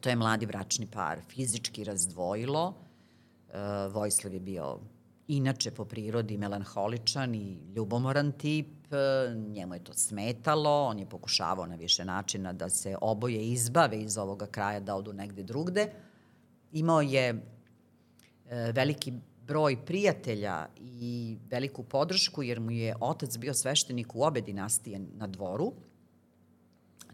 to 0.01 0.09
je 0.09 0.17
mladi 0.17 0.47
bračni 0.47 0.87
par, 0.87 1.21
fizički 1.29 1.85
razdvojilo, 1.85 2.69
uh, 2.69 3.95
Vojslav 3.95 4.35
je 4.35 4.41
bio 4.41 4.79
inače 5.29 5.71
po 5.71 5.85
prirodi 5.85 6.39
melanholičan 6.39 7.35
i 7.35 7.59
ljubomoran 7.75 8.33
tip, 8.33 8.67
njemu 9.49 9.75
je 9.75 9.85
to 9.85 9.93
smetalo, 9.93 10.87
on 10.87 10.99
je 10.99 11.09
pokušavao 11.09 11.67
na 11.67 11.75
više 11.75 12.05
načina 12.05 12.53
da 12.53 12.69
se 12.69 12.97
oboje 13.01 13.49
izbave 13.49 14.01
iz 14.01 14.19
ovoga 14.19 14.47
kraja, 14.47 14.81
da 14.81 14.95
odu 14.95 15.13
negde 15.13 15.43
drugde. 15.43 15.91
Imao 16.73 17.01
je 17.01 17.43
veliki 18.73 19.13
broj 19.47 19.85
prijatelja 19.87 20.67
i 20.77 21.37
veliku 21.51 21.83
podršku, 21.83 22.43
jer 22.43 22.61
mu 22.61 22.71
je 22.71 22.95
otac 23.01 23.39
bio 23.39 23.55
sveštenik 23.55 24.15
u 24.15 24.23
obe 24.23 24.41
dinastije 24.41 24.99
na 24.99 25.27
dvoru, 25.27 25.73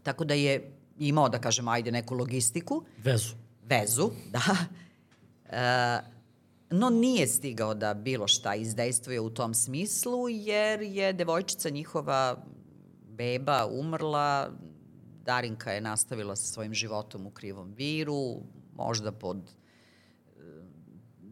tako 0.03 0.25
da 0.25 0.35
je 0.35 0.73
imao, 0.99 1.29
da 1.29 1.39
kažem, 1.39 1.69
ajde, 1.69 1.93
neku 1.93 2.15
logistiku. 2.15 2.85
Vezu. 2.99 3.35
Vezu, 3.63 4.11
da. 4.31 4.43
E, 5.55 6.01
no 6.71 6.91
nije 6.91 7.27
stigao 7.27 7.75
da 7.75 7.95
bilo 7.95 8.29
šta 8.29 8.55
izdejstvuje 8.55 9.21
u 9.21 9.31
tom 9.31 9.55
smislu, 9.55 10.29
jer 10.29 10.83
je 10.83 11.13
devojčica 11.13 11.71
njihova 11.71 12.45
beba 13.09 13.69
umrla, 13.73 14.51
Darinka 15.25 15.73
je 15.73 15.81
nastavila 15.81 16.37
sa 16.37 16.53
svojim 16.53 16.75
životom 16.75 17.27
u 17.27 17.31
krivom 17.31 17.73
viru, 17.73 18.41
možda 18.77 19.13
pod 19.13 19.37
e, 19.37 19.51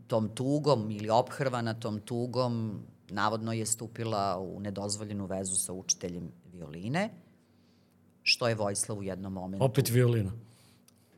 tom 0.07 0.29
tugom 0.29 0.91
ili 0.91 1.11
ophrvana 1.11 1.75
tom 1.75 2.01
tugom, 2.01 2.83
navodno 3.09 3.53
je 3.53 3.67
stupila 3.67 4.39
u 4.39 4.61
nedozvoljenu 4.61 5.27
vezu 5.27 5.57
sa 5.57 5.73
učiteljem 5.73 6.33
violine, 6.53 7.11
što 8.23 8.49
je 8.49 8.55
Vojslav 8.55 8.99
u 8.99 9.03
jednom 9.03 9.33
momentu... 9.33 9.65
Opet 9.65 9.91
violina. 9.91 10.33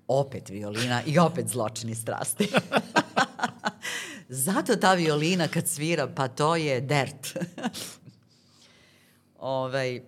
Opet 0.08 0.48
violina 0.48 1.02
i 1.06 1.18
opet 1.18 1.48
zločini 1.48 1.94
strasti. 1.94 2.48
Zato 4.28 4.76
ta 4.76 4.94
violina 4.94 5.48
kad 5.48 5.68
svira, 5.68 6.08
pa 6.14 6.28
to 6.28 6.56
je 6.56 6.80
dert. 6.80 7.36
ovaj, 9.38 9.96
e, 9.96 10.02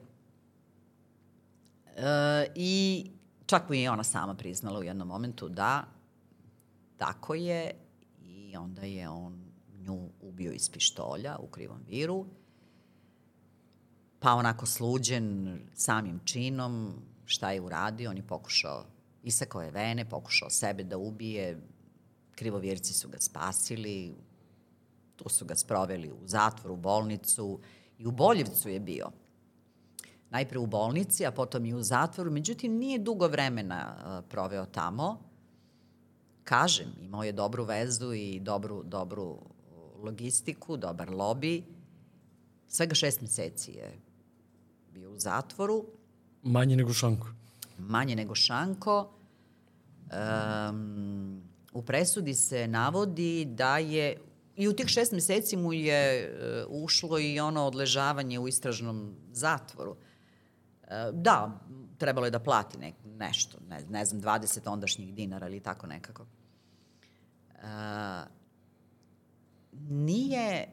I 2.55 3.05
čak 3.47 3.69
mu 3.69 3.75
je 3.75 3.91
ona 3.91 4.05
sama 4.05 4.35
priznala 4.35 4.79
u 4.79 4.83
jednom 4.83 5.09
momentu 5.09 5.49
da 5.49 5.85
tako 6.97 7.35
je 7.35 7.71
i 8.23 8.57
onda 8.57 8.83
je 8.83 9.09
on 9.09 9.45
nju 9.81 10.09
ubio 10.21 10.53
iz 10.53 10.71
pištolja 10.71 11.37
u 11.39 11.47
krivom 11.47 11.81
viru. 11.89 12.27
Pa 14.25 14.35
onako 14.35 14.67
sluđen 14.67 15.59
samim 15.75 16.21
činom, 16.25 16.95
šta 17.25 17.51
je 17.51 17.61
uradio, 17.61 18.11
on 18.11 18.17
je 18.17 18.27
pokušao, 18.27 18.85
isekao 19.23 19.63
je 19.63 19.71
vene, 19.71 20.09
pokušao 20.09 20.51
sebe 20.51 20.85
da 20.85 20.99
ubije, 20.99 21.61
krivovjerci 22.35 22.93
su 22.93 23.09
ga 23.09 23.19
spasili, 23.21 24.15
tu 25.17 25.29
su 25.29 25.45
ga 25.45 25.55
sproveli 25.55 26.11
u 26.11 26.27
zatvor, 26.27 26.73
u 26.73 26.77
bolnicu 26.77 27.61
i 27.99 28.07
u 28.07 28.11
Boljevcu 28.11 28.69
je 28.69 28.81
bio. 28.81 29.11
Najpre 30.31 30.59
u 30.59 30.67
bolnici, 30.67 31.27
a 31.27 31.31
potom 31.31 31.67
i 31.67 31.75
u 31.75 31.83
zatvoru. 31.83 32.31
Međutim, 32.31 32.73
nije 32.73 32.99
dugo 32.99 33.29
vremena 33.29 34.23
proveo 34.29 34.67
tamo. 34.67 35.21
Kažem, 36.45 36.93
imao 37.01 37.25
je 37.25 37.33
dobru 37.33 37.65
vezu 37.65 38.13
i 38.13 38.41
dobru, 38.41 38.83
dobru 38.83 39.39
logistiku, 40.03 40.77
dobar 40.77 41.11
lobi. 41.11 41.65
Svega 42.69 42.95
šest 42.95 43.21
meseci 43.21 43.73
je 43.73 44.04
bio 44.95 45.11
u 45.11 45.19
zatvoru. 45.19 45.85
Manje 46.43 46.77
nego 46.77 46.93
Šanko. 46.93 47.29
Manje 47.79 48.16
nego 48.16 48.35
Šanko. 48.35 49.11
Um, 50.71 51.43
U 51.73 51.83
presudi 51.83 52.35
se 52.35 52.69
navodi 52.69 53.45
da 53.45 53.79
je 53.79 54.16
I 54.57 54.69
u 54.69 54.73
tih 54.73 54.87
šest 54.87 55.12
meseci 55.12 55.57
mu 55.57 55.73
je 55.73 56.31
uh, 56.69 56.85
ušlo 56.85 57.19
i 57.19 57.41
ono 57.41 57.65
odležavanje 57.66 58.39
u 58.39 58.49
istražnom 58.49 59.15
zatvoru. 59.33 59.91
Uh, 59.91 60.89
da, 61.12 61.61
trebalo 61.99 62.27
je 62.27 62.31
da 62.31 62.39
plati 62.39 62.79
ne, 62.79 62.93
nešto, 63.05 63.59
ne, 63.69 63.81
ne 63.91 64.05
znam, 64.05 64.23
20 64.23 64.69
ondašnjih 64.71 65.15
dinara 65.15 65.49
ili 65.49 65.61
tako 65.61 65.87
nekako. 65.87 66.27
Nije, 69.89 70.67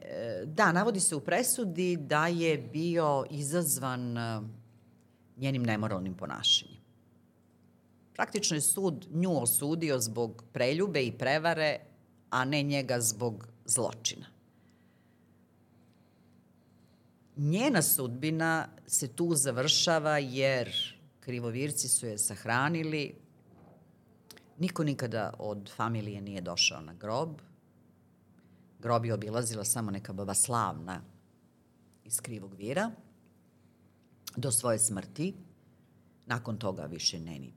da, 0.45 0.71
navodi 0.71 0.99
se 0.99 1.15
u 1.15 1.19
presudi 1.19 1.97
da 1.97 2.27
je 2.27 2.57
bio 2.57 3.25
izazvan 3.29 4.15
njenim 5.37 5.63
nemoralnim 5.63 6.13
ponašanjem. 6.13 6.81
Praktično 8.13 8.57
je 8.57 8.61
sud 8.61 9.07
nju 9.11 9.41
osudio 9.41 9.99
zbog 9.99 10.43
preljube 10.53 11.03
i 11.03 11.17
prevare, 11.17 11.79
a 12.29 12.45
ne 12.45 12.63
njega 12.63 13.01
zbog 13.01 13.47
zločina. 13.65 14.25
Njena 17.37 17.81
sudbina 17.81 18.67
se 18.87 19.07
tu 19.07 19.35
završava 19.35 20.17
jer 20.17 20.71
krivovirci 21.19 21.87
su 21.87 22.07
je 22.07 22.17
sahranili, 22.17 23.15
niko 24.59 24.83
nikada 24.83 25.33
od 25.39 25.71
familije 25.75 26.21
nije 26.21 26.41
došao 26.41 26.81
na 26.81 26.93
grob, 26.93 27.41
grob 28.81 29.05
je 29.05 29.13
obilazila 29.13 29.63
samo 29.65 29.91
neka 29.91 30.13
baba 30.13 30.33
slavna 30.33 31.01
iz 32.03 32.21
Krivog 32.21 32.53
vira, 32.53 32.91
do 34.35 34.51
svoje 34.51 34.79
smrti, 34.79 35.33
nakon 36.25 36.57
toga 36.57 36.85
više 36.85 37.19
ne, 37.19 37.39
ni, 37.39 37.53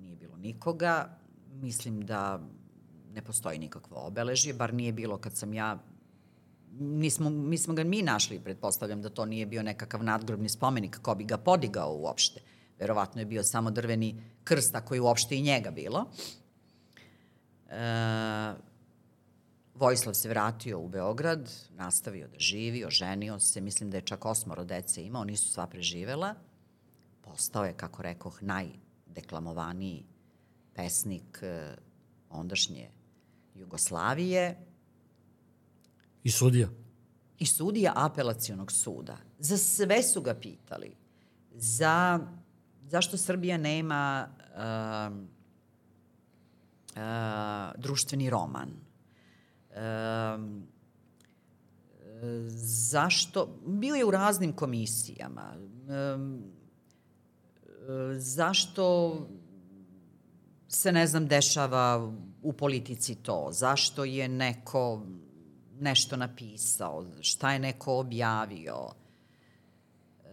nije 0.00 0.16
bilo 0.16 0.36
nikoga, 0.36 1.18
mislim 1.52 2.06
da 2.06 2.40
ne 3.14 3.22
postoji 3.22 3.58
nikakvo 3.58 4.06
obeležje, 4.06 4.54
bar 4.54 4.74
nije 4.74 4.92
bilo 4.92 5.18
kad 5.18 5.36
sam 5.36 5.54
ja 5.54 5.78
nismo, 6.78 7.30
mi 7.30 7.58
smo 7.58 7.74
ga 7.74 7.84
mi 7.84 8.02
našli, 8.02 8.40
pretpostavljam 8.40 9.02
da 9.02 9.08
to 9.08 9.24
nije 9.24 9.46
bio 9.46 9.62
nekakav 9.62 10.04
nadgrobni 10.04 10.48
spomenik, 10.48 10.98
ko 11.02 11.14
bi 11.14 11.24
ga 11.24 11.36
podigao 11.36 11.94
uopšte. 11.94 12.40
Verovatno 12.78 13.20
je 13.20 13.26
bio 13.26 13.42
samo 13.42 13.70
drveni 13.70 14.22
krst, 14.44 14.74
ako 14.74 14.94
je 14.94 15.00
uopšte 15.00 15.36
i 15.36 15.42
njega 15.42 15.70
bilo. 15.70 16.06
E, 17.68 18.67
Vojislav 19.78 20.14
se 20.14 20.28
vratio 20.28 20.80
u 20.80 20.88
Beograd, 20.88 21.50
nastavio 21.70 22.28
da 22.28 22.38
živi, 22.38 22.84
oženio 22.84 23.38
se, 23.38 23.60
mislim 23.60 23.90
da 23.90 23.96
je 23.96 24.02
čak 24.02 24.24
osmoro 24.24 24.64
dece 24.64 25.02
imao, 25.02 25.24
nisu 25.24 25.50
sva 25.50 25.66
preživela. 25.66 26.34
Postao 27.20 27.64
je, 27.64 27.76
kako 27.76 28.02
rekoh, 28.02 28.42
najdeklamovaniji 28.42 30.04
pesnik 30.74 31.38
e, 31.42 31.76
ondašnje 32.30 32.90
Jugoslavije. 33.54 34.56
I 36.24 36.30
sudija. 36.30 36.68
I 37.38 37.46
sudija 37.46 37.92
apelacionog 37.96 38.72
suda. 38.72 39.16
Za 39.38 39.56
sve 39.56 40.02
su 40.02 40.22
ga 40.22 40.34
pitali. 40.34 40.96
Za 41.54 42.20
zašto 42.88 43.16
Srbija 43.16 43.56
nema 43.56 44.28
uh, 44.28 45.16
uh, 46.96 47.80
društveni 47.80 48.30
roman. 48.30 48.87
Uh, 49.78 50.68
zašto, 52.90 53.58
bio 53.66 53.94
je 53.94 54.04
u 54.04 54.10
raznim 54.10 54.52
komisijama, 54.52 55.54
um, 56.14 56.42
zašto 58.16 59.16
se, 60.68 60.92
ne 60.92 61.06
znam, 61.06 61.26
dešava 61.26 62.12
u 62.42 62.52
politici 62.52 63.14
to, 63.14 63.48
zašto 63.52 64.04
je 64.04 64.28
neko 64.28 65.02
nešto 65.80 66.16
napisao, 66.16 67.04
šta 67.20 67.52
je 67.52 67.58
neko 67.58 67.98
objavio. 67.98 68.88
E, 70.24 70.30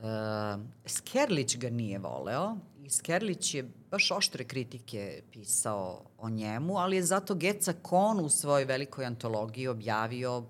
Skerlić 0.86 1.58
ga 1.58 1.70
nije 1.70 2.00
voleo 2.00 2.58
i 2.86 2.90
Skerlić 2.90 3.54
je 3.54 3.70
baš 3.92 4.12
oštre 4.12 4.44
kritike 4.44 5.22
pisao 5.32 6.02
o 6.18 6.30
njemu, 6.30 6.78
ali 6.78 6.96
je 6.96 7.04
zato 7.04 7.36
Geca 7.36 7.74
Kon 7.82 8.20
u 8.20 8.30
svojoj 8.30 8.66
velikoj 8.66 9.06
antologiji 9.06 9.68
objavio 9.68 10.44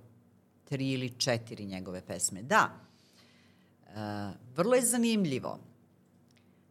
tri 0.64 0.92
ili 0.92 1.10
četiri 1.10 1.66
njegove 1.66 2.02
pesme. 2.06 2.44
Da, 2.44 2.70
e, 3.88 3.92
vrlo 4.56 4.76
je 4.76 4.86
zanimljivo 4.86 5.60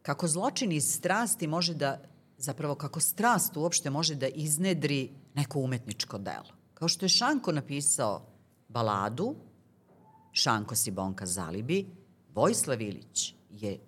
kako 0.03 0.29
zločin 0.29 0.73
iz 0.73 0.85
strasti 0.95 1.47
može 1.47 1.75
da 1.75 2.01
zapravo 2.39 2.75
kako 2.75 3.01
strast 3.01 3.57
uopšte 3.57 3.91
može 3.91 4.15
da 4.15 4.27
iznedri 4.29 5.11
neko 5.35 5.59
umetničko 5.59 6.19
delo. 6.19 6.53
Kao 6.75 6.89
što 6.89 7.05
je 7.05 7.09
Šanko 7.09 7.53
napisao 7.53 8.27
baladu, 8.69 9.35
Šanko 10.33 10.75
Sibonka 10.75 11.27
Zalibi, 11.27 11.87
Vojislav 12.35 12.81
Ilić 12.81 13.35
je 13.51 13.79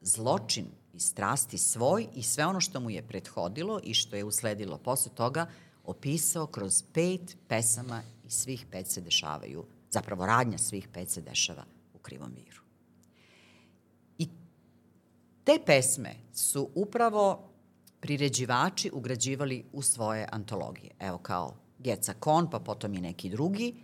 zločin 0.00 0.66
i 0.94 1.00
strasti 1.00 1.58
svoj 1.58 2.06
i 2.14 2.22
sve 2.22 2.46
ono 2.46 2.60
što 2.60 2.80
mu 2.80 2.90
je 2.90 3.02
prethodilo 3.02 3.80
i 3.82 3.94
što 3.94 4.16
je 4.16 4.24
usledilo 4.24 4.78
posle 4.78 5.12
toga 5.14 5.46
opisao 5.84 6.46
kroz 6.46 6.82
pet 6.92 7.36
pesama 7.48 8.02
i 8.24 8.30
svih 8.30 8.66
pet 8.70 8.86
se 8.86 9.00
dešavaju, 9.00 9.64
zapravo 9.90 10.26
radnja 10.26 10.58
svih 10.58 10.88
pet 10.88 11.10
se 11.10 11.20
dešava 11.20 11.64
u 11.94 11.98
Krivom 11.98 12.32
miru. 12.34 12.62
I 14.18 14.28
te 15.44 15.58
pesme 15.66 16.14
su 16.32 16.68
upravo 16.74 17.48
priređivači 18.00 18.90
ugrađivali 18.92 19.64
u 19.72 19.82
svoje 19.82 20.28
antologije. 20.32 20.90
Evo 20.98 21.18
kao 21.18 21.54
Geca 21.78 22.14
Kon, 22.20 22.50
pa 22.50 22.58
potom 22.58 22.94
i 22.94 23.00
neki 23.00 23.30
drugi. 23.30 23.74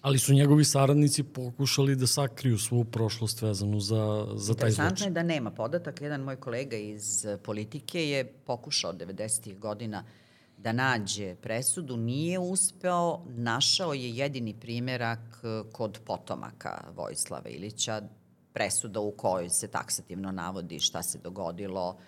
Ali 0.00 0.18
su 0.18 0.34
njegovi 0.34 0.64
saradnici 0.64 1.22
pokušali 1.22 1.96
da 1.96 2.06
sakriju 2.06 2.58
svu 2.58 2.84
prošlost 2.84 3.42
vezanu 3.42 3.80
za, 3.80 4.26
za 4.34 4.54
taj 4.54 4.70
zločin. 4.70 4.84
Interesantno 4.84 5.06
je 5.06 5.10
da 5.10 5.22
nema 5.22 5.50
podataka. 5.50 6.04
Jedan 6.04 6.20
moj 6.20 6.36
kolega 6.36 6.76
iz 6.76 7.26
politike 7.44 8.08
je 8.08 8.24
pokušao 8.24 8.92
90. 8.92 9.58
godina 9.58 10.04
da 10.58 10.72
nađe 10.72 11.34
presudu, 11.34 11.96
nije 11.96 12.38
uspeo, 12.38 13.20
našao 13.26 13.94
je 13.94 14.10
jedini 14.10 14.54
primerak 14.54 15.42
kod 15.72 16.00
potomaka 16.04 16.84
Vojislava 16.96 17.48
Ilića, 17.48 18.02
presuda 18.52 19.00
u 19.00 19.10
kojoj 19.10 19.48
se 19.50 19.68
taksativno 19.68 20.32
navodi 20.32 20.78
šta 20.78 21.02
se 21.02 21.18
dogodilo 21.18 21.98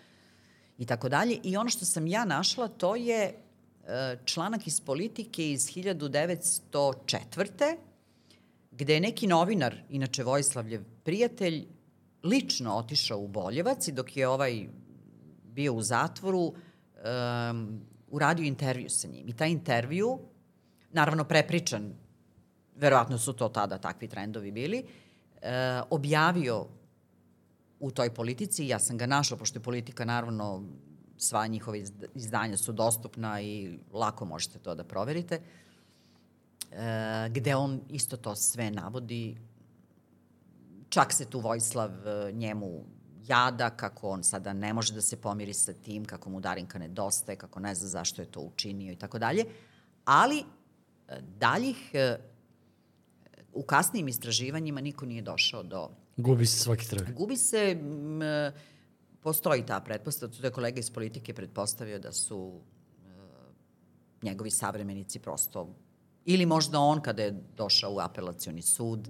i 0.79 0.87
tako 0.87 1.09
dalje. 1.09 1.39
I 1.43 1.57
ono 1.57 1.71
što 1.71 1.85
sam 1.85 2.07
ja 2.07 2.25
našla, 2.25 2.69
to 2.69 2.97
je 2.97 3.25
e, 3.25 3.35
članak 4.25 4.67
iz 4.67 4.81
politike 4.81 5.53
iz 5.53 5.61
1904. 5.61 7.77
gde 8.71 8.95
je 8.95 9.01
neki 9.01 9.27
novinar, 9.27 9.77
inače 9.89 10.25
Vojslavljev 10.25 10.85
prijatelj, 11.05 11.67
lično 12.23 12.77
otišao 12.77 13.19
u 13.19 13.29
Boljevac 13.29 13.89
i 13.89 13.93
dok 13.93 14.17
je 14.17 14.29
ovaj 14.29 14.67
bio 15.45 15.75
u 15.75 15.83
zatvoru, 15.83 16.41
um, 16.41 16.55
uradio 18.09 18.45
intervju 18.45 18.91
sa 18.91 19.09
njim. 19.09 19.29
I 19.29 19.33
taj 19.33 19.51
intervju, 19.51 20.19
naravno 20.93 21.25
prepričan, 21.25 21.93
verovatno 22.77 23.19
su 23.19 23.33
to 23.33 23.49
tada 23.49 23.79
takvi 23.79 24.09
trendovi 24.09 24.53
bili, 24.53 24.85
e, 25.43 25.81
objavio 25.91 26.67
u 27.81 27.91
toj 27.91 28.15
politici. 28.15 28.67
Ja 28.67 28.79
sam 28.79 28.99
ga 28.99 29.07
našla, 29.07 29.37
pošto 29.37 29.59
je 29.59 29.63
politika, 29.63 30.05
naravno, 30.05 30.65
sva 31.21 31.47
njihova 31.47 31.77
izdanja 32.15 32.57
su 32.57 32.73
dostupna 32.73 33.41
i 33.41 33.79
lako 33.93 34.25
možete 34.25 34.59
to 34.59 34.75
da 34.75 34.85
proverite, 34.85 35.41
e, 36.73 37.29
gde 37.31 37.57
on 37.57 37.81
isto 37.89 38.17
to 38.17 38.37
sve 38.37 38.71
navodi. 38.71 39.37
Čak 40.89 41.13
se 41.13 41.25
tu 41.25 41.41
Vojslav 41.41 42.09
e, 42.09 42.33
njemu 42.33 42.85
jada, 43.27 43.71
kako 43.71 44.09
on 44.09 44.25
sada 44.25 44.53
ne 44.53 44.73
može 44.73 44.95
da 44.95 45.01
se 45.01 45.17
pomiri 45.17 45.55
sa 45.55 45.73
tim, 45.73 46.05
kako 46.05 46.31
mu 46.31 46.41
Darinka 46.41 46.79
nedostaje, 46.79 47.37
kako 47.37 47.61
ne 47.61 47.75
zna 47.75 47.89
zašto 47.89 48.23
je 48.23 48.27
to 48.27 48.41
učinio 48.41 48.93
i 48.93 48.97
tako 48.97 49.19
dalje. 49.19 49.45
Ali 50.05 50.39
e, 50.39 51.21
daljih 51.39 51.91
e, 51.95 52.17
u 53.53 53.63
kasnijim 53.63 54.09
istraživanjima 54.09 54.81
niko 54.81 55.07
nije 55.07 55.23
došao 55.23 55.63
do... 55.63 55.91
Gubi 56.17 56.47
se 56.47 56.59
svaki 56.59 56.89
trag. 56.89 57.13
Gubi 57.15 57.37
se, 57.37 57.77
m, 57.81 58.21
postoji 59.21 59.67
ta 59.67 59.81
pretpostavka, 59.81 60.37
to 60.37 60.47
je 60.47 60.51
kolega 60.51 60.81
iz 60.81 60.91
politike 60.91 61.35
pretpostavio 61.35 61.99
da 61.99 62.13
su 62.13 62.61
e, 62.61 63.11
njegovi 64.23 64.51
savremenici 64.51 65.19
prosto, 65.19 65.69
ili 66.25 66.47
možda 66.47 66.79
on 66.79 67.01
kada 67.01 67.23
je 67.23 67.43
došao 67.57 67.93
u 67.93 67.99
apelacioni 68.01 68.63
sud, 68.63 69.09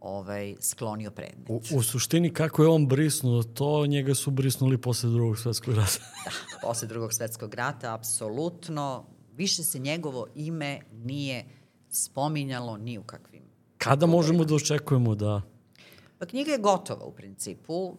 ovaj, 0.00 0.54
sklonio 0.60 1.10
predmet. 1.10 1.48
U, 1.48 1.78
u 1.78 1.82
suštini, 1.82 2.32
kako 2.32 2.62
je 2.62 2.68
on 2.68 2.86
brisnuo 2.86 3.42
to, 3.42 3.86
njega 3.86 4.14
su 4.14 4.30
brisnuli 4.30 4.78
posle 4.78 5.10
drugog 5.10 5.38
svetskog 5.38 5.74
rata. 5.74 5.98
da, 6.24 6.58
posle 6.62 6.88
drugog 6.88 7.12
svetskog 7.12 7.54
rata, 7.54 7.94
apsolutno. 7.94 9.04
Više 9.36 9.62
se 9.62 9.78
njegovo 9.78 10.26
ime 10.34 10.80
nije 10.92 11.44
spominjalo 11.90 12.76
ni 12.76 12.98
u 12.98 13.02
kakvim 13.02 13.48
Kada 13.78 14.06
možemo 14.06 14.44
da 14.44 14.54
očekujemo 14.54 15.14
da... 15.14 15.42
Pa 16.18 16.26
knjiga 16.26 16.52
je 16.52 16.58
gotova 16.58 17.04
u 17.04 17.12
principu. 17.12 17.96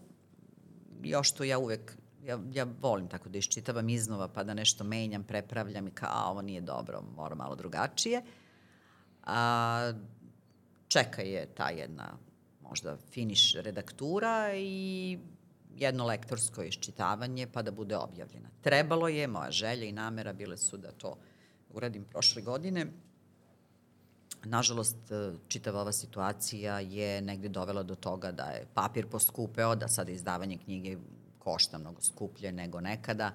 Još 1.04 1.32
to 1.32 1.44
ja 1.44 1.58
uvek, 1.60 1.98
ja, 2.24 2.40
ja 2.54 2.68
volim 2.82 3.08
tako 3.08 3.30
da 3.30 3.38
iščitavam 3.38 3.90
iznova 3.90 4.28
pa 4.28 4.44
da 4.44 4.54
nešto 4.54 4.84
menjam, 4.84 5.24
prepravljam 5.24 5.88
i 5.88 5.92
kao, 5.92 6.10
a 6.14 6.32
ovo 6.32 6.42
nije 6.42 6.62
dobro, 6.62 7.02
mora 7.16 7.36
malo 7.36 7.56
drugačije. 7.56 8.22
A, 9.24 9.94
čeka 10.88 11.22
je 11.22 11.46
ta 11.56 11.70
jedna 11.70 12.18
možda 12.62 12.98
finiš 13.12 13.54
redaktura 13.54 14.54
i 14.56 15.20
jedno 15.76 16.06
lektorsko 16.06 16.64
iščitavanje 16.64 17.48
pa 17.48 17.62
da 17.62 17.72
bude 17.72 17.98
objavljena. 17.98 18.50
Trebalo 18.62 19.08
je, 19.08 19.28
moja 19.28 19.52
želja 19.52 19.86
i 19.86 19.92
namera 19.92 20.34
bile 20.34 20.58
su 20.58 20.78
da 20.78 20.92
to 20.92 21.18
uradim 21.70 22.04
prošle 22.04 22.42
godine, 22.42 22.86
Nažalost, 24.44 25.12
e, 25.12 25.34
čitava 25.48 25.82
ova 25.82 25.92
situacija 25.92 26.80
je 26.80 27.22
negde 27.22 27.50
dovela 27.50 27.84
do 27.84 27.96
toga 27.96 28.32
da 28.32 28.44
je 28.44 28.66
papir 28.74 29.08
poskupeo, 29.08 29.76
da 29.76 29.88
sada 29.88 30.12
izdavanje 30.12 30.58
knjige 30.58 30.98
košta 31.40 31.78
mnogo 31.78 32.02
skuplje 32.02 32.52
nego 32.52 32.82
nekada. 32.82 33.32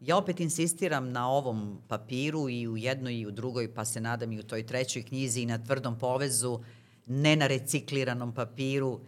Ja 0.00 0.16
opet 0.16 0.40
insistiram 0.40 1.12
na 1.12 1.30
ovom 1.30 1.78
papiru 1.88 2.48
i 2.48 2.68
u 2.68 2.76
jednoj 2.76 3.18
i 3.20 3.26
u 3.26 3.30
drugoj, 3.30 3.74
pa 3.74 3.84
se 3.84 4.00
nadam 4.00 4.32
i 4.32 4.38
u 4.38 4.42
toj 4.42 4.66
trećoj 4.66 5.02
knjizi 5.02 5.40
i 5.40 5.46
na 5.46 5.58
tvrdom 5.58 5.98
povezu, 5.98 6.60
ne 7.06 7.36
na 7.36 7.46
recikliranom 7.46 8.34
papiru 8.34 9.00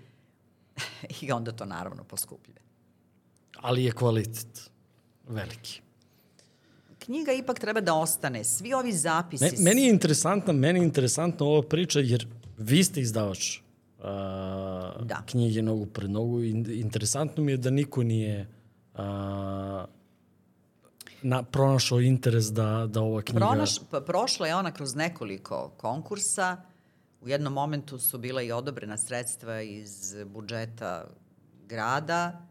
i 1.23 1.33
onda 1.33 1.53
to 1.53 1.65
naravno 1.65 2.05
poskupljuje. 2.05 2.61
Ali 3.57 3.85
je 3.85 3.93
kvalitet 3.93 4.70
veliki 5.29 5.88
knjiga 6.99 7.33
ipak 7.33 7.59
treba 7.59 7.81
da 7.81 7.95
ostane. 7.95 8.45
Svi 8.45 8.75
ovi 8.75 8.93
zapisi... 8.93 9.45
Me, 9.45 9.51
meni 9.59 9.83
je 9.83 9.91
interesantna, 9.91 10.53
meni 10.53 10.79
je 10.81 10.85
interesantna 10.85 11.47
ova 11.47 11.62
priča 11.62 12.01
jer 12.01 12.27
vi 12.59 12.85
ste 12.85 13.01
izdavač 13.01 13.59
uh, 13.59 14.05
da. 15.05 15.23
knjige 15.27 15.62
Nogu 15.62 15.87
pred 15.87 16.11
nogu. 16.11 16.43
Interesantno 16.43 17.45
mi 17.45 17.53
je 17.53 17.57
da 17.57 17.70
niko 17.70 18.03
nije 18.03 18.49
uh, 18.95 19.01
na, 21.23 21.43
pronašao 21.43 22.01
interes 22.01 22.53
da, 22.53 22.87
da 22.91 23.01
ova 23.01 23.23
knjiga... 23.23 23.47
Pronaš, 23.47 23.79
pa, 23.91 24.01
prošla 24.01 24.47
je 24.47 24.57
ona 24.57 24.73
kroz 24.73 24.95
nekoliko 24.95 25.73
konkursa. 25.77 26.57
U 27.20 27.29
jednom 27.29 27.53
momentu 27.53 27.99
su 27.99 28.19
bila 28.19 28.43
i 28.43 28.53
odobrena 28.53 28.97
sredstva 28.97 29.61
iz 29.61 30.15
budžeta 30.27 31.05
grada 31.69 32.48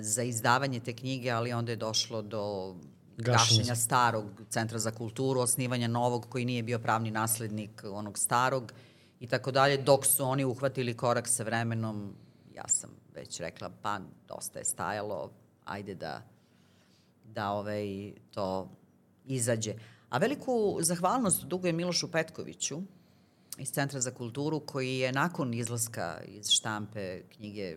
za 0.00 0.22
izdavanje 0.22 0.80
te 0.80 0.92
knjige, 0.92 1.30
ali 1.30 1.52
onda 1.52 1.72
je 1.72 1.76
došlo 1.76 2.22
do 2.22 2.74
gašenja 3.16 3.74
starog 3.74 4.42
centra 4.48 4.78
za 4.78 4.90
kulturu, 4.90 5.40
osnivanja 5.40 5.88
novog 5.88 6.26
koji 6.28 6.44
nije 6.44 6.62
bio 6.62 6.78
pravni 6.78 7.10
naslednik 7.10 7.84
onog 7.92 8.18
starog 8.18 8.72
i 9.20 9.26
tako 9.26 9.50
dalje. 9.50 9.76
Dok 9.76 10.06
su 10.06 10.24
oni 10.24 10.44
uhvatili 10.44 10.96
korak 10.96 11.28
sa 11.28 11.42
vremenom, 11.42 12.14
ja 12.54 12.68
sam 12.68 12.90
već 13.14 13.40
rekla, 13.40 13.70
pa 13.82 14.00
dosta 14.28 14.58
je 14.58 14.64
stajalo, 14.64 15.30
ajde 15.64 15.94
da, 15.94 16.22
da 17.24 17.50
ovaj, 17.50 18.12
to 18.30 18.70
izađe. 19.24 19.74
A 20.08 20.18
veliku 20.18 20.78
zahvalnost 20.80 21.44
duguje 21.44 21.72
Milošu 21.72 22.10
Petkoviću 22.10 22.82
iz 23.58 23.70
Centra 23.70 24.00
za 24.00 24.10
kulturu 24.10 24.60
koji 24.60 24.98
je 24.98 25.12
nakon 25.12 25.54
izlaska 25.54 26.20
iz 26.26 26.50
štampe 26.50 27.22
knjige 27.22 27.76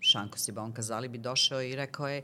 Šanko 0.00 0.38
Sibonka 0.38 0.82
Zalibi 0.82 1.18
došao 1.18 1.62
i 1.62 1.76
rekao 1.76 2.08
je 2.08 2.22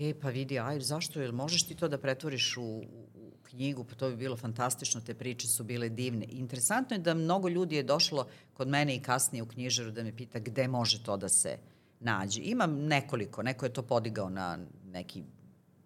e, 0.00 0.14
pa 0.20 0.28
vidi, 0.28 0.58
aj, 0.58 0.80
zašto, 0.80 1.20
jel 1.20 1.32
možeš 1.32 1.66
ti 1.66 1.74
to 1.74 1.88
da 1.88 1.98
pretvoriš 1.98 2.56
u, 2.56 2.62
u 2.62 3.32
knjigu, 3.42 3.84
pa 3.84 3.94
to 3.94 4.10
bi 4.10 4.16
bilo 4.16 4.36
fantastično, 4.36 5.00
te 5.00 5.14
priče 5.14 5.48
su 5.48 5.64
bile 5.64 5.88
divne. 5.88 6.26
Interesantno 6.28 6.96
je 6.96 7.00
da 7.00 7.14
mnogo 7.14 7.48
ljudi 7.48 7.76
je 7.76 7.82
došlo 7.82 8.26
kod 8.54 8.68
mene 8.68 8.96
i 8.96 9.02
kasnije 9.02 9.42
u 9.42 9.46
knjižaru 9.46 9.90
da 9.90 10.02
me 10.02 10.16
pita 10.16 10.38
gde 10.38 10.68
može 10.68 11.02
to 11.02 11.16
da 11.16 11.28
se 11.28 11.58
nađe. 12.00 12.40
Imam 12.44 12.78
nekoliko, 12.86 13.42
neko 13.42 13.66
je 13.66 13.72
to 13.72 13.82
podigao 13.82 14.30
na 14.30 14.58
neki 14.84 15.22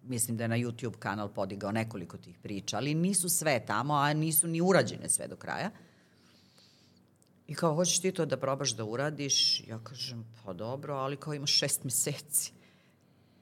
mislim 0.07 0.37
da 0.37 0.43
je 0.43 0.47
na 0.47 0.57
YouTube 0.57 0.97
kanal 0.99 1.29
podigao 1.33 1.71
nekoliko 1.71 2.17
tih 2.17 2.39
priča, 2.39 2.77
ali 2.77 2.93
nisu 2.93 3.29
sve 3.29 3.65
tamo, 3.65 3.93
a 3.93 4.13
nisu 4.13 4.47
ni 4.47 4.61
urađene 4.61 5.09
sve 5.09 5.27
do 5.27 5.35
kraja. 5.35 5.71
I 7.47 7.55
kao, 7.55 7.75
hoćeš 7.75 7.99
ti 7.99 8.11
to 8.11 8.25
da 8.25 8.37
probaš 8.37 8.75
da 8.75 8.85
uradiš? 8.85 9.63
Ja 9.67 9.79
kažem, 9.83 10.25
pa 10.45 10.53
dobro, 10.53 10.95
ali 10.95 11.17
kao 11.17 11.33
imaš 11.33 11.51
šest 11.51 11.83
meseci. 11.83 12.53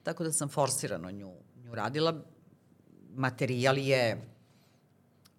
Tako 0.03 0.23
da 0.23 0.31
sam 0.31 0.49
forsirano 0.49 1.11
nju, 1.11 1.33
nju 1.63 1.75
radila. 1.75 2.21
Materijal 3.15 3.77
je 3.77 4.21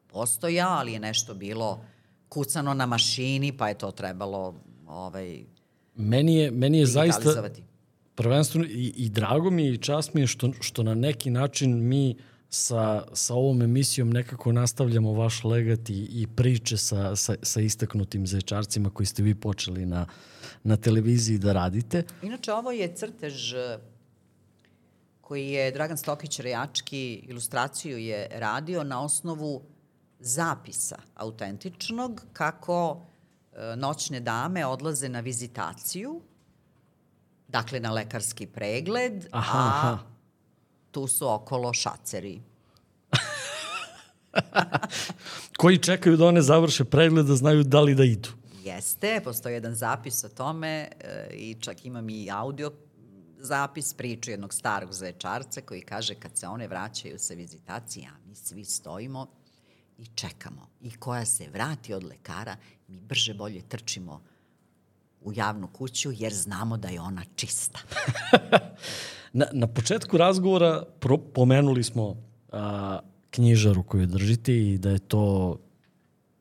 postoja, 0.07 0.69
ali 0.69 0.93
je 0.93 1.01
nešto 1.01 1.35
bilo 1.35 1.85
kucano 2.29 2.75
na 2.75 2.87
mašini, 2.87 3.57
pa 3.57 3.69
je 3.69 3.79
to 3.79 3.91
trebalo 3.91 4.55
ovaj, 4.87 5.45
meni 5.95 6.37
je, 6.37 6.51
meni 6.51 6.79
je 6.79 6.87
zaista 6.87 7.51
prvenstveno 8.15 8.67
i, 8.67 8.93
i 8.97 9.09
drago 9.09 9.51
mi 9.51 9.65
je 9.67 9.75
i 9.75 9.79
čast 9.79 10.15
mi 10.15 10.21
je 10.21 10.27
što, 10.27 10.53
što 10.61 10.83
na 10.83 10.95
neki 10.95 11.31
način 11.31 11.89
mi 11.89 12.11
uh, 12.11 12.36
sa, 12.57 13.05
sa 13.13 13.35
ovom 13.35 13.63
emisijom 13.63 14.11
nekako 14.11 14.53
nastavljamo 14.53 15.13
vaš 15.13 15.45
legat 15.45 15.91
i, 15.91 16.09
i 16.11 16.27
priče 16.27 16.77
sa, 16.77 17.17
sa, 17.17 17.35
sa 17.43 17.61
istaknutim 17.61 18.27
zaječarcima 18.27 18.91
koji 18.91 19.07
ste 19.07 19.23
vi 19.23 19.35
počeli 19.35 19.87
na, 19.87 20.07
na 20.65 20.77
televiziji 20.77 21.39
da 21.39 21.53
radite. 21.53 22.03
Inače, 22.23 22.53
ovo 22.53 22.73
je 22.73 22.95
crtež 22.95 23.53
eh, 23.55 23.79
koji 25.21 25.49
je 25.49 25.71
Dragan 25.71 25.97
Stokić 25.97 26.41
Rejački 26.41 27.15
ilustraciju 27.29 27.99
je 27.99 28.29
radio 28.33 28.85
na 28.85 29.03
osnovu 29.03 29.63
zapisa 30.21 30.97
autentičnog 31.15 32.25
kako 32.33 33.07
e, 33.53 33.77
noćne 33.77 34.21
dame 34.21 34.67
odlaze 34.67 35.09
na 35.09 35.21
vizitaciju, 35.21 36.21
dakle 37.49 37.81
na 37.81 37.93
lekarski 37.93 38.47
pregled, 38.47 39.27
aha, 39.31 39.59
a 39.59 39.69
aha 39.69 40.16
tu 40.97 41.07
su 41.07 41.29
okolo 41.29 41.73
šaceri. 41.73 42.41
Koji 45.61 45.79
čekaju 45.79 46.17
da 46.17 46.27
one 46.27 46.43
završe 46.43 46.85
pregled 46.85 47.27
da 47.27 47.37
znaju 47.37 47.65
da 47.65 47.81
li 47.81 47.95
da 47.95 48.05
idu. 48.05 48.29
Jeste, 48.65 49.21
postoji 49.25 49.55
jedan 49.55 49.75
zapis 49.75 50.25
o 50.25 50.29
tome 50.29 50.69
e, 50.69 50.89
i 51.33 51.57
čak 51.61 51.85
imam 51.85 52.09
i 52.09 52.31
audio 52.31 52.73
zapis 53.39 53.95
priču 53.95 54.31
jednog 54.31 54.55
starog 54.55 54.93
zaječarca 54.93 55.61
koji 55.61 55.81
kaže 55.81 56.15
kad 56.15 56.39
se 56.39 56.47
one 56.47 56.69
vraćaju 56.69 57.19
sa 57.19 57.35
vizitacija, 57.35 58.11
mi 58.29 58.35
svi 58.35 58.65
stojimo 58.65 59.27
i 59.99 60.07
čekamo. 60.15 60.69
I 60.81 60.97
koja 60.97 61.25
se 61.25 61.49
vrati 61.53 61.95
od 61.95 62.05
lekara, 62.05 62.57
mi 62.89 63.01
brže 63.01 63.35
bolje 63.35 63.63
trčimo 63.69 64.23
u 65.27 65.33
javnu 65.35 65.69
kuću 65.69 66.11
jer 66.13 66.33
znamo 66.35 66.77
da 66.77 66.89
je 66.89 67.01
ona 67.01 67.23
čista. 67.37 67.79
na, 69.33 69.47
na 69.53 69.67
početku 69.67 70.17
razgovora 70.17 70.85
pro, 71.01 71.19
pomenuli 71.19 71.83
smo 71.83 72.17
a, 72.53 72.99
knjižaru 73.31 73.83
koju 73.83 74.07
držite 74.07 74.59
i 74.59 74.79
da 74.79 74.91
je 74.91 74.99
to 74.99 75.57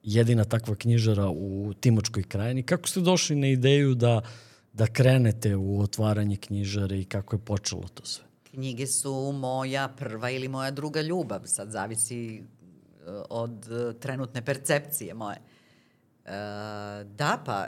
jedina 0.04 0.44
takva 0.44 0.76
knjižara 0.76 1.30
u 1.30 1.74
Timočkoj 1.80 2.24
krajini. 2.24 2.64
Kako 2.64 2.88
ste 2.88 3.02
došli 3.02 3.36
na 3.36 3.48
ideju 3.48 3.96
da, 3.96 4.22
da 4.74 4.88
krenete 4.88 5.56
u 5.56 5.80
otvaranje 5.82 6.38
knjižare 6.38 7.00
i 7.00 7.06
kako 7.06 7.36
je 7.36 7.40
počelo 7.40 7.88
to 7.94 8.06
sve? 8.06 8.26
Knjige 8.44 8.88
su 8.88 9.32
moja 9.32 9.88
prva 9.88 10.30
ili 10.30 10.48
moja 10.48 10.72
druga 10.72 11.02
ljubav. 11.02 11.42
Sad 11.46 11.72
zavisi 11.72 12.42
uh, 12.42 13.14
od 13.30 13.68
uh, 13.70 14.00
trenutne 14.00 14.46
percepcije 14.46 15.14
moje. 15.14 15.38
Uh, 16.26 16.32
da, 17.16 17.42
pa 17.46 17.68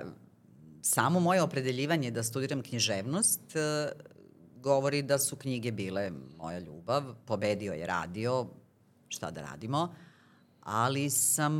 samo 0.87 1.19
moje 1.19 1.41
opredeljivanje 1.41 2.11
da 2.11 2.23
studiram 2.23 2.61
književnost 2.61 3.41
govori 4.61 5.01
da 5.01 5.19
su 5.19 5.35
knjige 5.35 5.71
bile 5.71 6.11
moja 6.37 6.59
ljubav. 6.59 7.03
Pobedio 7.25 7.73
je 7.73 7.87
radio, 7.87 8.45
šta 9.07 9.31
da 9.31 9.41
radimo, 9.41 9.95
ali 10.63 11.09
sam 11.09 11.53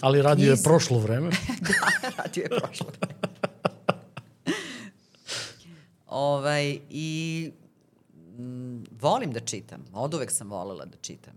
Ali 0.00 0.22
radio 0.22 0.46
knjiz... 0.46 0.58
je 0.58 0.64
prošlo 0.64 0.98
vreme. 0.98 1.30
da, 1.68 2.10
radio 2.16 2.42
je 2.42 2.48
prošlo 2.48 2.86
vreme. 3.00 3.18
ovaj, 6.06 6.78
I 6.90 7.50
m, 8.38 8.44
mm, 8.44 8.84
volim 9.00 9.32
da 9.32 9.40
čitam. 9.40 9.84
Od 9.92 10.14
uvek 10.14 10.30
sam 10.30 10.50
volela 10.50 10.84
da 10.84 10.96
čitam. 10.96 11.34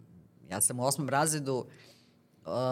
Ja 0.49 0.61
sam 0.61 0.80
u 0.80 0.84
osmom 0.84 1.10
razredu 1.10 1.56
uh, 1.56 1.90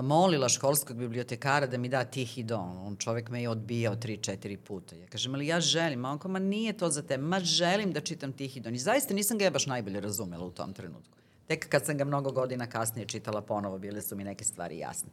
molila 0.03 0.49
školskog 0.49 0.97
bibliotekara 0.97 1.67
da 1.67 1.77
mi 1.77 1.89
da 1.89 2.03
tihi 2.03 2.43
dom. 2.43 2.87
On 2.87 2.95
čovek 2.95 3.29
me 3.29 3.41
je 3.41 3.49
odbijao 3.49 3.95
tri, 3.95 4.17
četiri 4.17 4.57
puta. 4.57 4.95
Ja 4.95 5.07
kažem, 5.07 5.35
ali 5.35 5.47
ja 5.47 5.61
želim. 5.61 6.05
A 6.05 6.11
on 6.11 6.19
kao, 6.19 6.31
ma 6.31 6.39
nije 6.39 6.73
to 6.77 6.89
za 6.89 7.01
te. 7.01 7.17
Ma 7.17 7.39
želim 7.39 7.93
da 7.93 8.01
čitam 8.01 8.33
tihi 8.33 8.59
dom. 8.59 8.73
I 8.73 8.77
zaista 8.77 9.13
nisam 9.13 9.37
ga 9.37 9.45
ja 9.45 9.51
baš 9.51 9.65
najbolje 9.65 9.99
razumela 9.99 10.45
u 10.45 10.51
tom 10.51 10.73
trenutku. 10.73 11.17
Tek 11.47 11.69
kad 11.69 11.85
sam 11.85 11.97
ga 11.97 12.05
mnogo 12.05 12.31
godina 12.31 12.67
kasnije 12.67 13.07
čitala 13.07 13.41
ponovo, 13.41 13.77
bile 13.77 14.01
su 14.01 14.15
mi 14.15 14.23
neke 14.23 14.43
stvari 14.43 14.77
jasne. 14.77 15.09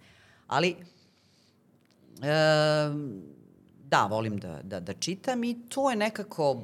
Ali, 0.47 0.77
e, 2.23 2.37
da, 3.85 4.07
volim 4.07 4.39
da, 4.39 4.61
da, 4.63 4.81
da 4.81 4.93
čitam 4.93 5.45
i 5.45 5.69
to 5.69 5.91
je 5.91 5.97
nekako, 5.97 6.63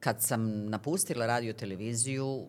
kad 0.00 0.22
sam 0.22 0.66
napustila 0.66 1.26
radio 1.26 1.52
televiziju, 1.52 2.46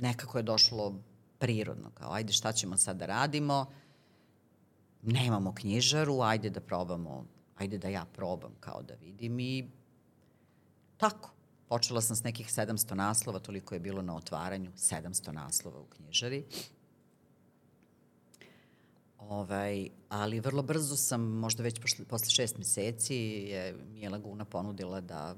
nekako 0.00 0.38
je 0.38 0.42
došlo 0.42 0.94
prirodno, 1.40 1.90
kao 1.94 2.12
ajde 2.12 2.32
šta 2.32 2.52
ćemo 2.52 2.76
sad 2.76 2.96
da 2.96 3.06
radimo, 3.06 3.66
nemamo 5.02 5.54
knjižaru, 5.54 6.20
ajde 6.20 6.50
da 6.50 6.60
probamo, 6.60 7.24
ajde 7.56 7.78
da 7.78 7.88
ja 7.88 8.04
probam 8.04 8.54
kao 8.60 8.82
da 8.82 8.94
vidim 8.94 9.40
i 9.40 9.70
tako. 10.96 11.30
Počela 11.68 12.00
sam 12.00 12.16
s 12.16 12.24
nekih 12.24 12.46
700 12.46 12.94
naslova, 12.94 13.38
toliko 13.38 13.74
je 13.74 13.80
bilo 13.80 14.02
na 14.02 14.16
otvaranju, 14.16 14.70
700 14.76 15.32
naslova 15.32 15.80
u 15.80 15.86
knjižari. 15.86 16.44
Ovaj, 19.18 19.88
ali 20.08 20.40
vrlo 20.40 20.62
brzo 20.62 20.96
sam, 20.96 21.20
možda 21.20 21.62
već 21.62 21.80
posle, 21.80 22.04
posle 22.04 22.30
šest 22.30 22.58
meseci, 22.58 23.14
je 23.14 23.76
Mijela 23.92 24.18
Guna 24.18 24.44
ponudila 24.44 25.00
da 25.00 25.36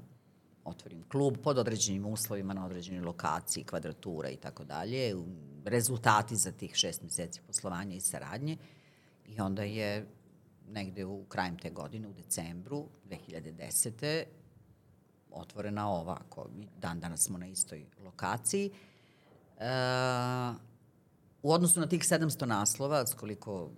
otvorim 0.65 1.03
klub 1.09 1.37
pod 1.43 1.57
određenim 1.57 2.05
uslovima 2.05 2.53
na 2.53 2.65
određenoj 2.65 3.01
lokaciji, 3.01 3.63
kvadratura 3.63 4.29
i 4.29 4.37
tako 4.37 4.63
dalje. 4.63 5.15
Rezultati 5.65 6.35
za 6.35 6.51
tih 6.51 6.75
šest 6.75 7.01
meseci 7.01 7.41
poslovanja 7.47 7.95
i 7.95 8.01
saradnje. 8.01 8.57
I 9.25 9.39
onda 9.39 9.63
je 9.63 10.07
negde 10.69 11.05
u 11.05 11.23
krajem 11.25 11.57
te 11.57 11.69
godine, 11.69 12.07
u 12.07 12.13
decembru 12.13 12.87
2010. 13.09 14.23
otvorena 15.31 15.89
ova, 15.89 16.17
ako 16.25 16.47
dan 16.81 16.99
danas 16.99 17.23
smo 17.23 17.37
na 17.37 17.47
istoj 17.47 17.85
lokaciji. 18.03 18.71
E, 19.59 19.65
u 21.43 21.51
odnosu 21.51 21.79
na 21.79 21.87
tih 21.87 22.01
700 22.01 22.45
naslova, 22.45 23.05
s 23.05 23.13
koliko 23.13 23.69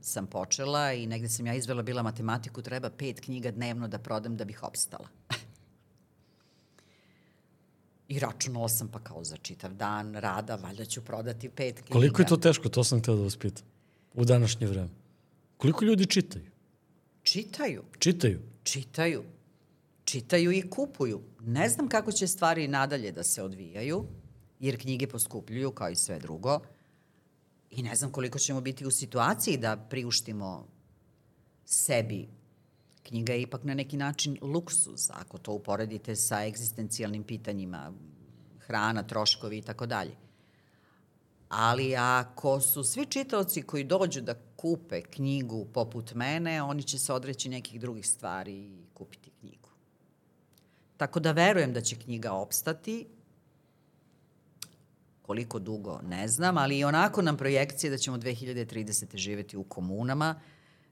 sam 0.00 0.26
počela 0.26 0.92
i 0.92 1.06
negde 1.06 1.28
sam 1.28 1.46
ja 1.46 1.54
izvela 1.54 1.82
bila 1.82 2.02
matematiku, 2.02 2.62
treba 2.62 2.90
pet 2.90 3.20
knjiga 3.20 3.50
dnevno 3.50 3.88
da 3.88 3.98
prodam 3.98 4.36
da 4.36 4.44
bih 4.44 4.62
opstala. 4.62 5.19
I 8.10 8.18
računala 8.18 8.68
sam 8.68 8.88
pa 8.88 8.98
kao 8.98 9.24
za 9.24 9.36
čitav 9.36 9.74
dan 9.74 10.14
rada, 10.14 10.56
valjda 10.56 10.84
ću 10.84 11.04
prodati 11.04 11.48
pet 11.48 11.74
knjiga. 11.74 11.92
Koliko 11.92 12.22
je 12.22 12.26
to 12.26 12.36
teško, 12.36 12.68
to 12.68 12.84
sam 12.84 13.00
htela 13.00 13.16
da 13.16 13.22
vas 13.22 13.36
pitam, 13.36 13.64
u 14.14 14.24
današnje 14.24 14.66
vreme. 14.66 14.88
Koliko 15.56 15.84
ljudi 15.84 16.06
čitaju? 16.06 16.50
Čitaju. 17.22 17.82
Čitaju? 17.98 18.40
Čitaju. 18.62 19.22
Čitaju 20.04 20.52
i 20.52 20.70
kupuju. 20.70 21.20
Ne 21.40 21.68
znam 21.68 21.88
kako 21.88 22.12
će 22.12 22.26
stvari 22.26 22.68
nadalje 22.68 23.12
da 23.12 23.22
se 23.22 23.42
odvijaju, 23.42 24.04
jer 24.60 24.80
knjige 24.80 25.06
poskupljuju 25.06 25.70
kao 25.70 25.90
i 25.90 25.96
sve 25.96 26.18
drugo. 26.18 26.60
I 27.70 27.82
ne 27.82 27.94
znam 27.96 28.12
koliko 28.12 28.38
ćemo 28.38 28.60
biti 28.60 28.86
u 28.86 28.90
situaciji 28.90 29.56
da 29.56 29.76
priuštimo 29.76 30.66
sebi. 31.64 32.28
Knjiga 33.10 33.32
je 33.32 33.42
ipak 33.42 33.64
na 33.64 33.74
neki 33.74 33.96
način 33.96 34.38
luksuz, 34.42 35.10
ako 35.10 35.38
to 35.38 35.52
uporedite 35.52 36.16
sa 36.16 36.44
egzistencijalnim 36.46 37.24
pitanjima, 37.24 37.92
hrana, 38.58 39.02
troškovi 39.02 39.58
i 39.58 39.62
tako 39.62 39.86
dalje. 39.86 40.14
Ali 41.48 41.96
ako 41.96 42.60
su 42.60 42.84
svi 42.84 43.06
čitaoci 43.06 43.62
koji 43.62 43.84
dođu 43.84 44.20
da 44.20 44.34
kupe 44.56 45.02
knjigu 45.02 45.66
poput 45.74 46.14
mene, 46.14 46.62
oni 46.62 46.82
će 46.82 46.98
se 46.98 47.12
odreći 47.12 47.48
nekih 47.48 47.80
drugih 47.80 48.08
stvari 48.08 48.52
i 48.52 48.84
kupiti 48.94 49.30
knjigu. 49.40 49.68
Tako 50.96 51.20
da 51.20 51.32
verujem 51.32 51.72
da 51.72 51.80
će 51.80 51.96
knjiga 51.96 52.32
opstati, 52.32 53.06
Koliko 55.30 55.58
dugo, 55.58 56.00
ne 56.02 56.28
znam, 56.28 56.58
ali 56.58 56.78
i 56.78 56.84
onako 56.84 57.22
nam 57.22 57.36
projekcije 57.36 57.90
da 57.90 57.98
ćemo 57.98 58.16
2030. 58.18 59.16
živeti 59.16 59.56
u 59.56 59.64
komunama, 59.64 60.40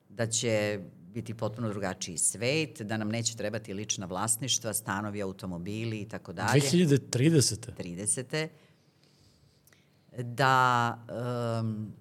da 0.09 0.27
će 0.27 0.81
biti 1.15 1.35
potpuno 1.35 1.69
drugačiji 1.69 2.19
svet, 2.19 2.83
da 2.83 2.97
nam 2.97 3.09
neće 3.09 3.37
trebati 3.37 3.75
lična 3.75 4.07
vlasništva, 4.07 4.75
stanovi, 4.75 5.23
automobili 5.23 6.01
i 6.01 6.09
tako 6.09 6.33
dalje. 6.33 6.61
2030. 6.61 7.57
30. 7.79 8.49
Da 10.23 10.99
um, 11.61 11.93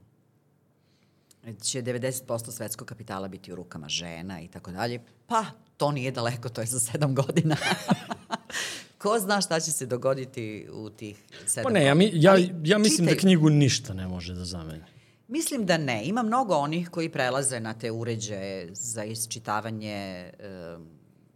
će 1.62 1.82
90% 1.82 2.52
svetskog 2.52 2.88
kapitala 2.88 3.28
biti 3.28 3.52
u 3.52 3.56
rukama 3.56 3.90
žena 3.90 4.42
i 4.42 4.48
tako 4.48 4.72
dalje. 4.72 5.00
Pa, 5.28 5.46
to 5.78 5.92
nije 5.92 6.12
daleko, 6.12 6.50
to 6.50 6.62
je 6.62 6.68
za 6.68 6.80
sedam 6.80 7.16
godina. 7.16 7.56
ko 8.98 9.20
zna 9.20 9.42
šta 9.42 9.60
će 9.60 9.72
se 9.72 9.86
dogoditi 9.86 10.68
u 10.72 10.90
tih 10.90 11.18
sedam 11.46 11.64
Pa 11.64 11.80
ne, 11.80 11.86
ja, 11.86 11.94
mi, 11.94 12.12
ja, 12.14 12.38
ja 12.64 12.78
mislim 12.78 13.06
da 13.06 13.12
čitaj. 13.12 13.16
da 13.16 13.20
knjigu 13.20 13.50
ništa 13.50 13.94
ne 13.94 14.08
može 14.08 14.34
da 14.34 14.46
zameni. 14.46 14.97
Mislim 15.28 15.66
da 15.66 15.78
ne. 15.78 16.06
Ima 16.06 16.24
mnogo 16.24 16.56
onih 16.56 16.90
koji 16.90 17.10
prelaze 17.10 17.60
na 17.60 17.74
te 17.74 17.92
uređaje 17.92 18.70
za 18.74 19.04
isčitavanje 19.04 20.32
um, 20.78 20.88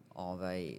ovaj, 0.10 0.78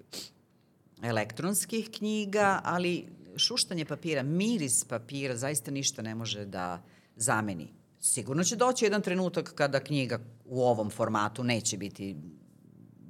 elektronskih 1.02 1.90
knjiga, 1.98 2.60
ali 2.64 3.06
šuštanje 3.36 3.84
papira, 3.84 4.22
miris 4.22 4.84
papira 4.84 5.36
zaista 5.36 5.70
ništa 5.70 6.02
ne 6.02 6.14
može 6.14 6.44
da 6.44 6.82
zameni. 7.16 7.68
Sigurno 8.01 8.44
će 8.44 8.56
doći 8.56 8.84
jedan 8.84 9.02
trenutak 9.02 9.52
kada 9.55 9.80
knjiga 9.80 10.18
u 10.44 10.62
ovom 10.62 10.90
formatu 10.90 11.44
neće 11.44 11.76
biti 11.76 12.16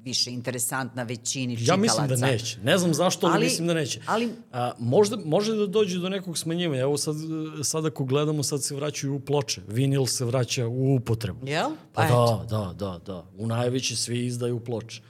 više 0.04 0.30
interesantna 0.30 1.02
većini 1.02 1.56
čitalaca. 1.56 1.72
Ja 1.72 1.82
mislim 1.82 2.20
da 2.20 2.26
neće. 2.26 2.58
Ne 2.62 2.78
znam 2.78 2.94
zašto, 2.94 3.26
ali, 3.26 3.34
ali 3.34 3.44
mislim 3.44 3.66
da 3.66 3.74
neće. 3.74 4.00
Ali, 4.06 4.30
A, 4.52 4.72
možda, 4.78 5.16
može 5.24 5.56
da 5.56 5.66
dođe 5.66 5.98
do 5.98 6.08
nekog 6.08 6.38
smanjivanja. 6.38 6.82
Evo 6.82 6.96
sad, 6.96 7.16
sad 7.62 7.86
ako 7.86 8.04
gledamo, 8.04 8.42
sad 8.42 8.62
se 8.62 8.74
vraćaju 8.74 9.14
u 9.14 9.20
ploče. 9.20 9.60
Vinil 9.68 10.06
se 10.06 10.24
vraća 10.24 10.66
u 10.66 10.94
upotrebu. 10.94 11.48
Jel? 11.48 11.70
Pa, 11.92 12.02
pa 12.02 12.08
da, 12.08 12.56
da, 12.56 12.72
da, 12.72 12.98
da. 13.06 13.24
U 13.38 13.46
najveći 13.46 13.96
svi 13.96 14.26
izdaju 14.26 14.60
ploče. 14.60 15.02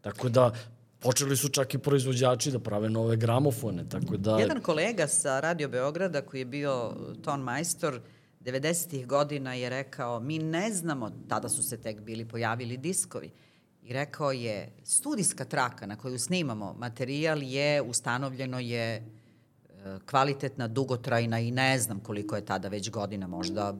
Tako 0.00 0.28
da, 0.28 0.54
Počeli 1.02 1.36
su 1.36 1.48
čak 1.48 1.74
i 1.74 1.78
proizvođači 1.78 2.50
da 2.50 2.58
prave 2.58 2.90
nove 2.90 3.16
gramofone, 3.16 3.88
tako 3.88 4.16
da... 4.16 4.38
Jedan 4.38 4.60
kolega 4.60 5.06
sa 5.06 5.40
Radio 5.40 5.68
Beograda 5.68 6.20
koji 6.20 6.40
je 6.40 6.44
bio 6.44 6.92
ton 7.24 7.40
majstor 7.40 8.00
90. 8.40 9.06
godina 9.06 9.54
je 9.54 9.70
rekao 9.70 10.20
mi 10.20 10.38
ne 10.38 10.72
znamo, 10.72 11.10
tada 11.28 11.48
su 11.48 11.62
se 11.62 11.76
tek 11.76 12.00
bili 12.00 12.28
pojavili 12.28 12.76
diskovi, 12.76 13.30
i 13.90 13.92
rekao 13.92 14.32
je 14.32 14.72
studijska 14.84 15.44
traka 15.44 15.86
na 15.86 15.96
koju 15.96 16.18
snimamo 16.18 16.74
materijal 16.78 17.42
je 17.42 17.82
ustanovljeno 17.82 18.60
je 18.60 19.06
kvalitetna, 20.06 20.68
dugotrajna 20.68 21.40
i 21.40 21.50
ne 21.50 21.78
znam 21.78 22.00
koliko 22.00 22.36
je 22.36 22.44
tada 22.44 22.68
već 22.68 22.90
godina, 22.90 23.26
možda 23.26 23.74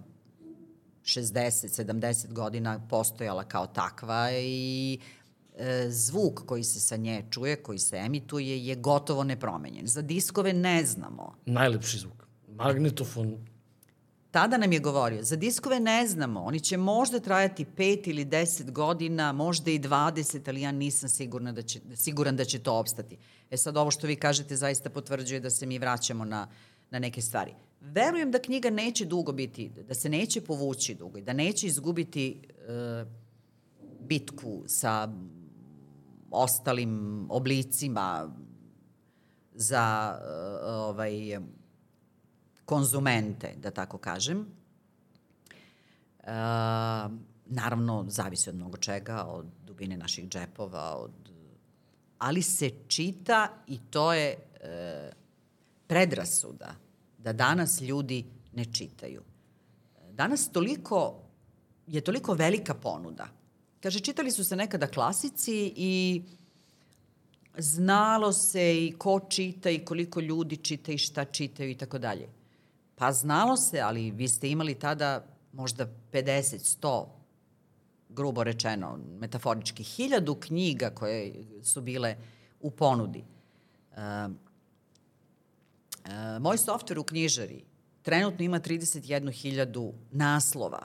60, 1.03 1.85
70 1.85 2.33
godina 2.33 2.87
postojala 2.89 3.45
kao 3.45 3.67
takva 3.67 4.31
i 4.33 4.99
e, 5.57 5.87
zvuk 5.91 6.47
koji 6.47 6.65
se 6.65 6.81
sa 6.81 6.97
nje 6.97 7.25
čuje, 7.31 7.57
koji 7.57 7.79
se 7.79 7.97
emituje, 7.97 8.67
je 8.67 8.75
gotovo 8.75 9.25
nepromenjen. 9.25 9.87
Za 9.87 10.03
diskove 10.03 10.53
ne 10.53 10.85
znamo. 10.85 11.35
Najlepši 11.47 11.99
zvuk. 11.99 12.27
Magnetofon. 12.49 13.47
Tada 14.31 14.57
nam 14.57 14.73
je 14.73 14.79
govorio, 14.79 15.23
za 15.23 15.37
diskove 15.37 15.81
ne 15.81 16.07
znamo, 16.07 16.41
oni 16.41 16.61
će 16.61 16.77
možda 16.77 17.21
trajati 17.21 17.67
5 17.77 18.09
ili 18.09 18.25
10 18.25 18.71
godina, 18.71 19.33
možda 19.33 19.71
i 19.71 19.79
20, 19.79 20.49
ali 20.49 20.61
ja 20.61 20.73
nisam 20.73 21.09
sigurna 21.09 21.53
da 21.53 21.63
će, 21.63 21.81
siguran 21.95 22.37
da 22.37 22.45
će 22.45 22.59
to 22.59 22.75
opstati. 22.75 23.17
E 23.51 23.57
sad 23.57 23.77
ovo 23.77 23.91
što 23.91 24.07
vi 24.07 24.17
kažete 24.17 24.57
zaista 24.57 24.91
potvrđuje 24.91 25.41
da 25.41 25.51
se 25.51 25.67
mi 25.67 25.79
vraćamo 25.79 26.25
na, 26.25 26.49
na 26.91 26.99
neke 26.99 27.23
stvari. 27.23 27.55
Verujem 27.81 28.31
da 28.31 28.39
knjiga 28.39 28.71
neće 28.71 29.05
dugo 29.05 29.33
biti, 29.33 29.71
da 29.89 29.95
se 29.95 30.09
neće 30.09 30.41
povući 30.41 30.95
dugo 30.95 31.19
i 31.19 31.23
da 31.23 31.33
neće 31.33 31.67
izgubiti 31.67 32.43
e, 32.69 33.05
bitku 34.01 34.63
sa 34.67 35.09
ostalim 36.31 37.27
oblicima 37.31 38.35
za 39.55 40.19
e, 40.23 40.67
ovaj, 40.67 41.39
konzumente, 42.71 43.55
da 43.59 43.71
tako 43.71 43.99
kažem. 43.99 44.47
E, 46.23 46.33
naravno, 47.47 48.05
zavisi 48.09 48.51
od 48.51 48.57
mnogo 48.57 48.79
čega, 48.79 49.25
od 49.25 49.47
dubine 49.67 49.97
naših 49.97 50.29
džepova, 50.29 50.95
od 50.97 51.31
ali 52.21 52.43
se 52.43 52.71
čita 52.89 53.49
i 53.67 53.79
to 53.91 54.13
je 54.13 54.37
e, 54.61 55.11
predrasuda 55.87 56.75
da 57.19 57.33
danas 57.33 57.81
ljudi 57.81 58.25
ne 58.53 58.65
čitaju. 58.65 59.23
Danas 60.13 60.49
toliko, 60.53 61.23
je 61.87 62.01
toliko 62.01 62.35
velika 62.35 62.75
ponuda. 62.75 63.29
Kaže, 63.81 64.01
čitali 64.01 64.31
su 64.31 64.45
se 64.45 64.57
nekada 64.57 64.87
klasici 64.87 65.73
i 65.77 66.23
znalo 67.59 68.33
se 68.33 68.87
i 68.87 68.93
ko 68.99 69.21
čita 69.29 69.71
i 69.71 69.85
koliko 69.85 70.21
ljudi 70.21 70.57
čita 70.57 70.93
i 70.93 70.99
šta 70.99 71.25
čitaju 71.25 71.71
i 71.71 71.75
tako 71.75 71.99
dalje. 71.99 72.29
Pa 73.01 73.13
znalo 73.13 73.57
se, 73.57 73.81
ali 73.81 74.11
vi 74.11 74.29
ste 74.29 74.51
imali 74.51 74.75
tada 74.75 75.25
možda 75.53 75.87
50, 76.13 76.79
100, 76.83 77.07
grubo 78.09 78.45
rečeno, 78.45 78.99
metaforički, 79.21 79.83
hiljadu 79.83 80.35
knjiga 80.35 80.91
koje 80.91 81.45
su 81.63 81.81
bile 81.81 82.17
u 82.61 82.71
ponudi. 82.71 83.25
Uh, 83.91 84.33
E, 86.05 86.39
moj 86.39 86.59
softver 86.59 86.99
u 86.99 87.05
knjižari 87.05 87.65
trenutno 88.03 88.45
ima 88.45 88.61
31.000 88.61 89.93
naslova. 90.11 90.83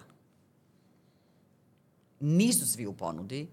Nisu 2.19 2.67
svi 2.67 2.87
u 2.87 2.93
ponudi. 2.93 3.47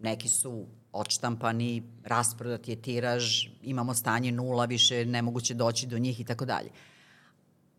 Neki 0.00 0.28
su 0.28 0.66
odštampani, 0.92 1.82
rasprodat 2.04 2.68
je 2.68 2.82
tiraž, 2.82 3.46
imamo 3.62 3.94
stanje 3.94 4.32
nula, 4.32 4.64
više 4.64 5.04
nemoguće 5.04 5.54
doći 5.54 5.86
do 5.86 5.98
njih 5.98 6.20
i 6.20 6.24
tako 6.24 6.44
dalje. 6.44 6.70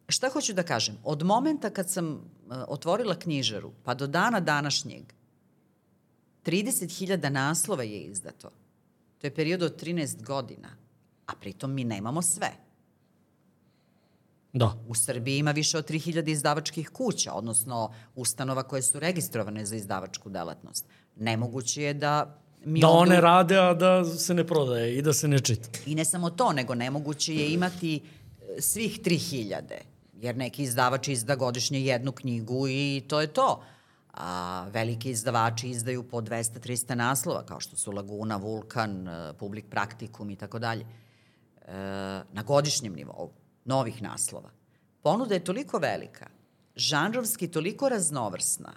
Šta 0.07 0.30
hoću 0.30 0.53
da 0.53 0.64
kažem? 0.64 0.98
Od 1.03 1.23
momenta 1.23 1.69
kad 1.69 1.90
sam 1.90 2.07
uh, 2.07 2.19
otvorila 2.68 3.15
knjižaru, 3.15 3.72
pa 3.84 3.94
do 3.94 4.07
dana 4.07 4.40
današnjeg, 4.40 5.03
30.000 6.45 7.30
naslova 7.30 7.84
je 7.84 7.99
izdato. 7.99 8.49
To 9.18 9.27
je 9.27 9.36
period 9.36 9.61
od 9.61 9.82
13 9.84 10.23
godina, 10.23 10.69
a 11.26 11.34
pritom 11.41 11.73
mi 11.73 11.84
nemamo 11.84 12.22
sve. 12.22 12.52
Da. 14.53 14.73
U 14.88 14.95
Srbiji 14.95 15.38
ima 15.38 15.52
više 15.52 15.77
od 15.77 15.90
3000 15.90 16.30
izdavačkih 16.30 16.90
kuća, 16.90 17.34
odnosno 17.34 17.94
ustanova 18.15 18.64
koje 18.64 18.82
su 18.82 18.99
registrovane 18.99 19.65
za 19.65 19.76
izdavačku 19.76 20.30
delatnost. 20.30 20.86
Nemoguće 21.15 21.84
je 21.84 21.94
da 21.94 22.40
mi 22.65 22.80
da 22.80 22.88
ovde... 22.88 23.11
one 23.11 23.22
rade, 23.22 23.57
a 23.57 23.73
da 23.73 24.06
se 24.06 24.34
ne 24.34 24.48
prodaje 24.48 24.95
i 24.98 25.02
da 25.02 25.14
se 25.14 25.27
ne 25.27 25.40
čita. 25.40 25.69
I 25.86 25.95
ne 25.95 26.06
samo 26.06 26.30
to, 26.30 26.53
nego 26.53 26.76
nemoguće 26.76 27.36
je 27.36 27.53
imati 27.53 27.95
e, 27.95 28.61
svih 28.61 28.99
3000, 29.02 29.61
jer 30.26 30.38
neki 30.38 30.64
izdavač 30.64 31.07
izda 31.07 31.35
godišnje 31.35 31.81
jednu 31.81 32.11
knjigu 32.11 32.68
i 32.68 33.03
to 33.07 33.22
je 33.22 33.27
to. 33.27 33.64
A 34.14 34.68
veliki 34.72 35.10
izdavači 35.10 35.69
izdaju 35.69 36.03
po 36.03 36.22
200-300 36.22 36.95
naslova, 36.95 37.45
kao 37.45 37.60
što 37.60 37.76
su 37.76 37.91
Laguna, 37.91 38.38
Vulkan, 38.38 39.07
e, 39.07 39.34
Public 39.34 39.65
Practicum 39.69 40.30
i 40.30 40.35
tako 40.35 40.60
dalje, 40.60 40.85
e, 40.85 41.73
na 42.34 42.43
godišnjem 42.45 42.93
nivou 42.93 43.31
novih 43.65 44.02
naslova. 44.02 44.49
Ponuda 45.02 45.34
je 45.34 45.43
toliko 45.43 45.77
velika, 45.77 46.27
žanrovski 46.76 47.47
toliko 47.47 47.89
raznovrsna, 47.89 48.73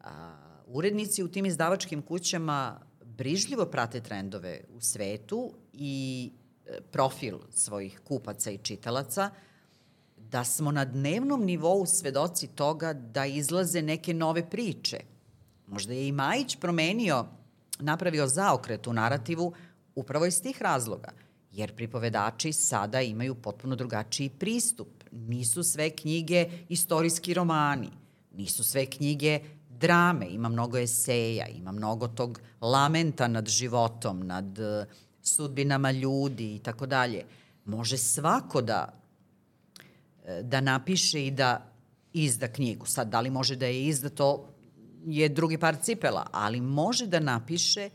a, 0.00 0.36
urednici 0.66 1.22
u 1.22 1.28
tim 1.28 1.46
izdavačkim 1.46 2.02
kućama 2.02 2.80
brižljivo 3.04 3.66
prate 3.66 4.00
trendove 4.00 4.60
u 4.76 4.80
svetu 4.80 5.52
i 5.72 6.30
e, 6.66 6.80
profil 6.80 7.38
svojih 7.50 8.00
kupaca 8.04 8.50
i 8.50 8.58
čitalaca, 8.58 9.30
da 10.30 10.44
smo 10.44 10.72
na 10.72 10.84
dnevnom 10.84 11.44
nivou 11.44 11.86
svedoci 11.86 12.46
toga 12.46 12.92
da 12.92 13.26
izlaze 13.26 13.82
neke 13.82 14.14
nove 14.14 14.50
priče. 14.50 15.00
Možda 15.66 15.94
je 15.94 16.08
i 16.08 16.12
Majić 16.12 16.56
promenio, 16.56 17.26
napravio 17.78 18.26
zaokret 18.26 18.86
u 18.86 18.92
narativu 18.92 19.52
upravo 19.94 20.26
iz 20.26 20.42
tih 20.42 20.62
razloga– 20.62 21.12
jer 21.52 21.74
pripovedači 21.74 22.52
sada 22.52 23.00
imaju 23.00 23.34
potpuno 23.34 23.76
drugačiji 23.76 24.28
pristup. 24.28 24.88
Nisu 25.12 25.62
sve 25.62 25.90
knjige 25.90 26.50
istorijski 26.68 27.34
romani, 27.34 27.90
nisu 28.34 28.64
sve 28.64 28.86
knjige 28.86 29.40
drame, 29.68 30.26
ima 30.30 30.48
mnogo 30.48 30.78
eseja, 30.78 31.46
ima 31.46 31.72
mnogo 31.72 32.08
tog 32.08 32.40
lamenta 32.60 33.28
nad 33.28 33.48
životom, 33.48 34.26
nad 34.26 34.58
uh, 34.58 34.86
sudbinama 35.22 35.90
ljudi 35.90 36.54
i 36.54 36.58
tako 36.58 36.86
dalje. 36.86 37.24
Može 37.64 37.98
svako 37.98 38.62
da, 38.62 38.99
da 40.42 40.60
napiše 40.60 41.26
i 41.26 41.30
da 41.30 41.72
izda 42.12 42.48
knjigu. 42.48 42.86
Sad, 42.86 43.08
da 43.08 43.20
li 43.20 43.30
može 43.30 43.56
da 43.56 43.66
je 43.66 43.86
izda, 43.86 44.08
to 44.08 44.48
je 45.06 45.28
drugi 45.28 45.58
par 45.58 45.76
cipela, 45.82 46.26
ali 46.32 46.60
može 46.60 47.06
da 47.06 47.20
napiše 47.20 47.90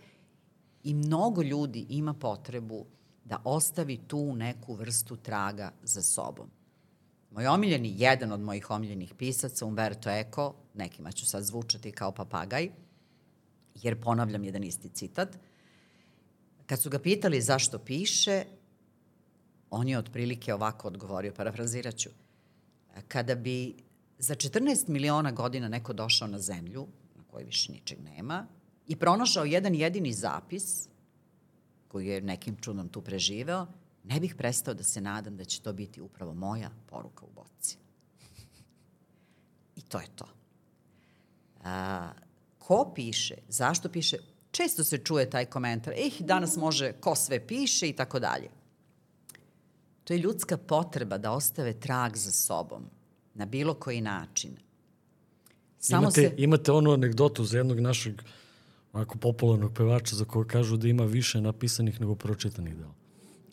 i 0.83 0.93
mnogo 0.93 1.41
ljudi 1.41 1.85
ima 1.89 2.13
potrebu 2.13 2.85
da 3.23 3.41
ostavi 3.43 3.97
tu 4.07 4.35
neku 4.35 4.73
vrstu 4.73 5.15
traga 5.15 5.71
za 5.83 6.01
sobom. 6.01 6.49
Moj 7.31 7.47
omiljeni, 7.47 7.93
jedan 7.97 8.31
od 8.31 8.39
mojih 8.39 8.71
omiljenih 8.71 9.13
pisaca, 9.17 9.65
Umberto 9.65 10.09
Eco, 10.09 10.53
nekima 10.73 11.11
ću 11.11 11.25
sad 11.25 11.43
zvučati 11.43 11.91
kao 11.91 12.11
papagaj, 12.11 12.69
jer 13.75 14.01
ponavljam 14.01 14.43
jedan 14.43 14.63
isti 14.63 14.89
citat, 14.89 15.37
kad 16.65 16.81
su 16.81 16.89
ga 16.89 16.99
pitali 16.99 17.41
zašto 17.41 17.79
piše, 17.79 18.43
on 19.75 19.87
je 19.87 19.97
otprilike 19.97 20.53
ovako 20.53 20.87
odgovorio, 20.87 21.33
parafrazirat 21.33 21.95
ću, 21.97 22.09
kada 23.07 23.35
bi 23.35 23.75
za 24.19 24.35
14 24.35 24.89
miliona 24.89 25.31
godina 25.31 25.67
neko 25.67 25.93
došao 25.93 26.27
na 26.27 26.39
zemlju, 26.39 26.87
na 27.15 27.23
kojoj 27.23 27.45
više 27.45 27.71
ničeg 27.71 27.99
nema, 28.03 28.45
i 28.87 28.95
pronašao 28.95 29.45
jedan 29.45 29.75
jedini 29.75 30.13
zapis 30.13 30.87
koji 31.87 32.07
je 32.07 32.21
nekim 32.21 32.55
čudom 32.61 32.89
tu 32.89 33.01
preživeo, 33.01 33.67
ne 34.03 34.19
bih 34.19 34.35
prestao 34.35 34.73
da 34.73 34.83
se 34.83 35.01
nadam 35.01 35.37
da 35.37 35.45
će 35.45 35.61
to 35.61 35.73
biti 35.73 36.01
upravo 36.01 36.33
moja 36.33 36.69
poruka 36.85 37.25
u 37.25 37.29
boci. 37.35 37.77
I 39.75 39.81
to 39.81 39.99
je 39.99 40.07
to. 40.15 40.25
A, 41.63 42.11
ko 42.59 42.91
piše, 42.95 43.35
zašto 43.49 43.89
piše, 43.89 44.17
često 44.51 44.83
se 44.83 44.97
čuje 44.97 45.29
taj 45.29 45.45
komentar, 45.45 45.93
eh, 45.93 46.11
danas 46.19 46.57
može 46.57 46.93
ko 46.93 47.15
sve 47.15 47.47
piše 47.47 47.89
i 47.89 47.93
tako 47.93 48.19
dalje. 48.19 48.49
To 50.05 50.13
je 50.13 50.19
ljudska 50.19 50.57
potreba 50.57 51.17
da 51.17 51.31
ostave 51.31 51.73
trag 51.73 52.15
za 52.15 52.31
sobom 52.31 52.85
na 53.33 53.45
bilo 53.45 53.73
koji 53.73 54.01
način. 54.01 54.57
Samo 55.79 56.01
imate, 56.01 56.21
se... 56.21 56.33
imate 56.37 56.71
onu 56.71 56.93
anegdotu 56.93 57.43
za 57.43 57.57
jednog 57.57 57.79
našeg 57.79 58.21
onako 58.93 59.17
popularnog 59.17 59.73
pevača 59.73 60.15
za 60.15 60.25
koga 60.25 60.47
kažu 60.47 60.77
da 60.77 60.87
ima 60.87 61.03
više 61.03 61.41
napisanih 61.41 62.01
nego 62.01 62.15
pročitanih 62.15 62.75
dela. 62.75 62.93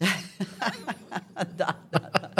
da, 1.59 1.75
da, 1.91 1.99
da. 1.99 2.33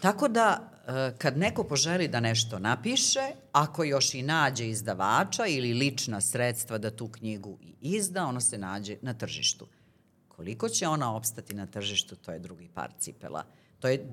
Tako 0.00 0.28
da, 0.28 0.70
e, 0.86 1.16
kad 1.18 1.38
neko 1.38 1.64
poželi 1.64 2.08
da 2.08 2.20
nešto 2.20 2.58
napiše, 2.58 3.30
ako 3.52 3.84
još 3.84 4.14
i 4.14 4.22
nađe 4.22 4.68
izdavača 4.68 5.46
ili 5.46 5.74
lična 5.74 6.20
sredstva 6.20 6.78
da 6.78 6.90
tu 6.90 7.08
knjigu 7.08 7.58
i 7.62 7.74
izda, 7.96 8.26
ona 8.26 8.40
se 8.40 8.58
nađe 8.58 8.96
na 9.02 9.14
tržištu. 9.14 9.66
Koliko 10.38 10.68
će 10.68 10.88
ona 10.88 11.16
opstati 11.16 11.54
na 11.54 11.66
tržištu, 11.66 12.16
to 12.16 12.32
je 12.32 12.38
drugi 12.38 12.68
par 12.74 12.92
cipela. 12.98 13.44
To 13.80 13.88
je 13.88 14.06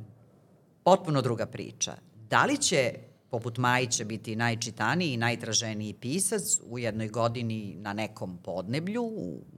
potpuno 0.84 1.22
druga 1.22 1.46
priča. 1.46 1.96
Da 2.30 2.46
li 2.46 2.58
će 2.58 2.94
poput 3.30 3.58
Majića 3.58 4.04
biti 4.04 4.36
najčitaniji 4.36 5.14
i 5.14 5.18
najtraženiji 5.18 5.94
pisac 5.94 6.42
u 6.70 6.80
jednoj 6.80 7.10
godini 7.10 7.76
na 7.78 7.94
nekom 7.94 8.38
podneblju, 8.44 9.04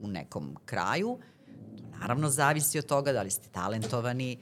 u, 0.00 0.08
nekom 0.08 0.56
kraju, 0.64 1.18
to 1.18 1.98
Naravno, 2.00 2.30
zavisi 2.30 2.78
od 2.78 2.86
toga 2.86 3.12
da 3.12 3.22
li 3.22 3.30
ste 3.30 3.48
talentovani, 3.48 4.38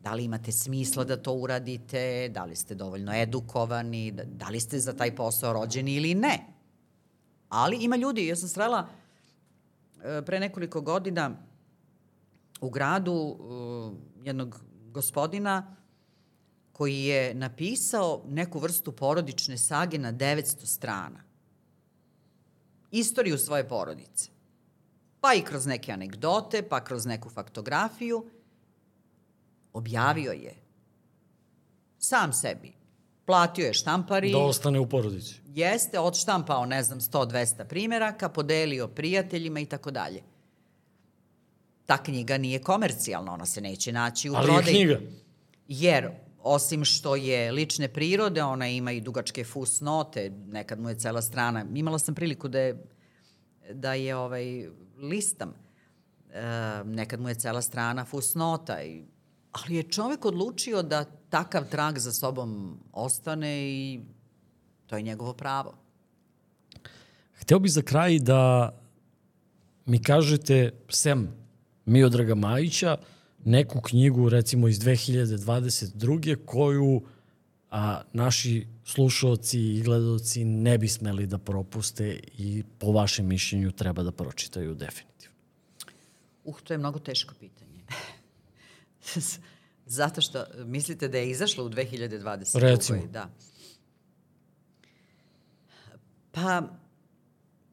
da 0.00 0.14
li 0.14 0.24
imate 0.24 0.52
smisla 0.52 1.04
da 1.04 1.16
to 1.16 1.32
uradite, 1.32 2.28
da 2.28 2.44
li 2.44 2.56
ste 2.56 2.74
dovoljno 2.74 3.12
edukovani, 3.14 4.10
da, 4.10 4.24
da 4.24 4.48
li 4.48 4.60
ste 4.60 4.78
za 4.78 4.92
taj 4.92 5.16
posao 5.16 5.52
rođeni 5.52 5.94
ili 5.94 6.14
ne. 6.14 6.38
Ali 7.48 7.76
ima 7.76 7.96
ljudi, 7.96 8.26
ja 8.26 8.36
sam 8.36 8.48
srela 8.48 8.88
e, 10.04 10.22
pre 10.22 10.40
nekoliko 10.40 10.80
godina 10.80 11.47
u 12.60 12.70
gradu 12.70 13.38
jednog 14.22 14.60
gospodina 14.90 15.76
koji 16.72 17.04
je 17.04 17.34
napisao 17.34 18.22
neku 18.28 18.58
vrstu 18.58 18.92
porodične 18.92 19.58
sage 19.58 19.98
na 19.98 20.12
900 20.12 20.66
strana. 20.66 21.20
Istoriju 22.90 23.38
svoje 23.38 23.68
porodice. 23.68 24.30
Pa 25.20 25.34
i 25.34 25.42
kroz 25.42 25.66
neke 25.66 25.92
anegdote, 25.92 26.62
pa 26.68 26.84
kroz 26.84 27.06
neku 27.06 27.30
faktografiju. 27.30 28.30
Objavio 29.72 30.32
je. 30.32 30.54
Sam 31.98 32.32
sebi. 32.32 32.72
Platio 33.24 33.66
je 33.66 33.74
štampari. 33.74 34.32
Da 34.32 34.38
ostane 34.38 34.80
u 34.80 34.88
porodici. 34.88 35.34
Jeste, 35.46 35.98
odštampao, 35.98 36.66
ne 36.66 36.82
znam, 36.82 37.00
100-200 37.00 37.64
primeraka, 37.64 38.28
podelio 38.28 38.88
prijateljima 38.88 39.60
i 39.60 39.66
tako 39.66 39.90
dalje. 39.90 40.22
Ta 41.88 41.96
knjiga 42.02 42.38
nije 42.38 42.58
komercijalna, 42.58 43.32
ona 43.32 43.46
se 43.46 43.60
neće 43.60 43.92
naći 43.92 44.30
u 44.30 44.34
Ali 44.34 44.46
prodaji. 44.46 44.76
je 44.76 44.84
knjiga. 44.84 45.00
Jer 45.68 46.10
osim 46.42 46.84
što 46.84 47.16
je 47.16 47.52
lične 47.52 47.88
prirode, 47.88 48.42
ona 48.42 48.68
ima 48.68 48.92
i 48.92 49.00
dugačke 49.00 49.44
fusnote, 49.44 50.30
nekad 50.30 50.80
mu 50.80 50.88
je 50.88 50.98
cela 50.98 51.22
strana. 51.22 51.64
Imala 51.74 51.98
sam 51.98 52.14
priliku 52.14 52.48
da 52.48 52.60
je, 52.60 52.84
da 53.72 53.94
je 53.94 54.16
ovaj, 54.16 54.68
listam, 54.98 55.54
e, 56.32 56.42
nekad 56.84 57.20
mu 57.20 57.28
je 57.28 57.34
cela 57.34 57.62
strana 57.62 58.04
fusnota, 58.04 58.82
i, 58.82 59.04
ali 59.52 59.76
je 59.76 59.82
čovek 59.82 60.24
odlučio 60.24 60.82
da 60.82 61.04
takav 61.30 61.68
trag 61.70 61.98
za 61.98 62.12
sobom 62.12 62.80
ostane 62.92 63.68
i 63.68 64.00
to 64.86 64.96
je 64.96 65.02
njegovo 65.02 65.32
pravo. 65.32 65.74
Hteo 67.40 67.58
bih 67.58 67.72
za 67.72 67.82
kraj 67.82 68.18
da 68.18 68.72
mi 69.86 70.02
kažete, 70.02 70.72
sem 70.88 71.47
Miodraga 71.88 72.34
Majića, 72.34 72.96
neku 73.44 73.80
knjigu 73.80 74.28
recimo 74.28 74.68
iz 74.68 74.78
2022. 74.80 76.36
koju 76.46 77.02
a, 77.70 78.02
naši 78.12 78.66
slušalci 78.84 79.60
i 79.60 79.82
gledalci 79.82 80.44
ne 80.44 80.78
bi 80.78 80.88
smeli 80.88 81.26
da 81.26 81.38
propuste 81.38 82.20
i 82.38 82.64
po 82.78 82.92
vašem 82.92 83.26
mišljenju 83.26 83.72
treba 83.72 84.02
da 84.02 84.12
pročitaju 84.12 84.74
definitivno. 84.74 85.36
Uh, 86.44 86.60
to 86.60 86.74
je 86.74 86.78
mnogo 86.78 86.98
teško 86.98 87.34
pitanje. 87.40 87.84
Zato 89.86 90.20
što 90.20 90.44
mislite 90.64 91.08
da 91.08 91.18
je 91.18 91.30
izašla 91.30 91.64
u 91.64 91.68
2020. 91.68 92.58
Recimo. 92.58 93.06
Da. 93.06 93.30
Pa, 96.32 96.60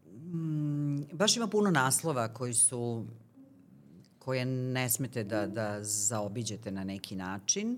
mm, 0.08 1.04
baš 1.14 1.38
ima 1.38 1.48
puno 1.48 1.72
naslova 1.72 2.34
koji 2.34 2.54
su 2.54 3.06
koje 4.26 4.46
ne 4.46 4.90
smete 4.90 5.24
da, 5.24 5.48
da 5.48 5.84
zaobiđete 5.84 6.72
na 6.72 6.84
neki 6.84 7.16
način. 7.16 7.78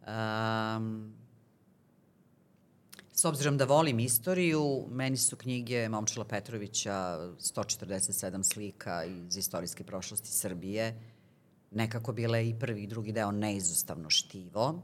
Um, 0.00 1.14
s 3.12 3.24
obzirom 3.24 3.58
da 3.58 3.64
volim 3.64 4.00
istoriju, 4.00 4.86
meni 4.90 5.16
su 5.16 5.36
knjige 5.36 5.88
Momčila 5.88 6.24
Petrovića 6.24 7.18
147 7.38 8.42
slika 8.52 9.04
iz 9.04 9.36
istorijske 9.36 9.84
prošlosti 9.84 10.28
Srbije 10.28 11.00
nekako 11.70 12.12
bile 12.12 12.48
i 12.48 12.58
prvi 12.58 12.82
i 12.82 12.86
drugi 12.86 13.12
deo 13.12 13.30
neizostavno 13.30 14.10
štivo. 14.10 14.82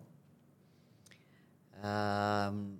Um, 1.82 2.78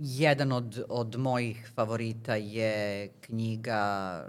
jedan 0.00 0.52
od, 0.52 0.84
od 0.88 1.16
mojih 1.18 1.70
favorita 1.74 2.34
je 2.34 3.08
knjiga 3.20 4.24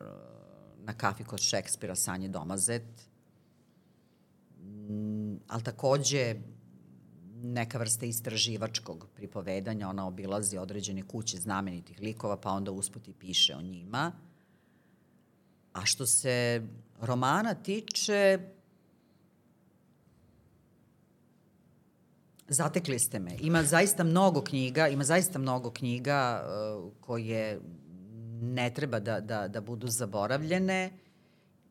na 0.83 0.93
kafi 0.93 1.23
kod 1.23 1.39
Šekspira 1.39 1.95
Sanje 1.95 2.27
Domazet. 2.27 3.07
Mm, 4.59 5.35
ali 5.47 5.63
takođe 5.63 6.35
neka 7.43 7.77
vrsta 7.77 8.05
istraživačkog 8.05 9.07
pripovedanja, 9.15 9.89
ona 9.89 10.07
obilazi 10.07 10.57
određene 10.57 11.07
kuće 11.07 11.37
znamenitih 11.37 11.99
likova, 11.99 12.37
pa 12.37 12.51
onda 12.51 12.71
usput 12.71 13.07
i 13.07 13.13
piše 13.13 13.55
o 13.55 13.61
njima. 13.61 14.11
A 15.73 15.85
što 15.85 16.05
se 16.05 16.61
romana 17.01 17.53
tiče, 17.53 18.39
zatekli 22.47 22.99
ste 22.99 23.19
me. 23.19 23.37
Ima 23.39 23.63
zaista 23.63 24.03
mnogo 24.03 24.41
knjiga, 24.41 24.87
ima 24.87 25.03
zaista 25.03 25.39
mnogo 25.39 25.71
knjiga 25.71 26.43
uh, 26.43 26.91
koje 26.99 27.59
ne 28.41 28.69
treba 28.73 28.99
da, 28.99 29.19
da, 29.19 29.47
da 29.47 29.61
budu 29.61 29.87
zaboravljene 29.87 30.91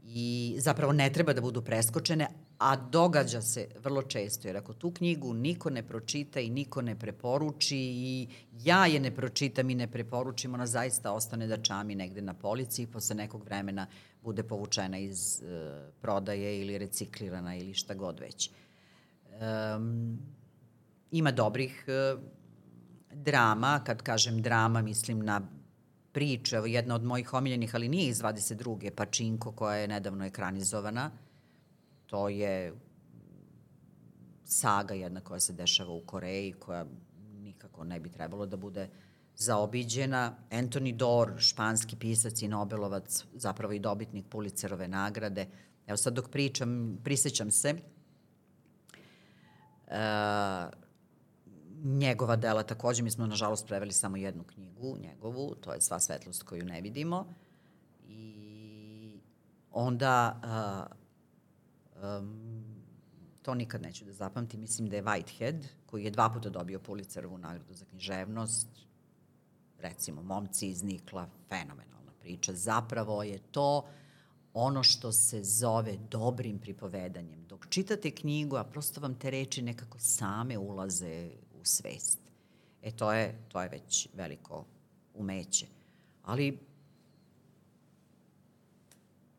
i 0.04 0.56
zapravo 0.58 0.92
ne 0.92 1.12
treba 1.12 1.32
da 1.32 1.40
budu 1.40 1.62
preskočene, 1.62 2.28
a 2.58 2.76
događa 2.76 3.40
se 3.40 3.68
vrlo 3.82 4.02
često, 4.02 4.48
jer 4.48 4.56
ako 4.56 4.72
tu 4.74 4.90
knjigu 4.90 5.34
niko 5.34 5.70
ne 5.70 5.82
pročita 5.82 6.40
i 6.40 6.50
niko 6.50 6.82
ne 6.82 6.98
preporuči 6.98 7.76
i 7.78 8.28
ja 8.52 8.86
je 8.86 9.00
ne 9.00 9.10
pročitam 9.10 9.70
i 9.70 9.74
ne 9.74 9.86
preporučim, 9.86 10.54
ona 10.54 10.66
zaista 10.66 11.12
ostane 11.12 11.46
da 11.46 11.62
čami 11.62 11.94
negde 11.94 12.22
na 12.22 12.34
polici 12.34 12.82
i 12.82 12.86
posle 12.86 13.16
nekog 13.16 13.44
vremena 13.44 13.86
bude 14.22 14.42
povučena 14.42 14.98
iz 14.98 15.42
uh, 15.42 15.48
prodaje 16.00 16.60
ili 16.60 16.78
reciklirana 16.78 17.56
ili 17.56 17.74
šta 17.74 17.94
god 17.94 18.20
već. 18.20 18.50
Um, 19.76 20.18
ima 21.10 21.30
dobrih 21.30 21.84
uh, 21.88 22.20
drama, 23.12 23.80
kad 23.84 24.02
kažem 24.02 24.42
drama 24.42 24.82
mislim 24.82 25.20
na 25.20 25.40
priče, 26.12 26.56
jedna 26.66 26.94
od 26.94 27.04
mojih 27.04 27.34
omiljenih, 27.34 27.74
ali 27.74 27.88
nije 27.88 28.08
iz 28.08 28.18
22. 28.18 28.90
Pačinko 28.90 29.52
koja 29.52 29.76
je 29.76 29.88
nedavno 29.88 30.24
ekranizovana. 30.24 31.10
To 32.06 32.28
je 32.28 32.74
saga 34.44 34.94
jedna 34.94 35.20
koja 35.20 35.40
se 35.40 35.52
dešava 35.52 35.92
u 35.92 36.00
Koreji, 36.00 36.52
koja 36.52 36.86
nikako 37.42 37.84
ne 37.84 38.00
bi 38.00 38.08
trebalo 38.08 38.46
da 38.46 38.56
bude 38.56 38.88
zaobiđena. 39.36 40.36
Anthony 40.50 40.96
Dorr, 40.96 41.32
španski 41.38 41.96
pisac 41.96 42.42
i 42.42 42.48
Nobelovac, 42.48 43.24
zapravo 43.34 43.72
i 43.72 43.78
dobitnik 43.78 44.26
Pulicerove 44.28 44.88
nagrade. 44.88 45.46
Evo 45.86 45.96
sad 45.96 46.14
dok 46.14 46.28
pričam, 46.28 46.98
prisećam 47.04 47.50
se, 47.50 47.74
uh, 49.86 50.89
njegova 51.84 52.36
dela 52.36 52.62
takođe, 52.62 53.02
mi 53.02 53.10
smo 53.10 53.26
nažalost 53.26 53.66
preveli 53.66 53.92
samo 53.92 54.16
jednu 54.16 54.44
knjigu, 54.44 54.96
njegovu, 54.98 55.54
to 55.54 55.72
je 55.72 55.80
Sva 55.80 56.00
svetlost 56.00 56.42
koju 56.42 56.64
ne 56.64 56.80
vidimo. 56.80 57.26
I 58.08 59.20
onda 59.70 60.40
uh, 61.96 62.02
um, 62.02 62.60
to 63.42 63.54
nikad 63.54 63.82
neću 63.82 64.04
da 64.04 64.12
zapamtim, 64.12 64.60
mislim 64.60 64.88
da 64.88 64.96
je 64.96 65.02
Whitehead, 65.02 65.64
koji 65.86 66.04
je 66.04 66.10
dva 66.10 66.30
puta 66.30 66.48
dobio 66.48 66.78
Pulitzerovu 66.78 67.38
nagradu 67.38 67.74
za 67.74 67.84
književnost, 67.84 68.68
recimo 69.78 70.22
Momci 70.22 70.68
iz 70.68 70.82
Nikla, 70.82 71.28
fenomenalna 71.48 72.12
priča. 72.20 72.54
Zapravo 72.54 73.22
je 73.22 73.38
to 73.38 73.86
ono 74.54 74.82
što 74.82 75.12
se 75.12 75.42
zove 75.42 75.96
dobrim 76.10 76.58
pripovedanjem. 76.58 77.46
Dok 77.46 77.66
čitate 77.68 78.10
knjigu, 78.10 78.56
a 78.56 78.64
prosto 78.64 79.00
vam 79.00 79.14
te 79.14 79.30
reči 79.30 79.62
nekako 79.62 79.98
same 79.98 80.58
ulaze 80.58 81.30
u 81.62 81.64
svest. 81.64 82.18
E 82.82 82.90
to 82.90 83.12
je, 83.12 83.34
to 83.48 83.62
je 83.62 83.68
već 83.68 84.08
veliko 84.14 84.64
umeće. 85.14 85.66
Ali 86.24 86.58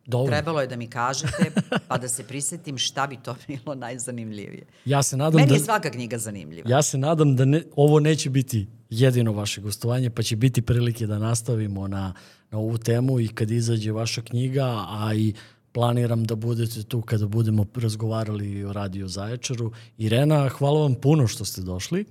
Dobro. 0.06 0.32
trebalo 0.32 0.62
je 0.62 0.68
da 0.68 0.76
mi 0.76 0.88
kažete, 0.88 1.52
pa 1.88 1.98
da 1.98 2.08
se 2.08 2.24
prisetim 2.24 2.78
šta 2.78 3.08
bi 3.08 3.18
to 3.18 3.36
bilo 3.48 3.76
najzanimljivije. 3.76 4.66
Ja 4.86 5.04
se 5.04 5.18
nadam 5.18 5.36
Meni 5.36 5.50
da... 5.50 5.54
je 5.54 5.60
svaka 5.60 5.90
knjiga 5.90 6.18
zanimljiva. 6.18 6.70
Ja 6.70 6.82
se 6.82 6.98
nadam 6.98 7.36
da 7.36 7.46
ne, 7.46 7.64
ovo 7.76 8.00
neće 8.00 8.30
biti 8.30 8.68
jedino 8.90 9.32
vaše 9.32 9.62
gostovanje, 9.62 10.10
pa 10.10 10.24
će 10.24 10.36
biti 10.36 10.62
prilike 10.62 11.08
da 11.08 11.20
nastavimo 11.20 11.88
na, 11.88 12.14
na 12.52 12.58
ovu 12.58 12.78
temu 12.78 13.20
i 13.20 13.28
kad 13.28 13.52
izađe 13.52 13.92
vaša 13.92 14.22
knjiga, 14.22 14.86
a 14.88 15.14
i 15.16 15.34
planiram 15.72 16.24
da 16.24 16.36
budete 16.36 16.84
tu 16.84 17.02
kada 17.02 17.28
budemo 17.28 17.66
razgovarali 17.76 18.64
o 18.64 18.74
Radio 18.74 19.08
Zaječaru. 19.08 19.72
Irena, 19.98 20.50
hvala 20.50 20.82
vam 20.82 20.96
puno 20.96 21.28
što 21.28 21.46
ste 21.46 21.62
došli. 21.62 22.06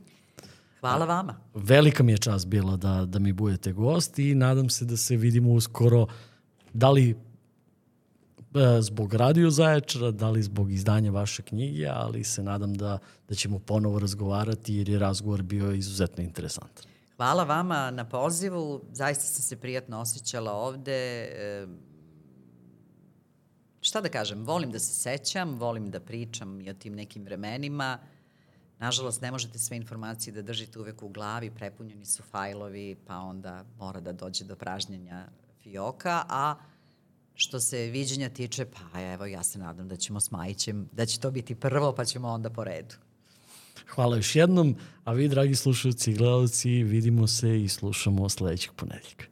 Hvala 0.80 1.04
vama. 1.04 1.36
Velika 1.54 2.02
mi 2.02 2.12
je 2.12 2.18
čast 2.18 2.46
bila 2.46 2.76
da, 2.76 3.04
da 3.06 3.18
mi 3.18 3.32
budete 3.32 3.72
gost 3.72 4.18
i 4.18 4.34
nadam 4.34 4.70
se 4.70 4.84
da 4.84 4.96
se 4.96 5.16
vidimo 5.16 5.52
uskoro 5.52 6.06
da 6.72 6.90
li 6.90 7.10
e, 7.10 7.16
zbog 8.80 9.14
Radio 9.14 9.50
Zaječara, 9.50 10.10
da 10.10 10.30
li 10.30 10.42
zbog 10.42 10.72
izdanja 10.72 11.10
vaše 11.10 11.42
knjige, 11.42 11.86
ali 11.86 12.24
se 12.24 12.42
nadam 12.42 12.74
da, 12.74 12.98
da 13.28 13.34
ćemo 13.34 13.58
ponovo 13.58 13.98
razgovarati 13.98 14.74
jer 14.74 14.88
je 14.88 14.98
razgovor 14.98 15.42
bio 15.42 15.72
izuzetno 15.72 16.24
interesantan. 16.24 16.84
Hvala 17.16 17.44
vama 17.44 17.90
na 17.90 18.04
pozivu. 18.04 18.80
Zaista 18.92 19.24
sam 19.24 19.42
se 19.42 19.56
prijatno 19.56 20.00
osjećala 20.00 20.52
ovde. 20.52 21.28
Šta 23.80 24.00
da 24.00 24.08
kažem, 24.08 24.44
volim 24.44 24.70
da 24.70 24.78
se 24.78 24.94
sećam, 24.94 25.58
volim 25.58 25.90
da 25.90 26.00
pričam 26.00 26.60
i 26.60 26.70
o 26.70 26.74
tim 26.74 26.94
nekim 26.94 27.24
vremenima. 27.24 27.98
Nažalost, 28.78 29.22
ne 29.22 29.30
možete 29.30 29.58
sve 29.58 29.76
informacije 29.76 30.32
da 30.32 30.42
držite 30.42 30.78
uvek 30.78 31.02
u 31.02 31.08
glavi, 31.08 31.50
prepunjeni 31.50 32.04
su 32.04 32.22
fajlovi, 32.22 32.96
pa 33.06 33.16
onda 33.16 33.64
mora 33.78 34.00
da 34.00 34.12
dođe 34.12 34.44
do 34.44 34.56
pražnjenja 34.56 35.26
fioka, 35.62 36.24
a 36.28 36.54
što 37.34 37.60
se 37.60 37.86
viđenja 37.86 38.28
tiče, 38.28 38.64
pa 38.64 39.00
evo, 39.00 39.26
ja 39.26 39.42
se 39.42 39.58
nadam 39.58 39.88
da 39.88 39.96
ćemo 39.96 40.20
s 40.20 40.30
Majićem, 40.30 40.88
da 40.92 41.06
će 41.06 41.20
to 41.20 41.30
biti 41.30 41.54
prvo, 41.54 41.92
pa 41.92 42.04
ćemo 42.04 42.28
onda 42.28 42.50
po 42.50 42.64
redu. 42.64 42.94
Hvala 43.88 44.16
još 44.16 44.36
jednom, 44.36 44.76
a 45.04 45.12
vi, 45.12 45.28
dragi 45.28 45.54
slušalci 45.54 46.10
i 46.10 46.14
gledalci, 46.14 46.82
vidimo 46.82 47.26
se 47.26 47.62
i 47.62 47.68
slušamo 47.68 48.28
sledećeg 48.28 48.72
ponedljika. 48.76 49.24